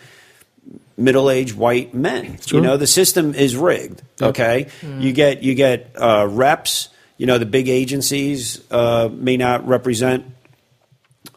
middle-aged 0.96 1.54
white 1.54 1.92
men. 1.92 2.38
You 2.46 2.62
know, 2.62 2.78
the 2.78 2.86
system 2.86 3.34
is 3.34 3.54
rigged. 3.54 4.00
Okay, 4.22 4.68
mm. 4.80 5.02
you 5.02 5.12
get 5.12 5.42
you 5.42 5.54
get 5.54 5.90
uh, 6.00 6.26
reps. 6.26 6.88
You 7.18 7.26
know, 7.26 7.36
the 7.36 7.46
big 7.46 7.68
agencies 7.68 8.62
uh, 8.70 9.10
may 9.12 9.36
not 9.36 9.68
represent 9.68 10.24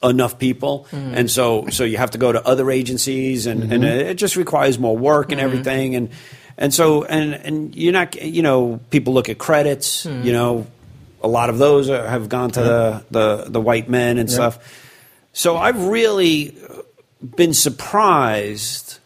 enough 0.04 0.40
people, 0.40 0.86
hmm. 0.92 1.14
and 1.14 1.30
so 1.30 1.68
so 1.70 1.84
you 1.84 1.98
have 1.98 2.12
to 2.12 2.18
go 2.18 2.32
to 2.32 2.46
other 2.46 2.72
agencies, 2.72 3.46
and, 3.46 3.64
and 3.64 3.84
mm-hmm. 3.84 4.10
it 4.10 4.16
just 4.16 4.36
requires 4.36 4.80
more 4.80 4.98
work 4.98 5.32
and 5.32 5.40
mm-hmm. 5.40 5.50
everything, 5.50 5.96
and 5.96 6.10
and 6.58 6.74
so 6.74 7.04
and 7.04 7.34
and 7.34 7.76
you're 7.76 7.94
not 7.94 8.16
you 8.22 8.42
know 8.42 8.80
people 8.90 9.14
look 9.14 9.30
at 9.30 9.38
credits, 9.38 10.04
hmm. 10.04 10.24
you 10.24 10.32
know, 10.32 10.68
a 11.22 11.28
lot 11.28 11.50
of 11.50 11.58
those 11.58 11.90
are, 11.90 12.08
have 12.08 12.30
gone 12.30 12.52
to 12.52 12.62
the, 12.62 13.06
the 13.12 13.46
the 13.50 13.62
white 13.62 13.90
men 13.90 14.18
and 14.18 14.30
stuff. 14.30 14.88
So 15.34 15.58
I've 15.58 15.86
really 15.86 16.58
been 17.36 17.54
surprised 17.54 19.00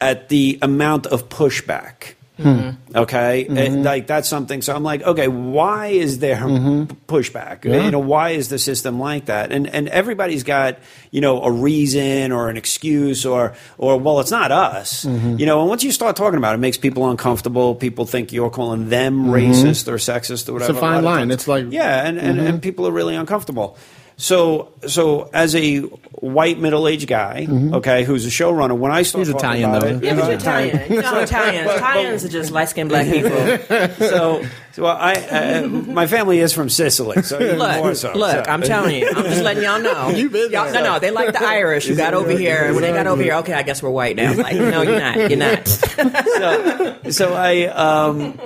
at 0.00 0.28
the 0.28 0.58
amount 0.62 1.06
of 1.06 1.28
pushback. 1.28 2.14
Mm-hmm. 2.38 2.96
Okay, 2.96 3.44
mm-hmm. 3.44 3.56
And, 3.56 3.84
like 3.84 4.08
that's 4.08 4.28
something. 4.28 4.60
So 4.60 4.74
I'm 4.74 4.82
like, 4.82 5.02
okay, 5.02 5.28
why 5.28 5.88
is 5.88 6.18
there 6.18 6.36
mm-hmm. 6.36 6.94
pushback? 7.06 7.64
You 7.64 7.90
know, 7.92 8.00
why 8.00 8.30
is 8.30 8.48
the 8.48 8.58
system 8.58 8.98
like 8.98 9.26
that? 9.26 9.52
And 9.52 9.68
and 9.68 9.88
everybody's 9.88 10.42
got 10.42 10.78
you 11.12 11.20
know 11.20 11.42
a 11.42 11.50
reason 11.50 12.32
or 12.32 12.48
an 12.48 12.56
excuse 12.56 13.24
or 13.24 13.54
or 13.78 14.00
well, 14.00 14.18
it's 14.18 14.32
not 14.32 14.50
us. 14.50 15.04
You 15.38 15.46
know, 15.46 15.60
and 15.60 15.68
once 15.68 15.84
you 15.84 15.92
start 15.92 16.16
talking 16.16 16.38
about 16.38 16.54
it, 16.54 16.58
it 16.58 16.60
makes 16.60 16.76
people 16.76 17.08
uncomfortable. 17.08 17.76
People 17.76 18.04
think 18.04 18.32
you're 18.32 18.50
calling 18.50 18.88
them 18.88 19.26
racist 19.26 19.86
or 19.86 19.96
sexist 19.96 20.48
or 20.48 20.54
whatever. 20.54 20.72
It's 20.72 20.78
a 20.78 20.80
fine 20.80 20.98
of 20.98 21.04
line. 21.04 21.30
It's 21.30 21.46
like- 21.46 21.66
yeah, 21.70 22.06
and, 22.06 22.18
and, 22.18 22.40
and 22.40 22.62
people 22.62 22.86
are 22.88 22.92
really 22.92 23.14
uncomfortable. 23.14 23.76
So, 24.16 24.72
so 24.86 25.28
as 25.34 25.56
a 25.56 25.80
white 25.80 26.58
middle-aged 26.58 27.08
guy, 27.08 27.46
okay, 27.50 28.04
who's 28.04 28.24
a 28.24 28.28
showrunner, 28.28 28.78
when 28.78 28.92
I 28.92 29.02
start 29.02 29.26
He's 29.26 29.34
talking 29.34 29.60
Italian, 29.62 29.70
about 29.70 29.82
though. 29.82 29.88
it, 29.88 30.04
Yeah, 30.04 30.10
you 30.10 30.16
but 30.16 30.22
know, 30.22 30.28
you're 30.30 30.38
Italian. 30.38 30.92
You 30.92 31.02
know, 31.02 31.18
Italians. 31.18 31.70
Italians 31.72 32.24
are 32.24 32.28
just 32.28 32.50
light 32.52 32.68
skinned 32.68 32.88
black 32.90 33.06
people. 33.06 33.98
so, 34.08 34.44
so 34.72 34.86
I, 34.86 35.14
uh, 35.14 35.66
my 35.66 36.06
family 36.06 36.38
is 36.38 36.52
from 36.52 36.68
Sicily, 36.70 37.22
so 37.22 37.40
even 37.42 37.58
more 37.58 37.88
Look, 37.88 37.96
so. 37.96 38.12
look, 38.14 38.30
So- 38.44 38.50
I'm 38.50 38.62
telling 38.62 38.94
you. 39.00 39.08
I'm 39.14 39.24
just 39.24 39.42
letting 39.42 39.64
y'all 39.64 39.80
know. 39.82 40.08
You've 40.16 40.32
been 40.32 40.52
Y'all- 40.52 40.66
there. 40.70 40.74
No, 40.84 40.94
no, 40.94 40.98
they 41.00 41.10
like 41.10 41.32
the 41.32 41.44
Irish 41.44 41.86
who 41.86 41.96
got 41.96 42.14
over 42.14 42.30
here. 42.30 42.66
And 42.66 42.74
when 42.76 42.82
they 42.82 42.92
got 42.92 43.08
over 43.08 43.20
here, 43.22 43.34
okay, 43.38 43.52
I 43.54 43.62
guess 43.64 43.82
we're 43.82 43.90
white 43.90 44.14
now. 44.16 44.32
Like, 44.34 44.54
no, 44.56 44.82
you're 44.82 44.98
not. 45.00 45.16
You're 45.28 45.38
not. 45.38 45.66
so, 45.68 46.98
so 47.10 47.34
I 47.34 47.64
um, 47.66 48.38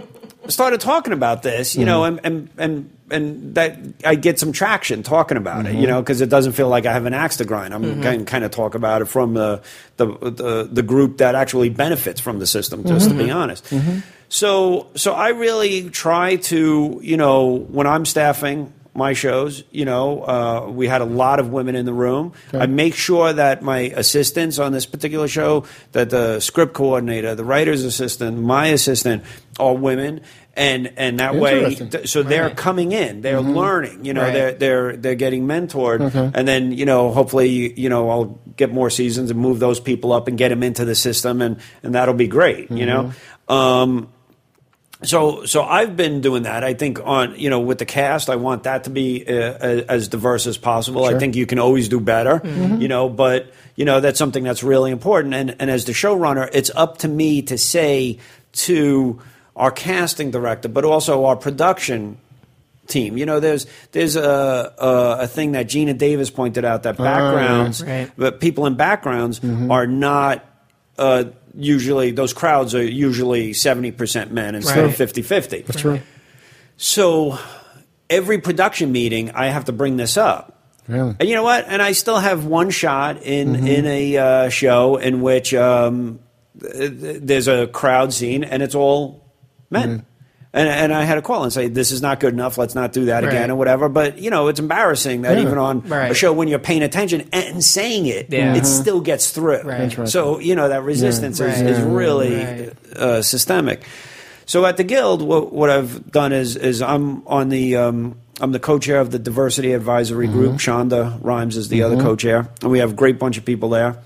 started 0.48 0.80
talking 0.80 1.12
about 1.12 1.42
this, 1.42 1.76
you 1.76 1.84
know, 1.84 2.02
mm-hmm. 2.02 2.24
and 2.24 2.48
and 2.48 2.50
and 2.58 2.90
and 3.10 3.54
that 3.54 3.78
I 4.04 4.14
get 4.14 4.38
some 4.38 4.52
traction 4.52 5.02
talking 5.02 5.36
about 5.36 5.66
it, 5.66 5.72
you 5.72 5.78
mm-hmm. 5.80 5.90
know, 5.90 6.02
because 6.02 6.20
it 6.20 6.28
doesn't 6.28 6.52
feel 6.52 6.68
like 6.68 6.86
I 6.86 6.92
have 6.92 7.06
an 7.06 7.14
axe 7.14 7.36
to 7.38 7.44
grind. 7.44 7.74
I'm 7.74 8.02
kind 8.02 8.26
kind 8.26 8.44
of 8.44 8.50
talk 8.50 8.74
about 8.74 9.02
it 9.02 9.06
from 9.06 9.34
the, 9.34 9.62
the 9.96 10.06
the 10.06 10.68
the 10.70 10.82
group 10.82 11.18
that 11.18 11.34
actually 11.34 11.68
benefits 11.68 12.20
from 12.20 12.38
the 12.38 12.46
system, 12.46 12.84
just 12.84 13.08
to 13.08 13.14
be 13.14 13.24
mm-hmm. 13.24 13.36
honest. 13.36 13.72
So 14.28 14.88
so 14.94 15.14
I 15.14 15.30
really 15.30 15.90
try 15.90 16.36
to, 16.36 17.00
you 17.02 17.16
know, 17.16 17.46
when 17.46 17.86
I'm 17.86 18.04
staffing 18.04 18.72
my 18.98 19.14
shows, 19.14 19.64
you 19.70 19.86
know, 19.86 20.22
uh, 20.24 20.68
we 20.70 20.86
had 20.88 21.00
a 21.00 21.06
lot 21.06 21.40
of 21.40 21.48
women 21.50 21.74
in 21.74 21.86
the 21.86 21.92
room. 21.94 22.32
I 22.52 22.66
make 22.66 22.94
sure 22.94 23.32
that 23.32 23.62
my 23.62 23.78
assistants 23.96 24.58
on 24.58 24.72
this 24.72 24.84
particular 24.84 25.28
show, 25.28 25.64
that 25.92 26.10
the 26.10 26.40
script 26.40 26.74
coordinator, 26.74 27.34
the 27.34 27.44
writer's 27.44 27.84
assistant, 27.84 28.38
my 28.38 28.66
assistant, 28.66 29.22
are 29.58 29.74
women, 29.74 30.20
and 30.54 30.92
and 30.96 31.20
that 31.20 31.34
way, 31.36 31.74
th- 31.76 32.08
so 32.08 32.22
they're 32.22 32.50
coming 32.50 32.92
in, 32.92 33.22
they're 33.22 33.40
learning, 33.40 34.04
you 34.04 34.12
know, 34.12 34.22
Right. 34.22 34.32
they're 34.32 34.52
they're 34.52 34.96
they're 34.96 35.14
getting 35.14 35.46
mentored, 35.46 36.00
and 36.34 36.46
then 36.46 36.72
you 36.72 36.84
know, 36.84 37.10
hopefully, 37.12 37.72
you 37.80 37.88
know, 37.88 38.10
I'll 38.10 38.38
get 38.56 38.72
more 38.72 38.90
seasons 38.90 39.30
and 39.30 39.38
move 39.40 39.60
those 39.60 39.78
people 39.80 40.12
up 40.12 40.26
and 40.28 40.36
get 40.36 40.48
them 40.50 40.62
into 40.64 40.84
the 40.84 40.94
system, 40.94 41.40
and 41.42 41.56
and 41.82 41.94
that'll 41.94 42.14
be 42.14 42.26
great, 42.28 42.70
you 42.72 42.86
know. 42.86 43.12
Um, 43.48 44.08
so 45.02 45.44
so 45.44 45.62
I've 45.62 45.96
been 45.96 46.20
doing 46.20 46.42
that. 46.42 46.64
I 46.64 46.74
think 46.74 46.98
on 47.04 47.38
you 47.38 47.50
know 47.50 47.60
with 47.60 47.78
the 47.78 47.84
cast, 47.86 48.28
I 48.28 48.36
want 48.36 48.64
that 48.64 48.84
to 48.84 48.90
be 48.90 49.24
uh, 49.26 49.32
as, 49.32 49.80
as 49.82 50.08
diverse 50.08 50.46
as 50.46 50.58
possible. 50.58 51.04
I 51.04 51.18
think 51.18 51.36
you 51.36 51.46
can 51.46 51.58
always 51.58 51.88
do 51.88 52.00
better, 52.00 52.40
you 52.44 52.88
know, 52.88 53.08
but 53.08 53.52
you 53.76 53.84
know 53.84 54.00
that's 54.00 54.18
something 54.18 54.42
that's 54.44 54.62
really 54.62 54.90
important. 54.90 55.34
And 55.34 55.56
and 55.60 55.70
as 55.70 55.84
the 55.84 55.92
showrunner, 55.92 56.48
it's 56.52 56.70
up 56.74 56.98
to 56.98 57.08
me 57.08 57.42
to 57.42 57.56
say 57.58 58.18
to 58.52 59.20
our 59.54 59.70
casting 59.70 60.30
director, 60.30 60.68
but 60.68 60.84
also 60.84 61.24
our 61.26 61.36
production 61.36 62.18
team. 62.88 63.16
You 63.18 63.26
know, 63.26 63.38
there's 63.38 63.66
there's 63.92 64.16
a 64.16 64.72
a, 64.78 65.16
a 65.22 65.26
thing 65.28 65.52
that 65.52 65.66
Geena 65.68 65.96
Davis 65.96 66.30
pointed 66.30 66.64
out 66.64 66.82
that 66.84 66.96
backgrounds, 66.96 67.84
Right. 67.84 68.10
but 68.16 68.40
people 68.40 68.66
in 68.66 68.74
backgrounds 68.74 69.40
are 69.44 69.86
not. 69.86 70.44
Uh, 70.98 71.26
usually, 71.58 72.12
those 72.12 72.32
crowds 72.32 72.74
are 72.74 72.82
usually 72.82 73.52
seventy 73.52 73.90
percent 73.90 74.32
men 74.32 74.54
instead 74.54 74.84
Right. 74.84 75.00
of 75.00 75.12
50-50. 75.12 75.66
That's 75.66 75.80
true. 75.80 76.00
So 76.76 77.38
every 78.08 78.38
production 78.38 78.92
meeting, 78.92 79.30
I 79.32 79.46
have 79.48 79.64
to 79.66 79.72
bring 79.72 79.96
this 79.96 80.16
up. 80.16 80.54
Really? 80.86 81.14
And 81.20 81.28
you 81.28 81.34
know 81.34 81.42
what? 81.42 81.66
And 81.68 81.82
I 81.82 81.92
still 81.92 82.18
have 82.18 82.46
one 82.46 82.70
shot 82.70 83.22
in 83.22 83.48
Mm-hmm. 83.54 83.66
in 83.66 83.86
a 83.86 84.16
uh, 84.16 84.48
show 84.48 84.96
in 84.96 85.20
which 85.20 85.52
um, 85.52 86.20
th- 86.60 87.00
th- 87.00 87.20
there's 87.22 87.48
a 87.48 87.66
crowd 87.66 88.12
scene 88.14 88.42
and 88.44 88.62
it's 88.62 88.74
all 88.74 89.22
men. 89.70 89.88
Mm-hmm. 89.88 90.04
And, 90.50 90.66
and 90.66 90.94
I 90.94 91.04
had 91.04 91.16
to 91.16 91.22
call 91.22 91.44
and 91.44 91.52
say, 91.52 91.68
this 91.68 91.92
is 91.92 92.00
not 92.00 92.20
good 92.20 92.32
enough. 92.32 92.56
Let's 92.56 92.74
not 92.74 92.92
do 92.94 93.04
that 93.06 93.22
again 93.22 93.50
or 93.50 93.56
whatever. 93.56 93.88
But, 93.90 94.18
you 94.18 94.30
know, 94.30 94.48
it's 94.48 94.58
embarrassing 94.58 95.22
that 95.22 95.36
Yeah. 95.36 95.42
even 95.42 95.58
on 95.58 95.92
a 95.92 96.14
show 96.14 96.32
when 96.32 96.48
you're 96.48 96.58
paying 96.58 96.82
attention 96.82 97.28
and 97.34 97.62
saying 97.62 98.06
it, 98.06 98.28
Yeah. 98.30 98.54
it 98.54 98.64
still 98.64 99.00
gets 99.02 99.30
through. 99.30 99.60
Right. 99.62 100.08
So, 100.08 100.38
you 100.38 100.54
know, 100.54 100.70
that 100.70 100.82
resistance 100.84 101.38
is, 101.38 101.60
Right. 101.60 101.66
is 101.70 101.80
really 101.80 102.36
Right. 102.36 102.72
uh, 102.96 103.22
systemic. 103.22 103.82
So 104.46 104.64
at 104.64 104.78
the 104.78 104.84
Guild, 104.84 105.20
what, 105.20 105.52
what 105.52 105.68
I've 105.68 106.10
done 106.10 106.32
is 106.32 106.56
is 106.56 106.80
I'm 106.80 107.26
on 107.26 107.50
the 107.50 107.76
um, 107.76 108.14
I'm 108.40 108.50
the 108.52 108.58
co-chair 108.58 109.00
of 109.00 109.10
the 109.10 109.18
Diversity 109.18 109.74
Advisory 109.74 110.28
Group. 110.28 110.54
Shonda 110.56 111.18
Rhimes 111.22 111.58
is 111.58 111.68
the 111.68 111.82
other 111.82 111.98
co-chair, 111.98 112.48
and 112.62 112.70
we 112.70 112.78
have 112.78 112.92
a 112.92 112.94
great 112.94 113.18
bunch 113.18 113.36
of 113.36 113.44
people 113.44 113.68
there. 113.68 113.96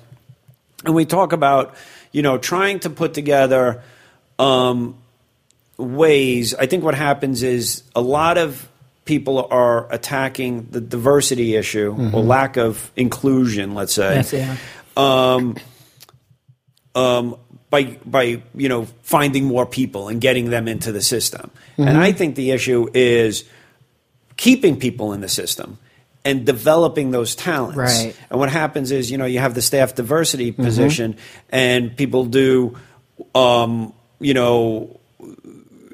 And 0.85 0.97
we 0.97 1.05
talk 1.05 1.33
about 1.33 1.77
you 2.11 2.23
know 2.23 2.39
trying 2.39 2.81
to 2.81 2.91
put 2.91 3.15
together 3.15 3.83
um, 4.41 4.97
ways. 5.83 6.55
I 6.55 6.67
think 6.67 6.85
what 6.85 6.95
happens 6.95 7.43
is 7.43 7.83
a 7.95 8.01
lot 8.01 8.39
of 8.39 8.69
people 9.05 9.47
are 9.51 9.93
attacking 9.93 10.69
the 10.71 10.81
diversity 10.81 11.57
issue 11.57 11.95
or 12.13 12.23
lack 12.23 12.57
of 12.57 12.91
inclusion. 12.97 13.75
Let's 13.75 13.95
say. 13.95 14.17
Yes, 14.17 14.33
yeah. 14.33 14.57
Um, 14.97 15.57
um, 16.95 17.37
by 17.71 17.99
by 18.05 18.43
you 18.55 18.69
know 18.69 18.87
finding 19.03 19.45
more 19.45 19.67
people 19.67 20.09
and 20.09 20.21
getting 20.21 20.51
them 20.51 20.69
into 20.69 20.93
the 20.93 21.03
system. 21.03 21.51
And 21.79 21.99
I 21.99 22.13
think 22.13 22.37
the 22.37 22.51
issue 22.51 22.89
is 22.95 23.45
keeping 24.37 24.79
people 24.79 25.13
in 25.15 25.21
the 25.21 25.29
system 25.29 25.79
and 26.25 26.47
developing 26.47 27.11
those 27.11 27.35
talents. 27.35 27.77
Right. 27.77 28.17
And 28.31 28.39
what 28.39 28.51
happens 28.51 28.93
is, 28.93 29.11
you 29.11 29.19
know, 29.19 29.25
you 29.25 29.41
have 29.41 29.55
the 29.55 29.63
staff 29.63 29.95
diversity 29.95 30.53
position, 30.53 31.17
and 31.49 31.97
people 31.97 32.27
do, 32.27 32.79
um, 33.35 33.93
you 34.21 34.35
know, 34.35 35.01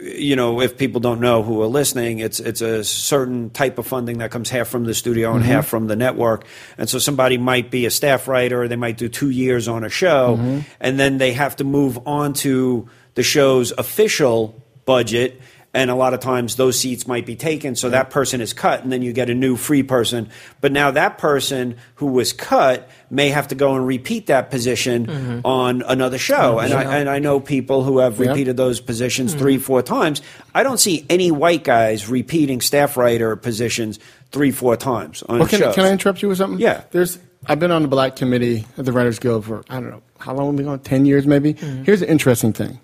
you 0.01 0.37
know, 0.37 0.61
if 0.61 0.77
people 0.77 1.01
don't 1.01 1.21
know 1.21 1.43
who 1.43 1.61
are 1.63 1.67
listening, 1.67 2.21
it's 2.21 2.41
it's 2.41 2.61
a 2.61 2.85
certain 2.85 3.51
type 3.51 3.79
of 3.79 3.87
funding 3.87 4.19
that 4.19 4.31
comes 4.31 4.51
half 4.51 4.69
from 4.69 4.85
the 4.85 4.95
studio 4.95 5.33
and 5.33 5.43
mm-hmm. 5.43 5.53
half 5.53 5.67
from 5.67 5.87
the 5.87 5.97
network. 5.97 6.45
And 6.77 6.89
so 6.89 6.99
somebody 6.99 7.39
might 7.39 7.71
be 7.71 7.87
a 7.87 7.91
staff 7.91 8.29
writer, 8.29 8.69
they 8.69 8.77
might 8.77 8.97
do 8.97 9.09
two 9.09 9.31
years 9.31 9.69
on 9.69 9.85
a 9.85 9.89
show, 9.89 10.37
mm-hmm. 10.37 10.61
and 10.81 10.99
then 10.99 11.19
they 11.19 11.33
have 11.33 11.57
to 11.57 11.65
move 11.65 11.99
on 12.07 12.33
to 12.35 12.89
the 13.15 13.23
show's 13.23 13.73
official 13.73 14.63
budget. 14.85 15.41
And 15.75 15.91
a 15.91 15.95
lot 15.95 16.15
of 16.15 16.21
times 16.21 16.57
those 16.57 16.79
seats 16.79 17.07
might 17.07 17.27
be 17.27 17.37
taken, 17.37 17.77
so 17.77 17.91
that 17.91 18.09
person 18.09 18.41
is 18.41 18.55
cut, 18.55 18.83
and 18.83 18.91
then 18.91 19.03
you 19.03 19.13
get 19.13 19.29
a 19.29 19.35
new 19.35 19.55
free 19.55 19.83
person. 19.83 20.31
But 20.63 20.73
now 20.73 20.93
that 20.93 21.19
person 21.19 21.77
who 21.97 22.07
was 22.07 22.33
cut 22.33 22.89
may 23.11 23.29
have 23.29 23.49
to 23.49 23.55
go 23.55 23.75
and 23.75 23.87
repeat 23.87 24.29
that 24.29 24.51
position 24.51 25.07
mm-hmm. 25.07 25.41
on 25.45 25.83
another 25.83 26.17
show. 26.17 26.57
Mm-hmm. 26.57 26.65
And 26.65 26.75
I, 26.75 26.97
and 26.97 27.11
I 27.11 27.19
know 27.19 27.39
people 27.39 27.83
who 27.83 27.99
have 27.99 28.19
repeated 28.19 28.57
those 28.57 28.81
positions 28.81 29.33
mm-hmm. 29.33 29.41
three, 29.41 29.59
four 29.59 29.83
times. 29.83 30.23
I 30.55 30.63
don't 30.63 30.79
see 30.79 31.05
any 31.11 31.31
white 31.31 31.65
guys 31.65 32.09
repeating 32.09 32.63
staff 32.63 32.97
writer 32.97 33.37
positions 33.37 33.99
three, 34.33 34.51
four 34.51 34.75
times 34.77 35.23
on 35.25 35.39
Well, 35.39 35.49
can, 35.49 35.59
shows. 35.59 35.75
can 35.75 35.85
I 35.85 35.93
interrupt 35.93 36.23
you 36.23 36.29
with 36.29 36.39
something? 36.39 36.61
Yeah. 36.61 36.85
There's. 36.93 37.19
I've 37.47 37.61
been 37.61 37.71
on 37.71 37.83
the 37.83 37.89
Black 37.89 38.17
Committee 38.17 38.67
of 38.79 38.87
the 38.87 38.93
Writers 38.93 39.19
Guild 39.19 39.45
for 39.45 39.63
I 39.69 39.81
don't 39.81 39.91
know 39.91 40.03
how 40.19 40.35
long 40.35 40.47
have 40.47 40.55
we 40.59 40.65
gone? 40.65 40.81
Ten 40.81 41.05
years, 41.05 41.27
maybe. 41.27 41.53
Here's 41.53 42.03
an 42.03 42.09
interesting 42.09 42.53
thing 42.53 42.81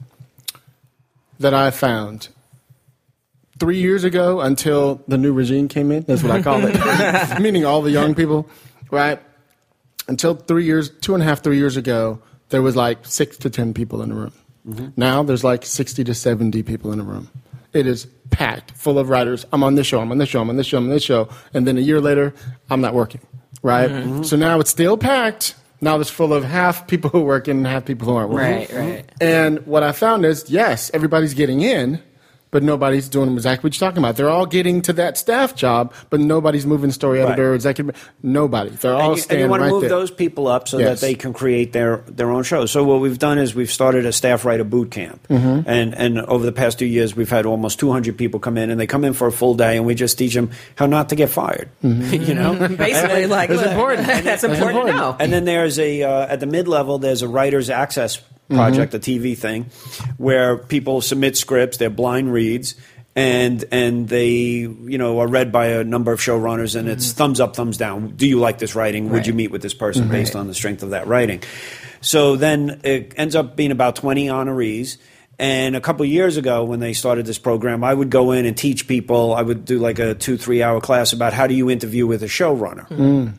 that 1.40 1.54
I 1.54 1.70
found. 1.70 2.28
Three 3.60 3.78
years 3.78 4.02
ago, 4.04 4.40
until 4.40 5.02
the 5.06 5.16
new 5.16 5.32
regime 5.32 5.68
came 5.68 5.92
in, 5.92 6.02
that's 6.02 6.22
what 6.22 6.32
I 6.32 6.42
call 6.42 6.60
it, 6.64 7.40
meaning 7.40 7.64
all 7.64 7.82
the 7.82 7.90
young 7.90 8.14
people, 8.14 8.48
right? 8.90 9.20
Until 10.08 10.34
three 10.34 10.64
years, 10.64 10.90
two 10.90 11.14
and 11.14 11.22
a 11.22 11.26
half, 11.26 11.42
three 11.42 11.56
years 11.56 11.76
ago, 11.76 12.20
there 12.48 12.62
was 12.62 12.74
like 12.76 13.06
six 13.06 13.36
to 13.38 13.50
ten 13.50 13.72
people 13.72 14.02
in 14.02 14.08
the 14.08 14.14
room. 14.14 14.32
Mm-hmm. 14.68 14.88
Now 14.96 15.22
there's 15.22 15.44
like 15.44 15.64
sixty 15.64 16.02
to 16.04 16.14
seventy 16.14 16.62
people 16.62 16.92
in 16.92 16.98
the 16.98 17.04
room. 17.04 17.30
It 17.72 17.86
is 17.86 18.06
packed, 18.30 18.72
full 18.72 18.98
of 18.98 19.08
writers. 19.08 19.46
I'm 19.52 19.62
on 19.62 19.74
this 19.74 19.86
show, 19.86 20.00
I'm 20.00 20.10
on 20.10 20.18
this 20.18 20.28
show, 20.28 20.40
I'm 20.40 20.50
on 20.50 20.56
this 20.56 20.66
show, 20.66 20.78
I'm 20.78 20.84
on 20.84 20.90
this 20.90 21.02
show, 21.02 21.28
and 21.52 21.66
then 21.66 21.78
a 21.78 21.80
year 21.80 22.00
later, 22.00 22.34
I'm 22.70 22.80
not 22.80 22.94
working, 22.94 23.20
right? 23.62 23.90
Mm-hmm. 23.90 24.22
So 24.22 24.36
now 24.36 24.60
it's 24.60 24.70
still 24.70 24.96
packed. 24.96 25.54
Now 25.80 26.00
it's 26.00 26.10
full 26.10 26.32
of 26.32 26.44
half 26.44 26.86
people 26.86 27.10
who 27.10 27.20
are 27.20 27.24
working 27.24 27.58
and 27.58 27.66
half 27.66 27.84
people 27.84 28.08
who 28.08 28.14
aren't 28.14 28.30
working. 28.30 28.76
Right, 28.76 28.94
right. 28.94 29.12
And 29.20 29.66
what 29.66 29.82
I 29.82 29.92
found 29.92 30.24
is, 30.24 30.48
yes, 30.48 30.90
everybody's 30.94 31.34
getting 31.34 31.60
in, 31.60 32.00
but 32.54 32.62
nobody's 32.62 33.08
doing 33.08 33.32
exactly 33.32 33.66
what 33.66 33.74
you're 33.80 33.88
talking 33.90 33.98
about. 33.98 34.14
They're 34.16 34.30
all 34.30 34.46
getting 34.46 34.80
to 34.82 34.92
that 34.92 35.18
staff 35.18 35.56
job, 35.56 35.92
but 36.08 36.20
nobody's 36.20 36.64
moving 36.64 36.92
story 36.92 37.20
editor, 37.20 37.50
Right. 37.50 37.54
executive. 37.56 38.12
Nobody. 38.22 38.70
They're 38.70 38.94
all 38.94 39.10
and 39.10 39.18
you, 39.18 39.24
and 39.28 39.40
you 39.40 39.48
want 39.48 39.62
right 39.62 39.66
to 39.68 39.72
move 39.74 39.80
there. 39.80 39.90
those 39.90 40.12
people 40.12 40.46
up 40.46 40.68
so 40.68 40.78
Yes. 40.78 41.00
that 41.00 41.04
they 41.06 41.14
can 41.14 41.32
create 41.32 41.72
their, 41.72 42.04
their 42.06 42.30
own 42.30 42.44
shows. 42.44 42.70
So 42.70 42.84
what 42.84 43.00
we've 43.00 43.18
done 43.18 43.38
is 43.38 43.56
we've 43.56 43.72
started 43.72 44.06
a 44.06 44.12
staff 44.12 44.44
writer 44.44 44.62
boot 44.62 44.92
camp, 44.92 45.26
Mm-hmm. 45.28 45.68
and 45.68 45.94
and 45.96 46.20
over 46.20 46.46
the 46.46 46.52
past 46.52 46.78
two 46.78 46.86
years 46.86 47.16
we've 47.16 47.28
had 47.28 47.44
almost 47.44 47.80
200 47.80 48.16
people 48.16 48.38
come 48.38 48.56
in, 48.56 48.70
and 48.70 48.78
they 48.78 48.86
come 48.86 49.04
in 49.04 49.14
for 49.14 49.26
a 49.26 49.32
full 49.32 49.54
day, 49.54 49.76
and 49.76 49.84
we 49.84 49.96
just 49.96 50.16
teach 50.16 50.34
them 50.34 50.50
how 50.76 50.86
not 50.86 51.08
to 51.08 51.16
get 51.16 51.30
fired. 51.30 51.68
Mm-hmm. 51.82 52.22
you 52.28 52.34
know, 52.34 52.54
Basically, 52.76 53.26
like 53.26 53.50
It's 53.50 53.60
look, 53.60 53.70
important. 53.72 54.06
That's 54.24 54.44
important 54.44 54.86
to 54.86 54.92
know. 54.92 55.16
And 55.18 55.32
then 55.32 55.44
there's 55.44 55.80
a 55.80 56.04
uh, 56.04 56.26
at 56.28 56.38
the 56.38 56.46
mid 56.46 56.68
level 56.68 56.98
there's 56.98 57.22
a 57.22 57.28
writers 57.28 57.68
access 57.68 58.20
Mm-hmm. 58.44 58.56
project, 58.56 58.92
a 58.92 58.98
TV 58.98 59.38
thing, 59.38 59.70
where 60.18 60.58
people 60.58 61.00
submit 61.00 61.34
scripts, 61.34 61.78
they're 61.78 61.88
blind 61.88 62.30
reads. 62.30 62.74
And 63.16 63.64
and 63.70 64.08
they 64.08 64.34
you 64.34 64.98
know 64.98 65.20
are 65.20 65.28
read 65.28 65.52
by 65.52 65.66
a 65.66 65.84
number 65.84 66.10
of 66.12 66.18
showrunners 66.18 66.74
and 66.74 66.88
it's 66.88 67.06
mm-hmm. 67.06 67.16
thumbs 67.16 67.40
up 67.40 67.54
thumbs 67.54 67.76
down. 67.76 68.16
Do 68.16 68.26
you 68.26 68.40
like 68.40 68.58
this 68.58 68.74
writing? 68.74 69.08
Would 69.10 69.28
you 69.28 69.32
meet 69.32 69.52
with 69.52 69.62
this 69.62 69.72
person 69.72 70.08
based 70.08 70.34
on 70.34 70.48
the 70.48 70.54
strength 70.54 70.82
of 70.82 70.90
that 70.90 71.06
writing? 71.06 71.40
So 72.00 72.34
then 72.34 72.80
it 72.82 73.14
ends 73.16 73.36
up 73.36 73.54
being 73.54 73.70
about 73.70 73.94
twenty 73.94 74.26
honorees. 74.26 74.98
And 75.38 75.76
a 75.76 75.80
couple 75.80 76.04
years 76.06 76.36
ago, 76.36 76.64
when 76.64 76.80
they 76.80 76.92
started 76.92 77.24
this 77.24 77.38
program, 77.38 77.84
I 77.84 77.94
would 77.94 78.10
go 78.10 78.32
in 78.32 78.46
and 78.46 78.56
teach 78.56 78.88
people. 78.88 79.32
I 79.32 79.42
would 79.42 79.64
do 79.64 79.78
like 79.78 80.00
a 80.00 80.14
two, 80.14 80.36
three 80.36 80.60
hour 80.62 80.80
class 80.80 81.12
about 81.12 81.32
how 81.32 81.46
do 81.46 81.54
you 81.54 81.70
interview 81.70 82.08
with 82.08 82.24
a 82.24 82.26
showrunner. 82.26 82.88
Mm. 82.88 83.34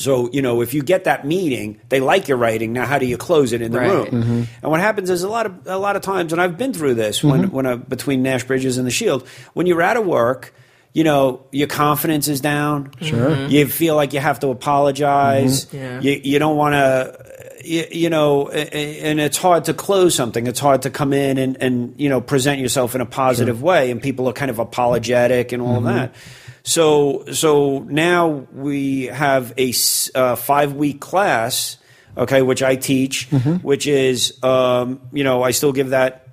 So, 0.00 0.30
you 0.32 0.42
know, 0.42 0.62
if 0.62 0.72
you 0.74 0.82
get 0.82 1.04
that 1.04 1.26
meeting, 1.26 1.80
they 1.90 2.00
like 2.00 2.26
your 2.28 2.38
writing. 2.38 2.72
Now, 2.72 2.86
how 2.86 2.98
do 2.98 3.06
you 3.06 3.16
close 3.16 3.52
it 3.52 3.60
in 3.62 3.70
the 3.72 3.78
Right. 3.80 3.90
room? 3.90 4.06
Mm-hmm. 4.06 4.42
And 4.62 4.70
what 4.70 4.80
happens 4.80 5.10
is 5.10 5.22
a 5.22 5.28
lot 5.28 5.46
of 5.46 5.66
a 5.66 5.78
lot 5.78 5.94
of 5.96 6.02
times, 6.02 6.32
and 6.32 6.40
I've 6.40 6.56
been 6.58 6.72
through 6.72 6.94
this 6.94 7.22
when 7.22 7.50
when 7.50 7.66
I, 7.66 7.76
between 7.76 8.22
Nash 8.22 8.44
Bridges 8.44 8.78
and 8.78 8.86
the 8.86 8.90
Shield, 8.90 9.26
when 9.52 9.66
you're 9.66 9.82
out 9.82 9.96
of 9.96 10.06
work, 10.06 10.54
you 10.92 11.04
know, 11.04 11.44
your 11.52 11.68
confidence 11.68 12.26
is 12.28 12.40
down. 12.40 12.90
Sure. 13.00 13.46
You 13.46 13.66
feel 13.66 13.94
like 13.94 14.12
you 14.12 14.20
have 14.20 14.40
to 14.40 14.48
apologize. 14.48 15.66
Mm-hmm. 15.66 15.76
Yeah. 15.76 16.00
You 16.00 16.20
you 16.24 16.38
don't 16.38 16.56
want 16.56 16.74
to. 16.74 17.30
You, 17.62 17.84
you 17.92 18.08
know, 18.08 18.48
a- 18.50 18.74
a- 18.74 19.00
and 19.02 19.20
it's 19.20 19.36
hard 19.36 19.66
to 19.66 19.74
close 19.74 20.14
something. 20.14 20.46
It's 20.46 20.58
hard 20.60 20.80
to 20.82 20.90
come 20.90 21.12
in 21.12 21.36
and, 21.36 21.58
and 21.60 21.94
you 21.98 22.08
know 22.08 22.22
present 22.22 22.58
yourself 22.58 22.94
in 22.94 23.02
a 23.02 23.06
positive 23.06 23.62
way, 23.62 23.90
and 23.90 24.00
people 24.00 24.26
are 24.30 24.32
kind 24.32 24.50
of 24.50 24.58
apologetic 24.58 25.52
and 25.52 25.60
all 25.62 25.76
of 25.76 25.84
that. 25.84 26.14
So 26.62 27.24
so 27.32 27.80
now 27.80 28.46
we 28.52 29.06
have 29.06 29.54
a 29.56 29.72
uh, 30.14 30.36
five 30.36 30.74
week 30.74 31.00
class, 31.00 31.78
okay, 32.16 32.42
which 32.42 32.62
I 32.62 32.76
teach, 32.76 33.28
which 33.62 33.86
is 33.86 34.42
um, 34.42 35.00
you 35.12 35.24
know 35.24 35.42
I 35.42 35.52
still 35.52 35.72
give 35.72 35.90
that 35.90 36.26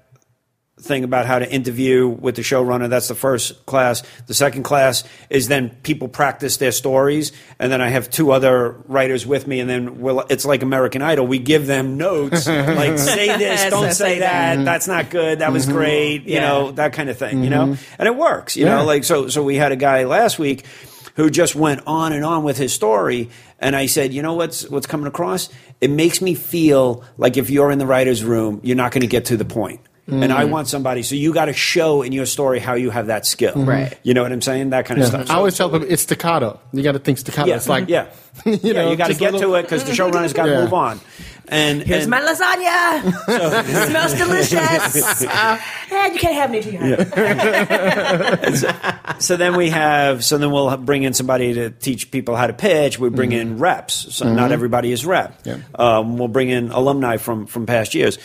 thing 0.79 1.03
about 1.03 1.25
how 1.25 1.39
to 1.39 1.51
interview 1.51 2.07
with 2.07 2.35
the 2.35 2.41
showrunner. 2.41 2.89
That's 2.89 3.07
the 3.07 3.15
first 3.15 3.65
class. 3.65 4.03
The 4.27 4.33
second 4.33 4.63
class 4.63 5.03
is 5.29 5.47
then 5.47 5.71
people 5.83 6.07
practice 6.07 6.57
their 6.57 6.71
stories, 6.71 7.31
and 7.59 7.71
then 7.71 7.81
I 7.81 7.89
have 7.89 8.09
two 8.09 8.31
other 8.31 8.71
writers 8.87 9.25
with 9.25 9.47
me, 9.47 9.59
and 9.59 9.69
then 9.69 9.99
we'll, 9.99 10.21
it's 10.29 10.45
like 10.45 10.61
American 10.61 11.01
Idol. 11.01 11.25
We 11.27 11.39
give 11.39 11.67
them 11.67 11.97
notes, 11.97 12.47
like 12.47 12.97
say 12.99 13.37
this, 13.37 13.69
don't 13.69 13.91
say 13.91 14.15
say 14.15 14.19
that. 14.19 14.57
that. 14.57 14.65
That's 14.65 14.87
not 14.87 15.09
good. 15.09 15.39
That 15.39 15.51
was 15.51 15.65
mm-hmm. 15.65 15.75
great. 15.75 16.23
You 16.23 16.35
Yeah. 16.35 16.47
know 16.47 16.71
that 16.73 16.93
kind 16.93 17.09
of 17.09 17.17
thing. 17.17 17.43
You 17.43 17.49
know, 17.49 17.65
mm-hmm. 17.67 17.95
and 17.99 18.07
it 18.07 18.15
works. 18.15 18.55
You 18.55 18.65
Yeah. 18.65 18.77
know, 18.77 18.85
like 18.85 19.03
so. 19.03 19.27
So 19.29 19.43
we 19.43 19.55
had 19.55 19.71
a 19.71 19.75
guy 19.75 20.03
last 20.05 20.37
week 20.39 20.65
who 21.15 21.31
just 21.31 21.55
went 21.55 21.81
on 21.87 22.13
and 22.13 22.23
on 22.23 22.43
with 22.43 22.57
his 22.57 22.71
story. 22.71 23.29
And 23.59 23.75
I 23.75 23.87
said, 23.87 24.13
you 24.13 24.21
know 24.21 24.35
what's 24.35 24.69
what's 24.69 24.85
coming 24.85 25.07
across? 25.07 25.49
It 25.81 25.89
makes 25.89 26.21
me 26.21 26.35
feel 26.35 27.03
like 27.17 27.37
if 27.37 27.49
you're 27.49 27.71
in 27.71 27.79
the 27.79 27.87
writer's 27.87 28.23
room, 28.23 28.61
you're 28.63 28.75
not 28.77 28.91
going 28.91 29.01
to 29.01 29.07
get 29.07 29.25
to 29.25 29.37
the 29.37 29.45
point. 29.45 29.81
And 30.09 30.31
I 30.31 30.45
mm. 30.45 30.51
want 30.51 30.69
somebody, 30.69 31.03
so 31.03 31.15
you 31.15 31.33
got 31.33 31.45
to 31.45 31.53
show 31.53 32.01
in 32.01 32.13
your 32.13 32.25
story 32.25 32.59
how 32.59 32.75
you 32.75 32.91
have 32.91 33.07
that 33.07 33.25
skill. 33.25 33.51
Mm-hmm. 33.51 33.69
Right. 33.69 33.97
You 34.03 34.13
know 34.13 34.23
what 34.23 34.31
I'm 34.31 34.41
saying? 34.41 34.69
That 34.69 34.85
kind 34.85 35.01
of 35.01 35.07
stuff. 35.07 35.29
I 35.29 35.35
always 35.35 35.57
tell 35.57 35.69
people 35.69 35.85
it's 35.89 36.03
staccato. 36.03 36.61
You 36.71 36.81
got 36.81 36.93
to 36.93 36.99
think 36.99 37.17
staccato. 37.17 37.49
yeah, 37.49 37.55
It's 37.57 37.67
like 37.67 37.89
yeah, 37.89 38.07
you 38.45 38.57
yeah, 38.63 38.89
you 38.89 38.95
got 38.95 39.07
to 39.07 39.15
get 39.15 39.33
little- 39.33 39.51
to 39.51 39.55
it 39.57 39.63
because 39.63 39.83
the 39.83 39.91
showrunner's 40.03 40.31
got 40.31 40.45
to 40.45 40.61
move 40.61 40.73
on. 40.73 41.01
And 41.49 41.81
Here's 41.81 42.03
and, 42.03 42.11
my 42.11 42.21
lasagna. 42.21 43.87
Smells 43.87 44.13
delicious. 44.13 45.21
and 45.91 46.13
you 46.13 46.19
can't 46.19 46.35
have 46.35 46.49
any 46.49 46.61
till 46.61 46.73
you 46.73 46.79
have 46.79 46.99
it. 48.43 49.19
so 49.19 49.37
then 49.37 49.55
we 49.55 49.69
have 49.69 50.23
so 50.23 50.37
then 50.37 50.51
we'll 50.51 50.75
bring 50.77 51.03
in 51.03 51.13
somebody 51.13 51.53
to 51.53 51.69
teach 51.69 52.11
people 52.11 52.35
how 52.35 52.47
to 52.47 52.53
pitch. 52.53 52.99
We 52.99 53.09
bring 53.09 53.31
in 53.31 53.59
reps. 53.59 54.15
So 54.15 54.31
not 54.31 54.51
everybody 54.51 54.91
is 54.91 55.05
rep. 55.05 55.39
Yeah. 55.45 55.59
um, 55.75 56.17
we'll 56.17 56.27
bring 56.27 56.49
in 56.49 56.71
alumni 56.71 57.17
from 57.17 57.45
from 57.45 57.65
past 57.65 57.95
years. 57.95 58.17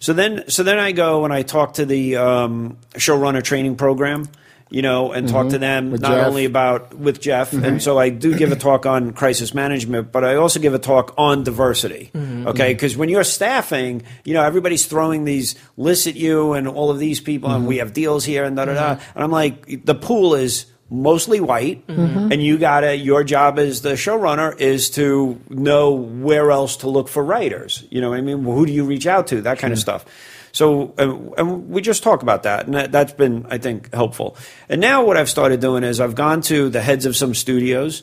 So 0.00 0.12
then 0.12 0.48
so 0.48 0.62
then 0.62 0.78
i 0.78 0.92
go 0.92 1.24
and 1.24 1.32
i 1.32 1.42
talk 1.42 1.74
to 1.74 1.84
the 1.86 2.16
um, 2.16 2.78
showrunner 2.94 3.42
training 3.42 3.76
program 3.76 4.28
you 4.72 4.80
know, 4.80 5.12
and 5.12 5.28
talk 5.28 5.48
to 5.48 5.52
mm-hmm. 5.52 5.60
them 5.60 5.90
With 5.90 6.00
not 6.00 6.12
Jeff. 6.12 6.26
only 6.26 6.46
about 6.46 6.94
with 6.94 7.20
Jeff, 7.20 7.52
and 7.52 7.62
mm-hmm. 7.62 7.78
so 7.78 7.98
I 7.98 8.08
do 8.08 8.36
give 8.36 8.50
a 8.52 8.56
talk 8.56 8.86
on 8.86 9.12
crisis 9.12 9.52
management, 9.52 10.10
but 10.10 10.24
I 10.24 10.36
also 10.36 10.60
give 10.60 10.72
a 10.72 10.78
talk 10.78 11.14
on 11.18 11.44
diversity. 11.44 12.10
Mm-hmm. 12.14 12.48
Okay, 12.48 12.72
because 12.72 12.96
when 12.96 13.10
you're 13.10 13.22
staffing, 13.22 14.02
you 14.24 14.32
know, 14.32 14.42
everybody's 14.42 14.86
throwing 14.86 15.24
these 15.24 15.56
lists 15.76 16.06
at 16.06 16.16
you, 16.16 16.54
and 16.54 16.66
all 16.66 16.90
of 16.90 16.98
these 16.98 17.20
people, 17.20 17.50
and 17.50 17.66
we 17.66 17.76
have 17.78 17.92
deals 17.92 18.24
here, 18.24 18.44
and 18.44 18.56
da 18.56 18.64
da 18.64 18.74
da, 18.74 18.90
and 19.14 19.22
I'm 19.22 19.30
like, 19.30 19.84
the 19.84 19.94
pool 19.94 20.34
is 20.34 20.66
mostly 20.88 21.40
white, 21.40 21.84
and 21.88 22.42
you 22.42 22.56
gotta. 22.58 22.96
Your 22.96 23.24
job 23.24 23.58
as 23.58 23.82
the 23.82 23.92
showrunner 23.92 24.58
is 24.58 24.90
to 24.90 25.40
know 25.50 25.92
where 25.92 26.50
else 26.50 26.78
to 26.78 26.88
look 26.88 27.08
for 27.08 27.22
writers. 27.22 27.84
You 27.90 28.00
know 28.00 28.10
what 28.10 28.18
I 28.18 28.22
mean? 28.22 28.42
Who 28.42 28.64
do 28.64 28.72
you 28.72 28.84
reach 28.84 29.06
out 29.06 29.26
to? 29.28 29.42
That 29.42 29.58
kind 29.58 29.72
of 29.72 29.78
stuff. 29.78 30.04
So, 30.52 30.94
uh, 30.98 31.40
and 31.40 31.70
we 31.70 31.80
just 31.80 32.02
talk 32.02 32.22
about 32.22 32.42
that, 32.42 32.66
and 32.66 32.74
that, 32.74 32.92
that's 32.92 33.14
been, 33.14 33.46
I 33.48 33.58
think, 33.58 33.92
helpful. 33.92 34.36
And 34.68 34.80
now, 34.80 35.04
what 35.04 35.16
I've 35.16 35.30
started 35.30 35.60
doing 35.60 35.82
is 35.82 35.98
I've 35.98 36.14
gone 36.14 36.42
to 36.42 36.68
the 36.68 36.82
heads 36.82 37.06
of 37.06 37.16
some 37.16 37.34
studios, 37.34 38.02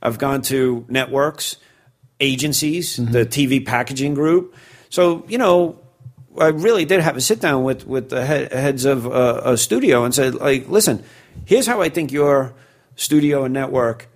I've 0.00 0.18
gone 0.18 0.42
to 0.42 0.86
networks, 0.88 1.56
agencies, 2.20 2.96
the 2.96 3.26
TV 3.26 3.66
packaging 3.66 4.14
group. 4.14 4.54
So, 4.88 5.24
you 5.28 5.38
know, 5.38 5.80
I 6.38 6.48
really 6.48 6.84
did 6.84 7.00
have 7.00 7.16
a 7.16 7.20
sit 7.20 7.40
down 7.40 7.64
with 7.64 7.86
with 7.86 8.08
the 8.08 8.24
head, 8.24 8.52
heads 8.52 8.84
of 8.84 9.06
uh, 9.06 9.40
a 9.44 9.56
studio 9.56 10.04
and 10.04 10.14
said, 10.14 10.36
like, 10.36 10.68
listen, 10.68 11.02
here's 11.44 11.66
how 11.66 11.82
I 11.82 11.88
think 11.88 12.12
your 12.12 12.54
studio 12.94 13.44
and 13.44 13.52
network 13.52 14.08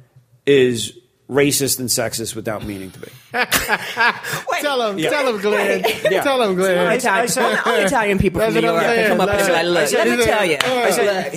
is 0.46 0.96
racist 1.28 1.80
and 1.80 1.88
sexist 1.88 2.36
without 2.36 2.64
meaning 2.64 2.90
to 2.92 3.00
be. 3.00 3.08
Tell 4.60 4.90
him, 4.90 4.98
tell 4.98 5.34
him, 5.34 5.40
Glen. 5.40 5.84
Yeah. 6.10 6.22
Tell 6.22 6.40
him, 6.42 6.54
Glen. 6.54 6.86
I- 6.86 6.94
Italian, 6.94 7.22
I 7.24 7.26
said- 7.26 7.60
only 7.66 7.80
Italian 7.82 8.18
people 8.18 8.40
from 8.40 8.54
New 8.54 8.60
York 8.60 8.80
saying. 8.82 9.08
come 9.08 9.20
up 9.20 9.28
and 9.28 9.38
That's 9.38 9.48
be 9.48 9.52
like, 9.52 9.66
look, 9.66 9.88
said- 9.88 10.08
let 10.08 10.18
me 10.18 10.24
tell 10.24 10.44
you. 10.44 10.56
I 10.60 10.90
said, 10.90 11.32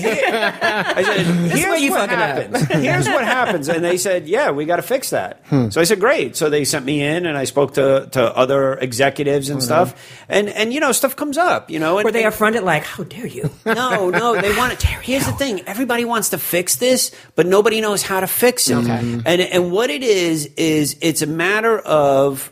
I 0.97 1.03
said, 1.03 1.25
here's 1.25 1.65
where 1.65 1.77
you 1.77 1.91
what 1.91 2.09
fucking 2.09 2.15
up." 2.19 2.53
happens. 2.53 2.83
Here's 2.83 3.07
what 3.07 3.25
happens. 3.25 3.67
And 3.69 3.83
they 3.83 3.97
said, 3.97 4.27
yeah, 4.27 4.51
we 4.51 4.65
got 4.65 4.77
to 4.77 4.81
fix 4.81 5.09
that. 5.09 5.41
Hmm. 5.47 5.69
So 5.69 5.81
I 5.81 5.83
said, 5.83 5.99
great. 5.99 6.35
So 6.35 6.49
they 6.49 6.63
sent 6.63 6.85
me 6.85 7.01
in 7.01 7.25
and 7.25 7.37
I 7.37 7.45
spoke 7.45 7.73
to, 7.73 8.07
to 8.11 8.35
other 8.37 8.75
executives 8.75 9.49
and 9.49 9.57
oh, 9.57 9.63
stuff. 9.63 9.95
And, 10.29 10.49
and, 10.49 10.71
you 10.73 10.79
know, 10.79 10.91
stuff 10.91 11.15
comes 11.15 11.37
up, 11.37 11.69
you 11.69 11.79
know. 11.79 11.97
And, 11.97 12.05
Were 12.05 12.11
they 12.11 12.23
and- 12.23 12.33
affronted 12.33 12.63
like, 12.63 12.83
how 12.83 13.03
dare 13.03 13.27
you? 13.27 13.49
no, 13.65 14.09
no, 14.09 14.39
they 14.39 14.55
want 14.55 14.73
it. 14.73 14.81
Here's 14.83 15.25
the 15.25 15.31
thing: 15.33 15.61
everybody 15.67 16.05
wants 16.05 16.29
to 16.29 16.37
fix 16.37 16.77
this, 16.77 17.11
but 17.35 17.45
nobody 17.45 17.81
knows 17.81 18.03
how 18.03 18.19
to 18.19 18.27
fix 18.27 18.69
it. 18.69 18.75
And 18.77 19.25
and 19.25 19.71
what 19.71 19.89
it 19.89 20.03
is 20.03 20.47
is 20.57 20.97
it's 21.01 21.21
a 21.21 21.27
matter 21.27 21.79
of 21.87 22.51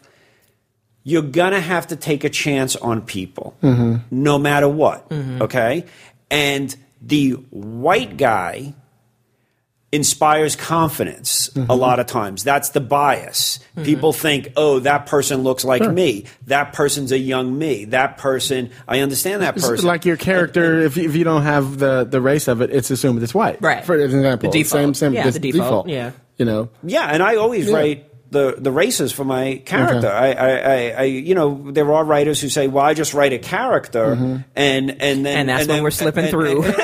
you're 1.03 1.21
gonna 1.21 1.61
have 1.61 1.87
to 1.87 1.95
take 1.95 2.23
a 2.23 2.29
chance 2.29 2.75
on 2.75 3.01
people, 3.03 3.55
no 4.09 4.39
matter 4.39 4.67
what. 4.67 5.05
Okay, 5.11 5.85
and 6.31 6.75
the 7.01 7.31
white 7.51 8.17
guy 8.17 8.73
inspires 9.91 10.57
confidence 10.57 11.49
a 11.69 11.75
lot 11.75 11.99
of 11.99 12.05
times. 12.07 12.43
That's 12.43 12.69
the 12.69 12.81
bias. 12.81 13.59
People 13.83 14.11
think, 14.11 14.51
oh, 14.57 14.79
that 14.79 15.05
person 15.05 15.43
looks 15.43 15.63
like 15.63 15.89
me. 15.89 16.25
That 16.47 16.73
person's 16.73 17.13
a 17.13 17.17
young 17.17 17.57
me. 17.57 17.85
That 17.85 18.17
person, 18.17 18.71
I 18.89 18.99
understand 18.99 19.41
that 19.41 19.55
It's 19.55 19.65
person. 19.65 19.85
like 19.85 20.03
your 20.03 20.17
character, 20.17 20.81
if 20.81 20.97
you, 20.97 21.07
if 21.07 21.15
you 21.15 21.23
don't 21.23 21.43
have 21.43 21.77
the, 21.77 22.03
the 22.03 22.19
race 22.19 22.49
of 22.49 22.61
it, 22.61 22.71
it's 22.71 22.91
assumed 22.91 23.23
it's 23.23 23.33
white. 23.33 23.61
Right. 23.61 23.85
For 23.85 23.95
example. 23.97 24.49
The 24.51 24.63
default. 24.63 24.81
Same, 24.81 24.93
same 24.95 25.13
Yeah, 25.13 25.23
this 25.25 25.35
the 25.35 25.51
default, 25.51 25.87
yeah. 25.87 26.11
You 26.37 26.43
know, 26.45 26.69
Yeah, 26.83 27.05
and 27.05 27.23
I 27.23 27.37
always 27.37 27.69
Yeah. 27.69 27.75
write 27.75 28.09
the 28.31 28.55
the 28.57 28.71
races 28.71 29.11
for 29.13 29.23
my 29.23 29.61
character. 29.65 30.07
Okay. 30.07 30.07
I, 30.07 30.31
I, 30.31 30.49
I, 30.49 30.89
I, 30.89 31.03
you 31.03 31.35
know, 31.35 31.71
there 31.71 31.91
are 31.93 32.03
writers 32.03 32.41
who 32.41 32.49
say, 32.49 32.67
"Well, 32.67 32.83
I 32.83 32.93
just 32.93 33.13
write 33.13 33.33
a 33.33 33.39
character," 33.39 34.15
Mm-hmm. 34.15 34.35
and 34.55 34.91
and 35.01 35.25
then 35.25 35.37
And 35.37 35.49
that's 35.49 35.59
when 35.61 35.67
then- 35.67 35.83
we're 35.83 35.91
slipping 35.91 36.23
and- 36.25 36.31
through. 36.31 36.63
and- 36.63 36.73
what's 36.73 36.77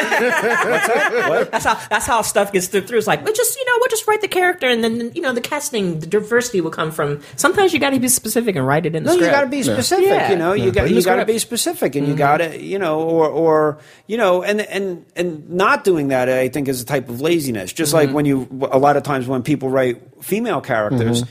that? 0.87 1.25
What? 1.29 1.51
That's 1.51 1.65
how 1.65 1.75
that's 1.89 2.05
how 2.05 2.21
stuff 2.21 2.51
gets 2.53 2.67
through. 2.67 2.81
It's 2.97 3.07
like, 3.07 3.25
we 3.25 3.33
just 3.33 3.57
you 3.57 3.65
know, 3.65 3.71
we'll 3.79 3.89
just 3.89 4.07
write 4.07 4.21
the 4.21 4.27
character, 4.27 4.67
and 4.67 4.83
then 4.83 5.11
you 5.15 5.21
know, 5.21 5.33
the 5.33 5.41
casting, 5.41 5.99
the 5.99 6.05
diversity 6.07 6.61
will 6.61 6.71
come 6.71 6.91
from. 6.91 7.21
Sometimes 7.35 7.73
you 7.73 7.79
got 7.79 7.89
to 7.91 7.99
be 7.99 8.07
specific 8.07 8.55
and 8.55 8.65
write 8.65 8.85
it 8.85 8.95
in 8.95 9.03
the 9.03 9.09
No, 9.13 9.15
you 9.19 9.29
got 9.31 9.41
to 9.41 9.47
be 9.47 9.63
specific. 9.63 10.05
Yeah. 10.05 10.29
You 10.31 10.37
know, 10.37 10.53
you 10.53 10.71
got 10.71 10.89
you 10.89 11.01
got 11.03 11.15
to 11.17 11.25
be 11.25 11.39
specific, 11.39 11.95
and 11.95 12.05
you 12.07 12.13
Mm-hmm. 12.13 12.17
got 12.17 12.37
to 12.37 12.61
you 12.61 12.77
know, 12.79 13.01
or 13.01 13.27
or 13.27 13.79
you 14.07 14.17
know, 14.17 14.43
and 14.43 14.61
and 14.61 15.05
and 15.15 15.49
not 15.49 15.83
doing 15.83 16.09
that, 16.09 16.29
I 16.29 16.49
think, 16.49 16.67
is 16.67 16.81
a 16.81 16.85
type 16.85 17.09
of 17.09 17.19
laziness. 17.21 17.73
Just 17.73 17.93
Mm-hmm. 17.93 18.07
like 18.07 18.15
when 18.15 18.25
you, 18.25 18.47
a 18.71 18.77
lot 18.79 18.95
of 18.95 19.03
times 19.03 19.27
when 19.27 19.43
people 19.43 19.69
write 19.69 20.01
female 20.21 20.61
characters, 20.61 21.23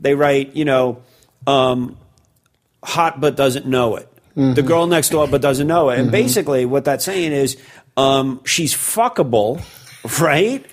they 0.00 0.14
write, 0.14 0.56
you 0.56 0.64
know, 0.64 1.02
um, 1.46 1.96
hot 2.82 3.20
but 3.20 3.36
doesn't 3.36 3.66
know 3.66 3.96
it. 3.96 4.08
The 4.54 4.62
girl 4.62 4.86
next 4.86 5.10
door 5.10 5.28
but 5.28 5.42
doesn't 5.42 5.66
know 5.66 5.90
it. 5.90 5.98
And 5.98 6.10
basically, 6.10 6.64
what 6.64 6.84
that's 6.84 7.04
saying 7.04 7.32
is, 7.32 7.56
um, 7.96 8.40
she's 8.44 8.74
fuckable, 8.74 9.60
right? 10.20 10.64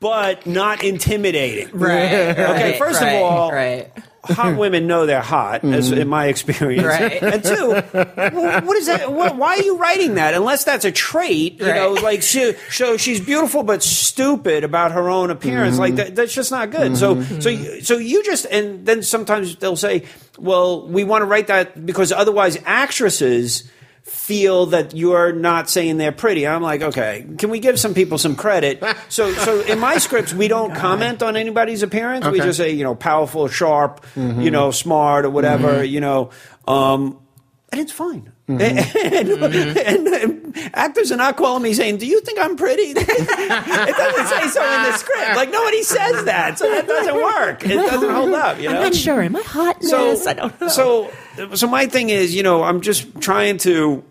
But 0.00 0.46
not 0.46 0.82
intimidating. 0.84 1.70
right. 1.72 2.12
Okay, 2.12 2.70
right, 2.70 2.78
first 2.78 3.00
of 3.00 3.06
right, 3.06 3.16
all, 3.16 3.52
right. 3.52 3.90
hot 4.24 4.56
women 4.56 4.86
know 4.86 5.04
they're 5.06 5.20
hot, 5.20 5.64
as 5.64 5.90
mm-hmm. 5.90 6.00
in 6.02 6.08
my 6.08 6.26
experience. 6.26 6.84
Right. 6.84 7.22
And 7.22 7.42
two, 7.42 7.82
well, 7.92 8.62
what 8.62 8.76
is 8.76 8.86
that? 8.86 9.10
What, 9.12 9.36
why 9.36 9.56
are 9.56 9.62
you 9.62 9.78
writing 9.78 10.14
that? 10.14 10.34
Unless 10.34 10.64
that's 10.64 10.84
a 10.84 10.92
trait, 10.92 11.54
you 11.60 11.66
know, 11.66 11.94
Right. 11.94 12.02
like 12.02 12.22
she, 12.22 12.54
so 12.70 12.96
she's 12.96 13.20
beautiful 13.20 13.62
but 13.62 13.82
stupid 13.82 14.64
about 14.64 14.92
her 14.92 15.08
own 15.08 15.30
appearance. 15.30 15.78
Like 15.78 15.94
mm-hmm. 15.94 15.96
that, 15.96 16.14
that's 16.14 16.34
just 16.34 16.50
not 16.50 16.70
good. 16.70 16.96
So, 16.96 17.16
mm-hmm. 17.16 17.40
so, 17.40 17.48
you, 17.48 17.80
so 17.82 17.98
you 17.98 18.22
just 18.24 18.46
and 18.46 18.86
then 18.86 19.02
sometimes 19.02 19.56
they'll 19.56 19.76
say, 19.76 20.04
well, 20.38 20.86
we 20.86 21.04
want 21.04 21.22
to 21.22 21.26
write 21.26 21.48
that 21.48 21.84
because 21.84 22.12
otherwise 22.12 22.58
actresses 22.64 23.70
feel 24.02 24.66
that 24.66 24.94
you're 24.94 25.32
not 25.32 25.70
saying 25.70 25.96
they're 25.96 26.12
pretty. 26.12 26.46
I'm 26.46 26.62
like, 26.62 26.82
okay, 26.82 27.26
can 27.38 27.50
we 27.50 27.60
give 27.60 27.78
some 27.78 27.94
people 27.94 28.18
some 28.18 28.36
credit? 28.36 28.82
So, 29.08 29.32
so 29.34 29.60
in 29.60 29.78
my 29.78 29.98
scripts, 29.98 30.32
we 30.32 30.48
don't 30.48 30.74
comment 30.74 31.22
on 31.22 31.36
anybody's 31.36 31.82
appearance. 31.82 32.26
We 32.26 32.38
just 32.38 32.56
say, 32.56 32.72
you 32.72 32.82
know, 32.82 32.94
powerful, 32.94 33.46
sharp, 33.48 34.06
you 34.16 34.22
mm-hmm. 34.22 34.44
know, 34.46 34.70
smart 34.70 35.26
or 35.26 35.30
whatever, 35.30 35.68
mm-hmm. 35.74 35.92
you 35.92 36.00
know, 36.00 36.30
um, 36.66 37.18
and 37.70 37.80
it's 37.80 37.92
fine. 37.92 38.32
Mm-hmm. 38.48 38.60
And, 39.02 39.28
and- 39.28 40.08
and 40.08 40.74
actors 40.74 41.10
are 41.12 41.16
not 41.16 41.36
calling 41.36 41.62
me 41.62 41.72
saying, 41.72 41.98
"Do 41.98 42.06
you 42.06 42.20
think 42.20 42.38
I'm 42.38 42.56
pretty?" 42.56 42.82
it 42.96 42.96
doesn't 42.96 44.26
say 44.26 44.48
so 44.48 44.62
in 44.62 44.82
the 44.82 44.92
script. 44.96 45.36
Like 45.36 45.50
nobody 45.50 45.82
says 45.82 46.24
that, 46.24 46.58
so 46.58 46.70
that 46.70 46.86
doesn't 46.86 47.14
work. 47.14 47.64
It 47.64 47.76
doesn't 47.76 48.10
hold 48.10 48.32
up. 48.34 48.58
You 48.58 48.68
know? 48.68 48.76
I'm 48.76 48.82
not 48.82 48.94
sure. 48.94 49.22
Am 49.22 49.36
I 49.36 49.42
hot? 49.42 49.82
So, 49.82 50.16
I 50.26 50.32
don't 50.34 50.60
know. 50.60 50.68
so, 50.68 51.10
so 51.54 51.66
my 51.66 51.86
thing 51.86 52.10
is, 52.10 52.34
you 52.34 52.42
know, 52.42 52.62
I'm 52.62 52.80
just 52.80 53.20
trying 53.20 53.58
to, 53.58 54.04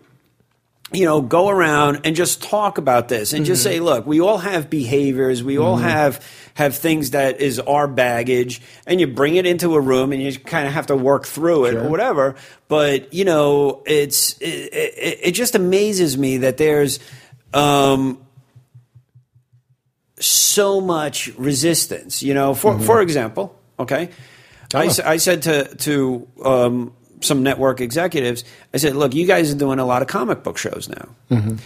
you 0.92 1.04
know, 1.04 1.20
go 1.22 1.48
around 1.48 2.00
and 2.04 2.14
just 2.14 2.42
talk 2.42 2.78
about 2.78 3.08
this 3.08 3.32
and 3.32 3.46
just 3.46 3.64
Mm-hmm. 3.64 3.72
say, 3.72 3.80
look, 3.80 4.06
we 4.06 4.20
all 4.20 4.38
have 4.38 4.68
behaviors, 4.68 5.42
we 5.42 5.58
all 5.58 5.76
have 5.76 6.24
have 6.54 6.76
things 6.76 7.12
that 7.12 7.40
is 7.40 7.58
our 7.60 7.88
baggage, 7.88 8.60
and 8.86 9.00
you 9.00 9.06
bring 9.06 9.36
it 9.36 9.46
into 9.46 9.74
a 9.74 9.80
room 9.80 10.12
and 10.12 10.22
you 10.22 10.38
kind 10.38 10.66
of 10.66 10.74
have 10.74 10.88
to 10.88 10.96
work 10.96 11.26
through 11.26 11.64
it 11.66 11.74
or 11.74 11.88
whatever. 11.88 12.34
But 12.68 13.14
you 13.14 13.24
know, 13.24 13.82
it's 13.86 14.36
it, 14.38 14.72
it, 14.74 15.18
it 15.22 15.30
just 15.32 15.54
amazes 15.54 16.16
me 16.18 16.38
that 16.38 16.56
there's. 16.58 16.98
Um, 17.54 18.18
so 20.18 20.80
much 20.80 21.28
resistance. 21.36 22.22
You 22.22 22.34
know, 22.34 22.54
for 22.54 22.78
for 22.78 23.00
example, 23.00 23.58
okay, 23.78 24.10
I 24.74 24.90
I 25.04 25.16
said 25.16 25.42
to 25.42 25.74
to 25.76 26.28
um, 26.44 26.92
some 27.24 27.42
network 27.42 27.80
executives, 27.80 28.44
I 28.72 28.78
said, 28.78 28.96
look, 28.96 29.14
you 29.14 29.26
guys 29.26 29.52
are 29.52 29.58
doing 29.58 29.78
a 29.78 29.84
lot 29.84 30.02
of 30.02 30.08
comic 30.08 30.42
book 30.42 30.58
shows 30.58 30.88
now. 30.88 31.08
Mm-hmm. 31.30 31.56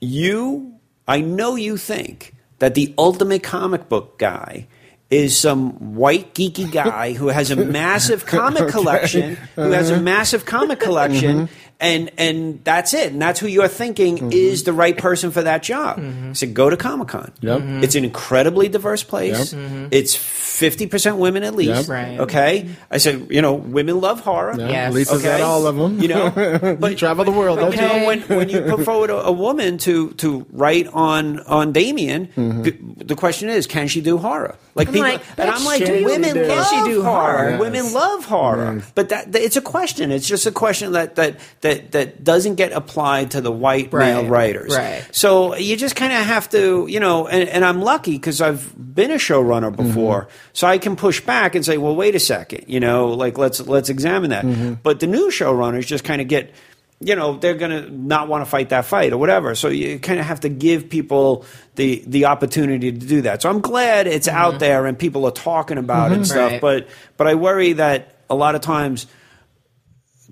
You, 0.00 0.74
I 1.08 1.20
know 1.20 1.56
you 1.56 1.76
think 1.76 2.34
that 2.58 2.74
the 2.74 2.94
ultimate 2.98 3.42
comic 3.42 3.88
book 3.88 4.18
guy. 4.18 4.68
Is 5.08 5.38
some 5.38 5.94
white 5.94 6.34
geeky 6.34 6.68
guy 6.68 7.12
who 7.20 7.28
has 7.28 7.52
a 7.52 7.54
massive 7.54 8.26
comic 8.26 8.66
collection, 8.70 9.36
who 9.54 9.70
has 9.70 9.88
a 9.88 10.00
massive 10.00 10.44
comic 10.44 10.80
mm-hmm. 10.80 10.84
collection, 10.84 11.48
and 11.78 12.10
and 12.16 12.64
that's 12.64 12.94
it, 12.94 13.12
and 13.12 13.20
that's 13.20 13.38
who 13.38 13.46
you're 13.46 13.68
thinking 13.68 14.16
mm-hmm. 14.16 14.32
is 14.32 14.64
the 14.64 14.72
right 14.72 14.96
person 14.96 15.30
for 15.30 15.42
that 15.42 15.62
job. 15.62 15.98
Mm-hmm. 15.98 16.30
I 16.30 16.32
said, 16.32 16.54
go 16.54 16.70
to 16.70 16.76
Comic 16.76 17.08
Con. 17.08 17.32
Yep. 17.40 17.60
Mm-hmm. 17.60 17.84
It's 17.84 17.94
an 17.94 18.04
incredibly 18.04 18.68
diverse 18.68 19.02
place. 19.02 19.52
Yep. 19.52 19.88
It's 19.92 20.14
fifty 20.14 20.86
percent 20.86 21.18
women 21.18 21.42
at 21.42 21.54
least. 21.54 21.82
Yep. 21.82 21.88
Right. 21.88 22.20
Okay. 22.20 22.68
I 22.90 22.96
said, 22.96 23.28
you 23.30 23.42
know, 23.42 23.52
women 23.54 24.00
love 24.00 24.20
horror. 24.20 24.54
Yeah, 24.58 24.68
Yes. 24.68 24.94
Lisa's 24.94 25.24
Okay. 25.24 25.38
got 25.38 25.40
all 25.42 25.66
of 25.66 25.76
them. 25.76 26.00
You 26.00 26.08
know, 26.08 26.78
you 26.88 26.94
travel 26.96 27.24
the 27.26 27.30
world, 27.30 27.58
don't 27.58 27.74
you 27.76 27.82
you? 27.82 27.86
know, 27.88 28.06
when, 28.06 28.20
when 28.22 28.48
you 28.48 28.62
put 28.62 28.84
forward 28.84 29.10
a, 29.10 29.16
a 29.26 29.32
woman 29.32 29.76
to 29.78 30.12
to 30.14 30.46
write 30.52 30.86
on 30.88 31.40
on 31.40 31.72
Damien, 31.72 32.28
Mm-hmm. 32.28 32.62
p- 32.62 33.04
the 33.04 33.14
question 33.16 33.48
is, 33.50 33.66
can 33.66 33.86
she 33.88 34.00
do 34.00 34.16
horror? 34.18 34.56
Like 34.74 34.88
people, 34.88 35.02
like, 35.02 35.22
and 35.38 35.50
I'm 35.50 35.64
like, 35.64 35.84
can 35.84 36.04
women 36.04 36.28
she 36.28 36.34
do- 36.34 36.44
love 36.46 36.68
Can 36.68 36.84
she 36.86 36.90
do 36.92 37.02
horror. 37.02 37.32
horror? 37.36 37.50
Yes. 37.50 37.60
Women 37.60 37.92
love 37.92 38.24
horror, 38.26 38.82
but 38.94 39.08
that, 39.10 39.32
that- 39.32 39.42
it's 39.42 39.56
a 39.56 39.62
question. 39.62 40.10
It's 40.12 40.26
just 40.28 40.46
a 40.46 40.52
question 40.52 40.92
that 40.92 41.16
that 41.16 41.36
that 41.66 41.92
that 41.92 42.24
doesn't 42.24 42.54
get 42.54 42.72
applied 42.72 43.32
to 43.32 43.40
the 43.40 43.50
white 43.52 43.92
male 43.92 44.26
writers. 44.26 44.74
Right. 44.76 45.06
So 45.12 45.56
you 45.56 45.76
just 45.76 45.96
kind 45.96 46.12
of 46.12 46.24
have 46.24 46.48
to, 46.50 46.86
you 46.88 47.00
know, 47.00 47.26
and, 47.26 47.48
and 47.48 47.64
I'm 47.64 47.82
lucky 47.82 48.12
because 48.12 48.40
I've 48.40 48.72
been 48.76 49.10
a 49.10 49.16
showrunner 49.16 49.74
mm-hmm. 49.74 49.88
before, 49.88 50.28
so 50.52 50.66
I 50.66 50.78
can 50.78 50.96
push 50.96 51.20
back 51.20 51.54
and 51.54 51.64
say, 51.64 51.76
well, 51.78 51.94
wait 51.94 52.14
a 52.14 52.20
second, 52.20 52.64
you 52.68 52.80
know, 52.80 53.08
like 53.08 53.38
let's 53.38 53.60
let's 53.60 53.88
examine 53.88 54.30
that. 54.30 54.44
Mm-hmm. 54.44 54.74
But 54.82 55.00
the 55.00 55.06
new 55.06 55.28
showrunners 55.30 55.86
just 55.86 56.04
kind 56.04 56.20
of 56.20 56.28
get, 56.28 56.52
you 57.00 57.16
know, 57.16 57.36
they're 57.36 57.54
gonna 57.54 57.88
not 57.90 58.28
want 58.28 58.44
to 58.44 58.50
fight 58.50 58.70
that 58.70 58.84
fight 58.84 59.12
or 59.12 59.18
whatever. 59.18 59.54
So 59.54 59.68
you 59.68 59.98
kind 59.98 60.20
of 60.20 60.26
have 60.26 60.40
to 60.40 60.48
give 60.48 60.88
people 60.88 61.44
the 61.74 62.02
the 62.06 62.26
opportunity 62.26 62.92
to 62.92 62.98
do 62.98 63.22
that. 63.22 63.42
So 63.42 63.50
I'm 63.50 63.60
glad 63.60 64.06
it's 64.06 64.28
out 64.28 64.52
mm-hmm. 64.52 64.58
there 64.60 64.86
and 64.86 64.98
people 64.98 65.26
are 65.26 65.32
talking 65.32 65.78
about 65.78 66.12
it 66.12 66.16
and 66.16 66.26
stuff. 66.26 66.52
Right. 66.52 66.60
But 66.60 66.88
but 67.16 67.26
I 67.26 67.34
worry 67.34 67.74
that 67.74 68.14
a 68.28 68.34
lot 68.34 68.54
of 68.54 68.60
times 68.60 69.06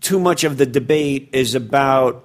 too 0.05 0.21
much 0.21 0.45
of 0.45 0.57
the 0.57 0.67
debate 0.67 1.31
is 1.33 1.55
about 1.55 2.25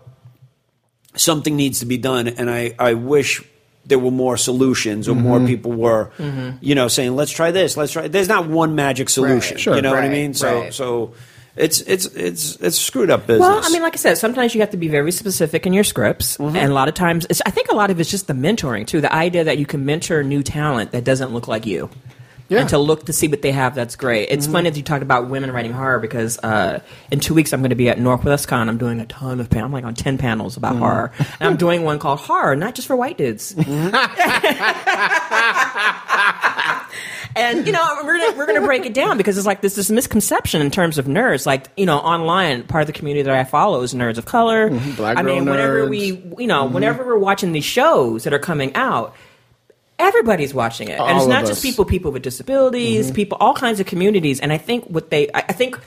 something 1.16 1.56
needs 1.56 1.80
to 1.80 1.86
be 1.86 1.98
done, 1.98 2.28
and 2.28 2.50
I, 2.50 2.76
I 2.78 2.94
wish 2.94 3.44
there 3.86 3.98
were 3.98 4.12
more 4.12 4.38
solutions 4.38 5.08
or 5.10 5.16
more 5.16 5.40
people 5.48 5.72
were, 5.72 6.12
you 6.62 6.76
know, 6.76 6.88
saying 6.88 7.16
let's 7.16 7.32
try 7.32 7.50
this, 7.50 7.76
let's 7.76 7.94
try. 7.94 8.08
There's 8.08 8.28
not 8.28 8.48
one 8.48 8.76
magic 8.76 9.10
solution. 9.10 9.56
Right. 9.56 9.62
Sure. 9.62 9.76
You 9.76 9.82
know 9.82 9.92
what 9.92 10.04
I 10.04 10.10
mean? 10.10 10.36
So 10.36 10.62
right. 10.62 10.74
so 10.74 11.16
it's 11.56 11.82
it's 11.82 12.06
it's 12.06 12.56
it's 12.58 12.78
screwed 12.78 13.10
up 13.10 13.26
business. 13.26 13.40
Well, 13.48 13.62
I 13.64 13.70
mean, 13.70 13.82
like 13.82 13.94
I 13.94 13.98
said, 13.98 14.18
sometimes 14.20 14.54
you 14.54 14.62
have 14.62 14.70
to 14.72 14.78
be 14.78 14.90
very 14.90 15.12
specific 15.12 15.66
in 15.66 15.74
your 15.74 15.84
scripts, 15.84 16.38
Mm-hmm. 16.38 16.56
and 16.56 16.72
a 16.72 16.74
lot 16.76 16.88
of 16.88 16.94
times, 16.94 17.26
it's, 17.30 17.42
I 17.46 17.50
think 17.50 17.70
a 17.70 17.76
lot 17.76 17.90
of 17.90 18.00
it's 18.00 18.12
just 18.12 18.28
the 18.28 18.34
mentoring 18.34 18.86
too. 18.86 19.02
The 19.02 19.12
idea 19.14 19.46
that 19.46 19.58
you 19.58 19.66
can 19.66 19.86
mentor 19.86 20.22
new 20.22 20.44
talent 20.44 20.92
that 20.92 21.04
doesn't 21.04 21.32
look 21.32 21.48
like 21.48 21.66
you, 21.66 21.90
Yeah. 22.50 22.62
and 22.62 22.70
to 22.70 22.80
look 22.80 23.06
to 23.06 23.14
see 23.14 23.28
what 23.28 23.44
they 23.44 23.52
have. 23.52 23.76
That's 23.76 23.96
great. 23.96 24.30
It's 24.30 24.48
funny 24.48 24.70
that 24.70 24.78
you 24.78 24.84
talked 24.84 25.04
about 25.04 25.30
women 25.30 25.52
writing 25.52 25.72
horror 25.72 26.00
because 26.00 26.40
uh, 26.40 26.82
in 27.12 27.20
two 27.20 27.34
weeks 27.36 27.54
I'm 27.54 27.62
going 27.62 27.70
to 27.70 27.76
be 27.76 27.90
at 27.90 27.98
Norwescon. 27.98 28.68
I'm 28.68 28.78
doing 28.80 29.00
a 29.00 29.06
ton 29.06 29.40
of 29.40 29.50
pan- 29.50 29.66
I'm 29.66 29.72
like 29.72 29.86
on 29.86 29.94
ten 29.94 30.18
panels 30.18 30.58
about 30.58 30.76
horror, 30.76 31.12
and 31.40 31.50
I'm 31.50 31.58
doing 31.58 31.84
one 31.84 32.00
called 32.00 32.20
Horror, 32.20 32.56
not 32.56 32.76
just 32.76 32.88
for 32.88 32.96
white 32.96 33.18
dudes. 33.18 33.54
and 37.36 37.66
you 37.66 37.72
know 37.72 37.98
we're 38.04 38.18
gonna 38.18 38.38
we're 38.38 38.46
gonna 38.46 38.66
break 38.66 38.86
it 38.86 38.94
down 38.94 39.18
because 39.18 39.38
it's 39.38 39.48
like 39.48 39.62
this 39.62 39.76
this 39.76 39.90
misconception 39.90 40.62
in 40.62 40.72
terms 40.72 40.98
of 40.98 41.06
nerds. 41.06 41.46
Like 41.46 41.68
you 41.78 41.86
know, 41.86 41.98
online 41.98 42.64
part 42.64 42.82
of 42.82 42.88
the 42.88 42.94
community 42.94 43.24
that 43.24 43.36
I 43.36 43.44
follow 43.44 43.82
is 43.82 43.94
nerds 43.94 44.18
of 44.18 44.26
color. 44.26 44.70
Mm-hmm. 44.70 44.96
Black 44.96 45.18
I 45.18 45.22
mean, 45.22 45.46
whenever 45.46 45.88
nerds. 45.88 45.90
we 45.90 46.44
you 46.44 46.48
know 46.48 46.66
whenever 46.66 47.06
we're 47.06 47.18
watching 47.18 47.52
these 47.52 47.66
shows 47.66 48.24
that 48.24 48.34
are 48.34 48.40
coming 48.40 48.76
out. 48.76 49.16
Everybody's 50.00 50.54
watching 50.54 50.88
it, 50.88 50.94
and 50.94 51.02
All 51.02 51.18
it's 51.18 51.28
not 51.28 51.44
us. 51.44 51.50
just 51.50 51.62
people, 51.62 51.86
people 51.86 52.12
with 52.12 52.24
disabilities, 52.24 53.08
mm-hmm. 53.08 53.16
people, 53.16 53.38
all 53.40 53.54
kinds 53.54 53.80
of 53.80 53.86
communities. 53.86 54.40
And 54.40 54.52
I 54.52 54.58
think 54.58 54.86
what 54.86 55.10
they, 55.10 55.28
I 55.34 55.46
I 55.50 55.54
think 55.54 55.78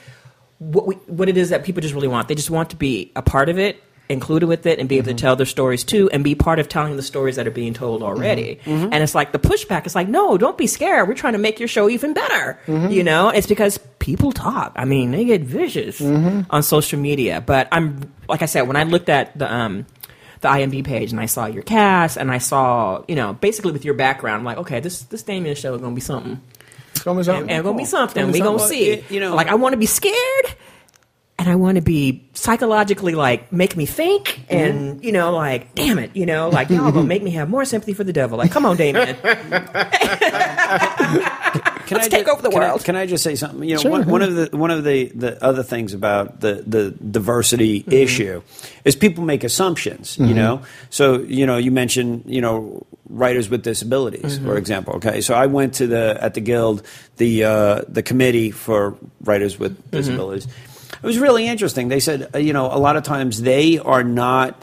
what 0.59 0.87
we, 0.87 0.95
what 1.07 1.29
it 1.29 1.37
is 1.37 1.49
that 1.51 1.65
people 1.65 1.81
just 1.83 1.95
really 1.95 2.09
want. 2.09 2.29
They 2.29 2.35
just 2.35 2.51
want 2.51 2.71
to 2.71 2.77
be 2.77 3.11
a 3.17 3.23
part 3.23 3.49
of 3.49 3.59
it, 3.59 3.83
included 4.09 4.47
with 4.47 4.67
it, 4.67 4.79
and 4.79 4.89
be 4.89 4.99
able 4.99 5.07
to 5.07 5.11
mm-hmm. 5.13 5.17
tell 5.17 5.37
their 5.37 5.47
stories 5.47 5.83
too, 5.83 6.11
and 6.11 6.23
be 6.23 6.35
part 6.35 6.59
of 6.59 6.69
telling 6.69 6.97
the 6.97 7.03
stories 7.03 7.37
that 7.37 7.47
are 7.47 7.51
being 7.53 7.75
told 7.75 8.03
mm-hmm. 8.03 8.17
already. 8.17 8.61
And 8.67 8.95
it's 8.95 9.15
like 9.15 9.33
the 9.33 9.39
pushback 9.39 9.87
is 9.87 9.95
like, 9.95 10.09
no, 10.09 10.37
don't 10.39 10.59
be 10.59 10.67
scared. 10.67 11.09
We're 11.09 11.15
trying 11.15 11.33
to 11.33 11.39
make 11.39 11.59
your 11.59 11.69
show 11.69 11.89
even 11.89 12.13
better. 12.13 12.61
You 12.67 13.03
know, 13.03 13.31
it's 13.31 13.47
because 13.47 13.79
people 13.99 14.31
talk. 14.31 14.73
I 14.77 14.85
mean, 14.85 15.11
they 15.11 15.25
get 15.25 15.41
vicious 15.41 16.01
on 16.01 16.63
social 16.63 16.99
media. 17.01 17.41
But 17.41 17.69
I'm 17.73 18.13
like 18.29 18.43
I 18.43 18.47
said, 18.47 18.63
when 18.63 18.77
I 18.77 18.85
looked 18.85 19.09
at 19.09 19.37
the 19.39 19.53
um, 19.53 19.87
the 20.43 20.49
IMDb 20.49 20.85
page 20.85 21.13
and 21.13 21.21
I 21.21 21.27
saw 21.27 21.47
your 21.47 21.63
cast 21.63 22.17
and 22.17 22.31
I 22.31 22.39
saw, 22.39 23.05
you 23.09 23.15
know, 23.15 23.33
basically 23.33 23.73
with 23.73 23.85
your 23.85 23.95
background, 23.95 24.41
I'm 24.41 24.45
like, 24.45 24.59
okay, 24.59 24.81
this 24.81 25.03
this 25.05 25.23
Damien 25.23 25.57
show 25.57 25.75
is 25.75 25.81
gonna 25.81 25.95
be 25.95 26.01
something. 26.01 26.41
It's 26.91 27.03
gonna 27.03 27.21
be 27.21 27.25
something. 27.25 27.49
And 27.49 27.59
it's 27.59 27.65
gonna 27.65 27.79
be 27.79 27.85
something. 27.85 28.27
We 28.31 28.41
gonna 28.41 28.53
be 28.53 28.59
gonna 28.59 28.69
see. 28.69 28.91
It- 28.91 29.11
you 29.11 29.21
know- 29.21 29.35
like 29.35 29.49
I 29.49 29.55
want 29.55 29.73
to 29.73 29.79
be 29.79 29.87
scared, 29.87 30.55
and 31.39 31.49
I 31.49 31.57
want 31.57 31.77
to 31.77 31.83
be 31.83 32.29
psychologically 32.35 33.15
like 33.15 33.53
make 33.53 33.77
me 33.77 33.87
think, 33.87 34.29
mm-hmm. 34.29 34.55
and 34.55 35.05
you 35.05 35.13
know, 35.13 35.33
like 35.33 35.75
damn 35.75 35.99
it, 35.99 36.15
you 36.15 36.27
know, 36.27 36.51
like 36.51 36.71
y'all 36.71 36.93
gonna 36.93 37.07
make 37.07 37.23
me 37.23 37.31
have 37.33 37.49
more 37.49 37.65
sympathy 37.65 37.95
for 37.95 38.05
the 38.05 38.13
devil. 38.13 38.39
Like, 38.39 38.51
come 38.51 38.67
on, 38.67 38.77
Damien. 38.77 39.17
Can 41.93 42.01
Let's 42.01 42.07
I 42.15 42.17
take 42.17 42.27
ju- 42.27 42.33
over 42.33 42.43
the 42.43 42.51
can 42.51 42.63
I- 42.63 42.69
world. 42.69 42.85
can 42.85 42.97
I 42.97 43.07
just 43.07 43.23
say 43.23 43.35
something? 43.37 43.69
You 43.69 43.75
know, 43.77 43.81
Sure. 43.83 43.91
one, 43.91 44.09
one 44.09 44.23
of 44.23 44.35
the 44.35 44.57
one 44.57 44.71
of 44.71 44.83
the, 44.85 45.07
the 45.15 45.45
other 45.45 45.63
things 45.63 45.93
about 45.95 46.41
the 46.41 46.65
the 46.67 46.91
diversity 46.91 47.81
Mm-hmm. 47.83 47.93
issue 47.93 48.43
is 48.85 48.97
people 48.97 49.25
make 49.25 49.45
assumptions. 49.45 50.17
You 50.19 50.35
know, 50.35 50.63
so 50.91 51.21
you 51.21 51.47
know, 51.47 51.57
you 51.59 51.71
mentioned 51.71 52.25
you 52.27 52.41
know 52.41 52.85
writers 53.09 53.49
with 53.51 53.63
disabilities, 53.63 54.37
Mm-hmm. 54.39 54.47
for 54.47 54.57
example. 54.57 54.95
Okay, 54.95 55.21
so 55.21 55.35
I 55.35 55.47
went 55.47 55.75
to 55.75 55.87
the 55.87 56.17
at 56.21 56.35
the 56.35 56.41
guild 56.41 56.83
the 57.19 57.45
uh, 57.45 57.83
the 57.89 58.03
committee 58.03 58.51
for 58.51 58.95
writers 59.23 59.59
with 59.59 59.73
Mm-hmm. 59.77 59.97
disabilities. 59.97 60.47
It 61.03 61.07
was 61.07 61.19
really 61.19 61.47
interesting. 61.47 61.89
They 61.89 62.01
said, 62.01 62.31
uh, 62.35 62.39
you 62.39 62.53
know, 62.53 62.67
a 62.67 62.79
lot 62.79 62.97
of 62.97 63.03
times 63.03 63.43
they 63.43 63.79
are 63.79 64.05
not 64.05 64.55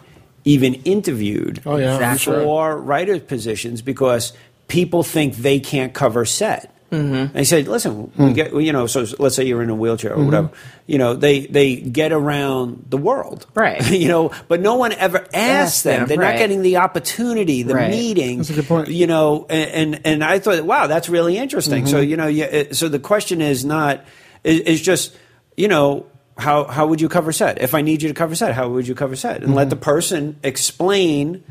even 0.46 0.76
interviewed 0.86 1.62
Oh, 1.66 1.76
yeah, 1.78 1.98
for 2.14 2.18
sure. 2.20 2.44
for 2.44 2.78
writer 2.78 3.20
positions 3.20 3.82
because 3.82 4.32
people 4.70 5.04
think 5.04 5.36
they 5.36 5.60
can't 5.60 5.94
cover 5.94 6.24
set. 6.26 6.74
Mm-hmm. 6.92 7.34
They 7.38 7.44
said, 7.44 7.68
"Listen, 7.68 8.06
Hmm. 8.16 8.26
we 8.26 8.34
get 8.34 8.54
you 8.54 8.74
know. 8.74 8.88
So 8.88 9.06
let's 9.20 9.36
say 9.36 9.46
you're 9.46 9.62
in 9.62 9.70
a 9.70 9.76
wheelchair 9.76 10.14
or 10.16 10.24
whatever. 10.26 10.50
You 10.88 10.98
know, 10.98 11.14
they 11.16 11.42
they 11.46 11.76
get 11.76 12.12
around 12.12 12.86
the 12.90 12.98
world, 12.98 13.46
Right. 13.54 13.88
you 13.92 14.08
know, 14.08 14.32
but 14.48 14.60
no 14.60 14.76
one 14.76 14.92
ever 14.94 15.20
asks 15.20 15.36
Asks 15.36 15.82
them. 15.84 16.00
them, 16.00 16.08
They're 16.10 16.18
right. 16.18 16.32
not 16.34 16.40
getting 16.40 16.62
the 16.64 16.78
opportunity, 16.78 17.62
the 17.64 17.76
Right. 17.76 17.92
meeting. 17.92 18.38
That's 18.38 18.50
a 18.50 18.54
good 18.54 18.68
point. 18.68 18.88
You 18.88 19.06
know, 19.08 19.46
and 19.50 19.94
and, 19.96 20.02
and 20.06 20.24
I 20.24 20.40
thought, 20.40 20.64
wow, 20.64 20.88
that's 20.88 21.10
really 21.10 21.38
interesting. 21.38 21.86
So 21.86 21.98
Mm-hmm. 21.98 22.10
you 22.10 22.18
know, 22.18 22.28
you, 22.28 22.44
it- 22.46 22.76
so 22.76 22.90
the 22.90 23.00
question 23.00 23.42
is 23.42 23.64
not 23.64 24.04
is, 24.44 24.60
is 24.62 24.82
just 24.82 25.16
you 25.58 25.68
know. 25.68 26.06
How, 26.38 26.64
how 26.64 26.88
would 26.88 27.02
you 27.02 27.10
cover 27.10 27.34
set? 27.34 27.62
If 27.62 27.76
I 27.76 27.82
need 27.82 28.02
you 28.02 28.08
to 28.08 28.16
cover 28.16 28.34
set, 28.34 28.56
how 28.56 28.70
would 28.70 28.88
you 28.88 28.96
cover 28.96 29.18
set? 29.18 29.40
And 29.42 29.48
Mm-hmm. 29.48 29.54
let 29.56 29.70
the 29.70 29.76
person 29.76 30.38
explain 30.42 31.44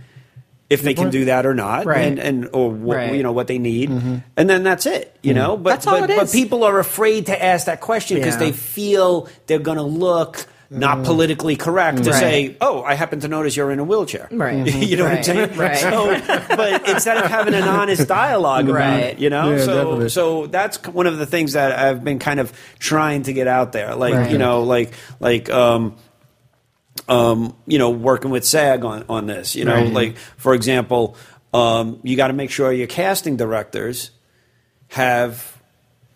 if 0.70 0.82
they 0.82 0.94
can 0.94 1.10
do 1.10 1.24
that 1.26 1.46
or 1.46 1.54
not, 1.54 1.86
Right. 1.86 2.02
and, 2.06 2.18
and 2.18 2.48
or 2.52 2.70
what, 2.70 2.96
Right. 2.96 3.14
you 3.14 3.22
know 3.22 3.32
what 3.32 3.46
they 3.46 3.58
need, 3.58 3.88
Mm-hmm. 3.90 4.16
and 4.36 4.50
then 4.50 4.62
that's 4.62 4.84
it. 4.86 5.16
You 5.22 5.34
know, 5.34 5.56
but 5.56 5.84
but, 5.84 6.08
but 6.08 6.30
people 6.30 6.64
are 6.64 6.78
afraid 6.78 7.26
to 7.26 7.42
ask 7.42 7.66
that 7.66 7.80
question 7.80 8.18
because 8.18 8.34
Yeah. 8.34 8.40
they 8.40 8.52
feel 8.52 9.28
they're 9.46 9.58
going 9.58 9.78
to 9.78 9.82
look 9.82 10.46
not 10.70 11.02
politically 11.04 11.56
correct 11.56 12.04
to 12.04 12.10
Right. 12.10 12.20
say, 12.20 12.56
"Oh, 12.60 12.82
I 12.82 12.92
happen 12.92 13.20
to 13.20 13.28
notice 13.28 13.56
you're 13.56 13.70
in 13.70 13.78
a 13.78 13.84
wheelchair." 13.84 14.28
Right. 14.30 14.66
you 14.74 14.98
know 14.98 15.04
what 15.04 15.12
I'm 15.12 15.16
Right. 15.16 15.24
saying? 15.24 15.56
Right. 15.56 15.76
So, 15.78 16.54
but 16.54 16.86
instead 16.90 17.16
of 17.16 17.24
having 17.30 17.54
an 17.54 17.62
honest 17.62 18.06
dialogue 18.06 18.64
about 18.68 18.74
Right. 18.78 19.04
it, 19.04 19.18
you 19.18 19.30
know, 19.30 19.52
Yeah, 19.52 19.64
so 19.64 19.74
definitely. 19.74 20.08
so 20.10 20.46
that's 20.48 20.82
one 20.86 21.06
of 21.06 21.16
the 21.16 21.24
things 21.24 21.54
that 21.54 21.72
I've 21.78 22.04
been 22.04 22.18
kind 22.18 22.38
of 22.38 22.52
trying 22.78 23.22
to 23.22 23.32
get 23.32 23.46
out 23.48 23.72
there, 23.72 23.94
like 23.94 24.12
Right. 24.12 24.30
you 24.30 24.36
know, 24.36 24.62
like 24.64 24.92
like. 25.20 25.48
um 25.48 25.94
um, 27.09 27.55
you 27.66 27.78
know, 27.78 27.90
working 27.90 28.30
with 28.30 28.44
SAG 28.44 28.84
on, 28.84 29.05
on 29.09 29.26
this. 29.26 29.55
You 29.55 29.64
know, 29.64 29.74
Right. 29.74 29.92
like 29.92 30.16
for 30.36 30.55
example, 30.55 31.16
um, 31.55 32.01
you 32.03 32.16
got 32.16 32.28
to 32.28 32.34
make 32.34 32.51
sure 32.51 32.72
your 32.72 32.86
casting 32.86 33.36
directors 33.36 34.11
have 34.88 35.57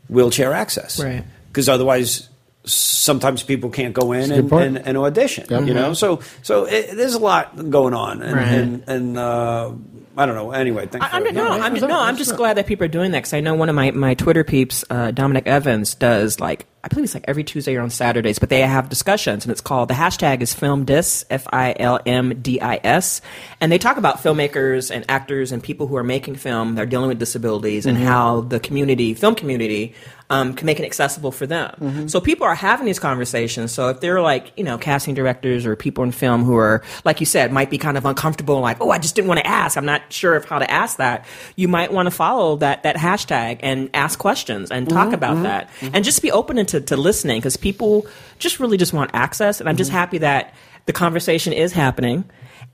wheelchair 0.09 0.53
access, 0.53 0.99
Right. 1.03 1.25
Because 1.49 1.69
otherwise, 1.69 2.29
sometimes 2.65 3.43
people 3.43 3.71
can't 3.71 3.93
go 3.95 4.13
in 4.13 4.31
and, 4.31 4.49
and, 4.53 4.79
and 4.87 4.97
audition. 4.99 5.47
You 5.67 5.75
know, 5.75 5.95
so 5.95 6.21
so 6.43 6.65
it, 6.65 6.97
there's 6.97 7.15
a 7.15 7.19
lot 7.19 7.71
going 7.71 7.93
on, 7.95 8.23
and 8.23 8.37
Right. 8.37 8.49
and, 8.49 8.85
and 8.89 9.19
uh, 9.19 9.73
I 10.17 10.27
don't 10.27 10.35
know. 10.35 10.53
Anyway, 10.53 10.87
thanks. 10.87 11.07
I, 11.11 11.17
I'm, 11.17 11.25
no, 11.25 11.31
No, 11.31 11.51
I'm, 11.51 11.75
no, 11.75 12.01
I'm 12.01 12.17
just 12.17 12.37
glad 12.37 12.57
that 12.57 12.67
people 12.67 12.85
are 12.85 12.89
doing 12.89 13.13
that 13.13 13.19
because 13.19 13.33
I 13.33 13.41
know 13.41 13.55
one 13.55 13.69
of 13.69 13.75
my, 13.75 13.91
my 13.93 14.15
Twitter 14.15 14.45
peeps, 14.45 14.85
uh, 14.91 15.11
Dominic 15.11 15.47
Evans, 15.47 15.95
does 15.95 16.41
like 16.41 16.67
I 16.85 16.89
believe 16.89 17.05
it's 17.05 17.15
like 17.15 17.25
every 17.29 17.45
Tuesday 17.45 17.77
or 17.77 17.81
on 17.81 17.91
Saturdays, 17.91 18.41
but 18.41 18.49
they 18.49 18.61
have 18.61 18.89
discussions 18.89 19.45
and 19.45 19.53
it's 19.53 19.61
called 19.61 19.89
the 19.89 19.95
hashtag 19.95 20.41
is 20.41 20.53
Film 20.53 20.85
Dis 20.85 21.25
F 21.31 21.47
I 21.53 21.77
L 21.79 22.01
M 22.05 22.41
D 22.43 22.61
I 22.61 22.81
S, 22.83 23.21
and 23.61 23.71
they 23.71 23.79
talk 23.79 23.99
about 23.99 24.19
filmmakers 24.19 24.91
and 24.91 25.05
actors 25.09 25.53
and 25.53 25.63
people 25.63 25.87
who 25.87 25.97
are 25.97 26.03
making 26.03 26.35
film 26.35 26.75
that 26.75 26.83
are 26.83 26.87
dealing 26.87 27.09
with 27.09 27.21
disabilities 27.21 27.87
and 27.87 27.97
how 27.97 28.41
the 28.41 28.59
community, 28.59 29.15
film 29.15 29.37
community, 29.37 29.95
um, 30.29 30.55
can 30.55 30.67
make 30.67 30.81
it 30.81 30.85
accessible 30.85 31.31
for 31.31 31.47
them. 31.47 32.09
So 32.09 32.21
people 32.21 32.47
are 32.47 32.55
having 32.55 32.87
these 32.87 32.99
conversations. 32.99 33.71
So 33.71 33.91
if 33.91 34.01
they're 34.01 34.21
like, 34.21 34.53
you 34.57 34.65
know, 34.65 34.77
casting 34.79 35.15
directors 35.15 35.67
or 35.67 35.77
people 35.77 36.03
in 36.03 36.11
film 36.11 36.43
who 36.43 36.57
are, 36.57 36.83
like 37.05 37.21
you 37.21 37.27
said, 37.27 37.53
might 37.53 37.71
be 37.71 37.79
kind 37.79 37.97
of 37.97 38.07
uncomfortable, 38.07 38.61
like, 38.61 38.81
oh, 38.81 38.91
I 38.91 38.99
just 38.99 39.15
didn't 39.15 39.29
want 39.29 39.41
to 39.41 39.47
ask. 39.47 39.77
I'm 39.77 39.85
not 39.87 40.02
sure 40.11 40.35
of 40.35 40.45
how 40.47 40.59
to 40.59 40.71
ask 40.71 40.97
that. 40.97 41.27
You 41.57 41.69
might 41.69 41.93
want 41.93 42.07
to 42.07 42.11
follow 42.11 42.57
that 42.57 42.83
that 42.85 42.97
hashtag 42.97 43.61
and 43.63 43.91
ask 43.95 44.19
questions 44.19 44.71
and 44.71 44.89
talk 44.89 45.13
about 45.13 45.43
that 45.43 45.71
and 45.81 46.05
just 46.05 46.23
be 46.23 46.33
open 46.33 46.65
to, 46.67 46.81
to 46.81 46.97
listening 46.97 47.39
because 47.41 47.57
people 47.57 48.07
just 48.39 48.59
really 48.61 48.77
just 48.77 48.93
want 48.93 49.11
access. 49.15 49.61
And 49.61 49.69
I'm 49.69 49.77
just 49.77 49.91
happy 49.91 50.19
that 50.19 50.55
the 50.87 50.93
conversation 50.93 51.53
is 51.53 51.73
happening 51.73 52.25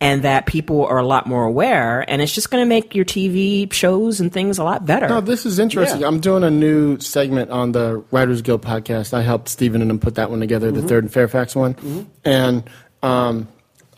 and 0.01 0.23
that 0.23 0.47
people 0.47 0.87
are 0.87 0.99
a 0.99 1.05
lot 1.07 1.27
more 1.27 1.45
aware 1.45 2.09
and 2.09 2.23
it's 2.23 2.33
just 2.33 2.51
going 2.51 2.63
to 2.63 2.69
make 2.69 2.95
your 2.95 3.05
TV 3.05 3.71
shows 3.73 4.21
and 4.21 4.33
things 4.33 4.59
a 4.59 4.65
lot 4.65 4.87
better. 4.87 5.09
No, 5.09 5.21
this 5.21 5.45
is 5.45 5.59
interesting. 5.59 6.03
Yeah. 6.03 6.07
I'm 6.07 6.21
doing 6.21 6.45
a 6.45 6.51
new 6.51 7.01
segment 7.01 7.51
on 7.51 7.73
the 7.73 8.05
Writers 8.13 8.41
Guild 8.43 8.63
podcast. 8.63 9.13
I 9.13 9.23
helped 9.23 9.49
Stephen 9.49 9.81
and 9.83 9.91
them 9.91 9.99
put 9.99 10.15
that 10.15 10.31
one 10.31 10.39
together, 10.41 10.71
Mm-hmm. 10.71 10.81
the 10.83 10.89
third 10.89 11.05
and 11.05 11.13
Fairfax 11.13 11.57
one. 11.57 12.09
And 12.25 12.63
um, 13.03 13.49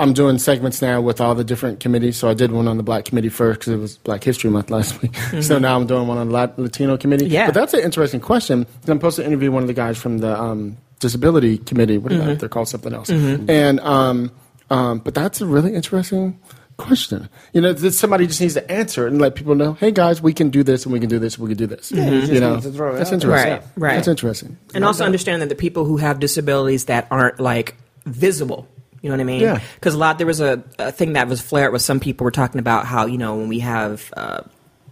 I'm 0.00 0.12
doing 0.14 0.38
segments 0.38 0.80
now 0.80 1.00
with 1.00 1.20
all 1.20 1.34
the 1.34 1.44
different 1.44 1.80
committees. 1.80 2.16
So 2.16 2.28
I 2.28 2.34
did 2.34 2.52
one 2.52 2.66
on 2.66 2.76
the 2.76 2.82
Black 2.82 3.04
Committee 3.04 3.28
first 3.28 3.60
because 3.60 3.72
it 3.72 3.76
was 3.76 3.98
Black 3.98 4.24
History 4.24 4.50
Month 4.50 4.70
last 4.70 5.00
week. 5.02 5.14
So 5.42 5.58
now 5.58 5.76
I'm 5.76 5.86
doing 5.86 6.06
one 6.06 6.18
on 6.18 6.28
the 6.28 6.52
Latino 6.56 6.96
Committee. 6.96 7.26
Mm-hmm. 7.26 7.34
Yeah. 7.34 7.46
But 7.46 7.54
that's 7.54 7.74
an 7.74 7.80
interesting 7.80 8.20
question. 8.20 8.66
I'm 8.86 8.98
supposed 8.98 9.16
to 9.16 9.24
interview 9.26 9.50
one 9.52 9.62
of 9.62 9.68
the 9.68 9.74
guys 9.74 9.98
from 9.98 10.18
the 10.18 10.38
um, 10.38 10.76
Disability 11.00 11.58
Committee. 11.58 11.98
What 11.98 12.12
Mm-hmm. 12.12 12.38
They're 12.38 12.48
called 12.48 12.68
something 12.68 12.92
else. 12.92 13.10
And 13.10 13.80
um, 13.80 14.32
um, 14.70 14.98
but 14.98 15.14
that's 15.14 15.40
a 15.40 15.46
really 15.46 15.74
interesting 15.74 16.38
question. 16.76 17.28
You 17.52 17.60
know, 17.60 17.72
that 17.72 17.92
somebody 17.92 18.26
just 18.26 18.40
needs 18.40 18.54
to 18.54 18.70
answer 18.70 19.06
and 19.06 19.20
let 19.20 19.34
people 19.34 19.54
know, 19.54 19.74
hey 19.74 19.90
guys, 19.90 20.22
we 20.22 20.32
can 20.32 20.50
do 20.50 20.62
this 20.62 20.84
and 20.84 20.92
we 20.92 21.00
can 21.00 21.08
do 21.08 21.18
this 21.18 21.36
and 21.36 21.44
we 21.44 21.50
can 21.50 21.58
do 21.58 21.66
this. 21.66 21.92
you 21.92 21.98
just 22.02 22.32
you 22.32 22.40
know, 22.40 22.54
need 22.56 22.62
to 22.62 22.72
throw 22.72 22.94
it 22.94 22.98
that's 22.98 23.12
interesting. 23.12 23.52
Right, 23.52 23.62
right. 23.76 23.94
That's 23.96 24.08
interesting. 24.08 24.58
and 24.74 24.84
also 24.84 25.04
understand 25.04 25.42
that 25.42 25.48
the 25.48 25.54
people 25.54 25.84
who 25.84 25.98
have 25.98 26.20
disabilities 26.20 26.86
that 26.86 27.06
aren't 27.10 27.38
like 27.40 27.76
visible 28.06 28.66
you 29.02 29.08
know 29.08 29.14
what 29.14 29.20
i 29.20 29.24
mean 29.24 29.40
Yeah. 29.40 29.60
because 29.74 29.94
a 29.94 29.98
lot 29.98 30.18
there 30.18 30.26
was 30.26 30.40
a, 30.40 30.62
a 30.78 30.92
thing 30.92 31.14
that 31.14 31.28
was 31.28 31.40
flared 31.40 31.72
with 31.72 31.82
some 31.82 32.00
people 32.00 32.24
were 32.24 32.30
talking 32.30 32.58
about 32.58 32.86
how 32.86 33.06
you 33.06 33.18
know 33.18 33.36
when 33.36 33.48
we 33.48 33.60
have 33.60 34.12
uh, 34.16 34.42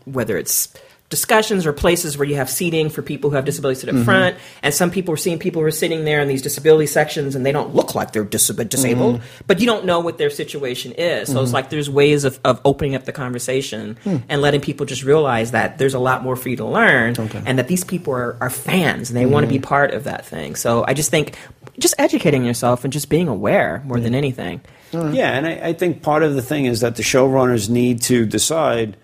whether 0.04 0.36
it's 0.38 0.72
discussions 1.10 1.64
or 1.64 1.72
places 1.72 2.18
where 2.18 2.28
you 2.28 2.36
have 2.36 2.50
seating 2.50 2.90
for 2.90 3.00
people 3.00 3.30
who 3.30 3.36
have 3.36 3.44
disabilities 3.46 3.80
to 3.80 3.86
Mm-hmm. 3.86 3.98
the 3.98 4.04
front 4.04 4.36
and 4.62 4.74
some 4.74 4.90
people 4.90 5.12
were 5.12 5.16
seeing 5.16 5.38
people 5.38 5.62
who 5.62 5.66
are 5.66 5.70
sitting 5.70 6.04
there 6.04 6.20
in 6.20 6.28
these 6.28 6.42
disability 6.42 6.86
sections 6.86 7.34
and 7.34 7.46
they 7.46 7.52
don't 7.52 7.74
look 7.74 7.94
like 7.94 8.12
they're 8.12 8.24
dis- 8.24 8.48
disabled 8.48 9.16
Mm-hmm. 9.20 9.44
but 9.46 9.60
you 9.60 9.66
don't 9.66 9.86
know 9.86 10.00
what 10.00 10.18
their 10.18 10.28
situation 10.28 10.92
is 10.92 11.32
so 11.32 11.42
it's 11.42 11.52
like 11.54 11.70
there's 11.70 11.88
ways 11.88 12.24
of, 12.24 12.38
of 12.44 12.60
opening 12.64 12.94
up 12.94 13.04
the 13.04 13.12
conversation 13.12 13.96
Hmm. 14.04 14.16
and 14.28 14.42
letting 14.42 14.60
people 14.60 14.84
just 14.84 15.02
realize 15.02 15.52
that 15.52 15.78
there's 15.78 15.94
a 15.94 15.98
lot 15.98 16.22
more 16.22 16.36
for 16.36 16.50
you 16.50 16.56
to 16.56 16.66
learn 16.66 17.16
and 17.46 17.58
that 17.58 17.68
these 17.68 17.84
people 17.84 18.12
are, 18.12 18.36
are 18.40 18.50
fans 18.50 19.08
and 19.10 19.16
they 19.16 19.24
want 19.26 19.44
to 19.44 19.48
Mm-hmm. 19.48 19.62
be 19.62 19.66
part 19.66 19.92
of 19.94 20.04
that 20.04 20.26
thing 20.26 20.56
so 20.56 20.84
i 20.86 20.92
just 20.92 21.10
think 21.10 21.34
just 21.78 21.94
educating 21.98 22.44
yourself 22.44 22.84
and 22.84 22.92
just 22.92 23.08
being 23.08 23.28
aware 23.28 23.82
more 23.86 23.98
than 24.00 24.14
anything 24.14 24.60
Yeah, 24.92 25.32
and 25.32 25.46
I, 25.46 25.68
I 25.68 25.72
think 25.72 26.02
part 26.02 26.22
of 26.22 26.34
the 26.34 26.42
thing 26.42 26.66
is 26.66 26.80
that 26.80 26.96
the 26.96 27.02
showrunners 27.02 27.68
need 27.70 28.02
to 28.02 28.24
decide. 28.26 28.96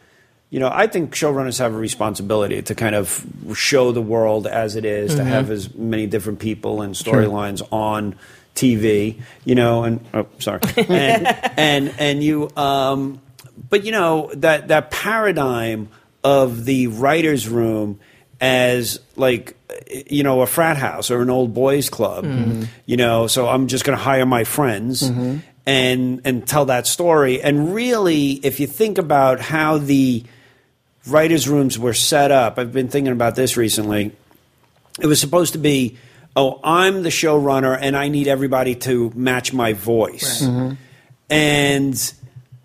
You 0.55 0.61
know, 0.61 0.71
I 0.73 0.87
think 0.87 1.17
showrunners 1.17 1.59
have 1.59 1.75
a 1.75 1.77
responsibility 1.77 2.63
to 2.63 2.77
kind 2.77 2.95
of 2.95 3.27
show 3.57 3.91
the 3.91 4.01
world 4.01 4.47
as 4.47 4.77
it 4.77 4.85
is, 4.85 5.17
to 5.17 5.25
have 5.25 5.47
mm-hmm. 5.47 5.53
as 5.53 5.75
many 5.75 6.07
different 6.07 6.39
people 6.39 6.81
and 6.81 6.95
storylines 6.95 7.61
on 7.73 8.15
TV. 8.55 9.21
You 9.45 9.57
know, 9.57 9.83
and 9.83 10.07
oh, 10.15 10.29
sorry, 10.39 10.61
and 10.77 11.27
and 11.59 11.95
and 11.99 12.23
you, 12.23 12.51
um, 12.57 13.21
but 13.69 13.85
you 13.85 13.91
know 13.91 14.31
that 14.35 14.69
that 14.69 14.93
paradigm 14.93 15.89
of 16.23 16.65
the 16.65 16.87
writers' 16.87 17.49
room 17.49 17.99
as 18.41 19.01
like 19.17 19.57
you 20.07 20.23
know 20.23 20.41
a 20.43 20.47
frat 20.47 20.77
house 20.77 21.11
or 21.11 21.21
an 21.21 21.31
old 21.31 21.53
boys 21.53 21.89
club 21.89 22.25
mm-hmm. 22.25 22.65
you 22.85 22.97
know 22.97 23.27
so 23.27 23.49
i'm 23.49 23.69
just 23.69 23.85
going 23.85 23.97
to 23.97 24.03
hire 24.03 24.27
my 24.27 24.45
friends 24.45 25.03
mm-hmm. 25.03 25.39
and 25.67 26.21
and 26.25 26.47
tell 26.47 26.67
that 26.67 26.87
story. 26.87 27.41
And 27.41 27.75
really 27.75 28.33
if 28.33 28.61
you 28.61 28.67
think 28.67 28.99
about 28.99 29.41
how 29.41 29.79
the 29.79 30.25
writers 31.07 31.49
rooms 31.49 31.79
were 31.79 31.95
set 31.95 32.31
up. 32.31 32.59
I've 32.59 32.73
been 32.73 32.89
thinking 32.89 33.13
about 33.13 33.35
this 33.35 33.57
recently. 33.57 34.13
It 35.01 35.07
was 35.07 35.21
supposed 35.21 35.53
to 35.55 35.59
be 35.59 35.99
oh 36.37 36.61
i'm 36.65 37.05
the 37.05 37.11
showrunner 37.11 37.79
and 37.81 37.97
i 37.97 38.09
need 38.09 38.27
everybody 38.27 38.75
to 38.75 39.13
match 39.15 39.53
my 39.53 39.73
voice. 39.73 40.43
Mm-hmm. 40.43 40.75
And 41.31 42.15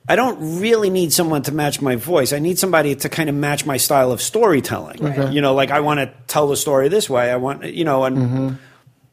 i 0.07 0.15
don't 0.15 0.59
really 0.59 0.89
need 0.89 1.13
someone 1.13 1.43
to 1.43 1.51
match 1.51 1.81
my 1.81 1.95
voice. 1.95 2.33
I 2.33 2.39
need 2.39 2.57
somebody 2.59 2.95
to 2.95 3.09
kind 3.09 3.29
of 3.29 3.35
match 3.35 3.65
my 3.65 3.77
style 3.77 4.11
of 4.11 4.21
storytelling. 4.21 5.01
You 5.31 5.41
know 5.41 5.53
like 5.53 5.71
i 5.71 5.79
want 5.79 5.99
to 5.99 6.13
tell 6.27 6.47
the 6.47 6.57
story 6.57 6.89
this 6.89 7.09
way 7.09 7.31
i 7.31 7.35
want 7.35 7.63
you 7.65 7.83
know 7.83 8.03
and 8.05 8.17
mm-hmm. 8.17 8.53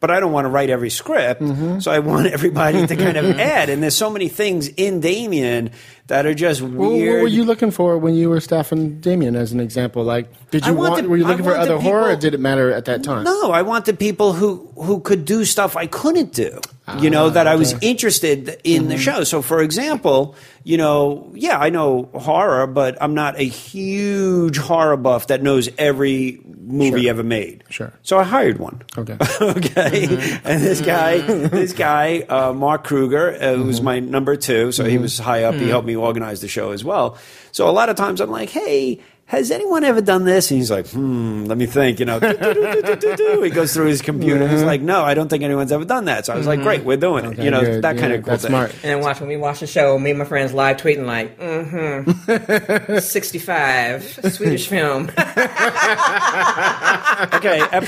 But 0.07 0.15
I 0.15 0.21
don't 0.21 0.31
want 0.31 0.45
to 0.45 0.51
write 0.51 0.71
every 0.71 0.91
script. 0.91 1.43
Mm-hmm. 1.43 1.81
So 1.81 1.91
I 1.91 1.99
want 1.99 2.29
everybody 2.29 2.87
to 2.87 2.95
kind 2.95 3.17
of 3.17 3.41
add. 3.41 3.69
And 3.69 3.83
there's 3.83 3.97
so 3.97 4.09
many 4.09 4.29
things 4.29 4.69
in 4.69 5.01
Damien 5.01 5.73
that 6.07 6.27
are 6.27 6.35
just 6.35 6.63
Well, 6.63 6.91
what 6.91 7.23
were 7.23 7.27
you 7.27 7.45
looking 7.45 7.73
for 7.73 7.99
when 7.99 8.15
you 8.15 8.31
were 8.31 8.39
staffing 8.39 9.01
Damien 9.01 9.35
as 9.35 9.51
an 9.51 9.59
example? 9.59 10.05
Like, 10.05 10.31
did 10.53 10.65
you 10.65 10.75
want? 10.75 10.91
wanted- 10.91 11.11
were 11.11 11.17
you 11.17 11.27
looking 11.27 11.45
for 11.45 11.57
other 11.57 11.81
horror, 11.81 12.11
or 12.11 12.17
did 12.17 12.35
it 12.35 12.39
matter 12.39 12.71
at 12.71 12.85
that 12.85 13.03
time? 13.03 13.25
No, 13.25 13.51
I 13.51 13.63
wanted 13.63 13.99
people 13.99 14.33
who 14.33 14.71
who 14.77 15.01
could 15.01 15.25
do 15.25 15.45
stuff 15.45 15.77
I 15.77 15.87
couldn't 15.89 16.33
do. 16.33 16.61
you 17.01 17.11
know 17.11 17.27
ah, 17.27 17.31
that 17.31 17.49
I 17.49 17.57
was 17.57 17.75
interested 17.81 18.61
in 18.63 18.87
the 18.87 18.95
mm-hmm. 18.95 19.03
show. 19.03 19.25
So, 19.25 19.43
for 19.43 19.61
example, 19.61 20.37
you 20.67 20.77
know, 20.77 21.31
yeah, 21.33 21.61
I 21.61 21.71
know 21.71 22.09
horror, 22.13 22.67
but 22.67 22.99
I'm 23.01 23.15
not 23.15 23.39
a 23.39 23.45
huge 23.45 24.57
horror 24.57 24.97
buff 24.97 25.29
that 25.29 25.41
knows 25.41 25.69
every 25.79 26.41
movie 26.45 27.03
Sure. 27.03 27.11
ever 27.11 27.23
made. 27.23 27.63
Sure. 27.69 27.93
So 28.03 28.19
I 28.19 28.25
hired 28.25 28.59
one. 28.59 28.83
Okay. 28.99 29.17
okay. 29.41 30.41
And 30.43 30.61
this 30.65 30.81
guy, 30.81 31.19
this 31.19 31.73
guy, 31.73 32.23
uh, 32.29 32.53
Mark 32.53 32.83
Kruger, 32.83 33.33
uh, 33.41 33.55
who's 33.55 33.81
my 33.81 34.01
number 34.01 34.35
two, 34.35 34.73
so 34.73 34.83
he 34.85 34.99
was 34.99 35.21
high 35.21 35.45
up. 35.45 35.55
He 35.55 35.69
helped 35.69 35.87
me 35.87 35.95
organize 35.95 36.41
the 36.41 36.49
show 36.49 36.73
as 36.73 36.83
well. 36.83 37.17
So 37.53 37.69
a 37.69 37.71
lot 37.71 37.89
of 37.89 37.95
times 37.95 38.21
I'm 38.21 38.31
like, 38.33 38.51
hey. 38.51 39.01
Has 39.29 39.51
anyone 39.51 39.83
ever 39.83 40.01
done 40.01 40.25
this? 40.25 40.53
And 40.53 40.59
he's 40.61 40.71
like, 40.71 40.87
hmm, 40.89 41.47
let 41.47 41.59
me 41.59 41.67
think. 41.67 41.99
You 41.99 42.07
know, 42.07 42.21
he 42.21 43.51
goes 43.51 43.75
through 43.75 43.87
his 43.87 44.01
computer. 44.01 44.47
He's 44.47 44.63
like, 44.63 44.81
no, 44.81 45.03
I 45.03 45.15
don't 45.15 45.29
think 45.29 45.43
anyone's 45.43 45.73
ever 45.73 45.85
done 45.85 46.05
that. 46.05 46.27
So 46.27 46.33
I 46.33 46.37
was 46.37 46.47
like, 46.47 46.63
great, 46.63 46.85
we're 46.85 46.97
doing 46.97 47.25
it. 47.25 47.39
You 47.39 47.51
know, 47.51 47.61
good. 47.61 47.83
that 47.83 47.99
kind 47.99 48.13
of 48.13 48.23
cool 48.23 48.31
that's 48.31 48.43
thing. 48.45 48.51
smart. 48.53 48.71
And 48.75 48.83
then 48.83 49.01
watch 49.01 49.19
when 49.19 49.29
we 49.29 49.37
watch 49.37 49.59
the 49.59 49.67
show, 49.67 49.99
me 49.99 50.11
and 50.11 50.21
my 50.21 50.25
friends 50.27 50.55
live 50.55 50.77
tweeting 50.77 51.07
like, 51.07 51.37
mm-hmm, 51.41 52.99
65, 53.01 54.21
Swedish 54.33 54.69
film. 54.69 55.11
Okay, 57.33 57.61
ep- 57.73 57.85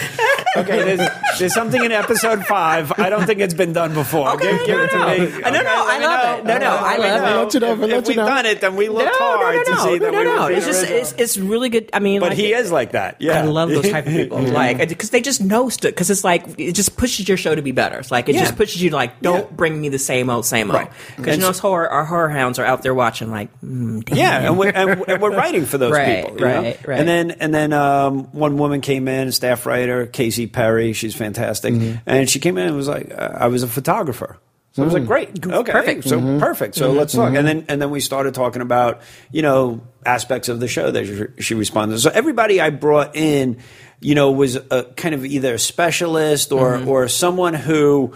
okay. 0.57 0.97
There's, 0.97 1.11
there's 1.39 1.55
something 1.55 1.85
in 1.85 1.93
episode 1.93 2.45
five. 2.47 2.93
I 2.99 3.11
don't 3.11 3.27
think 3.27 3.41
it's 3.41 3.53
been 3.55 3.73
done 3.73 3.93
before. 3.93 4.37
give, 4.39 4.65
give 4.67 4.79
it 4.79 4.91
to 4.91 4.99
no, 4.99 5.07
me. 5.09 5.19
no. 5.19 5.25
Okay, 5.27 5.51
No, 5.51 5.63
no, 5.63 5.85
I 5.87 5.99
me 5.99 6.05
love 6.07 6.23
know. 6.23 6.39
it. 6.39 6.45
No, 6.45 6.59
no, 6.59 6.77
I 6.77 6.97
Let 6.97 6.99
me 6.99 7.09
love 7.09 7.23
it. 7.23 7.27
know. 7.27 7.43
Let 7.43 7.55
you 7.55 7.61
know, 7.61 7.73
If, 7.73 7.91
if 8.03 8.07
we've 8.09 8.17
done 8.17 8.47
it, 8.47 8.61
then 8.61 8.77
we 8.77 8.87
no, 8.87 8.93
looked 8.95 9.07
no, 9.07 9.19
hard 9.19 9.57
no, 9.57 9.65
to 9.65 9.71
no, 9.71 9.77
see 9.85 9.99
no, 9.99 9.99
that 9.99 10.13
no, 10.13 10.19
we 10.19 10.25
no. 10.25 10.45
were 10.45 10.51
It's 10.53 10.67
just, 10.67 10.83
original. 10.83 10.99
it's, 11.01 11.13
it's 11.29 11.39
really 11.39 11.69
good. 11.69 11.91
I 11.93 11.99
mean, 11.99 12.21
But 12.21 12.31
like, 12.31 12.39
he 12.39 12.53
is 12.53 12.73
like 12.73 12.93
that. 12.93 13.17
Yeah, 13.21 13.41
I 13.41 13.43
love 13.45 13.69
those 13.71 13.89
type 13.89 14.07
of 14.07 14.13
people. 14.21 14.41
Like, 14.41 14.89
because 14.89 15.11
they 15.11 15.21
just 15.21 15.43
know 15.43 15.69
stuff. 15.69 15.91
Because 15.93 16.11
it's 16.11 16.25
like 16.25 16.59
it 16.59 16.73
just 16.73 16.97
pushes 16.97 17.29
your 17.29 17.37
show 17.37 17.55
to 17.55 17.63
be 17.63 17.73
better. 17.73 17.99
It's 17.99 18.11
like 18.11 18.29
it 18.29 18.35
Yeah. 18.35 18.43
just 18.43 18.57
pushes 18.57 18.83
you 18.83 18.91
to 18.91 18.97
like, 18.97 19.21
don't 19.21 19.41
Yeah. 19.51 19.57
bring 19.57 19.81
me 19.81 19.89
the 19.89 19.99
same 19.99 20.31
old, 20.31 20.47
same 20.47 20.71
old. 20.71 20.89
Because 21.17 21.35
And 21.35 21.43
you 21.43 21.47
know, 21.49 21.53
so- 21.53 21.63
horror, 21.63 21.89
our 21.89 22.05
horror 22.05 22.29
hounds 22.31 22.59
are 22.59 22.65
out 22.65 22.83
there 22.83 22.95
watching. 22.95 23.31
Like, 23.31 23.49
mm, 23.61 24.05
damn. 24.05 24.17
Yeah, 24.17 24.39
and 24.47 24.59
we're, 24.59 24.71
and, 24.71 25.05
and 25.09 25.21
we're 25.23 25.37
writing 25.37 25.67
for 25.67 25.79
those 25.79 25.93
Right, 25.93 26.25
people. 26.25 26.41
you 26.41 26.47
know? 26.47 26.63
right, 26.63 26.87
right. 26.87 26.99
And 27.01 27.09
then 27.09 27.31
and 27.33 27.55
then 27.55 27.73
um, 27.73 28.25
one 28.33 28.57
woman 28.59 28.81
came 28.81 29.09
in, 29.09 29.31
staff 29.33 29.67
writer 29.67 30.07
Casey 30.07 30.47
Perry. 30.47 30.93
She's 30.93 31.15
fantastic, 31.15 31.75
and 32.07 32.29
she 32.31 32.39
came 32.39 32.57
in 32.59 32.67
and 32.69 32.77
was 32.77 32.89
like, 32.89 33.13
uh, 33.13 33.31
"I 33.35 33.47
was 33.49 33.63
a 33.63 33.69
photographer." 33.69 34.39
So 34.79 34.83
I 34.83 34.85
was 34.85 34.95
like, 34.95 35.03
mm. 35.03 35.07
"Great, 35.07 35.47
okay, 35.47 35.73
Perfect. 35.73 36.05
So 36.05 36.21
mm-hmm. 36.21 36.39
perfect. 36.39 36.77
So 36.77 36.89
mm-hmm. 36.89 36.99
let's 36.99 37.13
talk." 37.13 37.29
And 37.29 37.39
mm-hmm. 37.39 37.47
then 37.47 37.65
and 37.69 37.83
then 37.83 37.91
we 37.91 37.99
started 37.99 38.33
talking 38.33 38.63
about 38.63 39.03
you 39.33 39.43
know 39.43 39.81
aspects 40.07 40.49
of 40.49 40.61
the 40.61 40.69
show 40.69 40.91
that 40.93 41.05
she, 41.05 41.43
she 41.43 41.55
responded. 41.55 41.99
So 41.99 42.11
everybody 42.11 42.61
I 42.61 42.71
brought 42.71 43.17
in, 43.17 43.59
you 43.99 44.15
know, 44.15 44.31
was 44.31 44.55
a 44.55 44.85
kind 44.97 45.17
of 45.17 45.25
either 45.25 45.55
a 45.55 45.59
specialist 45.59 46.53
or 46.53 46.81
or 46.85 47.09
someone 47.09 47.55
who 47.55 48.15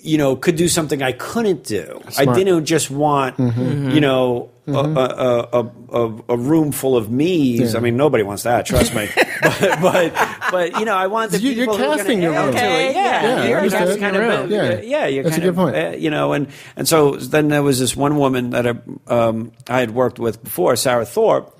you 0.00 0.16
know, 0.16 0.36
could 0.36 0.56
do 0.56 0.68
something 0.68 1.02
I 1.02 1.12
couldn't 1.12 1.64
do. 1.64 2.00
I 2.16 2.24
didn't 2.24 2.64
just 2.66 2.90
want, 2.90 3.38
you 3.38 4.00
know, 4.00 4.50
a, 4.66 4.72
a, 4.72 5.48
a, 5.52 5.70
a, 5.90 6.22
a 6.28 6.36
room 6.36 6.72
full 6.72 6.96
of 6.96 7.10
me's. 7.10 7.74
I 7.74 7.80
mean, 7.80 7.96
nobody 7.96 8.22
wants 8.22 8.44
that. 8.44 8.66
Trust 8.66 8.94
me. 8.94 9.08
but, 9.42 9.80
but, 9.80 10.27
but 10.50 10.78
you 10.78 10.84
know, 10.84 10.94
I 10.96 11.06
want 11.08 11.32
the 11.32 11.38
You- 11.40 11.50
you're 11.52 11.66
people 11.66 11.78
who 11.78 11.84
are 11.84 11.96
casting 11.96 12.20
gonna 12.20 12.32
your 12.32 12.34
add 12.34 12.44
room. 12.46 12.54
to 12.54 12.58
it. 12.58 12.64
Okay, 12.64 12.94
Yeah, 12.94 13.22
yeah, 13.22 13.48
you're 13.48 13.58
understood. 13.58 14.00
kind 14.00 14.16
of, 14.16 14.22
Around. 14.22 14.50
yeah, 14.50 14.62
Yeah. 14.62 14.80
yeah. 14.82 15.06
You're 15.06 15.24
That's 15.24 15.36
a 15.36 15.40
good 15.40 15.48
of, 15.50 15.56
point. 15.56 15.76
uh, 15.76 15.90
you 15.96 16.10
know, 16.10 16.32
and 16.32 16.46
and 16.76 16.86
so 16.88 17.16
then 17.16 17.48
there 17.48 17.62
was 17.62 17.78
this 17.80 17.96
one 17.96 18.16
woman 18.16 18.50
that 18.50 18.66
I 18.66 18.74
um, 19.08 19.52
I 19.68 19.80
had 19.80 19.90
worked 19.92 20.18
with 20.18 20.42
before, 20.42 20.76
Sarah 20.76 21.04
Thorpe. 21.06 21.52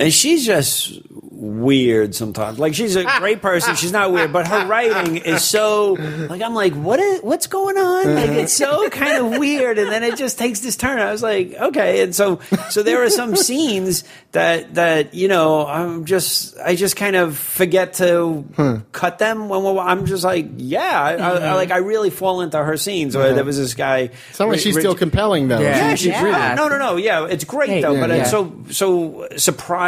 And 0.00 0.12
she's 0.12 0.46
just 0.46 1.00
weird 1.38 2.14
sometimes. 2.14 2.58
Like 2.58 2.74
she's 2.74 2.96
a 2.96 3.04
great 3.18 3.40
person. 3.40 3.76
She's 3.76 3.92
not 3.92 4.12
weird, 4.12 4.32
but 4.32 4.46
her 4.46 4.66
writing 4.66 5.18
is 5.18 5.44
so 5.44 5.92
like 6.28 6.42
I'm 6.42 6.54
like, 6.54 6.74
what 6.74 6.98
is 7.00 7.20
what's 7.22 7.46
going 7.46 7.76
on? 7.78 8.14
Like 8.14 8.30
it's 8.30 8.52
so 8.52 8.88
kind 8.90 9.18
of 9.18 9.38
weird, 9.38 9.78
and 9.78 9.90
then 9.90 10.02
it 10.02 10.16
just 10.16 10.38
takes 10.38 10.60
this 10.60 10.76
turn. 10.76 10.98
I 10.98 11.12
was 11.12 11.22
like, 11.22 11.54
okay, 11.54 12.02
and 12.02 12.14
so 12.14 12.40
so 12.70 12.82
there 12.82 13.02
are 13.04 13.10
some 13.10 13.36
scenes 13.36 14.04
that 14.32 14.74
that 14.74 15.14
you 15.14 15.28
know 15.28 15.66
I'm 15.66 16.04
just 16.04 16.58
I 16.58 16.74
just 16.74 16.96
kind 16.96 17.16
of 17.16 17.36
forget 17.36 17.94
to 17.94 18.84
cut 18.92 19.18
them 19.18 19.48
when 19.48 19.62
we're, 19.62 19.78
I'm 19.78 20.06
just 20.06 20.24
like, 20.24 20.46
yeah, 20.56 21.00
I, 21.00 21.14
I, 21.14 21.30
I, 21.30 21.52
like 21.54 21.70
I 21.70 21.78
really 21.78 22.10
fall 22.10 22.40
into 22.40 22.62
her 22.62 22.76
scenes. 22.76 23.14
Or 23.14 23.22
uh-huh. 23.22 23.34
there 23.34 23.44
was 23.44 23.56
this 23.58 23.74
guy. 23.74 24.10
Sounds 24.32 24.50
like 24.50 24.60
she's 24.60 24.78
still 24.78 24.94
compelling 24.94 25.48
though. 25.48 25.60
Yeah. 25.60 25.88
yeah, 25.88 25.94
she's 25.94 26.08
Yeah. 26.08 26.22
really 26.22 26.56
no, 26.56 26.68
no, 26.68 26.78
no. 26.78 26.96
Yeah, 26.96 27.26
it's 27.26 27.44
great 27.44 27.68
Hey, 27.70 27.82
though, 27.82 27.92
yeah, 27.92 28.00
but 28.00 28.10
yeah. 28.10 28.16
it's 28.16 28.30
so 28.30 28.64
so 28.70 29.28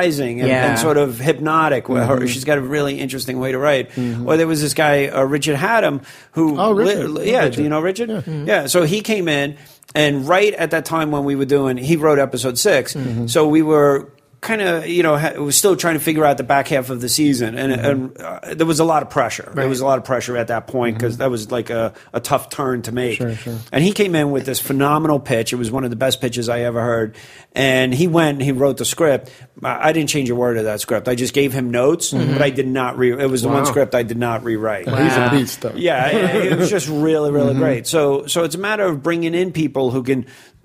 surprising 0.01 0.41
and, 0.41 0.49
Yeah. 0.49 0.71
and 0.71 0.79
sort 0.79 0.97
of 0.97 1.19
hypnotic. 1.19 1.85
Mm-hmm. 1.85 2.09
her, 2.21 2.27
she's 2.27 2.45
got 2.45 2.59
a 2.59 2.61
really 2.61 2.99
interesting 2.99 3.39
way 3.39 3.53
to 3.53 3.59
write. 3.59 3.91
Or 3.99 4.37
there 4.37 4.47
was 4.47 4.61
this 4.61 4.75
guy 4.75 5.09
uh, 5.09 5.23
Richard 5.23 5.57
Haddam 5.57 6.01
who, 6.33 6.59
Oh, 6.59 6.73
Richard. 6.73 7.11
li- 7.11 7.31
yeah, 7.31 7.41
Richard. 7.45 7.57
do 7.57 7.63
you 7.63 7.69
know 7.69 7.81
Richard? 7.81 8.09
Mm-hmm. 8.11 8.47
Yeah. 8.49 8.67
so 8.67 8.83
he 8.85 9.01
came 9.01 9.29
in 9.29 9.57
and 9.95 10.27
right 10.29 10.55
at 10.55 10.71
that 10.71 10.85
time 10.85 11.11
when 11.11 11.25
we 11.25 11.35
were 11.37 11.45
doing, 11.47 11.77
he 11.77 11.97
wrote 11.97 12.19
episode 12.19 12.59
6 12.59 12.95
Mm-hmm. 12.95 13.27
So 13.27 13.49
we 13.49 13.63
were. 13.63 14.11
Kind 14.43 14.63
of, 14.63 14.87
you 14.87 15.03
know, 15.03 15.19
ha- 15.19 15.35
was 15.35 15.55
still 15.55 15.77
trying 15.77 15.95
to 15.95 16.01
figure 16.01 16.25
out 16.25 16.39
the 16.39 16.43
back 16.43 16.69
half 16.69 16.89
of 16.89 17.03
the 17.03 17.11
season, 17.11 17.57
and, 17.59 17.73
Mm-hmm. 17.75 17.85
and 17.85 18.21
uh, 18.23 18.55
there 18.55 18.67
was 18.67 18.81
a 18.81 18.85
lot 18.85 19.03
of 19.03 19.11
pressure. 19.11 19.53
There 19.55 19.69
was 19.69 19.81
a 19.81 19.85
lot 19.85 19.99
of 19.99 20.05
pressure 20.05 20.35
at 20.35 20.47
that 20.49 20.67
point 20.67 20.97
because 20.97 21.19
that 21.19 21.31
was 21.31 21.51
like 21.53 21.69
a, 21.69 21.93
a 22.15 22.21
tough 22.21 22.49
turn 22.49 22.81
to 22.83 22.93
make. 22.93 23.19
Mm-hmm. 23.19 23.35
Sure, 23.35 23.55
sure. 23.55 23.59
And 23.71 23.85
he 23.85 23.93
came 23.93 24.15
in 24.15 24.31
with 24.31 24.47
this 24.47 24.59
phenomenal 24.59 25.21
pitch. 25.21 25.53
It 25.53 25.57
was 25.57 25.71
one 25.71 25.85
of 25.85 25.91
the 25.91 25.97
best 25.97 26.23
pitches 26.23 26.49
I 26.49 26.61
ever 26.61 26.81
heard. 26.81 27.17
And 27.53 27.93
he 27.93 28.07
went 28.09 28.37
and 28.37 28.43
he 28.43 28.53
wrote 28.53 28.79
the 28.79 28.87
script. 28.87 29.31
I 29.63 29.91
I 29.91 29.93
didn't 29.93 30.09
change 30.09 30.31
a 30.31 30.35
word 30.35 30.57
of 30.57 30.65
that 30.65 30.81
script. 30.81 31.07
I 31.07 31.17
just 31.17 31.35
gave 31.35 31.53
him 31.53 31.71
notes, 31.71 32.11
but 32.13 32.41
I 32.41 32.49
did 32.49 32.67
not 32.67 32.97
re. 32.97 33.13
It 33.13 33.29
was 33.29 33.43
the 33.43 33.49
one 33.49 33.59
Mm-hmm. 33.65 33.67
Script 33.67 33.95
I 33.95 34.05
did 34.05 34.17
not 34.17 34.43
rewrite. 34.43 34.89
He's 34.89 34.97
a 34.97 35.21
Wow. 35.21 35.31
beast 35.33 35.61
though. 35.61 35.75
Yeah, 35.77 36.09
it, 36.09 36.53
it 36.53 36.59
was 36.59 36.71
just 36.71 36.89
really, 36.89 37.31
really 37.31 37.53
great. 37.55 37.87
So, 37.87 38.25
so 38.27 38.45
it's 38.45 38.55
a 38.55 38.59
matter 38.59 38.85
of 38.85 39.03
bringing 39.03 39.35
in 39.35 39.53
people 39.53 39.91
who 39.91 40.03
can, 40.03 40.25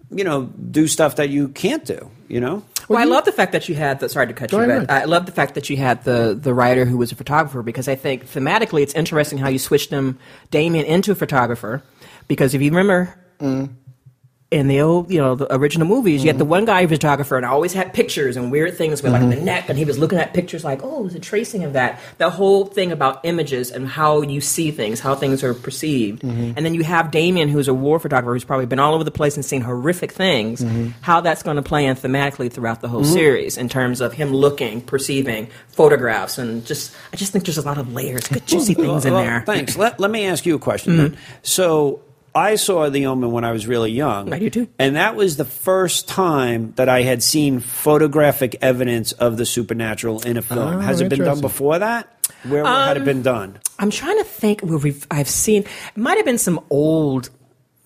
you 0.10 0.24
know, 0.24 0.44
do 0.44 0.88
stuff 0.88 1.18
that 1.18 1.30
you 1.30 1.50
can't 1.50 1.86
do. 1.86 2.10
You 2.28 2.40
know. 2.40 2.64
Well, 2.88 3.00
I 3.00 3.06
love 3.06 3.26
the 3.26 3.32
fact 3.32 3.52
that 3.52 3.68
you 3.70 3.76
had 3.76 4.00
the. 4.00 4.10
Sorry 4.10 4.28
to 4.28 4.34
cut 4.34 4.52
you, 4.52 4.58
but 4.58 4.90
I 4.90 5.06
love 5.06 5.26
the 5.26 5.32
fact 5.32 5.56
that 5.56 5.70
you 5.70 5.78
had 5.78 6.04
the 6.04 6.38
the 6.40 6.54
writer 6.54 6.86
who 6.86 6.98
was 6.98 7.12
a 7.12 7.16
photographer 7.16 7.64
because 7.64 7.88
I 7.88 7.96
think 7.96 8.26
thematically 8.28 8.82
it's 8.82 8.94
interesting 8.94 9.38
how 9.38 9.50
you 9.50 9.60
switched 9.60 9.90
him, 9.90 10.20
Damien, 10.52 10.86
into 10.86 11.12
a 11.12 11.16
photographer. 11.16 11.84
Because 12.28 12.54
if 12.54 12.62
you 12.62 12.70
remember. 12.72 13.16
In 14.52 14.68
the 14.68 14.80
old, 14.82 15.10
you 15.12 15.20
know, 15.20 15.34
the 15.34 15.54
original 15.54 15.88
movies, 15.88 16.24
you 16.24 16.30
had 16.30 16.38
the 16.38 16.44
mm-hmm. 16.44 16.52
one 16.52 16.66
guy 16.66 16.86
photographer, 16.86 17.36
and 17.36 17.46
always 17.46 17.74
had 17.74 17.94
pictures 17.94 18.38
and 18.38 18.52
weird 18.52 18.78
things 18.78 19.02
with 19.02 19.12
like 19.12 19.22
the 19.22 19.36
mm-hmm. 19.36 19.44
neck, 19.44 19.70
and 19.70 19.78
he 19.78 19.86
was 19.86 19.98
looking 19.98 20.20
at 20.20 20.36
pictures 20.36 20.64
like, 20.64 20.84
oh, 20.84 21.02
was 21.02 21.16
a 21.16 21.20
tracing 21.20 21.64
of 21.64 21.74
that. 21.74 22.00
The 22.20 22.30
whole 22.30 22.66
thing 22.66 22.92
about 22.92 23.26
images 23.26 23.72
and 23.72 23.88
how 23.88 24.22
you 24.22 24.42
see 24.42 24.70
things, 24.70 25.00
how 25.00 25.16
things 25.16 25.44
are 25.44 25.56
perceived, 25.56 26.22
mm-hmm. 26.22 26.54
and 26.56 26.64
then 26.66 26.76
you 26.76 26.84
have 26.84 27.10
Damien, 27.10 27.50
who's 27.50 27.68
a 27.68 27.74
war 27.74 28.00
photographer, 28.00 28.34
who's 28.34 28.44
probably 28.44 28.68
been 28.68 28.80
all 28.80 28.94
over 28.94 29.04
the 29.04 29.12
place 29.12 29.36
and 29.36 29.44
seen 29.44 29.62
horrific 29.62 30.12
things. 30.12 30.64
How 31.02 31.22
that's 31.22 31.42
going 31.42 31.58
to 31.58 31.64
play 31.64 31.88
in 31.88 31.96
thematically 31.96 32.52
throughout 32.52 32.82
the 32.82 32.88
whole 32.88 33.04
series 33.04 33.58
in 33.58 33.68
terms 33.68 34.00
of 34.00 34.14
him 34.14 34.32
looking, 34.32 34.80
perceiving 34.80 35.50
photographs, 35.70 36.38
and 36.38 36.64
just 36.66 36.96
I 37.12 37.16
just 37.16 37.32
think 37.32 37.46
there's 37.46 37.58
a 37.58 37.64
lot 37.64 37.80
of 37.80 37.92
layers, 37.92 38.28
good 38.28 38.46
juicy 38.46 38.76
things 38.76 39.06
in 39.06 39.14
Well, 39.14 39.24
there. 39.24 39.42
Thanks. 39.42 39.76
Let, 39.76 40.00
let 40.00 40.12
me 40.12 40.28
ask 40.28 40.46
you 40.46 40.54
a 40.54 40.60
question. 40.60 40.98
then. 40.98 41.18
So 41.42 42.05
I 42.36 42.56
saw 42.56 42.90
The 42.90 43.06
Omen 43.06 43.32
when 43.32 43.46
I 43.46 43.52
was 43.54 43.66
really 43.66 43.92
young. 43.92 44.34
I 44.34 44.40
do 44.40 44.50
too. 44.50 44.68
And 44.78 44.98
that 44.98 45.16
was 45.16 45.38
the 45.38 45.46
first 45.46 46.08
time 46.10 46.74
that 46.76 46.90
I 46.90 47.02
had 47.04 47.24
seen 47.24 47.62
photographic 47.62 48.58
evidence 48.62 49.14
of 49.14 49.38
the 49.38 49.46
supernatural 49.46 50.22
in 50.24 50.36
a 50.36 50.42
film. 50.42 50.60
Oh, 50.76 50.80
Has 50.80 51.00
it 51.00 51.08
been 51.10 51.20
done 51.24 51.40
before 51.40 51.80
that? 51.80 52.12
Where 52.44 52.66
had 52.66 52.98
it 52.98 53.00
Um, 53.00 53.06
been 53.06 53.22
done? 53.22 53.60
I'm 53.80 53.90
trying 53.90 54.18
to 54.18 54.24
think 54.26 54.62
where 54.62 54.78
we've 54.78 55.08
I've 55.10 55.30
seen 55.30 55.62
it 55.64 55.98
might 55.98 56.18
have 56.18 56.26
been 56.26 56.38
some 56.38 56.60
old 56.70 57.30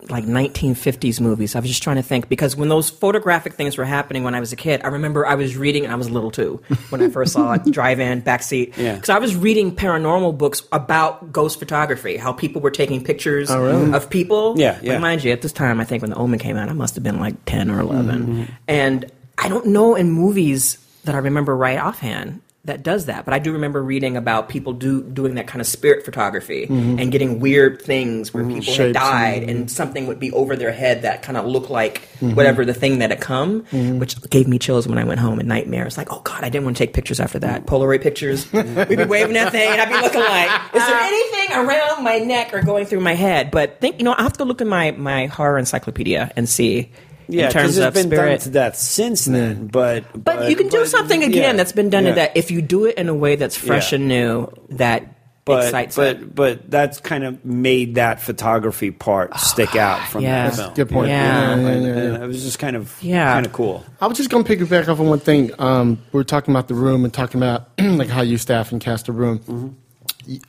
like 0.08 0.24
1950s 0.24 1.20
movies. 1.20 1.56
I 1.56 1.60
was 1.60 1.70
just 1.70 1.84
trying 1.84 1.98
to 1.98 2.02
think 2.04 2.30
because 2.30 2.56
when 2.56 2.70
those 2.70 2.90
photographic 2.90 3.54
things 3.54 3.78
were 3.78 3.84
happening 3.84 4.24
when 4.24 4.34
I 4.34 4.40
was 4.40 4.54
a 4.54 4.56
kid, 4.56 4.82
I 4.84 4.88
remember 4.88 5.26
I 5.26 5.36
was 5.36 5.58
reading 5.58 5.84
and 5.84 5.92
I 5.92 5.98
was 5.98 6.10
little 6.10 6.32
too 6.32 6.62
when 6.90 7.02
I 7.02 7.10
first 7.10 7.34
saw 7.34 7.54
it, 7.54 7.66
drive-in, 7.72 8.22
backseat. 8.22 8.78
Yeah. 8.78 8.96
Because 8.96 9.10
I 9.10 9.20
was 9.20 9.36
reading 9.36 9.76
paranormal 9.76 10.38
books 10.38 10.64
about 10.72 11.34
ghost 11.34 11.60
photography, 11.60 12.16
how 12.16 12.32
people 12.32 12.62
were 12.62 12.72
taking 12.72 13.04
pictures 13.04 13.52
oh, 13.52 13.94
of 13.94 14.10
people. 14.10 14.56
Yeah, 14.58 14.74
Like, 14.74 14.84
yeah. 14.84 14.98
mind 15.00 15.24
you, 15.24 15.32
at 15.32 15.42
this 15.42 15.52
time, 15.52 15.82
I 15.82 15.84
think 15.84 16.02
when 16.02 16.12
The 16.12 16.18
Omen 16.18 16.40
came 16.40 16.56
out, 16.56 16.70
I 16.70 16.74
must 16.74 16.96
have 16.96 17.04
been 17.04 17.20
like 17.20 17.44
10 17.46 17.70
or 17.70 17.80
11. 17.82 18.22
Mm-hmm. 18.22 18.44
And 18.68 19.12
I 19.38 19.50
don't 19.50 19.68
know 19.68 19.96
in 19.96 20.12
movies 20.12 20.78
that 21.04 21.16
I 21.16 21.18
remember 21.18 21.56
right 21.56 21.78
offhand 21.78 22.42
that 22.66 22.84
does 22.84 23.06
that, 23.06 23.24
but 23.24 23.34
I 23.34 23.40
do 23.40 23.54
remember 23.54 23.82
reading 23.82 24.18
about 24.18 24.50
people 24.50 24.74
do 24.74 25.02
doing 25.02 25.36
that 25.36 25.48
kind 25.48 25.62
of 25.62 25.68
spirit 25.68 26.04
photography 26.04 26.66
and 26.66 27.10
getting 27.10 27.40
weird 27.40 27.82
things 27.82 28.34
where 28.34 28.44
mm-hmm. 28.44 28.60
people 28.60 28.74
had 28.74 28.78
Shapes 28.88 28.94
died 28.94 29.44
and, 29.44 29.60
mm-hmm. 29.60 29.68
something 29.68 30.08
would 30.08 30.20
be 30.20 30.32
over 30.34 30.58
their 30.58 30.74
head 30.74 31.04
that 31.04 31.24
kind 31.24 31.38
of 31.38 31.46
looked 31.46 31.70
like 31.70 32.02
mm-hmm. 32.20 32.36
whatever 32.36 32.66
the 32.66 32.74
thing 32.74 33.00
that 33.00 33.12
had 33.12 33.22
come, 33.22 33.64
which 33.98 34.22
gave 34.30 34.48
me 34.48 34.60
chills 34.60 34.90
when 34.90 34.98
I 34.98 35.06
went 35.06 35.22
home 35.22 35.40
and 35.40 35.48
nightmares. 35.48 35.98
Like, 35.98 36.12
oh 36.12 36.20
god, 36.20 36.44
I 36.44 36.50
didn't 36.50 36.66
want 36.66 36.76
to 36.76 36.84
take 36.84 36.94
pictures 36.94 37.22
after 37.22 37.40
that. 37.40 37.66
Polaroid 37.66 38.02
pictures. 38.02 38.52
We'd 38.54 38.66
be 38.66 39.06
waving 39.06 39.34
that 39.34 39.54
thing 39.54 39.70
and 39.70 39.80
I'd 39.80 39.88
be 39.88 39.96
looking 39.96 40.20
like, 40.20 40.76
is 40.76 40.86
there 40.86 41.00
anything 41.02 41.58
around 41.58 42.04
my 42.04 42.20
neck 42.20 42.54
or 42.54 42.62
going 42.62 42.86
through 42.86 43.02
my 43.02 43.14
head? 43.14 43.52
But 43.52 43.80
think, 43.80 44.00
you 44.00 44.04
know, 44.04 44.14
I 44.18 44.24
have 44.24 44.34
to 44.34 44.40
go 44.40 44.44
look 44.44 44.60
in 44.60 44.68
my 44.68 44.92
my 44.92 45.28
horror 45.28 45.58
encyclopedia 45.58 46.32
and 46.36 46.48
see. 46.48 46.92
Yeah, 47.32 47.46
in 47.46 47.52
terms 47.52 47.76
because 47.76 47.78
it's 47.78 47.88
of 47.88 47.94
been 47.94 48.08
spirit. 48.08 48.30
done 48.30 48.40
to 48.40 48.50
death 48.50 48.76
since 48.76 49.26
then. 49.26 49.68
But, 49.68 50.04
But, 50.24 50.50
you 50.50 50.56
can 50.56 50.68
do 50.68 50.80
but- 50.80 50.88
something 50.88 51.24
again 51.24 51.44
yeah, 51.44 51.54
that's 51.54 51.72
been 51.72 51.90
done 51.90 52.04
yeah. 52.06 52.10
to 52.10 52.16
that 52.16 52.36
if 52.38 52.50
you 52.52 52.62
do 52.62 52.86
it 52.86 52.98
in 52.98 53.08
a 53.10 53.14
way 53.14 53.36
that's 53.36 53.56
fresh 53.56 53.92
Yeah. 53.92 53.98
and 53.98 54.08
new 54.08 54.48
that 54.70 55.06
But 55.46 55.66
excites 55.66 55.96
but 55.96 56.16
it. 56.18 56.36
but 56.36 56.70
that's 56.72 57.00
kind 57.00 57.24
of 57.24 57.44
made 57.46 57.96
that 57.96 58.22
photography 58.22 58.92
part 58.92 59.36
stick 59.40 59.76
out 59.76 60.00
from 60.10 60.24
yeah. 60.24 60.50
the 60.50 60.56
film. 60.58 60.74
Good 60.74 60.90
point. 60.90 61.08
Yeah. 61.10 61.52
And, 61.52 61.62
yeah, 61.62 61.70
yeah, 61.70 61.76
and 62.04 62.14
yeah. 62.18 62.24
it 62.24 62.28
was 62.28 62.44
just 62.44 62.58
kind 62.60 62.76
of 62.76 62.98
Yeah. 63.02 63.34
kind 63.34 63.46
of 63.46 63.54
cool. 63.54 63.84
I 64.02 64.08
was 64.08 64.18
just 64.18 64.30
going 64.30 64.44
to 64.44 64.48
pick 64.48 64.60
it 64.62 64.70
back 64.70 64.88
up 64.88 65.00
on 65.00 65.08
one 65.08 65.20
thing. 65.20 65.52
Um, 65.60 66.00
we 66.12 66.18
were 66.18 66.24
talking 66.24 66.52
about 66.54 66.68
the 66.68 66.76
room 66.76 67.04
and 67.04 67.14
talking 67.14 67.40
about 67.40 67.70
like 67.80 68.10
how 68.10 68.22
you 68.22 68.38
staff 68.38 68.72
and 68.72 68.82
cast 68.82 69.08
a 69.08 69.12
room. 69.12 69.76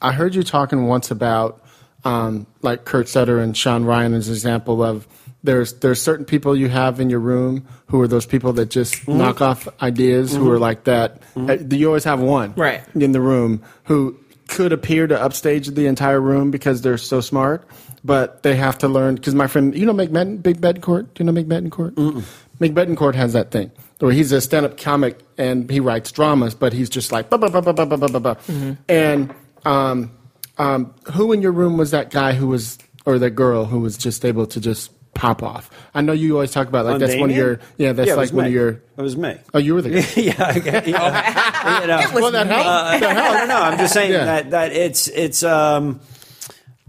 I 0.03 0.13
heard 0.13 0.35
you 0.35 0.43
talking 0.43 0.87
once 0.87 1.11
about 1.11 1.63
um, 2.05 2.47
like 2.63 2.85
Kurt 2.85 3.09
Sutter 3.09 3.39
and 3.39 3.57
Shawn 3.57 3.85
Ryan 3.85 4.15
as 4.15 4.29
an 4.29 4.35
example 4.35 4.83
of 4.83 5.07
there's 5.43 5.75
there's 5.75 6.01
certain 6.01 6.25
people 6.25 6.57
you 6.57 6.69
have 6.69 7.01
in 7.01 7.11
your 7.11 7.21
room 7.21 7.67
who 7.87 8.01
are 8.01 8.09
those 8.09 8.27
people 8.27 8.53
that 8.55 8.71
just 8.71 8.95
mm-hmm. 8.95 9.19
knock 9.19 9.41
off 9.41 9.69
ideas 9.83 10.33
mm-hmm. 10.33 10.43
who 10.43 10.51
are 10.51 10.59
like 10.59 10.85
that. 10.85 11.21
Mm-hmm. 11.35 11.73
Uh, 11.73 11.77
you 11.77 11.87
always 11.87 12.05
have 12.05 12.21
one 12.21 12.55
right 12.57 12.83
in 12.95 13.13
the 13.13 13.21
room 13.21 13.63
who 13.85 14.19
could 14.49 14.73
appear 14.73 15.07
to 15.07 15.21
upstage 15.21 15.69
the 15.69 15.87
entire 15.87 16.21
room 16.21 16.51
because 16.51 16.83
they're 16.83 16.99
so 16.99 17.21
smart, 17.21 17.67
but 18.05 18.43
they 18.43 18.57
have 18.57 18.77
to 18.79 18.89
learn. 18.89 19.15
Because 19.15 19.35
my 19.35 19.47
friend, 19.47 19.77
you 19.77 19.87
know, 19.87 19.95
McMed- 19.95 20.43
Mick 20.43 20.57
Betancourt. 20.57 21.15
Do 21.15 21.25
you 21.25 21.31
know 21.31 21.33
Mick 21.33 21.47
Betancourt? 21.47 21.93
Mm-mm. 21.93 22.25
Mick 22.61 22.75
Betancourt 22.75 23.15
has 23.15 23.33
that 23.33 23.51
thing 23.51 23.71
where 24.01 24.13
he's 24.13 24.33
a 24.33 24.41
stand-up 24.41 24.77
comic 24.77 25.21
and 25.39 25.71
he 25.71 25.79
writes 25.79 26.11
dramas, 26.11 26.55
but 26.55 26.73
he's 26.73 26.91
just 26.91 27.13
like 27.13 27.31
bah, 27.31 27.37
bah, 27.37 27.49
bah, 27.49 27.61
bah, 27.61 27.73
bah, 27.73 27.85
bah, 27.85 27.97
bah, 27.97 28.19
bah. 28.19 28.35
Mm-hmm. 28.35 28.73
and 28.89 29.35
um, 29.65 30.11
um, 30.59 30.95
who 31.13 31.33
in 31.33 31.43
your 31.43 31.53
room 31.53 31.77
was 31.77 31.91
that 31.93 32.11
guy 32.11 32.33
who 32.33 32.49
was 32.49 32.79
or 33.07 33.19
that 33.19 33.31
girl 33.31 33.65
who 33.65 33.81
was 33.81 33.97
just 33.97 34.25
able 34.25 34.47
to 34.47 34.61
just 34.61 34.91
pop 35.15 35.43
off? 35.43 35.71
I 35.95 36.01
know 36.03 36.13
you 36.13 36.35
always 36.35 36.51
talk 36.53 36.69
about 36.69 36.85
like 36.87 36.95
On 36.95 37.01
that's 37.01 37.17
one 37.17 37.31
of 37.31 37.37
your, 37.37 37.61
yeah, 37.77 37.93
that's 37.93 38.09
Yeah, 38.09 38.15
like 38.15 38.23
was 38.23 38.33
one 38.33 38.47
of 38.47 38.53
your. 38.53 38.69
It 38.97 39.03
was 39.03 39.17
me. 39.17 39.37
Oh, 39.55 39.59
you 39.59 39.75
were 39.75 39.83
the 39.83 39.91
guy. 39.91 40.07
yeah, 40.17 40.35
I 40.39 40.59
get- 40.59 40.87
yeah. 40.89 41.81
you 41.81 41.87
know. 41.87 41.99
It 42.01 42.13
was 42.13 42.23
well, 42.23 42.33
that 42.33 42.47
me. 42.47 42.53
helped. 42.55 42.67
Uh, 42.69 42.99
that 42.99 43.17
helped. 43.17 43.35
no, 43.35 43.41
no, 43.41 43.47
no. 43.47 43.63
I'm 43.63 43.79
just 43.79 43.93
saying 43.95 44.13
Yeah. 44.13 44.25
that 44.25 44.51
that 44.51 44.73
it's 44.73 45.09
it's 45.09 45.43
um 45.43 46.01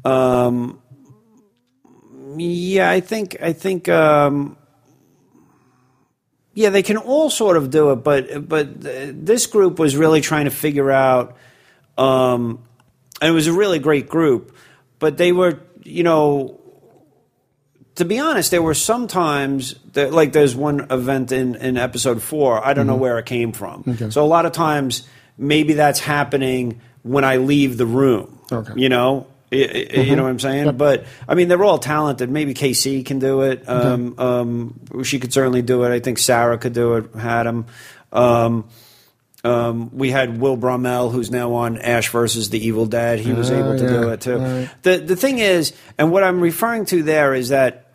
um 0.05 0.81
yeah. 2.37 2.89
I 2.89 2.99
think 3.01 3.37
I 3.41 3.53
think 3.53 3.89
um 3.89 4.57
yeah. 6.53 6.69
They 6.69 6.83
can 6.83 6.97
all 6.97 7.29
sort 7.29 7.57
of 7.57 7.69
do 7.69 7.91
it, 7.91 7.97
but 7.97 8.47
but 8.47 8.81
th- 8.81 9.15
this 9.17 9.47
group 9.47 9.79
was 9.79 9.95
really 9.97 10.21
trying 10.21 10.45
to 10.45 10.51
figure 10.51 10.91
out. 10.91 11.35
Um, 11.97 12.63
and 13.21 13.29
it 13.29 13.33
was 13.33 13.47
a 13.47 13.53
really 13.53 13.79
great 13.79 14.07
group, 14.09 14.55
but 14.99 15.17
they 15.17 15.31
were 15.31 15.59
you 15.83 16.03
know 16.03 16.60
to 17.95 18.05
be 18.05 18.19
honest, 18.19 18.51
there 18.51 18.61
were 18.61 18.73
some 18.73 19.07
times 19.07 19.75
that, 19.93 20.13
like, 20.13 20.33
there's 20.33 20.55
one 20.55 20.87
event 20.91 21.31
in, 21.31 21.55
in 21.55 21.77
episode 21.77 22.23
four. 22.23 22.65
I 22.65 22.73
don't 22.73 22.87
know 22.87 22.95
where 22.95 23.19
it 23.19 23.25
came 23.25 23.51
from. 23.51 23.83
So 24.11 24.23
a 24.23 24.27
lot 24.27 24.45
of 24.45 24.51
times, 24.53 25.07
maybe 25.37 25.73
that's 25.73 25.99
happening 25.99 26.81
when 27.03 27.23
I 27.23 27.37
leave 27.37 27.77
the 27.77 27.85
room. 27.85 28.39
Okay. 28.51 28.73
You 28.75 28.89
know, 28.89 29.27
I- 29.51 29.55
you 29.55 30.15
know 30.15 30.23
what 30.23 30.29
I'm 30.29 30.39
saying. 30.39 30.77
But 30.77 31.03
I 31.27 31.35
mean, 31.35 31.47
they're 31.49 31.63
all 31.63 31.77
talented. 31.79 32.29
Maybe 32.29 32.53
KC 32.53 33.05
can 33.05 33.19
do 33.19 33.41
it. 33.41 33.67
Um, 33.67 34.15
um, 34.17 34.79
she 35.03 35.19
could 35.19 35.33
certainly 35.33 35.61
do 35.61 35.83
it. 35.83 35.91
I 35.91 35.99
think 35.99 36.17
Sarah 36.19 36.57
could 36.57 36.73
do 36.73 36.95
it. 36.95 37.13
Had 37.15 37.47
him. 37.47 37.65
Um, 38.13 38.65
um, 39.43 39.89
we 39.97 40.11
had 40.11 40.39
Will 40.39 40.55
Bromell, 40.57 41.11
who's 41.11 41.31
now 41.31 41.53
on 41.53 41.77
Ash 41.79 42.09
versus 42.09 42.49
the 42.49 42.65
Evil 42.65 42.85
Dead. 42.85 43.19
He 43.19 43.33
was 43.33 43.49
Oh, 43.49 43.57
able 43.57 43.77
to 43.77 43.87
do 43.87 44.09
it 44.09 44.21
too. 44.21 44.37
Right. 44.37 44.69
The 44.83 44.97
the 44.97 45.15
thing 45.15 45.39
is, 45.39 45.73
and 45.97 46.11
what 46.11 46.23
I'm 46.23 46.41
referring 46.41 46.85
to 46.87 47.01
there 47.03 47.33
is 47.33 47.49
that 47.49 47.87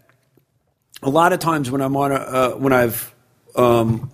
a 1.03 1.11
lot 1.11 1.33
of 1.33 1.39
times 1.39 1.71
when 1.71 1.81
I'm 1.83 1.97
on 1.97 2.11
a 2.13 2.15
uh, 2.17 2.51
when 2.53 2.73
I've 2.73 3.15
um, 3.55 4.11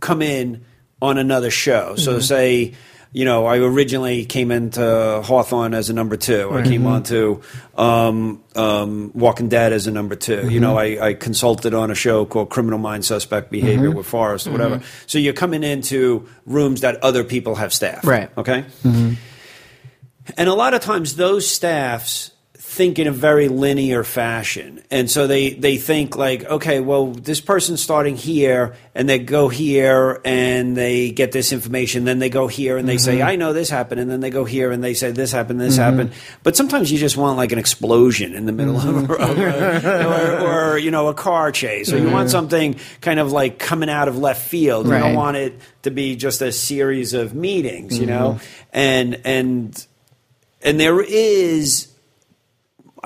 come 0.00 0.20
in 0.22 0.64
on 1.00 1.18
another 1.18 1.50
show, 1.50 1.96
so 1.96 2.20
say. 2.20 2.74
You 3.12 3.24
know, 3.24 3.46
I 3.46 3.58
originally 3.58 4.24
came 4.26 4.50
into 4.50 5.22
Hawthorne 5.24 5.74
as 5.74 5.88
a 5.88 5.94
number 5.94 6.16
two. 6.16 6.50
I 6.52 6.62
came 6.62 6.82
mm-hmm. 6.82 6.86
on 6.86 7.02
to 7.04 7.40
um, 7.76 8.42
um, 8.54 9.10
Walking 9.14 9.48
Dead 9.48 9.72
as 9.72 9.86
a 9.86 9.90
number 9.90 10.16
2 10.16 10.50
You 10.50 10.60
know, 10.60 10.74
mm-hmm. 10.76 11.02
I, 11.02 11.08
I 11.08 11.14
consulted 11.14 11.72
on 11.74 11.90
a 11.90 11.94
show 11.94 12.26
called 12.26 12.50
Criminal 12.50 12.78
Minds 12.78 13.06
Suspect 13.06 13.50
Behavior 13.50 13.88
mm-hmm. 13.88 13.98
with 13.98 14.06
Forrest 14.06 14.46
or 14.46 14.52
whatever. 14.52 14.82
So 15.06 15.18
you're 15.18 15.32
coming 15.32 15.62
into 15.62 16.28
rooms 16.44 16.82
that 16.82 16.96
other 17.02 17.24
people 17.24 17.54
have 17.54 17.72
staffed. 17.72 18.04
Right. 18.04 18.30
Okay. 18.36 18.64
And 20.36 20.48
a 20.48 20.54
lot 20.54 20.74
of 20.74 20.80
times 20.80 21.16
those 21.16 21.48
staffs 21.48 22.32
think 22.76 22.98
in 22.98 23.06
a 23.06 23.12
very 23.12 23.48
linear 23.48 24.04
fashion. 24.04 24.82
And 24.90 25.10
so 25.10 25.26
they, 25.26 25.54
they 25.54 25.78
think 25.78 26.14
like, 26.14 26.44
okay, 26.44 26.80
well, 26.80 27.06
this 27.06 27.40
person's 27.40 27.82
starting 27.82 28.16
here 28.16 28.76
and 28.94 29.08
they 29.08 29.18
go 29.18 29.48
here 29.48 30.20
and 30.26 30.76
they 30.76 31.10
get 31.10 31.32
this 31.32 31.52
information. 31.52 32.04
Then 32.04 32.18
they 32.18 32.28
go 32.28 32.48
here 32.48 32.76
and 32.76 32.86
they 32.86 32.98
say, 32.98 33.18
mm-hmm. 33.18 33.28
I 33.28 33.36
know 33.36 33.54
this 33.54 33.70
happened. 33.70 34.02
And 34.02 34.10
then 34.10 34.20
they 34.20 34.28
go 34.28 34.44
here 34.44 34.70
and 34.70 34.84
they 34.84 34.92
say 34.92 35.10
this 35.10 35.32
happened, 35.32 35.58
this 35.58 35.78
mm-hmm. 35.78 35.82
happened. 35.82 36.12
But 36.42 36.54
sometimes 36.54 36.92
you 36.92 36.98
just 36.98 37.16
want 37.16 37.38
like 37.38 37.50
an 37.50 37.58
explosion 37.58 38.34
in 38.34 38.44
the 38.44 38.52
middle 38.52 38.76
of, 38.76 38.84
a, 38.84 39.14
mm-hmm. 39.14 39.22
of 39.22 39.38
a, 39.84 40.44
or, 40.44 40.72
or, 40.74 40.78
you 40.78 40.90
know, 40.90 41.08
a 41.08 41.14
car 41.14 41.50
chase. 41.50 41.90
Or 41.90 41.98
you 41.98 42.10
want 42.10 42.28
something 42.28 42.78
kind 43.00 43.18
of 43.18 43.32
like 43.32 43.58
coming 43.58 43.88
out 43.88 44.08
of 44.08 44.18
left 44.18 44.46
field. 44.46 44.86
You 44.86 44.92
don't 44.92 45.14
want 45.14 45.38
it 45.38 45.58
to 45.82 45.90
be 45.90 46.14
just 46.14 46.42
a 46.42 46.52
series 46.52 47.14
of 47.14 47.34
meetings, 47.34 47.98
you 47.98 48.06
know? 48.06 48.38
And, 48.70 49.22
and, 49.24 49.86
and 50.60 50.78
there 50.78 51.00
is 51.00 51.95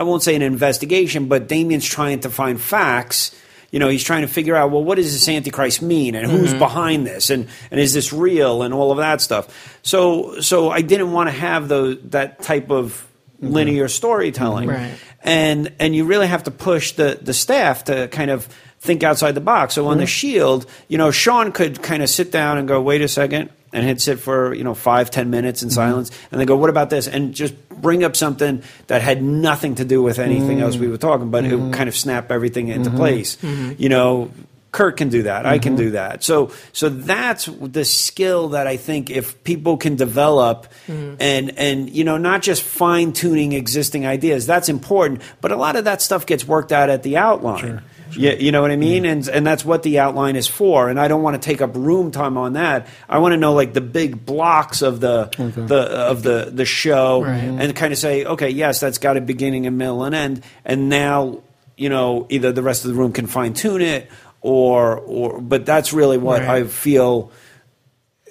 I 0.01 0.02
won't 0.02 0.22
say 0.22 0.35
an 0.35 0.40
investigation, 0.40 1.27
but 1.27 1.47
Damien's 1.47 1.85
trying 1.85 2.20
to 2.20 2.31
find 2.31 2.59
facts. 2.59 3.36
You 3.70 3.78
know, 3.78 3.90
he's 3.90 4.02
trying 4.02 4.22
to 4.22 4.28
figure 4.28 4.56
out, 4.56 4.70
well, 4.70 4.82
what 4.82 4.94
does 4.94 5.12
this 5.12 5.28
Antichrist 5.28 5.82
mean, 5.82 6.14
and 6.14 6.27
who's 6.27 6.51
mm-hmm. 6.51 6.59
behind 6.59 7.06
this, 7.06 7.28
and 7.28 7.48
and 7.70 7.78
is 7.78 7.93
this 7.93 8.10
real, 8.10 8.62
and 8.62 8.72
all 8.72 8.93
of 8.93 8.97
that 8.97 9.20
stuff. 9.20 9.78
So, 9.82 10.40
so 10.40 10.70
I 10.70 10.81
didn't 10.81 11.12
want 11.12 11.28
to 11.28 11.32
have 11.32 11.68
those 11.68 11.98
that 12.05 12.40
type 12.40 12.70
of 12.70 13.06
mm-hmm. 13.43 13.52
linear 13.52 13.89
storytelling, 13.89 14.70
Right. 14.70 14.94
and 15.22 15.70
and 15.78 15.94
you 15.94 16.06
really 16.06 16.28
have 16.28 16.44
to 16.44 16.51
push 16.51 16.93
the 16.93 17.18
the 17.20 17.35
staff 17.35 17.85
to 17.85 18.09
kind 18.09 18.31
of 18.31 18.47
think 18.81 19.02
outside 19.02 19.32
the 19.32 19.43
box. 19.43 19.74
So 19.74 19.86
on 19.89 19.98
the 19.98 20.05
mm-hmm. 20.05 20.09
Shield, 20.09 20.66
you 20.89 20.97
know, 20.97 21.10
Shawn 21.10 21.52
could 21.52 21.82
kind 21.82 22.02
of 22.02 22.09
sit 22.09 22.32
down 22.32 22.56
and 22.56 22.66
go, 22.66 22.81
wait 22.81 23.02
a 23.02 23.09
second. 23.09 23.51
And 23.72 23.86
he'd 23.86 24.01
sit 24.01 24.18
for 24.18 24.52
you 24.52 24.64
know 24.64 24.74
five 24.74 25.10
ten 25.10 25.30
minutes 25.30 25.62
in 25.62 25.68
mm-hmm. 25.68 25.74
silence, 25.74 26.10
and 26.30 26.40
then 26.40 26.47
go, 26.47 26.56
"What 26.56 26.70
about 26.70 26.90
this?" 26.90 27.06
And 27.06 27.34
just 27.34 27.55
bring 27.68 28.05
up 28.05 28.16
something 28.16 28.62
that 28.88 29.01
had 29.02 29.22
nothing 29.22 29.76
to 29.76 29.84
do 29.84 30.02
with 30.02 30.18
anything 30.18 30.60
else 30.60 30.76
we 30.76 30.82
mm-hmm. 30.82 30.92
were 30.92 30.98
talking, 30.98 31.30
but 31.30 31.44
it 31.44 31.52
would 31.52 31.60
mm-hmm. 31.60 31.70
kind 31.72 31.88
of 31.88 31.97
snap 31.97 32.30
everything 32.30 32.68
into 32.68 32.90
place. 32.90 33.38
You 33.42 33.88
know, 33.88 34.30
Kurt 34.72 34.97
can 34.97 35.09
do 35.09 35.24
that. 35.24 35.47
I 35.47 35.59
can 35.59 35.74
do 35.74 35.90
that. 35.92 36.22
So, 36.22 36.52
so 36.72 36.88
that's 36.88 37.47
the 37.47 37.84
skill 37.84 38.51
that 38.51 38.68
I 38.68 38.76
think 38.76 39.10
if 39.10 39.42
people 39.42 39.76
can 39.76 39.97
develop, 39.97 40.68
mm. 40.86 41.16
and 41.18 41.59
and 41.59 41.90
you 41.90 42.05
know, 42.05 42.18
not 42.18 42.42
just 42.42 42.62
fine 42.62 43.12
tuning 43.12 43.52
existing 43.52 44.06
ideas. 44.06 44.47
That's 44.47 44.68
important, 44.68 45.22
but 45.40 45.51
a 45.51 45.56
lot 45.56 45.74
of 45.74 45.84
that 45.86 46.02
stuff 46.02 46.24
gets 46.24 46.47
worked 46.47 46.70
out 46.70 46.88
at 46.88 47.02
the 47.02 47.16
outline. 47.16 47.82
Yeah, 48.16 48.32
you 48.32 48.53
know 48.53 48.61
what 48.62 48.70
I 48.70 48.77
mean, 48.77 49.05
and 49.05 49.27
and 49.28 49.47
that's 49.47 49.65
what 49.65 49.82
the 49.82 49.99
outline 50.01 50.37
is 50.37 50.47
for. 50.47 50.89
And 50.89 50.99
I 50.99 51.09
don't 51.09 51.23
want 51.23 51.41
to 51.41 51.45
take 51.45 51.61
up 51.62 51.70
room 51.74 52.11
time 52.11 52.37
on 52.37 52.55
that. 52.55 52.89
I 53.09 53.19
want 53.19 53.32
to 53.32 53.37
know 53.37 53.53
like 53.53 53.73
the 53.73 53.81
big 53.81 54.24
blocks 54.27 54.82
of 54.82 55.01
the 55.01 55.31
the 55.37 55.77
of 55.81 56.23
the 56.23 56.51
the 56.53 56.65
show, 56.65 57.24
and 57.24 57.74
kind 57.77 57.93
of 57.93 57.99
say, 57.99 58.24
okay, 58.24 58.51
yes, 58.51 58.81
that's 58.81 58.99
got 58.99 59.16
a 59.16 59.20
beginning, 59.20 59.66
a 59.66 59.70
middle, 59.70 60.05
and 60.05 60.15
end. 60.15 60.43
And 60.65 60.89
now, 60.89 61.43
you 61.77 61.89
know, 61.89 62.27
either 62.31 62.53
the 62.53 62.62
rest 62.62 62.85
of 62.85 62.91
the 62.91 62.97
room 62.97 63.12
can 63.12 63.27
fine 63.27 63.55
tune 63.55 63.82
it, 63.82 64.11
or 64.41 64.97
or. 64.99 65.41
But 65.41 65.66
that's 65.66 65.93
really 65.93 66.19
what 66.19 66.41
Right. 66.43 66.62
I 66.62 66.65
feel. 66.65 67.32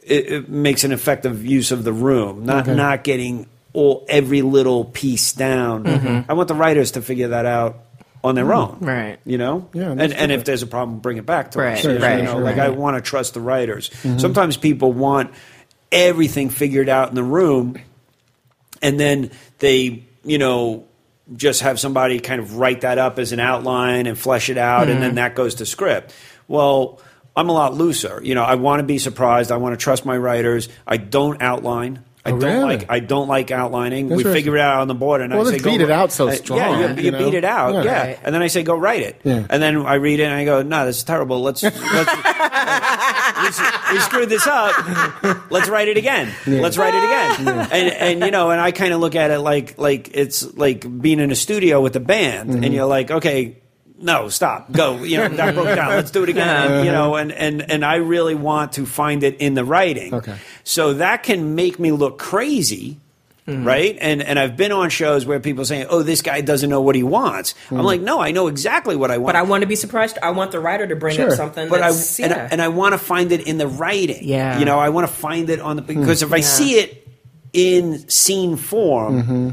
It, 0.03 0.31
it 0.31 0.49
makes 0.49 0.83
an 0.83 0.91
effective 0.91 1.45
use 1.45 1.71
of 1.71 1.83
the 1.83 1.93
room, 1.93 2.43
not 2.45 2.63
Okay. 2.67 2.75
not 2.75 3.03
getting 3.03 3.45
all 3.73 4.05
every 4.09 4.41
little 4.41 4.85
piece 4.85 5.33
down. 5.33 5.83
Mm-hmm. 5.83 6.31
I 6.31 6.33
want 6.33 6.47
the 6.47 6.55
writers 6.55 6.91
to 6.91 7.03
figure 7.03 7.27
that 7.27 7.45
out 7.45 7.81
on 8.23 8.35
their 8.35 8.51
own, 8.53 8.77
Right. 8.81 9.17
You 9.25 9.37
know, 9.37 9.69
Yeah, 9.73 9.91
and 9.91 10.01
and 10.13 10.31
if 10.31 10.43
there's 10.43 10.61
a 10.61 10.67
problem, 10.67 10.99
bring 10.99 11.17
it 11.17 11.25
back 11.25 11.51
to 11.51 11.59
Right, 11.59 11.73
us. 11.73 11.79
Sure, 11.81 11.93
you 11.93 11.99
right, 11.99 12.23
know, 12.23 12.33
sure, 12.33 12.41
like 12.41 12.57
I 12.57 12.69
want 12.69 12.97
to 12.97 13.01
trust 13.01 13.33
the 13.33 13.41
writers. 13.41 13.89
Sometimes 14.17 14.57
people 14.57 14.91
want 14.91 15.31
everything 15.91 16.49
figured 16.49 16.89
out 16.89 17.09
in 17.09 17.15
the 17.15 17.23
room, 17.23 17.77
and 18.81 18.99
then 18.99 19.31
they, 19.59 20.03
you 20.23 20.37
know, 20.37 20.85
just 21.35 21.61
have 21.61 21.79
somebody 21.79 22.19
kind 22.19 22.41
of 22.41 22.57
write 22.57 22.81
that 22.81 22.97
up 22.97 23.19
as 23.19 23.31
an 23.31 23.39
outline 23.39 24.05
and 24.07 24.17
flesh 24.17 24.49
it 24.49 24.57
out, 24.57 24.83
and 24.83 24.91
Mm-hmm. 24.93 25.01
then 25.01 25.15
that 25.15 25.35
goes 25.35 25.55
to 25.55 25.65
script. 25.65 26.13
Well, 26.47 26.99
I'm 27.35 27.47
a 27.49 27.53
lot 27.53 27.73
looser. 27.75 28.19
You 28.23 28.35
know, 28.35 28.43
I 28.43 28.55
want 28.55 28.79
to 28.79 28.83
be 28.85 28.97
surprised. 28.97 29.51
I 29.51 29.57
want 29.57 29.79
to 29.79 29.83
trust 29.83 30.05
my 30.05 30.17
writers. 30.17 30.67
I 30.85 30.97
don't 30.97 31.41
outline. 31.41 32.03
I 32.25 32.31
Oh, 32.31 32.37
don't 32.39 32.53
really? 32.53 32.63
like. 32.77 32.91
I 32.91 32.99
don't 32.99 33.29
like 33.29 33.49
outlining. 33.49 34.09
That's 34.09 34.17
we 34.17 34.23
right. 34.25 34.33
figure 34.33 34.57
it 34.57 34.61
out 34.61 34.81
on 34.81 34.87
the 34.89 34.93
board, 34.93 35.21
and 35.21 35.31
Well, 35.33 35.41
I 35.41 35.45
say, 35.45 35.51
let's 35.51 35.63
"Go 35.63 35.71
beat 35.71 35.81
it 35.81 35.89
out 35.89 36.11
so 36.11 36.27
Uh, 36.27 36.31
strong, 36.33 36.59
Yeah, 36.59 36.89
you, 36.91 36.95
you 36.97 37.01
you 37.03 37.11
know? 37.11 37.17
beat 37.17 37.33
it 37.33 37.45
out. 37.45 37.73
Yeah. 37.75 37.83
Yeah, 37.83 38.01
Right. 38.07 38.19
and 38.23 38.35
then 38.35 38.41
I 38.41 38.47
say, 38.47 38.61
"Go 38.63 38.75
write 38.75 39.01
it." 39.01 39.21
Yeah. 39.23 39.45
And 39.49 39.63
then 39.63 39.77
I 39.85 39.93
read 39.95 40.19
it, 40.19 40.23
and 40.23 40.33
I 40.33 40.43
go, 40.43 40.61
"No, 40.61 40.85
this 40.85 40.97
is 40.97 41.03
terrible. 41.05 41.41
Let's, 41.41 41.63
let's 41.63 41.79
we, 43.89 43.93
we 43.95 43.99
screwed 44.01 44.29
this 44.29 44.47
up. 44.47 44.73
Let's 45.51 45.69
write 45.69 45.87
it 45.87 45.97
again. 45.97 46.29
Let's 46.45 46.77
write 46.77 46.93
it 46.93 47.03
again." 47.03 47.67
And 47.71 47.93
and 47.93 48.23
you 48.25 48.31
know, 48.31 48.51
and 48.51 48.59
I 48.59 48.71
kind 48.71 48.93
of 48.93 48.99
look 48.99 49.15
at 49.15 49.31
it 49.31 49.39
like 49.39 49.77
like 49.77 50.11
it's 50.13 50.53
like 50.55 50.85
being 51.01 51.19
in 51.19 51.31
a 51.31 51.35
studio 51.35 51.81
with 51.81 51.95
a 51.95 51.99
band, 52.01 52.49
Mm-hmm. 52.49 52.63
and 52.63 52.73
you're 52.73 52.85
like, 52.85 53.11
okay. 53.11 53.57
No, 54.01 54.29
stop. 54.29 54.71
Go. 54.71 55.03
You 55.03 55.17
know, 55.17 55.27
that 55.27 55.53
broke 55.55 55.75
down. 55.75 55.89
Let's 55.89 56.11
do 56.11 56.23
it 56.23 56.29
again. 56.29 56.47
And, 56.71 56.85
you 56.85 56.91
know, 56.93 57.17
and, 57.17 57.33
and, 57.33 57.69
and 57.69 57.83
I 57.83 57.95
really 57.95 58.33
want 58.33 58.71
to 58.79 58.85
find 58.85 59.25
it 59.25 59.41
in 59.41 59.55
the 59.55 59.65
writing. 59.65 60.13
Okay. 60.13 60.35
So 60.69 60.93
that 60.93 61.23
can 61.23 61.55
make 61.55 61.79
me 61.79 61.91
look 61.91 62.19
crazy, 62.19 62.99
mm-hmm. 63.47 63.65
right? 63.65 63.97
And 63.99 64.21
and 64.21 64.37
I've 64.37 64.55
been 64.55 64.71
on 64.71 64.91
shows 64.91 65.25
where 65.25 65.39
people 65.39 65.65
saying, 65.65 65.87
"Oh, 65.89 66.03
this 66.03 66.21
guy 66.21 66.41
doesn't 66.41 66.69
know 66.69 66.81
what 66.81 66.93
he 66.93 67.01
wants." 67.01 67.55
I'm 67.71 67.77
mm-hmm. 67.77 67.85
like, 67.87 68.01
"No, 68.01 68.19
I 68.19 68.29
know 68.29 68.45
exactly 68.45 68.95
what 68.95 69.09
I 69.09 69.17
want." 69.17 69.33
But 69.33 69.35
I 69.35 69.41
want 69.41 69.61
to 69.61 69.67
be 69.67 69.75
surprised. 69.75 70.19
I 70.21 70.29
want 70.29 70.51
the 70.51 70.59
writer 70.59 70.85
to 70.85 70.95
bring 70.95 71.15
Sure. 71.15 71.31
up 71.31 71.37
something. 71.37 71.69
but 71.69 71.81
I 71.81 71.89
that's, 71.89 72.19
and, 72.19 72.29
yeah. 72.29 72.49
and 72.51 72.61
I 72.61 72.67
want 72.67 72.93
to 72.93 72.99
find 72.99 73.31
it 73.31 73.47
in 73.47 73.57
the 73.57 73.67
writing. 73.67 74.19
Yeah. 74.21 74.59
you 74.59 74.65
know, 74.65 74.77
I 74.77 74.89
want 74.89 75.07
to 75.07 75.13
find 75.13 75.49
it 75.49 75.59
on 75.59 75.75
the 75.75 75.81
hmm. 75.81 76.01
because 76.01 76.21
if 76.21 76.31
I 76.31 76.37
Yeah. 76.37 76.43
see 76.43 76.73
it 76.75 77.07
in 77.51 78.07
scene 78.07 78.55
form. 78.55 79.23
Mm-hmm. 79.23 79.49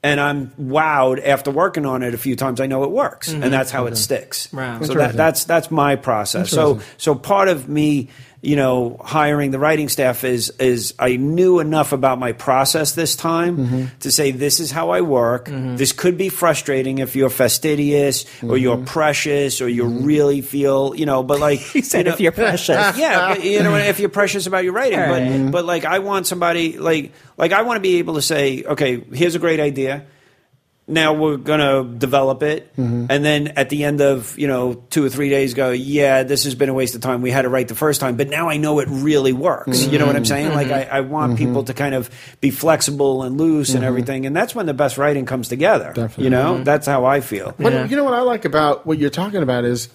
And 0.00 0.20
I'm 0.20 0.52
wowed 0.60 1.26
after 1.26 1.50
working 1.50 1.84
on 1.84 2.04
it 2.04 2.14
a 2.14 2.18
few 2.18 2.36
times. 2.36 2.60
I 2.60 2.66
know 2.66 2.84
it 2.84 2.92
works, 2.92 3.32
and 3.32 3.52
that's 3.52 3.72
how 3.72 3.86
it 3.86 3.96
sticks. 3.96 4.50
Wow. 4.52 4.80
So 4.80 4.94
that, 4.94 5.14
that's 5.14 5.42
that's 5.44 5.72
my 5.72 5.96
process. 5.96 6.50
So 6.50 6.80
so 6.98 7.16
part 7.16 7.48
of 7.48 7.68
me, 7.68 8.08
you 8.40 8.54
know, 8.54 9.00
hiring 9.04 9.50
the 9.50 9.58
writing 9.58 9.88
staff 9.88 10.22
is 10.22 10.50
is 10.60 10.94
I 10.98 11.16
knew 11.16 11.58
enough 11.58 11.92
about 11.92 12.18
my 12.20 12.32
process 12.32 12.92
this 12.92 13.16
time 13.16 13.56
Mm-hmm. 13.58 13.84
to 14.00 14.12
say 14.12 14.30
this 14.30 14.60
is 14.60 14.70
how 14.70 14.90
I 14.90 15.00
work. 15.00 15.46
This 15.46 15.92
could 15.92 16.16
be 16.16 16.28
frustrating 16.28 16.98
if 16.98 17.16
you're 17.16 17.30
fastidious 17.30 18.24
or 18.42 18.56
you're 18.56 18.76
Mm-hmm. 18.76 18.84
precious 18.84 19.60
or 19.60 19.68
you 19.68 19.84
really 19.86 20.40
feel, 20.40 20.94
you 20.94 21.04
know, 21.06 21.22
but 21.24 21.40
like 21.40 21.58
he 21.74 21.82
said, 21.82 21.98
you 21.98 22.04
know, 22.04 22.12
if 22.14 22.20
you're 22.20 22.32
precious. 22.32 22.96
yeah, 22.96 23.34
but, 23.34 23.44
you 23.44 23.62
know, 23.62 23.74
if 23.74 23.98
you're 23.98 24.08
precious 24.08 24.46
about 24.46 24.62
your 24.64 24.72
writing, 24.72 24.98
Right. 25.00 25.42
but 25.46 25.50
but 25.52 25.64
like 25.64 25.84
I 25.84 25.98
want 25.98 26.26
somebody 26.28 26.78
like 26.78 27.12
like 27.36 27.50
I 27.52 27.62
want 27.62 27.76
to 27.78 27.80
be 27.82 27.98
able 27.98 28.14
to 28.14 28.22
say, 28.22 28.62
okay, 28.64 29.00
here's 29.12 29.34
a 29.34 29.38
great 29.40 29.58
idea. 29.60 30.06
Now 30.88 31.12
we're 31.12 31.36
gonna 31.36 31.84
develop 31.84 32.42
it, 32.42 32.74
Mm-hmm. 32.76 33.06
and 33.10 33.24
then 33.24 33.48
at 33.48 33.68
the 33.68 33.84
end 33.84 34.00
of 34.00 34.38
you 34.38 34.48
know 34.48 34.74
two 34.88 35.04
or 35.04 35.10
three 35.10 35.28
days, 35.28 35.52
go, 35.54 35.70
yeah, 35.70 36.22
this 36.22 36.44
has 36.44 36.54
been 36.54 36.68
a 36.70 36.74
waste 36.74 36.94
of 36.94 37.02
time. 37.02 37.20
We 37.22 37.30
had 37.30 37.44
it 37.44 37.48
right 37.48 37.68
the 37.68 37.74
first 37.74 38.00
time, 38.00 38.16
but 38.16 38.28
now 38.28 38.48
I 38.48 38.56
know 38.56 38.78
it 38.80 38.88
really 38.90 39.32
works. 39.34 39.86
You 39.86 39.98
know 39.98 40.06
what 40.06 40.16
I'm 40.16 40.22
Mm-hmm. 40.22 40.28
saying? 40.28 40.54
Like 40.54 40.70
I, 40.70 40.84
I 40.84 41.00
want 41.00 41.36
people 41.36 41.64
to 41.64 41.74
kind 41.74 41.94
of 41.94 42.08
be 42.40 42.50
flexible 42.50 43.22
and 43.22 43.36
loose 43.38 43.74
and 43.74 43.84
everything, 43.84 44.24
and 44.26 44.34
that's 44.34 44.54
when 44.54 44.66
the 44.66 44.74
best 44.74 44.96
writing 44.98 45.26
comes 45.26 45.48
together. 45.48 45.92
Definitely. 45.94 46.24
You 46.24 46.30
know, 46.30 46.62
that's 46.64 46.86
how 46.86 47.04
I 47.04 47.20
feel. 47.20 47.52
What, 47.58 47.72
Yeah. 47.72 47.84
You 47.86 47.96
know 47.96 48.04
what 48.04 48.14
I 48.14 48.20
like 48.22 48.44
about 48.46 48.86
what 48.86 48.98
you're 48.98 49.10
talking 49.10 49.42
about 49.42 49.64
is, 49.64 49.88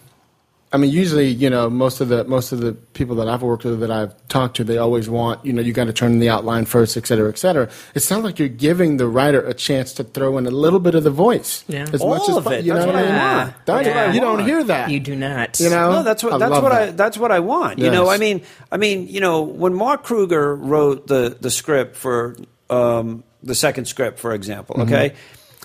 I 0.74 0.78
mean, 0.78 0.90
usually, 0.90 1.28
you 1.28 1.52
know, 1.52 1.70
most 1.70 2.02
of 2.02 2.10
the 2.10 2.24
most 2.24 2.52
of 2.52 2.60
the 2.60 2.74
people 2.74 3.16
that 3.18 3.30
I've 3.30 3.44
worked 3.44 3.64
with 3.64 3.80
that 3.82 3.92
I've 3.92 4.16
talked 4.28 4.56
to, 4.58 4.64
they 4.64 4.80
always 4.80 5.08
want, 5.08 5.46
you 5.46 5.54
know, 5.54 5.62
you 5.62 5.72
got 5.72 5.86
to 5.86 5.94
turn 5.94 6.14
in 6.14 6.20
the 6.20 6.30
outline 6.30 6.66
first, 6.66 6.98
et 6.98 7.06
cetera, 7.06 7.30
et 7.30 7.38
cetera. 7.38 7.70
It 7.94 8.00
sounds 8.00 8.24
like 8.24 8.40
you're 8.40 8.48
giving 8.50 8.98
the 8.98 9.08
writer 9.08 9.40
a 9.46 9.54
chance 9.54 9.94
to 9.94 10.04
throw 10.04 10.36
in 10.40 10.48
a 10.48 10.52
little 10.52 10.80
bit 10.80 10.96
of 10.96 11.04
the 11.04 11.12
voice, 11.12 11.64
Yeah. 11.68 11.86
as 11.94 12.02
All 12.02 12.10
much 12.10 12.28
as 12.28 12.38
of 12.38 12.46
po- 12.46 12.50
it. 12.54 12.66
You 12.66 12.74
That's 12.74 12.88
know 12.88 12.92
what 12.92 13.04
I 13.04 13.06
mean? 13.06 13.16
want. 13.16 13.54
Don't- 13.66 13.86
what 13.86 13.98
I 13.98 14.14
you 14.14 14.20
don't 14.22 14.46
hear 14.46 14.64
that. 14.64 14.90
You 14.90 15.00
do 15.00 15.16
not. 15.16 15.60
You 15.60 15.70
know, 15.70 15.92
No, 15.92 16.04
that's 16.04 16.24
what 16.24 16.34
I 16.34 16.38
that's 16.40 16.52
love 16.52 16.64
what 16.64 16.72
I 16.72 16.90
that's 16.92 17.18
what 17.20 17.32
I 17.32 17.40
want. 17.40 17.78
You 17.78 17.92
know, 17.92 18.10
I 18.10 18.18
mean, 18.18 18.42
I 18.72 18.78
mean, 18.78 19.08
you 19.08 19.20
know, 19.20 19.44
when 19.44 19.76
Mark 19.76 20.04
Kruger 20.04 20.56
wrote 20.56 21.06
the 21.06 21.38
the 21.40 21.52
script 21.52 21.96
for 21.96 22.36
um, 22.72 23.24
the 23.44 23.54
second 23.54 23.86
script, 23.86 24.18
for 24.18 24.34
example, 24.34 24.78
Mm-hmm. 24.78 24.92
okay. 24.94 25.14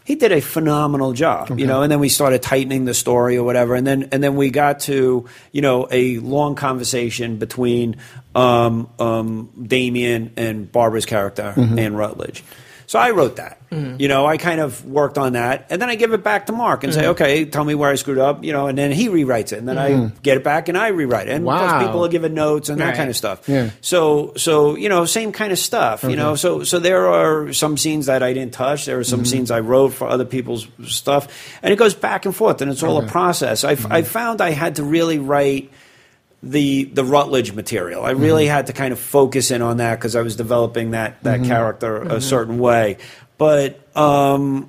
He 0.09 0.15
did 0.15 0.33
a 0.33 0.41
phenomenal 0.41 1.13
job, 1.13 1.61
you 1.61 1.67
know, 1.67 1.83
and 1.83 1.93
then 1.93 2.01
we 2.01 2.09
started 2.09 2.41
tightening 2.41 2.87
the 2.87 2.95
story 2.95 3.37
or 3.37 3.45
whatever, 3.45 3.75
and 3.75 3.87
then 3.87 4.09
and 4.11 4.25
then 4.25 4.37
we 4.37 4.49
got 4.49 4.81
to 4.89 5.27
you 5.53 5.61
know 5.61 5.87
a 5.91 6.17
long 6.21 6.55
conversation 6.55 7.37
between 7.37 7.97
um, 8.35 8.89
um, 8.99 9.51
Damien 9.63 10.33
and 10.39 10.73
Barbara's 10.73 11.05
character, 11.05 11.53
Mm-hmm. 11.55 11.79
Anne 11.79 11.95
Rutledge. 11.95 12.43
So 12.89 12.99
I 12.99 13.11
wrote 13.11 13.37
that. 13.37 13.55
You 13.71 14.09
know, 14.09 14.25
I 14.25 14.39
kind 14.39 14.61
of 14.63 14.83
worked 14.87 15.19
on 15.19 15.35
that, 15.35 15.67
and 15.69 15.81
then 15.83 15.91
I 15.91 15.95
give 15.95 16.15
it 16.15 16.25
back 16.25 16.47
to 16.47 16.53
Mark 16.53 16.85
and 16.85 16.95
say, 16.95 17.03
Mm-hmm. 17.03 17.11
"Okay, 17.11 17.45
tell 17.45 17.63
me 17.63 17.75
where 17.75 17.91
I 17.91 17.97
screwed 17.97 18.17
up." 18.19 18.43
You 18.43 18.55
know, 18.55 18.67
and 18.67 18.79
then 18.79 18.93
he 18.93 19.09
rewrites 19.09 19.53
it, 19.53 19.59
and 19.59 19.69
then 19.69 19.77
I 19.77 20.11
get 20.23 20.39
it 20.39 20.43
back 20.43 20.71
and 20.71 20.79
I 20.79 20.89
rewrite 20.89 21.29
it. 21.29 21.33
And 21.33 21.45
Mm-hmm. 21.45 21.47
Wow. 21.49 21.69
course, 21.71 21.85
people 21.87 22.05
are 22.07 22.09
giving 22.09 22.33
notes 22.33 22.71
and 22.71 22.81
that 22.81 22.87
Right. 22.87 22.97
kind 22.97 23.11
of 23.11 23.17
stuff. 23.17 23.47
Yeah. 23.47 23.69
So, 23.83 24.33
so 24.39 24.75
you 24.75 24.89
know, 24.89 25.05
same 25.05 25.33
kind 25.33 25.53
of 25.53 25.59
stuff. 25.59 26.03
You 26.03 26.17
know, 26.17 26.35
so 26.35 26.65
so 26.65 26.79
there 26.79 27.09
are 27.09 27.53
some 27.53 27.77
scenes 27.77 28.07
that 28.07 28.23
I 28.23 28.33
didn't 28.33 28.55
touch. 28.55 28.87
There 28.87 28.99
are 28.99 29.05
some 29.05 29.21
Mm-hmm. 29.21 29.27
scenes 29.27 29.51
I 29.51 29.61
wrote 29.61 29.93
for 29.93 30.09
other 30.09 30.25
people's 30.25 30.67
stuff, 30.87 31.29
and 31.63 31.71
it 31.71 31.77
goes 31.77 31.93
back 31.95 32.25
and 32.25 32.35
forth, 32.35 32.63
and 32.63 32.71
it's 32.71 32.83
all 32.83 32.97
a 32.97 33.07
process. 33.07 33.65
I 33.65 33.75
Mm-hmm. 33.75 33.93
I 33.93 34.01
found 34.03 34.41
I 34.41 34.51
had 34.53 34.77
to 34.77 34.83
really 34.83 35.19
write 35.19 35.71
the 36.43 36.85
the 36.85 37.05
Rutledge 37.05 37.53
material. 37.53 38.05
I 38.05 38.11
really 38.11 38.45
Mm-hmm. 38.45 38.55
had 38.55 38.67
to 38.69 38.73
kind 38.73 38.93
of 38.93 38.99
focus 38.99 39.51
in 39.51 39.61
on 39.63 39.79
that 39.79 39.97
because 39.99 40.15
I 40.17 40.23
was 40.23 40.37
developing 40.37 40.93
that 40.93 41.23
that 41.25 41.41
Mm-hmm. 41.41 41.49
character 41.49 42.03
a 42.03 42.21
certain 42.21 42.59
way. 42.59 42.99
But 43.39 43.81
um, 43.97 44.69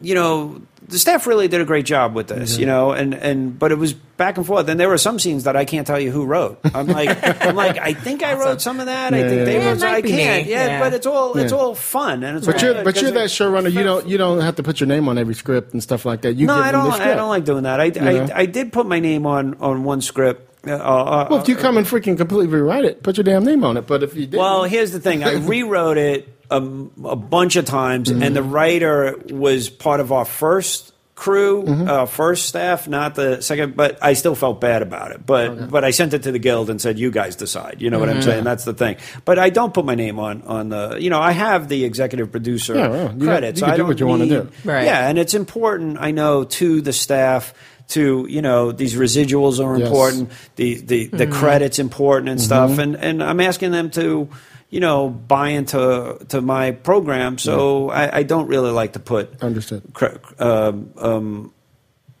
you 0.00 0.14
know, 0.14 0.62
the 0.88 0.98
staff 0.98 1.26
really 1.26 1.46
did 1.46 1.60
a 1.60 1.64
great 1.64 1.84
job 1.86 2.14
with 2.14 2.28
this. 2.28 2.52
Mm-hmm. 2.52 2.60
You 2.60 2.66
know, 2.66 2.92
and 2.92 3.14
and 3.14 3.58
but 3.58 3.70
it 3.70 3.76
was 3.78 3.92
back 3.92 4.36
and 4.38 4.46
forth. 4.46 4.68
And 4.68 4.78
there 4.80 4.88
were 4.88 4.98
some 4.98 5.18
scenes 5.18 5.44
that 5.44 5.56
I 5.56 5.64
can't 5.66 5.86
tell 5.86 6.00
you 6.00 6.10
who 6.10 6.24
wrote. 6.24 6.58
I'm 6.74 6.86
like, 6.86 7.08
I'm 7.42 7.54
like, 7.56 7.78
I 7.78 7.92
think 7.94 8.22
I 8.22 8.34
wrote 8.40 8.60
some 8.62 8.80
of 8.80 8.86
that. 8.86 9.14
I 9.14 9.22
think 9.22 9.38
yeah, 9.40 9.44
they 9.44 9.58
yeah. 9.58 9.66
wrote. 9.66 9.76
It 9.76 9.80
some- 9.80 9.90
might 9.92 10.04
I 10.04 10.08
can't. 10.08 10.46
Yeah, 10.46 10.66
Yeah. 10.66 10.80
but 10.80 10.94
it's 10.94 11.06
all 11.06 11.36
it's 11.38 11.52
Yeah. 11.52 11.58
all 11.58 11.74
fun 11.74 12.22
and 12.24 12.38
it's. 12.38 12.46
But 12.46 12.60
you're 12.62 12.82
but 12.82 13.00
you're 13.00 13.10
that 13.12 13.28
showrunner. 13.28 13.70
You 13.72 13.82
don't 13.82 14.06
you 14.12 14.16
don't 14.18 14.40
have 14.40 14.56
to 14.56 14.62
put 14.62 14.80
your 14.80 14.86
name 14.86 15.08
on 15.08 15.18
every 15.18 15.34
script 15.34 15.74
and 15.74 15.82
stuff 15.82 16.04
like 16.06 16.22
that. 16.22 16.34
You 16.34 16.46
no, 16.46 16.54
I 16.54 16.72
don't. 16.72 16.92
I 16.92 17.14
don't 17.14 17.28
like 17.28 17.44
doing 17.44 17.64
that. 17.64 17.78
I. 17.78 17.92
I, 18.00 18.40
I 18.40 18.46
did 18.46 18.72
put 18.72 18.86
my 18.86 19.00
name 19.00 19.26
on 19.26 19.54
on 19.60 19.84
one 19.84 20.00
script. 20.00 20.46
Uh, 20.66 20.72
uh, 20.74 21.26
Well, 21.30 21.40
if 21.40 21.48
you 21.48 21.56
come 21.56 21.76
and 21.76 21.86
freaking 21.86 22.16
completely 22.16 22.46
rewrite 22.48 22.84
it, 22.84 23.02
put 23.02 23.16
your 23.16 23.24
damn 23.24 23.44
name 23.44 23.64
on 23.64 23.76
it. 23.76 23.86
But 23.86 24.02
if 24.02 24.14
you 24.14 24.26
did, 24.26 24.38
Well, 24.38 24.64
here's 24.64 24.92
the 24.92 25.00
thing. 25.00 25.24
I 25.24 25.34
rewrote 25.46 25.96
it 25.98 26.28
um, 26.50 26.90
a 27.04 27.16
bunch 27.16 27.56
of 27.56 27.64
times, 27.64 28.10
and 28.10 28.34
the 28.36 28.42
writer 28.42 29.16
was 29.30 29.68
part 29.70 30.00
of 30.00 30.12
our 30.12 30.24
first 30.24 30.92
crew, 31.14 31.66
uh, 31.66 32.06
first 32.06 32.46
staff, 32.46 32.88
not 32.88 33.14
the 33.14 33.40
second. 33.42 33.76
But 33.76 33.98
I 34.02 34.14
still 34.14 34.34
felt 34.34 34.58
bad 34.60 34.80
about 34.82 35.12
it. 35.12 35.24
But 35.24 35.70
but 35.70 35.84
I 35.84 35.90
sent 35.92 36.12
it 36.14 36.22
to 36.24 36.32
the 36.32 36.38
guild 36.38 36.68
and 36.70 36.80
said, 36.80 36.98
"You 36.98 37.10
guys 37.10 37.36
decide." 37.36 37.76
You 37.80 37.88
know 37.90 37.98
what 37.98 38.08
I'm 38.08 38.22
saying? 38.22 38.44
That's 38.44 38.64
the 38.64 38.72
thing. 38.74 38.96
But 39.24 39.38
I 39.38 39.50
don't 39.50 39.72
put 39.72 39.84
my 39.84 39.94
name 39.94 40.18
on 40.18 40.42
on 40.42 40.70
the. 40.70 40.96
You 40.98 41.08
know, 41.10 41.20
I 41.20 41.32
have 41.32 41.68
the 41.68 41.84
executive 41.84 42.32
producer 42.32 42.74
Yeah, 42.74 42.88
well, 42.88 43.14
you- 43.16 43.24
credits. 43.26 43.60
you 43.60 43.64
can 43.66 43.72
I 43.72 43.76
do 43.76 43.82
don't 43.82 43.88
what 43.88 44.00
you 44.00 44.06
wanna 44.06 44.26
do. 44.26 44.48
Right. 44.64 44.84
Yeah, 44.84 45.08
and 45.08 45.18
it's 45.18 45.34
important. 45.34 45.98
I 46.00 46.10
know 46.10 46.44
to 46.44 46.80
the 46.80 46.92
staff. 46.92 47.54
To 47.90 48.26
you 48.28 48.40
know, 48.42 48.72
these 48.72 48.94
residuals 48.94 49.58
are 49.64 49.76
Yes. 49.78 49.86
important. 49.88 50.30
The 50.56 50.74
the, 50.80 51.06
the 51.06 51.26
credits 51.26 51.78
important 51.78 52.28
and 52.30 52.40
stuff, 52.40 52.78
and 52.78 52.94
and 52.96 53.22
I'm 53.22 53.40
asking 53.40 53.72
them 53.72 53.90
to, 53.90 54.28
you 54.70 54.80
know, 54.80 55.08
buy 55.08 55.48
into 55.50 56.18
to 56.28 56.40
my 56.40 56.70
program. 56.70 57.38
So 57.38 57.90
I, 57.90 58.18
I 58.18 58.22
don't 58.22 58.46
really 58.46 58.70
like 58.70 58.92
to 58.92 59.00
put 59.00 59.42
Understood. 59.42 59.82
cre- 59.92 60.18
um, 60.38 60.92
um, 60.98 61.52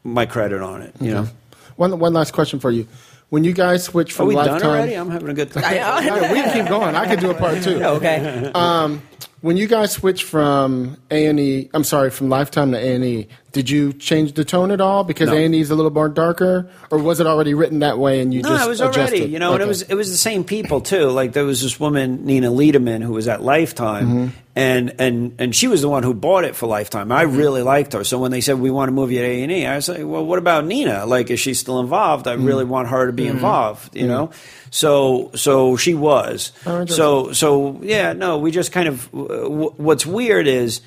my 0.02 0.26
credit 0.26 0.60
on 0.60 0.82
it. 0.82 0.92
You 1.00 1.14
know, 1.14 1.28
one 1.76 1.98
one 2.00 2.12
last 2.14 2.32
question 2.32 2.58
for 2.60 2.70
you. 2.72 2.86
When 3.28 3.44
you 3.44 3.52
guys 3.52 3.84
switch 3.84 4.12
from 4.12 4.24
are 4.26 4.26
from 4.26 4.28
we 4.28 4.34
lifetime, 4.34 4.58
done 4.60 4.70
already? 4.70 4.94
I'm 4.94 5.08
having 5.10 5.28
a 5.28 5.34
good 5.34 5.52
time. 5.54 5.62
Yeah, 5.62 6.32
we 6.32 6.40
can 6.42 6.52
keep 6.52 6.68
going. 6.68 6.96
I 6.96 7.06
could 7.06 7.20
do 7.20 7.30
a 7.30 7.34
part 7.34 7.62
two. 7.62 7.80
Okay. 7.96 8.50
Um, 8.54 9.02
when 9.40 9.56
you 9.56 9.66
guys 9.66 9.92
switched 9.92 10.24
from 10.24 10.96
A 11.10 11.26
and 11.26 11.40
E, 11.40 11.70
I'm 11.74 11.84
sorry, 11.84 12.10
from 12.10 12.28
Lifetime 12.28 12.72
to 12.72 12.78
A 12.78 12.94
and 12.94 13.04
E, 13.04 13.28
did 13.52 13.68
you 13.68 13.92
change 13.92 14.34
the 14.34 14.44
tone 14.44 14.70
at 14.70 14.80
all 14.80 15.02
because 15.02 15.28
No. 15.28 15.34
A 15.36 15.44
and 15.44 15.54
E 15.54 15.60
is 15.60 15.70
a 15.70 15.74
little 15.74 15.90
more 15.90 16.08
darker, 16.08 16.70
or 16.90 16.98
was 16.98 17.18
it 17.20 17.26
already 17.26 17.52
written 17.54 17.80
that 17.80 17.98
way 17.98 18.20
and 18.20 18.32
you 18.32 18.42
No, 18.42 18.50
just 18.50 18.66
it 18.66 18.68
was 18.68 18.80
already, 18.80 19.24
you 19.24 19.38
know, 19.40 19.54
and 19.54 19.62
it 19.62 19.66
was 19.66 19.82
it 19.82 19.94
was 19.94 20.10
the 20.10 20.16
same 20.16 20.44
people 20.44 20.80
too. 20.80 21.08
Like 21.10 21.32
there 21.32 21.44
was 21.44 21.60
this 21.62 21.80
woman 21.80 22.24
Nina 22.26 22.48
Lederman 22.50 23.02
who 23.02 23.12
was 23.12 23.26
at 23.28 23.42
Lifetime, 23.42 24.06
Mm-hmm. 24.06 24.26
and 24.54 24.94
and 25.00 25.34
and 25.40 25.56
she 25.56 25.66
was 25.66 25.82
the 25.82 25.88
one 25.88 26.04
who 26.04 26.14
bought 26.14 26.44
it 26.44 26.54
for 26.54 26.66
Lifetime. 26.68 27.10
I 27.10 27.22
really 27.22 27.62
liked 27.62 27.92
her. 27.94 28.04
So 28.04 28.18
when 28.20 28.30
they 28.30 28.40
said 28.40 28.60
we 28.60 28.70
want 28.70 28.88
to 28.88 28.92
move 28.92 29.10
you 29.10 29.18
to 29.20 29.26
A 29.26 29.42
and 29.42 29.50
E, 29.50 29.66
I 29.66 29.74
was 29.76 29.88
like, 29.88 29.98
well, 29.98 30.24
what 30.24 30.38
about 30.38 30.64
Nina? 30.64 31.04
Like, 31.06 31.28
is 31.30 31.40
she 31.40 31.54
still 31.54 31.80
involved? 31.80 32.28
I 32.28 32.34
really 32.34 32.62
Mm-hmm. 32.62 32.70
want 32.72 32.88
her 32.88 33.06
to 33.06 33.12
be 33.12 33.26
involved. 33.26 33.96
You 33.96 34.06
know, 34.06 34.30
so 34.70 35.32
so 35.34 35.76
she 35.76 35.94
was. 35.94 36.52
Oh, 36.66 36.86
so 36.86 37.32
so 37.32 37.80
yeah, 37.82 38.12
no, 38.12 38.38
we 38.38 38.52
just 38.52 38.70
kind 38.70 38.86
of. 38.86 39.08
W- 39.30 39.74
What's 39.76 40.06
weird 40.06 40.46
is 40.46 40.80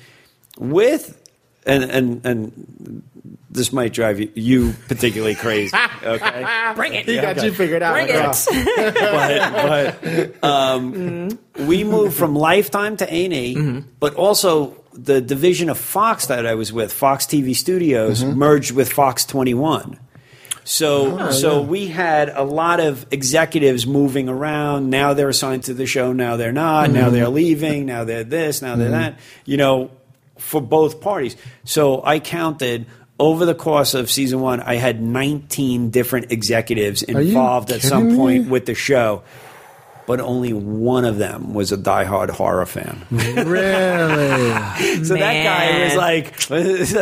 with 0.58 1.20
and 1.66 1.84
and 1.84 2.26
and 2.26 3.02
this 3.50 3.72
might 3.72 3.92
drive 3.92 4.18
you, 4.18 4.30
you 4.34 4.74
particularly 4.88 5.36
crazy. 5.36 5.76
Okay, 6.02 6.72
Bring 6.74 6.94
it. 6.94 7.06
He 7.06 7.14
got 7.16 7.42
you 7.42 7.52
figured 7.52 7.82
out. 7.82 7.92
Bring 7.94 8.08
it. 8.10 8.94
but, 8.94 10.42
but 10.42 10.44
um, 10.44 11.38
we 11.66 11.84
moved 11.84 12.16
from 12.16 12.34
Lifetime 12.34 12.96
to 12.96 13.04
A 13.14 13.24
and 13.24 13.32
E, 13.34 13.84
but 14.00 14.14
also 14.16 14.76
the 14.92 15.20
division 15.20 15.68
of 15.68 15.78
Fox 15.78 16.26
that 16.26 16.46
I 16.46 16.54
was 16.54 16.72
with, 16.72 16.92
Fox 16.92 17.26
TV 17.26 17.54
Studios, 17.54 18.24
merged 18.24 18.72
with 18.72 18.92
Fox 18.92 19.24
Twenty 19.24 19.54
One. 19.54 19.98
So, 20.64 21.30
so 21.30 21.60
we 21.60 21.86
had 21.88 22.30
a 22.30 22.42
lot 22.42 22.80
of 22.80 23.06
executives 23.10 23.86
moving 23.86 24.28
around. 24.28 24.90
Now 24.90 25.12
they're 25.12 25.28
assigned 25.28 25.64
to 25.64 25.74
the 25.74 25.86
show. 25.86 26.12
Now 26.12 26.36
they're 26.36 26.52
not. 26.52 26.90
Now 26.90 27.10
they're 27.10 27.28
leaving. 27.28 27.86
Now 27.86 28.04
they're 28.04 28.24
this. 28.24 28.62
Now 28.62 28.76
they're 28.76 28.90
that. 28.90 29.18
You 29.44 29.58
know, 29.58 29.90
for 30.38 30.60
both 30.60 31.00
parties. 31.00 31.36
So 31.64 32.02
I 32.04 32.18
counted 32.18 32.86
over 33.18 33.44
the 33.44 33.54
course 33.54 33.94
of 33.94 34.10
season 34.10 34.40
one. 34.40 34.60
I 34.60 34.74
had 34.74 35.00
19 35.00 35.90
different 35.90 36.32
executives 36.32 37.02
involved 37.02 37.70
at 37.70 37.82
some 37.82 38.10
me? 38.10 38.16
point 38.16 38.48
with 38.48 38.66
the 38.66 38.74
show, 38.74 39.22
but 40.06 40.20
only 40.20 40.52
one 40.52 41.04
of 41.04 41.18
them 41.18 41.54
was 41.54 41.72
a 41.72 41.76
diehard 41.76 42.30
horror 42.30 42.66
fan. 42.66 43.04
Really? 43.10 44.54
So 45.04 45.14
that 45.14 45.44
guy 45.44 45.84
was 45.84 45.96
like, 45.96 46.38
so 46.40 46.54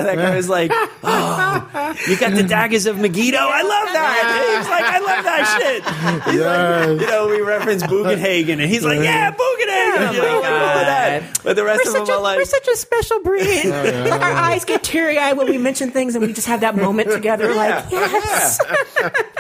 that 0.03 0.17
guy 0.17 0.35
was 0.37 0.49
like, 0.49 0.71
oh, 0.73 1.95
you 2.09 2.17
got 2.19 2.33
the 2.35 2.43
daggers 2.43 2.87
of 2.87 2.99
Megiddo. 2.99 3.39
I 3.39 3.63
love 3.63 3.89
that. 3.93 4.19
He 4.53 4.59
was 4.59 4.69
like, 4.69 4.85
I 4.85 4.99
love 4.99 5.25
that 5.25 5.59
shit. 5.61 6.33
He's 6.33 6.41
Yes. 6.41 6.89
like, 6.89 7.01
you 7.01 7.07
know, 7.07 7.29
we 7.29 7.41
reference 7.41 7.83
Bugenhagen, 7.85 8.53
and 8.61 8.63
he's 8.63 8.85
like, 8.85 9.01
yeah, 9.01 9.31
Bugenhagen. 9.31 10.15
you 10.15 10.23
know, 10.23 10.41
like 10.41 10.87
that. 10.87 11.41
But 11.45 11.57
the 11.57 11.65
rest 11.65 11.83
We're 11.85 11.91
of 11.91 11.95
them 11.95 12.07
such, 12.07 12.15
a, 12.15 12.19
are 12.19 12.23
like, 12.23 12.39
we're 12.39 12.45
such 12.45 12.69
a 12.69 12.77
special 12.77 13.21
breed. 13.21 13.65
Like 13.67 14.21
our 14.21 14.33
eyes 14.33 14.65
get 14.65 14.83
teary 14.83 15.19
eyed 15.19 15.37
when 15.37 15.49
we 15.49 15.59
mention 15.59 15.91
things, 15.91 16.15
and 16.15 16.25
we 16.27 16.33
just 16.33 16.47
have 16.49 16.61
that 16.61 16.77
moment 16.77 17.11
together. 17.11 17.55
Like, 17.55 17.91
yes, 17.91 18.59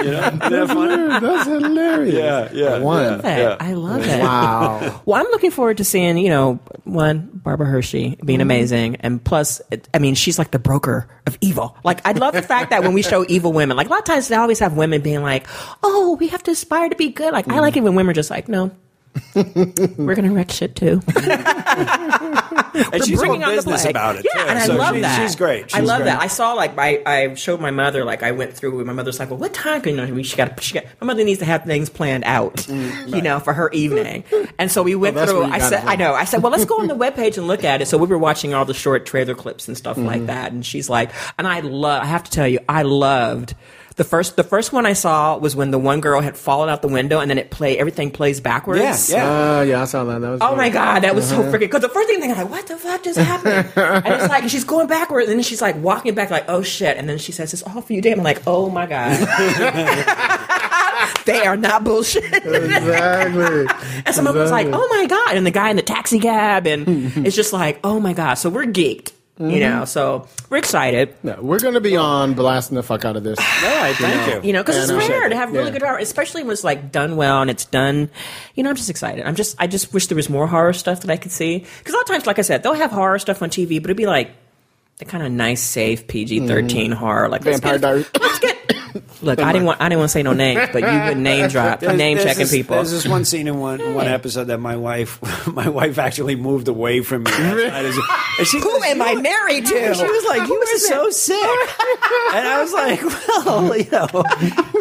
you 0.01 0.10
know, 0.10 0.18
isn't 0.28 0.39
that? 0.39 1.18
That's 1.22 1.47
hilarious. 1.48 2.14
Yeah, 2.14 2.48
yeah, 2.52 2.78
One. 2.78 3.20
yeah. 3.24 3.52
Yeah, 3.61 3.66
I 3.69 3.73
love 3.74 4.07
it. 4.07 4.20
Wow. 4.20 5.01
Well, 5.05 5.20
I'm 5.20 5.31
looking 5.31 5.51
forward 5.51 5.79
to 5.79 5.85
seeing, 5.85 6.16
you 6.16 6.29
know, 6.29 6.61
one, 6.85 7.31
Barbara 7.33 7.66
Hershey 7.66 8.16
being 8.24 8.39
mm-hmm. 8.39 8.43
amazing. 8.43 8.97
And 8.97 9.23
plus, 9.23 9.61
it, 9.70 9.89
I 9.93 9.99
mean, 9.99 10.15
she's 10.15 10.39
like 10.39 10.53
the 10.53 10.59
broker 10.59 11.09
of 11.27 11.37
evil. 11.41 11.77
Like, 11.83 12.07
I 12.07 12.12
love 12.12 12.35
the 12.35 12.43
fact 12.43 12.70
that 12.70 12.83
when 12.83 12.93
we 12.93 13.03
show 13.03 13.24
evil 13.29 13.53
women, 13.53 13.77
like 13.77 13.89
a 13.89 13.91
lot 13.91 13.99
of 13.99 14.05
times 14.05 14.29
they 14.29 14.37
always 14.37 14.61
have 14.61 14.74
women 14.74 15.03
being 15.03 15.23
like, 15.23 15.47
oh, 15.83 16.16
we 16.20 16.29
have 16.29 16.43
to 16.45 16.53
aspire 16.53 16.89
to 16.89 16.97
be 16.97 17.09
good. 17.09 17.33
Like, 17.33 17.47
I 17.49 17.53
mm-hmm. 17.53 17.61
like 17.61 17.77
it 17.77 17.83
when 17.83 17.95
women 17.95 18.11
are 18.11 18.15
just 18.15 18.31
like, 18.31 18.49
no. 18.49 18.70
We're 19.34 20.14
gonna 20.14 20.32
wreck 20.32 20.51
shit 20.51 20.74
too. 20.76 21.01
And 22.74 23.05
she's 23.05 23.18
all 23.20 23.26
bringing 23.26 23.44
on 23.44 23.51
the 23.51 23.56
business 23.56 23.82
plague. 23.82 23.90
about 23.94 24.16
it. 24.16 24.24
Yeah, 24.34 24.44
too. 24.44 24.48
and 24.48 24.59
I 24.59 24.66
So 24.66 24.76
love 24.76 24.94
she's, 24.94 25.02
that. 25.02 25.20
She's 25.22 25.36
great. 25.36 25.74
I 25.76 25.80
love 25.80 25.98
great. 25.98 26.06
that. 26.06 26.22
I 26.22 26.26
saw 26.26 26.55
like 26.55 26.78
I, 26.78 27.02
I 27.05 27.34
showed 27.34 27.60
my 27.60 27.70
mother 27.70 28.02
like 28.05 28.22
I 28.22 28.32
went 28.32 28.55
through 28.55 28.76
with 28.78 28.86
my 28.86 28.94
mother's 28.94 29.18
like, 29.18 29.28
well, 29.30 29.39
what 29.39 29.52
time? 29.52 29.82
Can 29.82 29.97
you 29.98 30.06
know, 30.06 30.22
she 30.22 30.36
got 30.36 30.60
she 30.62 30.74
got 30.74 30.84
my 31.01 31.06
mother 31.06 31.22
needs 31.22 31.40
to 31.40 31.44
have 31.44 31.64
things 31.64 31.90
planned 31.90 32.24
out, 32.24 32.66
you 32.68 33.20
know, 33.20 33.40
for 33.40 33.52
her 33.52 33.70
evening. 33.72 34.24
And 34.59 34.70
so 34.70 34.82
we 34.82 34.94
went 34.94 35.16
Well, 35.16 35.26
that's 35.26 35.32
through. 35.32 35.40
where 35.40 35.48
you 35.48 35.55
I 35.55 35.59
got 35.59 35.68
said, 35.68 35.84
I 35.84 35.97
know. 35.97 36.14
I 36.14 36.24
said, 36.24 36.43
well, 36.43 36.51
let's 36.52 36.64
go 36.64 36.78
on 36.80 36.86
the 36.86 36.94
webpage 36.97 37.36
and 37.36 37.47
look 37.47 37.62
at 37.64 37.82
it. 37.82 37.89
So 37.89 37.98
we 37.98 38.06
were 38.06 38.18
watching 38.18 38.55
all 38.55 38.64
the 38.64 38.74
short 38.74 39.05
trailer 39.05 39.34
clips 39.34 39.68
and 39.68 39.76
stuff 39.76 39.93
Mm-hmm. 39.98 40.06
like 40.06 40.26
that. 40.26 40.52
And 40.52 40.64
she's 40.64 40.89
like, 40.89 41.10
and 41.39 41.47
I 41.47 41.60
love. 41.60 42.02
I 42.02 42.06
have 42.06 42.24
to 42.24 42.30
tell 42.30 42.48
you, 42.48 42.60
I 42.68 42.82
loved. 42.82 43.55
The 43.97 44.05
first, 44.05 44.36
the 44.36 44.44
first 44.44 44.73
one 44.73 44.86
I 44.86 44.94
saw 44.94 45.36
was 45.36 45.55
when 45.55 45.70
the 45.70 45.78
one 45.78 46.01
girl 46.01 46.20
had 46.23 46.36
fallen 46.36 46.69
out 46.70 46.81
the 46.82 46.89
window, 46.89 47.20
and 47.20 47.31
then 47.31 47.36
it 47.39 47.51
play 47.51 47.78
everything 47.78 48.10
plays 48.10 48.40
backwards. 48.40 49.10
Yeah, 49.10 49.16
yeah. 49.16 49.59
Uh, 49.59 49.62
yeah, 49.62 49.82
I 49.82 49.85
saw 49.85 50.05
that. 50.05 50.20
That 50.20 50.31
was 50.31 50.40
Oh 50.40 50.51
good. 50.51 50.56
my 50.56 50.69
god, 50.70 51.01
that 51.02 51.14
was 51.14 51.31
Uh-huh. 51.31 51.43
so 51.43 51.52
freaking. 51.52 51.60
Because 51.60 51.82
the 51.82 51.89
first 51.90 52.09
thing 52.09 52.23
I'm 52.23 52.31
like, 52.36 52.51
what 52.51 52.66
the 52.66 52.77
fuck 52.78 53.02
just 53.02 53.19
happened? 53.19 53.70
and 53.77 54.14
it's 54.14 54.28
like 54.28 54.48
she's 54.48 54.64
going 54.64 54.86
backwards, 54.86 55.28
and 55.28 55.39
then 55.39 55.44
she's 55.44 55.60
like 55.60 55.77
walking 55.77 56.14
back, 56.14 56.31
like 56.31 56.44
oh 56.48 56.62
shit, 56.62 56.97
and 56.97 57.09
then 57.09 57.19
she 57.19 57.32
says, 57.32 57.52
"It's 57.52 57.62
all 57.62 57.82
for 57.82 57.93
you, 57.93 58.01
damn." 58.01 58.19
I'm 58.19 58.24
like, 58.24 58.43
oh 58.47 58.70
my 58.70 58.86
god, 58.86 59.19
they 61.27 61.47
are 61.47 61.56
not 61.56 61.85
bullshit. 61.85 62.24
Exactly. 62.24 63.66
and 64.06 64.14
someone 64.14 64.36
was 64.36 64.51
like, 64.51 64.69
oh 64.73 64.89
my 64.90 65.06
god, 65.06 65.36
and 65.36 65.47
the 65.47 65.51
guy 65.51 65.70
in 65.70 65.77
the 65.77 65.82
taxi 65.82 66.19
cab, 66.19 66.66
and 66.66 67.27
it's 67.27 67.36
just 67.36 67.52
like, 67.52 67.78
oh 67.85 68.01
my 68.01 68.12
god. 68.12 68.35
So 68.35 68.51
we're 68.51 68.64
geeked, 68.66 69.12
you 69.39 69.47
Mm-hmm. 69.47 69.59
know. 69.61 69.85
So 69.87 70.29
we're 70.51 70.59
excited. 70.59 71.15
Yeah, 71.25 71.41
we're 71.41 71.59
gonna 71.59 71.81
be 71.81 71.97
on 71.97 72.35
blasting 72.35 72.77
the 72.77 72.83
fuck 72.83 73.05
out 73.05 73.17
of 73.17 73.25
this. 73.25 73.39
All 73.39 73.45
right, 73.83 73.95
thank 73.97 74.45
you. 74.45 74.47
You 74.49 74.53
know, 74.53 74.63
because 74.63 74.89
Yeah, 74.91 74.97
it's 74.97 75.09
rare 75.09 75.29
to 75.29 75.35
have 75.37 75.51
really 75.53 75.67
Yeah. 75.67 75.71
good 75.73 75.83
horror, 75.83 75.99
especially 75.99 76.43
when 76.43 76.53
it's 76.53 76.63
like 76.65 76.93
done 76.93 77.17
well 77.17 77.41
and 77.41 77.51
it's 77.51 77.65
done. 77.65 78.11
You 78.55 78.63
know, 78.63 78.71
I'm 78.71 78.77
just 78.77 78.91
excited. 78.91 79.25
I'm 79.27 79.35
just, 79.35 79.57
I 79.59 79.67
just 79.67 79.93
wish 79.95 80.07
there 80.09 80.17
was 80.17 80.29
more 80.29 80.47
horror 80.47 80.73
stuff 80.75 81.01
that 81.01 81.11
I 81.11 81.17
could 81.17 81.33
see. 81.33 81.59
Because 81.79 81.95
a 81.95 81.97
lot 81.97 82.03
of 82.03 82.09
times, 82.09 82.27
like 82.27 82.39
I 82.39 82.43
said, 82.43 82.63
they'll 82.63 82.75
have 82.75 82.91
horror 82.91 83.19
stuff 83.19 83.41
on 83.43 83.49
TV, 83.51 83.81
but 83.81 83.87
it'd 83.87 83.97
be 83.97 84.07
like 84.07 84.31
the 84.99 85.07
kind 85.07 85.25
of 85.25 85.33
nice, 85.33 85.63
safe 85.63 86.07
PG-13 86.07 86.93
horror. 86.93 87.29
Like 87.29 87.45
let's 87.45 87.59
Vampire 87.61 87.79
Diaries. 87.79 88.11
Let's 88.21 88.39
get. 88.39 88.52
Look, 89.23 89.39
I 89.40 89.52
didn't 89.52 89.66
want, 89.66 89.81
I 89.81 89.89
didn't 89.89 90.01
want 90.01 90.10
to 90.10 90.12
say 90.12 90.23
no 90.23 90.32
names, 90.32 90.69
but 90.73 90.82
you 90.82 91.09
would 91.09 91.19
name 91.19 91.48
drop, 91.48 91.81
There's- 91.81 91.97
name 91.97 92.16
there's 92.16 92.27
checking 92.27 92.43
this- 92.43 92.51
people. 92.52 92.77
There's 92.77 92.90
this 92.90 93.06
one 93.06 93.24
scene 93.24 93.48
in 93.48 93.59
one 93.59 93.94
one 93.94 94.06
episode 94.09 94.44
that 94.44 94.59
my 94.59 94.77
wife 94.77 95.20
my 95.47 95.69
wife 95.69 95.98
actually 95.98 96.36
moved 96.36 96.69
away 96.69 97.01
from 97.01 97.24
me. 97.24 97.31
And 97.32 98.47
she 98.47 98.59
Who 98.59 98.64
goes, 98.64 98.82
am 98.85 99.02
I 99.02 99.14
married 99.14 99.66
to? 99.66 99.94
She 99.94 100.02
was 100.05 100.24
like, 100.27 100.40
"You 100.48 100.55
Who 100.55 100.60
are 100.60 100.74
is 100.74 100.86
so 100.89 101.10
sick," 101.10 101.36
and 102.35 102.47
I 102.48 102.60
was 102.62 102.73
like, 102.73 103.02
"Well, 103.47 103.77
you 103.77 103.90
know, 103.90 104.06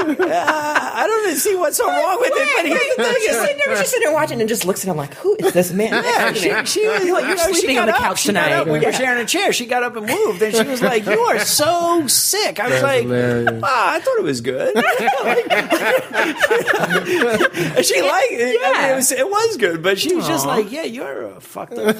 I 0.09 1.03
don't 1.07 1.23
even 1.27 1.37
see 1.37 1.55
what's 1.55 1.77
so 1.77 1.87
wrong 1.87 2.17
with 2.19 2.31
it." 2.33 2.33
But 2.33 2.71
Right, 2.71 2.97
right. 2.97 3.15
he, 3.17 3.27
She's 3.27 3.39
sitting 3.39 3.57
there, 3.65 3.75
she's 3.77 3.89
sitting 3.89 4.05
there 4.07 4.13
watching 4.13 4.39
and 4.39 4.49
just 4.49 4.65
looks 4.65 4.83
at 4.83 4.89
him 4.91 4.97
like, 4.97 5.13
"Who 5.15 5.35
is 5.39 5.53
this 5.53 5.71
man?" 5.71 6.03
Yeah, 6.03 6.33
she, 6.33 6.49
she 6.65 6.87
was 6.87 7.05
You're 7.05 7.13
like, 7.15 7.23
you're 7.25 7.37
you 7.37 7.37
she 7.37 7.53
sleeping 7.53 7.79
on 7.79 7.87
the 7.87 7.93
couch 7.93 8.21
she 8.21 8.33
got 8.33 8.43
tonight. 8.45 8.59
up. 8.61 8.67
We 8.67 8.79
Yeah. 8.79 8.87
were 8.87 8.93
sharing 8.93 9.23
a 9.23 9.25
chair. 9.25 9.53
She 9.53 9.65
got 9.65 9.83
up 9.83 9.95
and 9.95 10.07
moved, 10.07 10.41
and 10.41 10.55
she 10.55 10.63
was 10.63 10.81
like, 10.81 11.05
"You 11.05 11.19
are 11.19 11.39
so 11.39 12.05
sick." 12.07 12.59
I 12.59 12.63
was 12.63 12.71
That's 12.73 12.83
like, 12.83 13.01
hilarious. 13.03 13.61
"Ah, 13.63 13.93
I 13.95 13.99
thought 13.99 14.17
it 14.17 14.23
was 14.23 14.41
good." 14.41 14.75
and 14.81 14.81
she 17.85 18.01
liked 18.01 18.31
it. 18.31 18.41
I 18.41 18.45
mean, 18.45 18.57
Yeah. 18.61 18.93
it, 18.93 18.95
was, 18.95 19.11
it 19.11 19.29
was 19.29 19.57
good, 19.57 19.83
but 19.83 19.99
she 19.99 20.15
was 20.15 20.27
just 20.27 20.45
like, 20.45 20.71
"Yeah, 20.71 20.83
you're 20.83 21.23
a 21.25 21.41
fucked 21.41 21.77
up." 21.77 21.97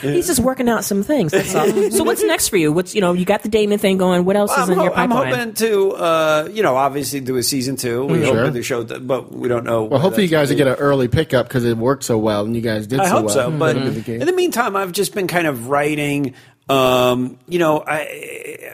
He's 0.00 0.26
just 0.26 0.40
working 0.40 0.68
out 0.68 0.84
some 0.84 1.02
things. 1.02 1.32
That's 1.32 1.54
all. 1.54 1.68
so 1.90 2.04
what's 2.04 2.22
next 2.22 2.48
for 2.48 2.56
you? 2.56 2.72
What's 2.72 2.94
you 2.94 3.00
know 3.00 3.12
you 3.12 3.24
got 3.24 3.42
the 3.42 3.48
Damon 3.48 3.78
thing 3.78 3.98
going. 3.98 4.24
What 4.24 4.36
else 4.36 4.52
is 4.52 4.58
I'm, 4.58 4.70
in 4.70 4.78
ho- 4.78 4.84
your 4.84 4.94
I'm 4.94 5.10
hoping 5.10 5.54
to, 5.54 5.94
uh, 6.08 6.48
you 6.52 6.62
know, 6.62 6.76
obviously 6.76 7.20
do 7.20 7.36
a 7.36 7.42
season 7.42 7.76
two. 7.76 8.04
We 8.04 8.22
hope 8.24 8.34
Sure. 8.34 8.44
with 8.44 8.54
the 8.54 8.62
show, 8.62 8.84
but 8.84 9.32
we 9.32 9.48
don't 9.48 9.64
know. 9.64 9.84
Well, 9.84 10.00
hopefully 10.00 10.24
you 10.24 10.30
guys 10.30 10.48
will 10.50 10.56
get 10.56 10.66
an 10.66 10.74
early 10.74 11.08
pickup 11.08 11.46
because 11.48 11.64
it 11.64 11.76
worked 11.76 12.04
so 12.04 12.18
well 12.18 12.44
and 12.44 12.54
you 12.56 12.62
guys 12.62 12.86
did 12.86 13.00
I 13.00 13.04
so 13.06 13.10
hope 13.10 13.24
well. 13.26 13.34
so. 13.34 13.50
But 13.50 13.74
the 13.74 14.14
in 14.14 14.26
the 14.26 14.32
meantime, 14.32 14.76
I've 14.76 14.92
just 14.92 15.14
been 15.14 15.26
kind 15.26 15.46
of 15.46 15.68
writing. 15.68 16.34
Um, 16.68 17.38
you 17.48 17.58
know, 17.58 17.82
I 17.86 18.70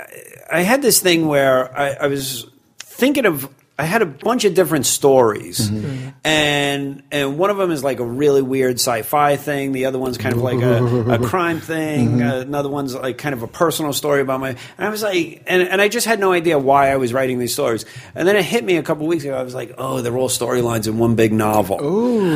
I 0.51 0.61
had 0.61 0.83
this 0.83 1.01
thing 1.01 1.27
where 1.29 1.77
I, 1.77 1.91
I 2.03 2.07
was 2.07 2.47
thinking 2.79 3.27
of. 3.27 3.49
I 3.77 3.85
had 3.85 4.03
a 4.03 4.07
bunch 4.07 4.45
of 4.45 4.55
different 4.55 4.87
stories, 4.87 5.69
Mm-hmm. 5.71 6.11
and 6.25 7.03
and 7.11 7.39
one 7.39 7.51
of 7.51 7.57
them 7.57 7.71
is 7.73 7.83
like 7.83 7.99
a 7.99 8.05
really 8.05 8.41
weird 8.43 8.77
sci-fi 8.77 9.35
thing. 9.37 9.73
The 9.73 9.87
other 9.87 9.99
one's 9.99 10.17
kind 10.17 10.35
of 10.35 10.43
like 10.43 10.61
a, 10.63 10.85
a 11.15 11.19
crime 11.29 11.59
thing. 11.59 12.19
Mm-hmm. 12.19 12.23
Uh, 12.23 12.35
another 12.41 12.69
one's 12.69 12.95
like 12.95 13.19
kind 13.19 13.35
of 13.35 13.43
a 13.43 13.49
personal 13.49 13.93
story 13.93 14.21
about 14.21 14.39
my. 14.41 14.51
And 14.51 14.59
I 14.79 14.91
was 14.91 15.03
like, 15.03 15.43
and, 15.47 15.63
and 15.63 15.81
I 15.83 15.89
just 15.89 16.07
had 16.07 16.21
no 16.21 16.33
idea 16.33 16.57
why 16.59 16.91
I 16.93 16.97
was 16.99 17.13
writing 17.13 17.39
these 17.41 17.53
stories. 17.53 17.85
And 18.15 18.29
then 18.29 18.37
it 18.37 18.45
hit 18.45 18.63
me 18.65 18.77
a 18.77 18.83
couple 18.83 19.07
weeks 19.09 19.25
ago. 19.25 19.35
I 19.37 19.43
was 19.43 19.55
like, 19.57 19.75
oh, 19.77 20.01
they're 20.03 20.17
all 20.17 20.29
storylines 20.29 20.87
in 20.87 20.99
one 20.99 21.17
big 21.17 21.33
novel. 21.33 21.79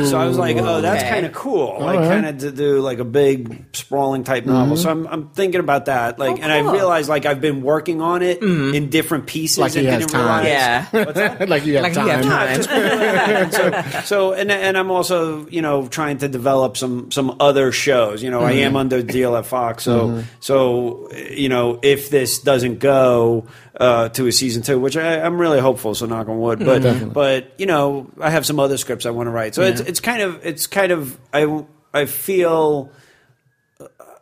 so 0.05 0.19
I 0.19 0.27
was 0.27 0.37
like, 0.37 0.57
oh, 0.57 0.81
that's 0.81 1.03
Okay. 1.03 1.09
kind 1.13 1.25
of 1.25 1.31
cool. 1.33 1.77
Like 1.79 1.99
right. 1.99 2.09
kind 2.09 2.25
of 2.25 2.37
to 2.39 2.51
do 2.51 2.81
like 2.81 2.99
a 2.99 3.05
big 3.05 3.65
sprawling 3.75 4.25
type 4.25 4.45
novel. 4.45 4.75
Mm-hmm. 4.75 4.83
So 4.83 4.89
I'm, 4.89 5.07
I'm 5.07 5.29
thinking 5.29 5.61
about 5.61 5.85
that. 5.85 6.19
Like, 6.19 6.37
Oh, 6.39 6.41
and 6.41 6.51
I 6.51 6.69
realized 6.71 7.07
like 7.07 7.25
I've 7.25 7.39
been 7.41 7.61
working 7.61 8.01
on 8.01 8.21
it 8.23 8.41
in 8.43 8.89
different 8.89 9.25
pieces. 9.25 9.57
Like 9.57 9.71
he 9.71 9.79
and 9.79 9.87
has 9.87 9.99
didn't 9.99 10.11
time. 10.11 10.43
realize- 10.43 10.45
Yeah. 10.45 11.28
like 11.47 11.65
you 11.65 11.75
have 11.75 11.83
Like 11.83 11.93
you 11.93 11.99
time. 11.99 12.07
have 12.09 12.23
no, 12.25 12.29
time. 12.29 12.47
I 12.49 12.55
just 12.55 12.69
really 12.69 12.89
like 12.89 13.51
that. 13.51 14.03
so, 14.05 14.31
so 14.31 14.33
and 14.33 14.51
and 14.51 14.77
I'm 14.77 14.91
also 14.91 15.47
you 15.49 15.61
know 15.61 15.87
trying 15.87 16.17
to 16.19 16.27
develop 16.27 16.77
some 16.77 17.11
some 17.11 17.35
other 17.39 17.71
shows. 17.71 18.21
You 18.23 18.29
know, 18.31 18.41
I 18.41 18.53
Mm-hmm. 18.53 18.63
am 18.67 18.75
under 18.75 19.01
deal 19.03 19.35
at 19.35 19.45
Fox, 19.45 19.83
so 19.83 20.23
so 20.39 21.09
you 21.11 21.49
know 21.49 21.79
if 21.81 22.09
this 22.09 22.39
doesn't 22.39 22.79
go 22.79 23.45
uh, 23.79 24.09
to 24.09 24.27
a 24.27 24.31
season 24.31 24.61
two, 24.63 24.79
which 24.79 24.97
I, 24.97 25.21
I'm 25.21 25.39
really 25.39 25.59
hopeful. 25.59 25.95
So 25.95 26.05
knock 26.05 26.27
on 26.27 26.39
wood, 26.39 26.59
Mm-hmm. 26.59 27.09
but 27.09 27.13
but 27.13 27.53
you 27.59 27.65
know 27.65 28.09
I 28.19 28.29
have 28.29 28.45
some 28.45 28.59
other 28.59 28.77
scripts 28.77 29.05
I 29.05 29.11
want 29.11 29.27
to 29.27 29.31
write. 29.31 29.55
So 29.55 29.61
it's 29.63 29.81
it's 29.81 29.99
kind 29.99 30.21
of 30.21 30.45
it's 30.45 30.67
kind 30.67 30.91
of 30.91 31.17
I 31.33 31.63
I 31.93 32.05
feel 32.05 32.91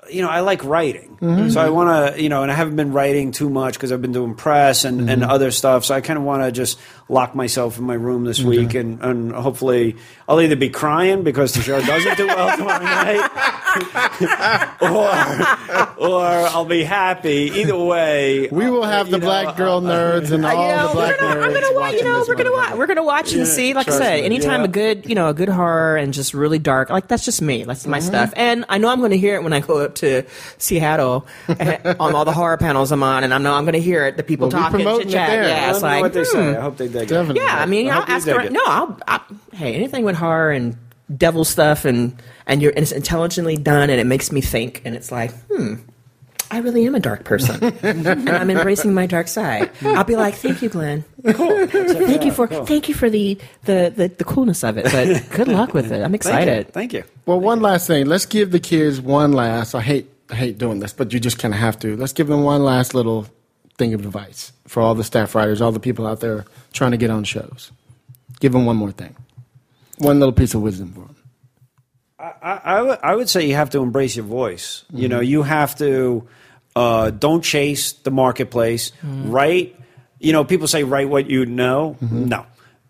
you 0.10 0.22
know, 0.22 0.30
I 0.30 0.42
like 0.42 0.64
writing. 0.64 1.18
Mm-hmm. 1.22 1.50
So 1.50 1.60
I 1.62 1.70
want 1.70 2.16
to, 2.16 2.22
you 2.22 2.30
know, 2.30 2.44
and 2.44 2.52
I 2.52 2.56
haven't 2.56 2.76
been 2.76 2.92
writing 2.94 3.32
too 3.32 3.50
much 3.50 3.74
because 3.74 3.92
I've 3.92 4.02
been 4.02 4.12
doing 4.12 4.36
press 4.36 4.86
and, 4.86 5.10
and 5.10 5.22
Mm-hmm. 5.22 5.32
other 5.32 5.52
stuff. 5.52 5.84
So 5.86 5.96
I 5.96 6.02
kind 6.02 6.18
of 6.18 6.24
want 6.24 6.44
to 6.44 6.52
just 6.52 6.80
lock 7.10 7.34
myself 7.36 7.78
in 7.80 7.86
my 7.86 7.94
room 7.96 8.24
this 8.26 8.42
week, 8.42 8.74
and, 8.76 9.02
and 9.02 9.32
hopefully 9.32 9.96
I'll 10.28 10.40
either 10.42 10.56
be 10.56 10.70
crying 10.70 11.24
because 11.24 11.54
the 11.54 11.62
show 11.62 11.82
doesn't 11.82 12.18
do 12.18 12.28
well 12.28 12.56
tomorrow 12.58 12.84
night, 12.84 13.30
or 14.82 16.08
or 16.10 16.26
I'll 16.26 16.66
be 16.66 16.84
happy. 16.84 17.52
Either 17.56 17.78
way, 17.78 18.48
We 18.52 18.70
will 18.70 18.84
have 18.84 19.10
the 19.10 19.18
know, 19.18 19.26
black 19.26 19.58
girl 19.58 19.82
nerds 19.82 20.32
and 20.32 20.46
Uh, 20.46 20.50
all 20.56 20.70
you 20.70 20.76
know, 20.76 20.88
the 20.88 20.94
black 20.94 21.10
we're 21.12 21.28
gonna, 21.28 21.36
nerds. 21.36 21.44
I'm 21.44 21.54
gonna 21.54 21.74
watch. 21.76 21.94
You 21.94 22.04
know, 22.04 22.26
we're 22.28 22.36
gonna 22.36 22.52
watch. 22.52 22.74
We're 22.76 22.88
gonna 22.88 23.04
watch 23.04 23.34
and 23.34 23.48
see. 23.48 23.74
Like 23.74 23.88
I 23.88 23.98
said, 23.98 24.20
anytime 24.24 24.62
yeah. 24.62 24.66
a 24.66 24.70
good, 24.70 25.10
you 25.10 25.16
know, 25.16 25.30
a 25.30 25.34
good 25.34 25.50
horror 25.50 25.98
and 25.98 26.14
just 26.14 26.34
really 26.34 26.60
dark. 26.60 26.90
Like 26.90 27.08
that's 27.08 27.26
just 27.26 27.42
me. 27.42 27.64
That's 27.64 27.86
my 27.88 28.00
stuff. 28.00 28.34
And 28.36 28.66
I 28.70 28.78
know 28.78 28.90
I'm 28.90 29.00
going 29.00 29.12
to 29.12 29.18
hear 29.18 29.36
it 29.36 29.44
when 29.44 29.54
I 29.54 29.60
go 29.60 29.80
up 29.80 29.96
to 29.96 30.24
Seattle 30.58 31.28
eh, 31.50 31.96
on 32.00 32.16
all 32.16 32.26
the 32.26 32.34
horror 32.34 32.58
panels 32.58 32.92
I'm 32.92 33.04
on, 33.04 33.24
and 33.24 33.34
I 33.34 33.38
know 33.38 33.54
I'm 33.54 33.64
going 33.64 33.74
to 33.74 33.82
hear 33.82 34.06
it. 34.06 34.18
The 34.18 34.24
people 34.24 34.48
We'll 34.48 34.52
talking, 34.60 34.80
promoting 34.82 35.08
chit 35.08 35.16
it 35.16 35.18
chat. 35.18 35.30
there. 35.30 35.44
I 35.44 35.48
Yeah, 35.48 35.70
it's 35.72 35.82
know 35.82 35.88
like 35.88 36.02
what 36.02 36.14
they 36.14 36.20
hmm. 36.22 36.26
say. 36.26 36.56
I 36.56 36.62
hope 36.62 36.78
they 36.78 36.88
dig 36.88 37.04
it. 37.04 37.10
Definitely. 37.10 37.42
Yeah, 37.42 37.58
I 37.60 37.66
mean, 37.66 37.90
I 37.90 37.98
I'll 37.98 38.06
ask 38.08 38.26
dig 38.26 38.36
her. 38.36 38.42
it. 38.42 38.52
No, 38.52 38.62
I'll, 38.66 38.98
hey, 39.54 39.74
anything 39.76 40.04
with 40.04 40.16
horror 40.16 40.52
and 40.52 40.78
devil 41.16 41.46
stuff, 41.46 41.86
and 41.86 42.22
and 42.48 42.62
you're 42.62 42.72
and 42.72 42.82
it's 42.82 42.92
intelligently 42.92 43.58
done, 43.58 43.90
and 43.90 44.00
it 44.00 44.06
makes 44.08 44.32
me 44.32 44.42
think, 44.42 44.82
and 44.86 44.96
it's 44.96 45.12
like, 45.12 45.32
hmm. 45.52 45.76
I 46.50 46.60
really 46.60 46.88
am 46.88 46.96
a 46.96 47.00
dark 47.02 47.26
person, 47.26 47.62
and 47.84 48.30
I'm 48.30 48.50
embracing 48.50 48.94
my 48.94 49.06
dark 49.06 49.28
side. 49.28 49.70
I'll 49.82 50.06
be 50.06 50.16
like, 50.16 50.34
"Thank 50.34 50.62
you, 50.62 50.70
Glen. 50.70 51.04
Thank 51.22 52.24
you 52.24 52.32
for 52.32 52.48
thank 52.48 52.88
you 52.88 52.96
for 52.96 53.10
the, 53.10 53.38
the, 53.66 53.92
the, 53.94 54.08
the 54.08 54.24
coolness 54.24 54.64
of 54.64 54.78
it. 54.78 54.86
But 54.86 55.30
good 55.36 55.50
luck 55.50 55.74
with 55.74 55.92
it. 55.92 56.02
I'm 56.02 56.12
Thank 56.12 56.24
you. 56.24 56.30
excited. 56.30 56.72
Thank 56.72 56.94
you. 56.94 57.04
Well, 57.26 57.42
one 57.42 57.60
last 57.60 57.86
thing. 57.88 58.06
Let's 58.06 58.26
give 58.26 58.52
the 58.52 58.62
kids 58.62 59.02
one 59.02 59.34
last. 59.34 59.76
I 59.76 59.82
hate 59.82 60.10
I 60.30 60.36
hate 60.36 60.58
doing 60.58 60.80
this, 60.80 60.94
but 60.94 61.12
you 61.12 61.20
just 61.20 61.38
kind 61.38 61.54
of 61.54 61.60
have 61.60 61.78
to. 61.80 61.98
Let's 61.98 62.14
give 62.14 62.28
them 62.28 62.44
one 62.44 62.64
last 62.64 62.94
little 62.94 63.28
thing 63.78 63.94
of 63.94 64.06
advice 64.06 64.54
for 64.68 64.82
all 64.82 64.96
the 64.96 65.04
staff 65.04 65.36
writers, 65.36 65.62
all 65.62 65.74
the 65.74 65.82
people 65.82 66.08
out 66.08 66.22
there 66.22 66.46
trying 66.72 66.92
to 66.92 66.98
get 66.98 67.10
on 67.10 67.26
shows. 67.26 67.72
Give 68.40 68.54
them 68.54 68.66
one 68.66 68.78
more 68.78 68.94
thing. 68.94 69.18
One 69.98 70.20
little 70.20 70.34
piece 70.34 70.54
of 70.54 70.62
wisdom 70.62 70.94
for 70.94 71.02
them. 71.02 71.17
I, 72.20 72.60
I 72.64 72.82
would- 72.82 73.00
I 73.04 73.16
would 73.16 73.30
say 73.30 73.46
you 73.48 73.54
have 73.56 73.70
to 73.72 73.80
embrace 73.84 74.16
your 74.16 74.26
voice. 74.26 74.84
You 74.92 75.08
know, 75.08 75.20
you 75.20 75.44
have 75.44 75.76
to 75.78 76.28
uh, 76.76 77.10
don't 77.12 77.44
chase 77.44 77.94
the 77.94 78.12
marketplace. 78.12 78.92
Write. 79.04 79.76
You 80.20 80.34
know, 80.34 80.44
people 80.44 80.68
say 80.68 80.84
write 80.84 81.10
what 81.10 81.30
you 81.30 81.46
know. 81.46 81.96
No, 82.02 82.46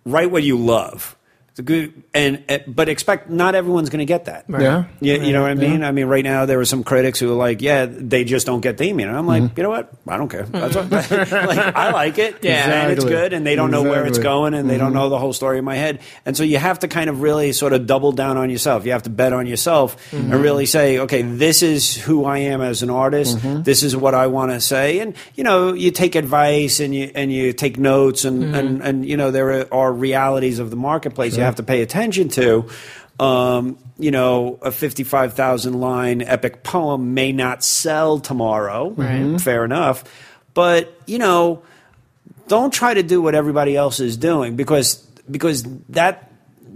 write 0.06 0.32
what 0.32 0.44
you 0.44 0.58
love. 0.58 1.17
The 1.58 1.64
good 1.64 2.04
and 2.14 2.44
uh, 2.50 2.60
but 2.68 2.88
expect 2.88 3.32
not 3.32 3.56
everyone's 3.56 3.90
going 3.90 3.98
to 3.98 4.06
get 4.06 4.26
that. 4.26 4.46
Yeah. 4.48 4.86
You, 5.00 5.16
you 5.16 5.34
know 5.34 5.42
what 5.42 5.50
I 5.50 5.56
mean? 5.56 5.84
I 5.84 5.92
mean, 5.92 6.06
right 6.06 6.24
now 6.24 6.46
there 6.46 6.60
were 6.60 6.66
some 6.66 6.84
critics 6.84 7.20
who 7.20 7.32
are 7.32 7.36
like, 7.36 7.64
"Yeah, 7.64 7.88
they 7.88 8.26
just 8.26 8.46
don't 8.46 8.62
get 8.62 8.78
Damien." 8.78 9.10
And 9.10 9.18
I'm 9.18 9.26
like, 9.26 9.42
mm-hmm. 9.42 9.58
you 9.58 9.64
know 9.64 9.72
what? 9.72 9.92
I 10.08 10.18
don't 10.18 10.30
care. 10.30 10.44
That's 10.44 10.76
mm-hmm. 10.76 11.36
what, 11.36 11.48
like, 11.58 11.76
I 11.76 11.92
like 11.94 12.20
it, 12.20 12.44
Yeah. 12.44 12.84
and 12.84 12.92
it's 12.92 13.04
good, 13.04 13.34
and 13.34 13.44
they 13.44 13.56
don't 13.56 13.72
know 13.72 13.82
where 13.82 14.06
it's 14.06 14.20
going, 14.20 14.54
and 14.54 14.70
they 14.70 14.78
don't 14.78 14.90
mm-hmm. 14.90 15.00
know 15.00 15.10
the 15.10 15.18
whole 15.18 15.34
story 15.34 15.58
in 15.58 15.66
my 15.66 15.74
head. 15.74 16.02
And 16.28 16.38
so 16.38 16.44
you 16.44 16.60
have 16.60 16.78
to 16.80 16.88
kind 16.88 17.10
of 17.10 17.22
really 17.22 17.52
sort 17.54 17.74
of 17.74 17.88
double 17.88 18.12
down 18.12 18.38
on 18.38 18.52
yourself. 18.52 18.86
You 18.86 18.92
have 18.92 19.04
to 19.04 19.10
bet 19.10 19.34
on 19.34 19.48
yourself 19.48 20.14
and 20.14 20.32
really 20.36 20.68
say, 20.68 21.00
"Okay, 21.00 21.24
this 21.24 21.64
is 21.64 21.96
who 21.96 22.24
I 22.24 22.38
am 22.38 22.62
as 22.62 22.84
an 22.84 22.92
artist. 22.92 23.40
This 23.42 23.82
is 23.82 23.98
what 23.98 24.14
I 24.14 24.28
want 24.28 24.52
to 24.52 24.62
say." 24.62 25.00
And 25.00 25.16
you 25.34 25.44
know, 25.44 25.74
you 25.74 25.90
take 25.90 26.14
advice 26.14 26.80
and 26.80 26.94
you 26.94 27.10
and 27.16 27.34
you 27.34 27.52
take 27.52 27.80
notes, 27.80 28.26
and 28.26 28.56
and, 28.56 28.84
and 28.84 29.04
you 29.04 29.18
know, 29.18 29.32
there 29.32 29.62
are, 29.62 29.74
are 29.74 29.92
realities 29.92 30.60
of 30.60 30.70
the 30.70 30.76
marketplace 30.76 31.36
you 31.36 31.47
have 31.48 31.56
to 31.56 31.64
pay 31.64 31.82
attention 31.82 32.30
to. 32.30 32.70
Um, 33.20 33.80
you 33.98 34.12
know, 34.12 34.60
a 34.62 34.72
55,000 34.72 35.74
line 35.74 36.22
epic 36.22 36.62
poem 36.62 37.16
may 37.16 37.32
not 37.32 37.64
sell 37.64 38.20
tomorrow. 38.20 38.94
Fair 39.40 39.66
enough. 39.66 40.04
But, 40.54 40.96
you 41.08 41.18
know, 41.18 41.64
don't 42.48 42.72
try 42.72 42.94
to 42.94 43.04
do 43.04 43.22
what 43.22 43.34
everybody 43.34 43.76
else 43.76 44.00
is 44.00 44.18
doing 44.18 44.56
because 44.56 44.96
because 45.30 45.64
that 45.90 46.27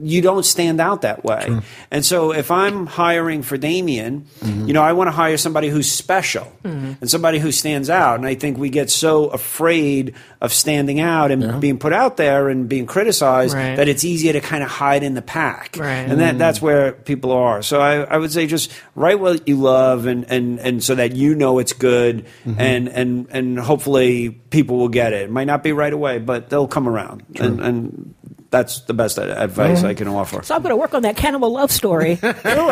you 0.01 0.21
don't 0.21 0.43
stand 0.43 0.81
out 0.81 1.03
that 1.03 1.23
way. 1.23 1.61
And 1.89 2.05
so 2.05 2.33
if 2.33 2.51
I'm 2.51 2.85
hiring 2.85 3.43
for 3.43 3.57
Damien, 3.57 4.25
mm-hmm. 4.39 4.67
you 4.67 4.73
know, 4.73 4.81
I 4.81 4.93
want 4.93 5.07
to 5.07 5.11
hire 5.11 5.37
somebody 5.37 5.69
who's 5.69 5.91
special 5.91 6.51
mm-hmm. 6.63 6.93
and 6.99 7.09
somebody 7.09 7.39
who 7.39 7.51
stands 7.51 7.89
out. 7.89 8.15
And 8.19 8.25
I 8.25 8.35
think 8.35 8.57
we 8.57 8.69
get 8.69 8.89
so 8.89 9.27
afraid 9.27 10.15
of 10.39 10.51
standing 10.51 10.99
out 10.99 11.31
and 11.31 11.61
being 11.61 11.77
put 11.77 11.93
out 11.93 12.17
there 12.17 12.49
and 12.49 12.67
being 12.67 12.85
criticized 12.85 13.51
Right. 13.53 13.75
that 13.75 13.87
it's 13.87 14.03
easier 14.03 14.33
to 14.33 14.41
kind 14.41 14.63
of 14.63 14.69
hide 14.69 15.03
in 15.03 15.13
the 15.13 15.21
pack. 15.21 15.77
Right. 15.79 15.87
And 15.87 16.19
that, 16.19 16.35
mm. 16.35 16.37
that's 16.37 16.61
where 16.61 16.93
people 16.93 17.31
are. 17.31 17.61
So 17.61 17.79
I, 17.79 18.01
I 18.01 18.17
would 18.17 18.31
say 18.31 18.47
just 18.47 18.71
write 18.95 19.19
what 19.19 19.47
you 19.47 19.57
love 19.57 20.05
and, 20.05 20.25
and, 20.29 20.59
and 20.59 20.83
so 20.83 20.95
that 20.95 21.15
you 21.15 21.35
know 21.35 21.59
it's 21.59 21.73
good 21.73 22.25
mm-hmm. 22.45 22.59
and, 22.59 22.89
and, 22.89 23.27
and 23.29 23.59
hopefully 23.59 24.29
people 24.29 24.77
will 24.77 24.89
get 24.89 25.13
it. 25.13 25.23
It 25.23 25.31
might 25.31 25.45
not 25.45 25.63
be 25.63 25.71
right 25.71 25.93
away, 25.93 26.19
but 26.19 26.49
they'll 26.49 26.67
come 26.67 26.87
around. 26.87 27.23
And, 27.39 27.59
and 27.61 28.15
that's 28.51 28.81
the 28.81 28.93
best 28.93 29.17
advice 29.17 29.83
I 29.83 29.93
can 29.93 30.07
mm. 30.07 30.13
offer. 30.13 30.43
So 30.43 30.53
I'm 30.53 30.61
going 30.61 30.71
to 30.71 30.75
work 30.75 30.93
on 30.93 31.03
that 31.03 31.15
cannibal 31.15 31.51
love 31.51 31.71
story. 31.71 32.15
Do 32.15 32.27
it. 32.27 32.35
You 32.35 32.43
know 32.45 32.65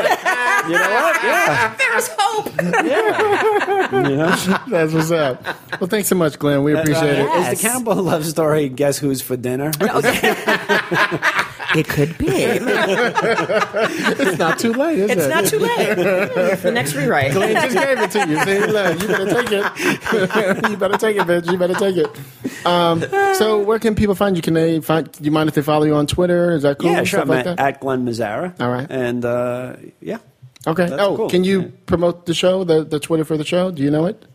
what? 0.92 1.24
Yeah. 1.24 1.74
There's 1.78 2.10
hope. 2.18 2.52
That's 4.70 4.94
what's 4.94 5.12
up. 5.12 5.42
Well, 5.80 5.88
thanks 5.88 6.10
so 6.10 6.16
much, 6.16 6.38
Glen. 6.38 6.64
We 6.64 6.74
appreciate 6.74 7.20
it. 7.20 7.26
yeah. 7.26 7.52
Is 7.52 7.62
the 7.62 7.68
cannibal 7.68 7.96
love 7.96 8.26
story 8.26 8.68
guess 8.68 8.98
who's 8.98 9.22
for 9.22 9.38
dinner? 9.38 9.72
it 11.76 11.88
could 11.88 12.18
be. 12.18 12.28
It's 12.28 12.66
not 14.38 14.60
too 14.60 14.74
late, 14.74 15.00
is 15.00 15.12
It's 15.12 15.24
it? 15.24 15.30
not 15.30 15.46
too 15.46 15.60
late. 15.60 15.96
the 16.62 16.72
next 16.74 16.94
rewrite. 16.94 17.32
Glen 17.32 17.54
just 17.54 17.74
gave 17.74 18.00
it 18.00 18.12
to 18.12 18.28
you. 18.28 18.38
You 18.38 18.46
better 19.08 19.34
take 19.34 19.52
it. 19.54 19.66
you 20.70 20.76
better 20.78 20.98
take 20.98 21.16
it, 21.16 21.26
bitch. 21.26 21.50
You 21.50 21.58
better 21.58 21.76
take 21.76 21.96
it. 21.96 22.10
Um, 22.66 23.04
so, 23.36 23.60
where 23.60 23.80
can 23.80 23.96
people 23.96 24.16
find 24.16 24.36
you? 24.36 24.42
Can 24.42 24.54
they 24.54 24.80
find? 24.82 25.12
Do 25.12 25.24
you 25.24 25.32
mind 25.32 25.50
if 25.50 25.56
they 25.56 25.62
follow 25.62 25.86
you 25.86 25.96
on 25.96 26.08
Twitter? 26.08 26.52
Is 26.52 26.64
that 26.64 26.78
cool? 26.80 26.92
yeah, 26.92 27.04
sure. 27.04 27.22
I'm 27.22 27.28
like 27.28 27.46
at, 27.46 27.58
that? 27.58 27.60
at 27.76 27.80
Glen 27.80 28.06
Mazzara. 28.06 28.60
All 28.60 28.70
right. 28.70 28.88
And 28.90 29.24
uh, 29.26 29.76
yeah. 30.02 30.18
Okay. 30.68 30.88
That's 30.90 31.02
oh, 31.02 31.16
cool. 31.16 31.30
can 31.30 31.44
you 31.44 31.62
Yeah. 31.62 31.68
promote 31.86 32.26
the 32.26 32.34
show? 32.34 32.64
The 32.64 32.84
the 32.84 33.00
Twitter 33.00 33.24
for 33.26 33.38
the 33.38 33.46
show? 33.46 33.72
Do 33.72 33.82
you 33.82 33.90
know 33.92 34.06
it? 34.06 34.26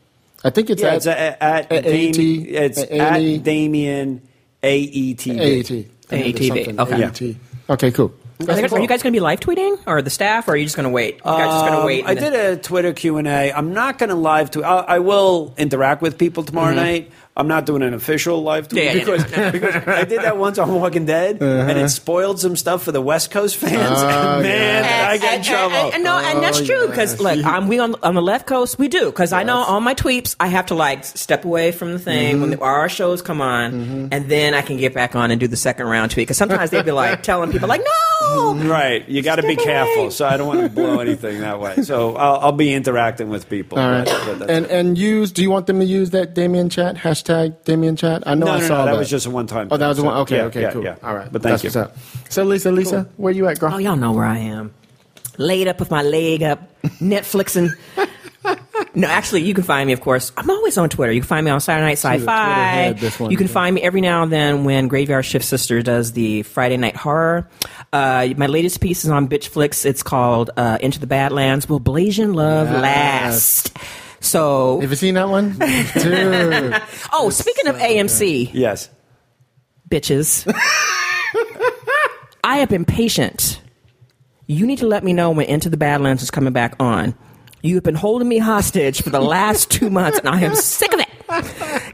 I 0.42 0.51
think 0.51 0.70
it's 0.70 0.82
Yeah, 0.82 0.88
at 0.88 0.96
it's 0.96 1.06
at, 1.06 1.42
at, 1.42 1.72
at 1.72 1.84
Dam- 1.84 1.92
AET, 1.94 2.18
It's 2.18 2.78
at 2.78 2.90
at 2.90 3.16
A&E. 3.16 3.38
Damien 3.38 4.20
AET. 4.62 5.26
AAT. 5.26 5.30
I 5.30 5.32
know 5.34 5.38
there's 5.44 5.70
AATV. 6.10 6.48
something. 6.48 6.80
Okay. 6.80 7.02
AAT. 7.05 7.36
Okay. 7.70 7.90
Cool. 7.92 8.14
Are, 8.40 8.46
they- 8.46 8.64
are 8.64 8.80
you 8.80 8.88
guys 8.88 9.02
going 9.02 9.12
to 9.12 9.16
be 9.16 9.20
live 9.20 9.38
tweeting, 9.40 9.78
or 9.86 10.02
the 10.02 10.10
staff, 10.10 10.48
or 10.48 10.52
are 10.52 10.56
you 10.56 10.64
just 10.64 10.76
going 10.76 10.84
to 10.84 10.90
wait? 10.90 11.16
You 11.16 11.20
guys 11.22 11.46
just 11.46 11.60
going 11.66 11.72
to 11.72 11.78
Um, 11.80 11.86
wait. 11.86 12.05
I 12.05 12.10
and 12.10 12.20
did 12.20 12.34
a 12.34 12.56
Twitter 12.56 12.92
Q 12.92 13.16
and 13.18 13.28
A. 13.28 13.52
I'm 13.52 13.72
not 13.72 13.96
going 13.98 14.10
to 14.10 14.16
live 14.16 14.51
tweet. 14.51 14.64
I, 14.64 14.78
I 14.80 14.98
will 14.98 15.55
interact 15.56 16.02
with 16.02 16.18
people 16.18 16.42
tomorrow 16.42 16.74
night. 16.74 17.10
I'm 17.36 17.48
not 17.48 17.66
doing 17.66 17.82
an 17.82 17.94
official 17.94 18.43
live 18.43 18.69
tweet 18.69 18.85
Mm-hmm. 18.85 19.09
Yeah, 19.09 19.15
yeah, 19.15 19.51
because, 19.51 19.73
because 19.74 19.89
I 19.89 20.05
did 20.05 20.23
that 20.23 20.36
once 20.36 20.59
on 20.59 20.73
Walking 20.73 21.05
Dead, 21.05 21.43
and 21.43 21.70
it 21.70 21.77
uh-huh. 21.77 21.89
spoiled 21.89 22.39
some 22.39 22.55
stuff 22.55 22.85
for 22.85 22.93
the 22.93 23.01
West 23.01 23.32
Coast 23.32 23.56
fans. 23.56 23.74
Oh, 23.74 24.06
ah, 24.06 24.35
and 24.35 24.43
man, 24.43 24.82
did 24.82 24.90
I 24.93 25.16
get 25.19 25.28
in 25.32 25.35
and, 25.39 25.44
trouble. 25.44 25.74
and- 25.77 25.94
and 25.94 26.05
no, 26.05 26.16
and 26.19 26.43
that's 26.43 26.61
Oh, 26.61 26.65
true 26.65 26.86
because 26.86 27.20
look, 27.20 27.44
I'm, 27.44 27.66
we 27.66 27.78
on 27.81 27.97
on 28.02 28.15
the 28.15 28.23
left 28.23 28.47
coast. 28.47 28.78
We 28.78 28.86
do 28.89 29.06
because 29.06 29.32
I 29.32 29.43
know 29.43 29.59
on 29.59 29.82
my 29.82 29.94
tweets 29.94 30.36
I 30.39 30.47
have 30.47 30.66
to 30.66 30.74
like 30.74 31.05
step 31.05 31.44
away 31.44 31.73
from 31.73 31.93
the 31.93 31.98
thing 31.98 32.40
when 32.40 32.51
mm-hmm. 32.51 32.61
the, 32.61 32.65
our 32.65 32.89
shows 32.89 33.20
come 33.23 33.40
on, 33.40 33.73
mm-hmm. 33.73 34.09
and 34.12 34.28
then 34.28 34.55
I 34.55 34.62
can 34.62 34.77
get 34.77 34.94
back 34.94 35.16
on 35.16 35.32
and 35.32 35.40
do 35.40 35.48
the 35.48 35.56
second 35.56 35.86
round 35.86 36.12
tweet. 36.12 36.28
Because 36.28 36.36
sometimes 36.36 36.70
they'd 36.70 36.85
be 36.85 36.93
like 36.93 37.23
telling 37.24 37.51
people 37.51 37.69
like, 37.69 37.81
no, 37.82 38.55
Right, 38.55 39.09
you 39.09 39.23
got 39.23 39.36
to 39.36 39.43
be 39.43 39.55
away. 39.55 39.65
careful. 39.65 40.11
So 40.12 40.27
I 40.27 40.36
don't 40.36 40.47
want 40.47 40.61
to 40.61 40.69
blow 40.69 41.01
anything 41.01 41.40
that 41.40 41.59
way. 41.61 41.82
So 41.82 42.15
I'll, 42.16 42.36
I'll 42.40 42.52
be 42.52 42.73
interacting 42.73 43.28
with 43.28 43.48
people. 43.48 43.78
All 43.78 43.90
right. 43.90 44.05
But- 44.06 44.39
but 44.39 44.51
and 44.51 44.66
it. 44.66 44.70
and 44.70 44.97
use. 44.97 45.32
Do 45.32 45.43
you 45.43 45.51
want 45.51 45.66
them 45.66 45.81
to 45.81 45.85
use 45.85 46.11
that 46.11 46.35
Damien 46.35 46.70
chat 46.70 46.97
hashtag 46.97 47.23
Damien 47.64 47.96
chat? 47.96 48.22
I 48.26 48.34
know 48.34 48.46
no, 48.46 48.52
I 48.52 48.60
no, 48.60 48.66
saw 48.66 48.78
no, 48.78 48.84
that 48.86 48.92
that. 48.92 48.98
was 48.98 49.10
just 49.10 49.26
a 49.26 49.30
one-time. 49.30 49.68
Oh, 49.70 49.76
that 49.76 49.88
was 49.88 49.96
thing. 49.98 50.06
one. 50.06 50.14
So, 50.14 50.20
Okay. 50.22 50.36
yeah, 50.36 50.42
okay. 50.44 50.60
yeah, 50.62 50.72
cool. 50.72 50.84
Yeah. 50.84 50.96
All 51.02 51.14
right. 51.14 51.30
but 51.32 51.42
thank 51.42 51.60
That's 51.62 51.64
you. 51.74 51.80
What's 51.80 51.90
up. 51.90 51.96
So, 52.30 52.44
Lisa, 52.44 52.70
Lisa, 52.72 53.09
where 53.16 53.32
you 53.32 53.46
at, 53.48 53.59
girl? 53.59 53.72
oh 53.74 53.78
y'all 53.78 53.96
know 53.96 54.12
where 54.12 54.24
I 54.26 54.38
am, 54.38 54.72
laid 55.38 55.68
up 55.68 55.78
with 55.80 55.90
my 55.90 56.02
leg 56.02 56.42
up, 56.42 56.60
Netflixing. 56.82 57.70
No, 58.96 59.09
actually, 59.09 59.42
you 59.42 59.55
can 59.55 59.64
find 59.64 59.86
me, 59.88 59.92
of 59.92 60.01
course. 60.01 60.30
I'm 60.36 60.48
always 60.51 60.78
on 60.78 60.88
Twitter. 60.88 61.10
You 61.12 61.20
can 61.20 61.26
find 61.26 61.44
me 61.44 61.51
on 61.51 61.59
Saturday 61.60 61.84
Night 61.86 61.90
was 61.92 62.05
a 62.05 62.09
Twitter 62.10 62.20
Sci-Fi. 62.26 62.55
head, 62.55 62.98
this 62.98 63.18
one, 63.18 63.30
you 63.32 63.36
can 63.36 63.48
yeah. 63.48 63.52
find 63.52 63.74
me 63.74 63.82
every 63.82 64.01
now 64.01 64.22
and 64.22 64.30
then 64.32 64.62
when 64.62 64.86
Graveyard 64.86 65.24
Shift 65.24 65.44
Sister 65.44 65.82
does 65.82 66.12
the 66.12 66.42
Friday 66.44 66.76
Night 66.76 66.94
Horror. 66.94 67.48
Uh, 67.92 68.28
my 68.36 68.46
latest 68.46 68.80
piece 68.80 69.05
is 69.05 69.10
on 69.10 69.26
Bitchflix. 69.26 69.84
It's 69.84 70.05
called 70.05 70.51
uh, 70.56 70.78
Into 70.80 71.01
the 71.01 71.09
Badlands. 71.09 71.68
Will 71.68 71.80
Blasian 71.80 72.36
Love 72.36 72.68
Yes. 72.70 72.82
Last? 72.82 73.76
So, 74.24 74.80
Have 74.80 74.88
you 74.90 74.96
seen 74.96 75.14
that 75.14 75.28
one, 75.28 75.52
dude? 75.52 76.82
oh, 77.12 77.28
speaking 77.30 77.66
of 77.66 77.76
AMC, 77.76 78.51
Yes. 78.55 78.88
bitches, 79.90 80.46
I 82.44 82.56
have 82.59 82.68
been 82.70 82.84
patient. 82.86 83.60
You 84.46 84.66
need 84.66 84.78
to 84.78 84.86
let 84.86 85.05
me 85.05 85.12
know 85.12 85.30
when 85.30 85.46
Into 85.46 85.68
the 85.68 85.76
Badlands 85.76 86.22
is 86.22 86.30
coming 86.30 86.52
back 86.52 86.74
on. 86.80 87.14
You 87.62 87.74
have 87.76 87.84
been 87.84 87.94
holding 87.94 88.28
me 88.28 88.38
hostage 88.38 89.02
for 89.02 89.10
the 89.10 89.20
last 89.20 89.70
two 89.70 89.88
months, 89.90 90.18
and 90.18 90.28
I 90.28 90.40
am 90.40 90.55
sick 90.55 90.92
of 90.92 91.01
it. 91.01 91.09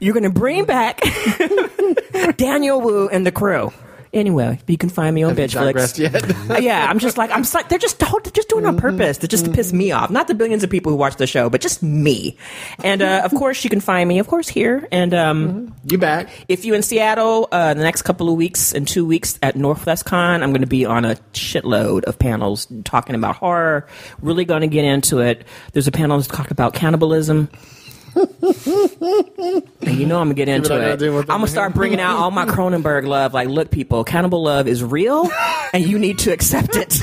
You're 0.01 0.15
going 0.15 0.25
to 0.25 0.31
bring 0.31 0.65
back 0.65 1.01
Daniel 2.37 2.81
Wu 2.81 3.09
and 3.09 3.25
the 3.27 3.33
crew. 3.33 3.73
Anyway, 4.13 4.59
you 4.67 4.77
can 4.77 4.89
find 4.89 5.15
me 5.15 5.23
on 5.23 5.37
Have 5.37 5.51
Bitchflix. 5.51 5.99
yet? 5.99 6.21
Uh, 6.51 6.59
yeah, 6.59 6.89
I'm 6.91 6.99
just 6.99 7.17
like 7.17 7.31
I'm 7.31 7.43
just 7.43 7.55
like 7.55 7.69
they're 7.69 7.79
just 7.79 8.01
they're 8.01 8.09
just 8.33 8.49
doing 8.49 8.65
it 8.65 8.69
on 8.69 8.77
purpose 8.77 9.19
to 9.19 9.29
just 9.29 9.45
to 9.45 9.53
piss 9.53 9.73
me 9.73 9.93
off. 9.93 10.11
Not 10.11 10.27
the 10.27 10.35
billions 10.35 10.65
of 10.65 10.71
people 10.71 10.91
who 10.91 10.97
watch 10.97 11.15
the 11.15 11.29
show, 11.29 11.49
but 11.49 11.61
just 11.61 11.81
me. 11.81 12.37
And 12.83 13.03
uh, 13.03 13.23
of 13.25 13.33
course, 13.33 13.63
you 13.63 13.71
can 13.71 13.79
find 13.81 14.09
me, 14.09 14.19
of 14.19 14.27
course, 14.27 14.49
here. 14.49 14.89
And 14.91 15.15
um, 15.15 15.75
you 15.85 15.97
back? 15.97 16.29
if 16.49 16.65
you're 16.65 16.75
in 16.75 16.83
Seattle, 16.83 17.49
uh, 17.53 17.75
the 17.75 17.83
next 17.83 18.03
couple 18.03 18.29
of 18.29 18.35
weeks 18.37 18.73
and 18.73 18.89
two 18.89 19.07
weeks 19.07 19.39
at 19.43 19.55
Norwescon, 19.55 20.43
I'm 20.43 20.51
going 20.51 20.63
to 20.63 20.67
be 20.67 20.85
on 20.87 21.05
a 21.05 21.15
shitload 21.33 22.03
of 22.05 22.19
panels 22.19 22.67
talking 22.85 23.15
about 23.15 23.37
horror. 23.37 23.87
Really 24.23 24.45
going 24.45 24.63
to 24.63 24.67
get 24.69 24.85
into 24.85 25.21
it. 25.21 25.45
There's 25.73 25.87
a 25.87 25.93
panel 25.93 26.17
that's 26.17 26.27
talking 26.29 26.53
about 26.53 26.75
cannibalism. 26.75 27.49
And 28.15 29.99
you 29.99 30.07
know 30.07 30.21
I'm 30.21 30.27
gonna 30.27 30.35
get 30.35 30.49
into 30.49 30.71
what 30.71 30.81
I 30.81 30.97
gotta 30.97 31.19
it. 31.19 31.21
I'm 31.23 31.27
gonna 31.27 31.47
start 31.47 31.75
bringing 31.75 32.01
out 32.01 32.17
all 32.17 32.31
my 32.31 32.47
Cronenberg 32.47 33.07
love. 33.07 33.35
Like, 33.35 33.49
look, 33.49 33.71
people, 33.71 34.05
cannibal 34.05 34.43
love 34.43 34.67
is 34.67 34.83
real, 34.83 35.29
and 35.73 35.85
you 35.85 35.99
need 35.99 36.19
to 36.21 36.33
accept 36.33 36.77
it. 36.77 36.99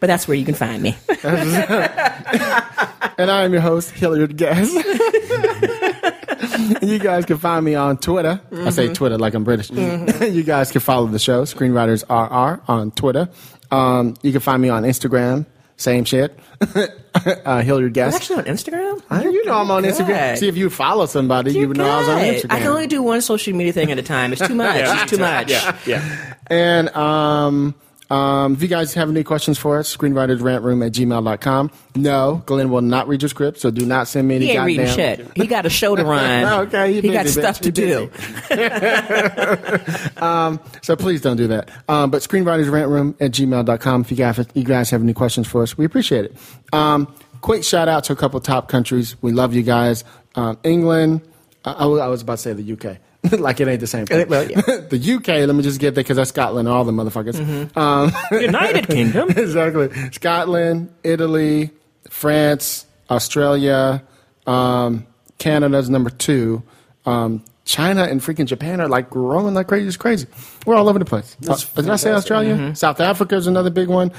but 0.00 0.06
that's 0.06 0.28
where 0.28 0.36
you 0.36 0.44
can 0.44 0.54
find 0.54 0.82
me. 0.82 0.96
And 3.18 3.30
I 3.32 3.42
am 3.42 3.52
your 3.52 3.62
host, 3.62 3.90
Hilliard 3.90 4.36
Guess. 4.36 4.72
you 6.82 7.00
guys 7.00 7.24
can 7.24 7.38
find 7.38 7.64
me 7.64 7.74
on 7.74 7.96
Twitter. 7.96 8.40
I 8.52 8.70
say 8.70 8.94
Twitter 8.94 9.18
like 9.18 9.34
I'm 9.34 9.42
British. 9.42 9.70
you 9.70 10.44
guys 10.44 10.70
can 10.70 10.80
follow 10.80 11.08
the 11.08 11.18
show, 11.18 11.42
Screenwriters 11.42 12.04
RR, 12.08 12.62
on 12.68 12.92
Twitter. 12.92 13.28
Um, 13.72 14.14
you 14.22 14.30
can 14.30 14.40
find 14.40 14.62
me 14.62 14.68
on 14.68 14.84
Instagram. 14.84 15.46
Same 15.78 16.04
shit. 16.04 16.38
uh, 16.74 17.62
Hilliard 17.62 17.90
I'm 17.90 17.92
Guess. 17.92 18.16
actually 18.16 18.36
on 18.40 18.44
Instagram. 18.46 19.00
Uh, 19.10 19.20
you 19.24 19.44
know 19.46 19.54
I'm 19.58 19.70
on 19.70 19.84
You're 19.84 19.92
Instagram. 19.94 20.36
See 20.36 20.48
if 20.48 20.56
you 20.56 20.68
follow 20.70 21.06
somebody, 21.06 21.52
you 21.52 21.60
You're 21.60 21.68
would 21.68 21.76
know 21.78 21.88
I 21.88 21.98
was 22.00 22.08
on. 22.08 22.18
Instagram. 22.20 22.46
I 22.52 22.58
can 22.58 22.66
only 22.68 22.86
do 22.88 23.00
one 23.02 23.20
social 23.22 23.54
media 23.54 23.72
thing 23.72 23.90
at 23.92 23.98
a 23.98 24.02
time. 24.02 24.32
It's 24.32 24.46
too 24.46 24.54
much. 24.56 24.76
It's 24.76 25.10
too 25.10 25.18
much. 25.18 25.50
Yeah, 25.50 25.78
Yeah. 25.86 26.34
And 26.48 26.88
um, 26.96 27.74
um, 28.10 28.54
if 28.54 28.62
you 28.62 28.68
guys 28.68 28.94
have 28.94 29.10
any 29.10 29.22
questions 29.22 29.58
for 29.58 29.78
us, 29.78 29.94
screenwritersrantroom 29.94 30.86
at 30.86 30.92
gmail.com. 30.92 31.70
No, 31.94 32.42
Glen 32.46 32.70
will 32.70 32.80
not 32.80 33.06
read 33.08 33.20
your 33.22 33.28
script, 33.28 33.60
so 33.60 33.70
do 33.70 33.84
not 33.84 34.08
send 34.08 34.28
me 34.28 34.36
any 34.36 34.46
He 34.46 34.52
ain't 34.52 34.64
reading 34.64 34.86
shit. 34.86 35.30
He 35.36 35.46
got 35.46 35.66
a 35.66 35.70
show 35.70 35.94
to 35.94 36.04
run. 36.04 36.66
Okay, 36.68 36.94
he 36.94 37.00
he 37.02 37.12
got 37.12 37.26
stuff 37.26 37.60
to 37.60 37.70
do. 37.70 38.10
So 40.82 40.96
please 40.96 41.20
don't 41.20 41.36
do 41.36 41.48
that. 41.48 41.70
Um, 41.88 42.10
but 42.10 42.22
screenwritersrantroom 42.22 43.16
at 43.20 43.32
gmail.com 43.32 44.00
if 44.00 44.10
you 44.10 44.16
guys, 44.16 44.46
you 44.54 44.64
guys 44.64 44.90
have 44.90 45.02
any 45.02 45.12
questions 45.12 45.46
for 45.46 45.62
us. 45.62 45.76
We 45.76 45.84
appreciate 45.84 46.24
it. 46.24 46.36
Um, 46.72 47.12
quick 47.40 47.64
shout 47.64 47.88
out 47.88 48.04
to 48.04 48.12
a 48.12 48.16
couple 48.16 48.40
top 48.40 48.68
countries. 48.68 49.20
We 49.22 49.32
love 49.32 49.54
you 49.54 49.62
guys. 49.62 50.04
Um, 50.34 50.58
England. 50.64 51.22
I 51.64 51.72
I 51.72 52.08
was 52.08 52.22
about 52.22 52.38
to 52.38 52.42
say 52.42 52.52
the 52.54 52.72
UK. 52.72 52.98
like 53.38 53.60
it 53.60 53.68
ain't 53.68 53.80
the 53.80 53.86
same 53.86 54.06
thing. 54.06 54.28
Well, 54.28 54.50
yeah. 54.50 54.60
the 54.60 55.14
UK, 55.16 55.28
let 55.46 55.54
me 55.54 55.62
just 55.62 55.80
get 55.80 55.94
there 55.94 56.04
because 56.04 56.16
that's 56.16 56.30
Scotland, 56.30 56.68
all 56.68 56.84
the 56.84 56.92
motherfuckers. 56.92 57.34
Mm-hmm. 57.34 57.78
Um, 57.78 58.12
United 58.40 58.86
Kingdom. 58.86 59.30
exactly. 59.30 59.90
Scotland, 60.12 60.92
Italy, 61.02 61.70
France, 62.08 62.86
Australia, 63.10 64.02
um, 64.46 65.06
Canada's 65.38 65.88
number 65.90 66.10
two. 66.10 66.62
Um, 67.06 67.44
China 67.64 68.04
and 68.04 68.20
freaking 68.20 68.46
Japan 68.46 68.80
are 68.80 68.88
like 68.88 69.10
growing 69.10 69.54
like 69.54 69.68
crazy. 69.68 69.86
It's 69.86 69.96
crazy. 69.96 70.26
We're 70.64 70.74
all 70.74 70.88
over 70.88 70.98
the 70.98 71.04
place. 71.04 71.36
Uh, 71.46 71.56
did 71.74 71.90
I 71.90 71.96
say 71.96 72.12
Australia? 72.12 72.74
South 72.74 73.00
Africa 73.00 73.36
is 73.36 73.46
another 73.46 73.70
big 73.70 73.88
one. 73.88 74.10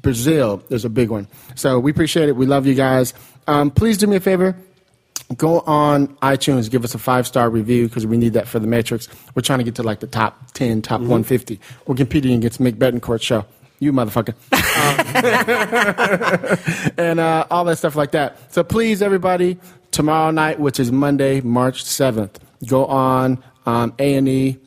Brazil 0.00 0.62
is 0.70 0.84
a 0.84 0.88
big 0.88 1.10
one. 1.10 1.28
So 1.56 1.78
we 1.78 1.90
appreciate 1.90 2.28
it. 2.28 2.36
We 2.36 2.46
love 2.46 2.66
you 2.66 2.74
guys. 2.74 3.12
Um, 3.46 3.70
please 3.70 3.98
do 3.98 4.06
me 4.06 4.16
a 4.16 4.20
favor. 4.20 4.56
Go 5.36 5.60
on 5.60 6.08
iTunes, 6.18 6.70
give 6.70 6.84
us 6.84 6.94
a 6.94 6.98
five 6.98 7.26
star 7.26 7.50
review 7.50 7.88
because 7.88 8.06
we 8.06 8.16
need 8.16 8.34
that 8.34 8.46
for 8.46 8.60
the 8.60 8.68
Matrix. 8.68 9.08
We're 9.34 9.42
trying 9.42 9.58
to 9.58 9.64
get 9.64 9.74
to 9.76 9.82
like 9.82 9.98
the 9.98 10.06
top 10.06 10.52
10, 10.52 10.82
top 10.82 11.00
150. 11.00 11.58
We're 11.86 11.96
competing 11.96 12.34
against 12.34 12.60
Mick 12.60 12.74
Betancourt's 12.74 13.24
show. 13.24 13.44
You 13.80 13.92
motherfucker. 13.92 14.34
Um, 14.76 14.98
and 16.98 17.18
uh, 17.18 17.46
all 17.50 17.64
that 17.64 17.78
stuff 17.78 17.96
like 17.96 18.10
that. 18.10 18.52
So 18.52 18.62
please, 18.62 19.00
everybody, 19.00 19.56
tomorrow 19.90 20.30
night, 20.30 20.60
which 20.60 20.78
is 20.78 20.92
Monday, 20.92 21.40
March 21.40 21.82
7th, 21.82 22.34
go 22.66 22.84
on 22.84 23.42
um, 23.64 23.94
A&E. 23.98 24.58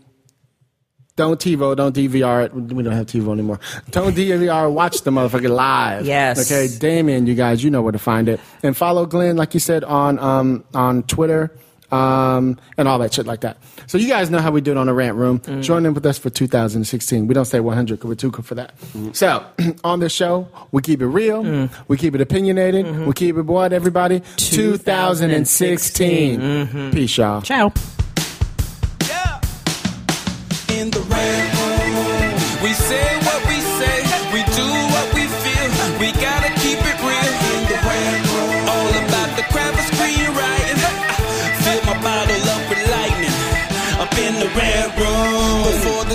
Don't 1.19 1.37
TiVo, 1.37 1.75
don't 1.75 1.93
DVR 1.93 2.45
it. 2.45 2.53
We 2.53 2.81
don't 2.81 2.93
have 2.93 3.07
TiVo 3.07 3.33
anymore. 3.33 3.59
Don't 3.91 4.15
DVR, 4.15 4.71
watch 4.71 5.01
the 5.01 5.11
motherfucker 5.11 5.49
live. 5.49 6.05
Yes. 6.05 6.49
Okay, 6.49 6.73
Damien, 6.77 7.27
you 7.27 7.35
guys, 7.35 7.61
you 7.61 7.69
know 7.69 7.81
where 7.81 7.91
to 7.91 7.99
find 7.99 8.29
it. 8.29 8.39
And 8.63 8.77
follow 8.77 9.05
Glen, 9.05 9.35
like 9.35 9.53
you 9.53 9.59
said, 9.59 9.83
on 9.83 10.17
um, 10.19 10.63
on 10.73 11.03
Twitter 11.03 11.51
um, 11.91 12.57
and 12.77 12.87
all 12.87 12.99
that 12.99 13.13
shit 13.13 13.25
like 13.25 13.41
that. 13.41 13.57
So 13.87 13.97
you 13.97 14.07
guys 14.07 14.29
know 14.29 14.39
how 14.39 14.51
we 14.51 14.61
do 14.61 14.71
it 14.71 14.77
on 14.77 14.87
the 14.87 14.93
Rant 14.93 15.17
Room. 15.17 15.41
Join 15.61 15.85
in 15.85 15.93
with 15.93 16.05
us 16.05 16.17
for 16.17 16.29
2016. 16.29 17.27
We 17.27 17.33
don't 17.33 17.43
say 17.43 17.59
100 17.59 17.95
because 17.95 18.07
we're 18.07 18.15
too 18.15 18.31
good 18.31 18.45
for 18.45 18.55
that. 18.55 18.71
So 19.11 19.45
on 19.83 19.99
this 19.99 20.13
show, 20.13 20.47
we 20.71 20.81
keep 20.81 21.01
it 21.01 21.07
real, 21.07 21.67
we 21.89 21.97
keep 21.97 22.15
it 22.15 22.21
opinionated, 22.21 23.05
we 23.05 23.11
keep 23.11 23.35
it 23.35 23.45
what, 23.45 23.73
everybody? 23.73 24.21
2016. 24.37 26.91
Peace, 26.93 27.17
y'all. 27.17 27.41
Ciao. 27.41 27.73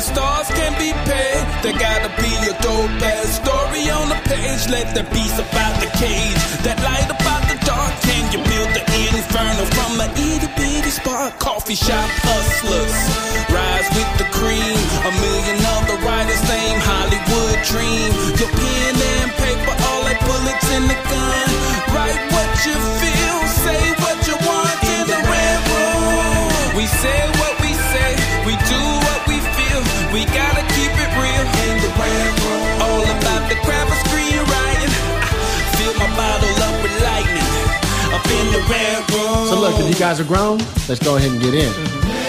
Stars 0.05 0.49
can 0.53 0.73
be 0.77 0.93
paid, 1.09 1.45
there 1.65 1.79
gotta 1.81 2.13
be 2.21 2.33
a 2.45 2.55
dope 2.61 3.01
ass 3.01 3.41
story 3.41 3.89
on 3.89 4.13
the 4.13 4.21
page. 4.29 4.69
Let 4.69 4.93
the 4.93 5.05
beast 5.09 5.41
about 5.41 5.81
the 5.81 5.89
cage, 5.97 6.41
that 6.65 6.77
light 6.85 7.09
about 7.09 7.43
the 7.49 7.57
dark. 7.65 7.93
Can 8.05 8.29
you 8.29 8.41
build 8.45 8.71
the 8.77 8.85
inferno 9.17 9.65
from 9.73 9.97
a 10.05 10.09
itty 10.13 10.49
bitty 10.61 10.93
spark? 10.93 11.39
Coffee 11.41 11.75
shop 11.75 12.09
hustlers, 12.29 12.97
rise 13.49 13.89
with 13.97 14.13
the 14.21 14.29
cream. 14.37 14.77
A 15.09 15.13
million 15.25 15.59
other 15.73 15.97
writers, 16.05 16.41
same 16.45 16.79
Hollywood 16.85 17.59
dream. 17.65 18.09
Your 18.37 18.53
pen 18.53 18.95
and 19.17 19.31
paper, 19.41 19.75
all 19.89 20.03
like 20.05 20.21
bullets 20.21 20.69
in 20.77 20.85
the 20.85 20.99
gun. 21.09 21.49
Write 21.97 22.21
what 22.29 22.51
you 22.69 22.77
feel, 23.01 23.39
say 23.65 24.04
with 38.69 38.77
lightning. 38.77 38.97
Up 38.97 39.11
in 39.11 39.15
the 39.15 39.19
red 39.19 39.37
room. 39.37 39.47
So 39.49 39.61
look, 39.61 39.79
if 39.81 39.89
you 39.89 39.99
guys 39.99 40.21
are 40.21 40.25
grown, 40.25 40.59
let's 40.89 41.03
go 41.03 41.17
ahead 41.17 41.31
and 41.31 41.41
get 41.41 41.55
in. 41.55 41.73
Mm-hmm. 41.73 42.24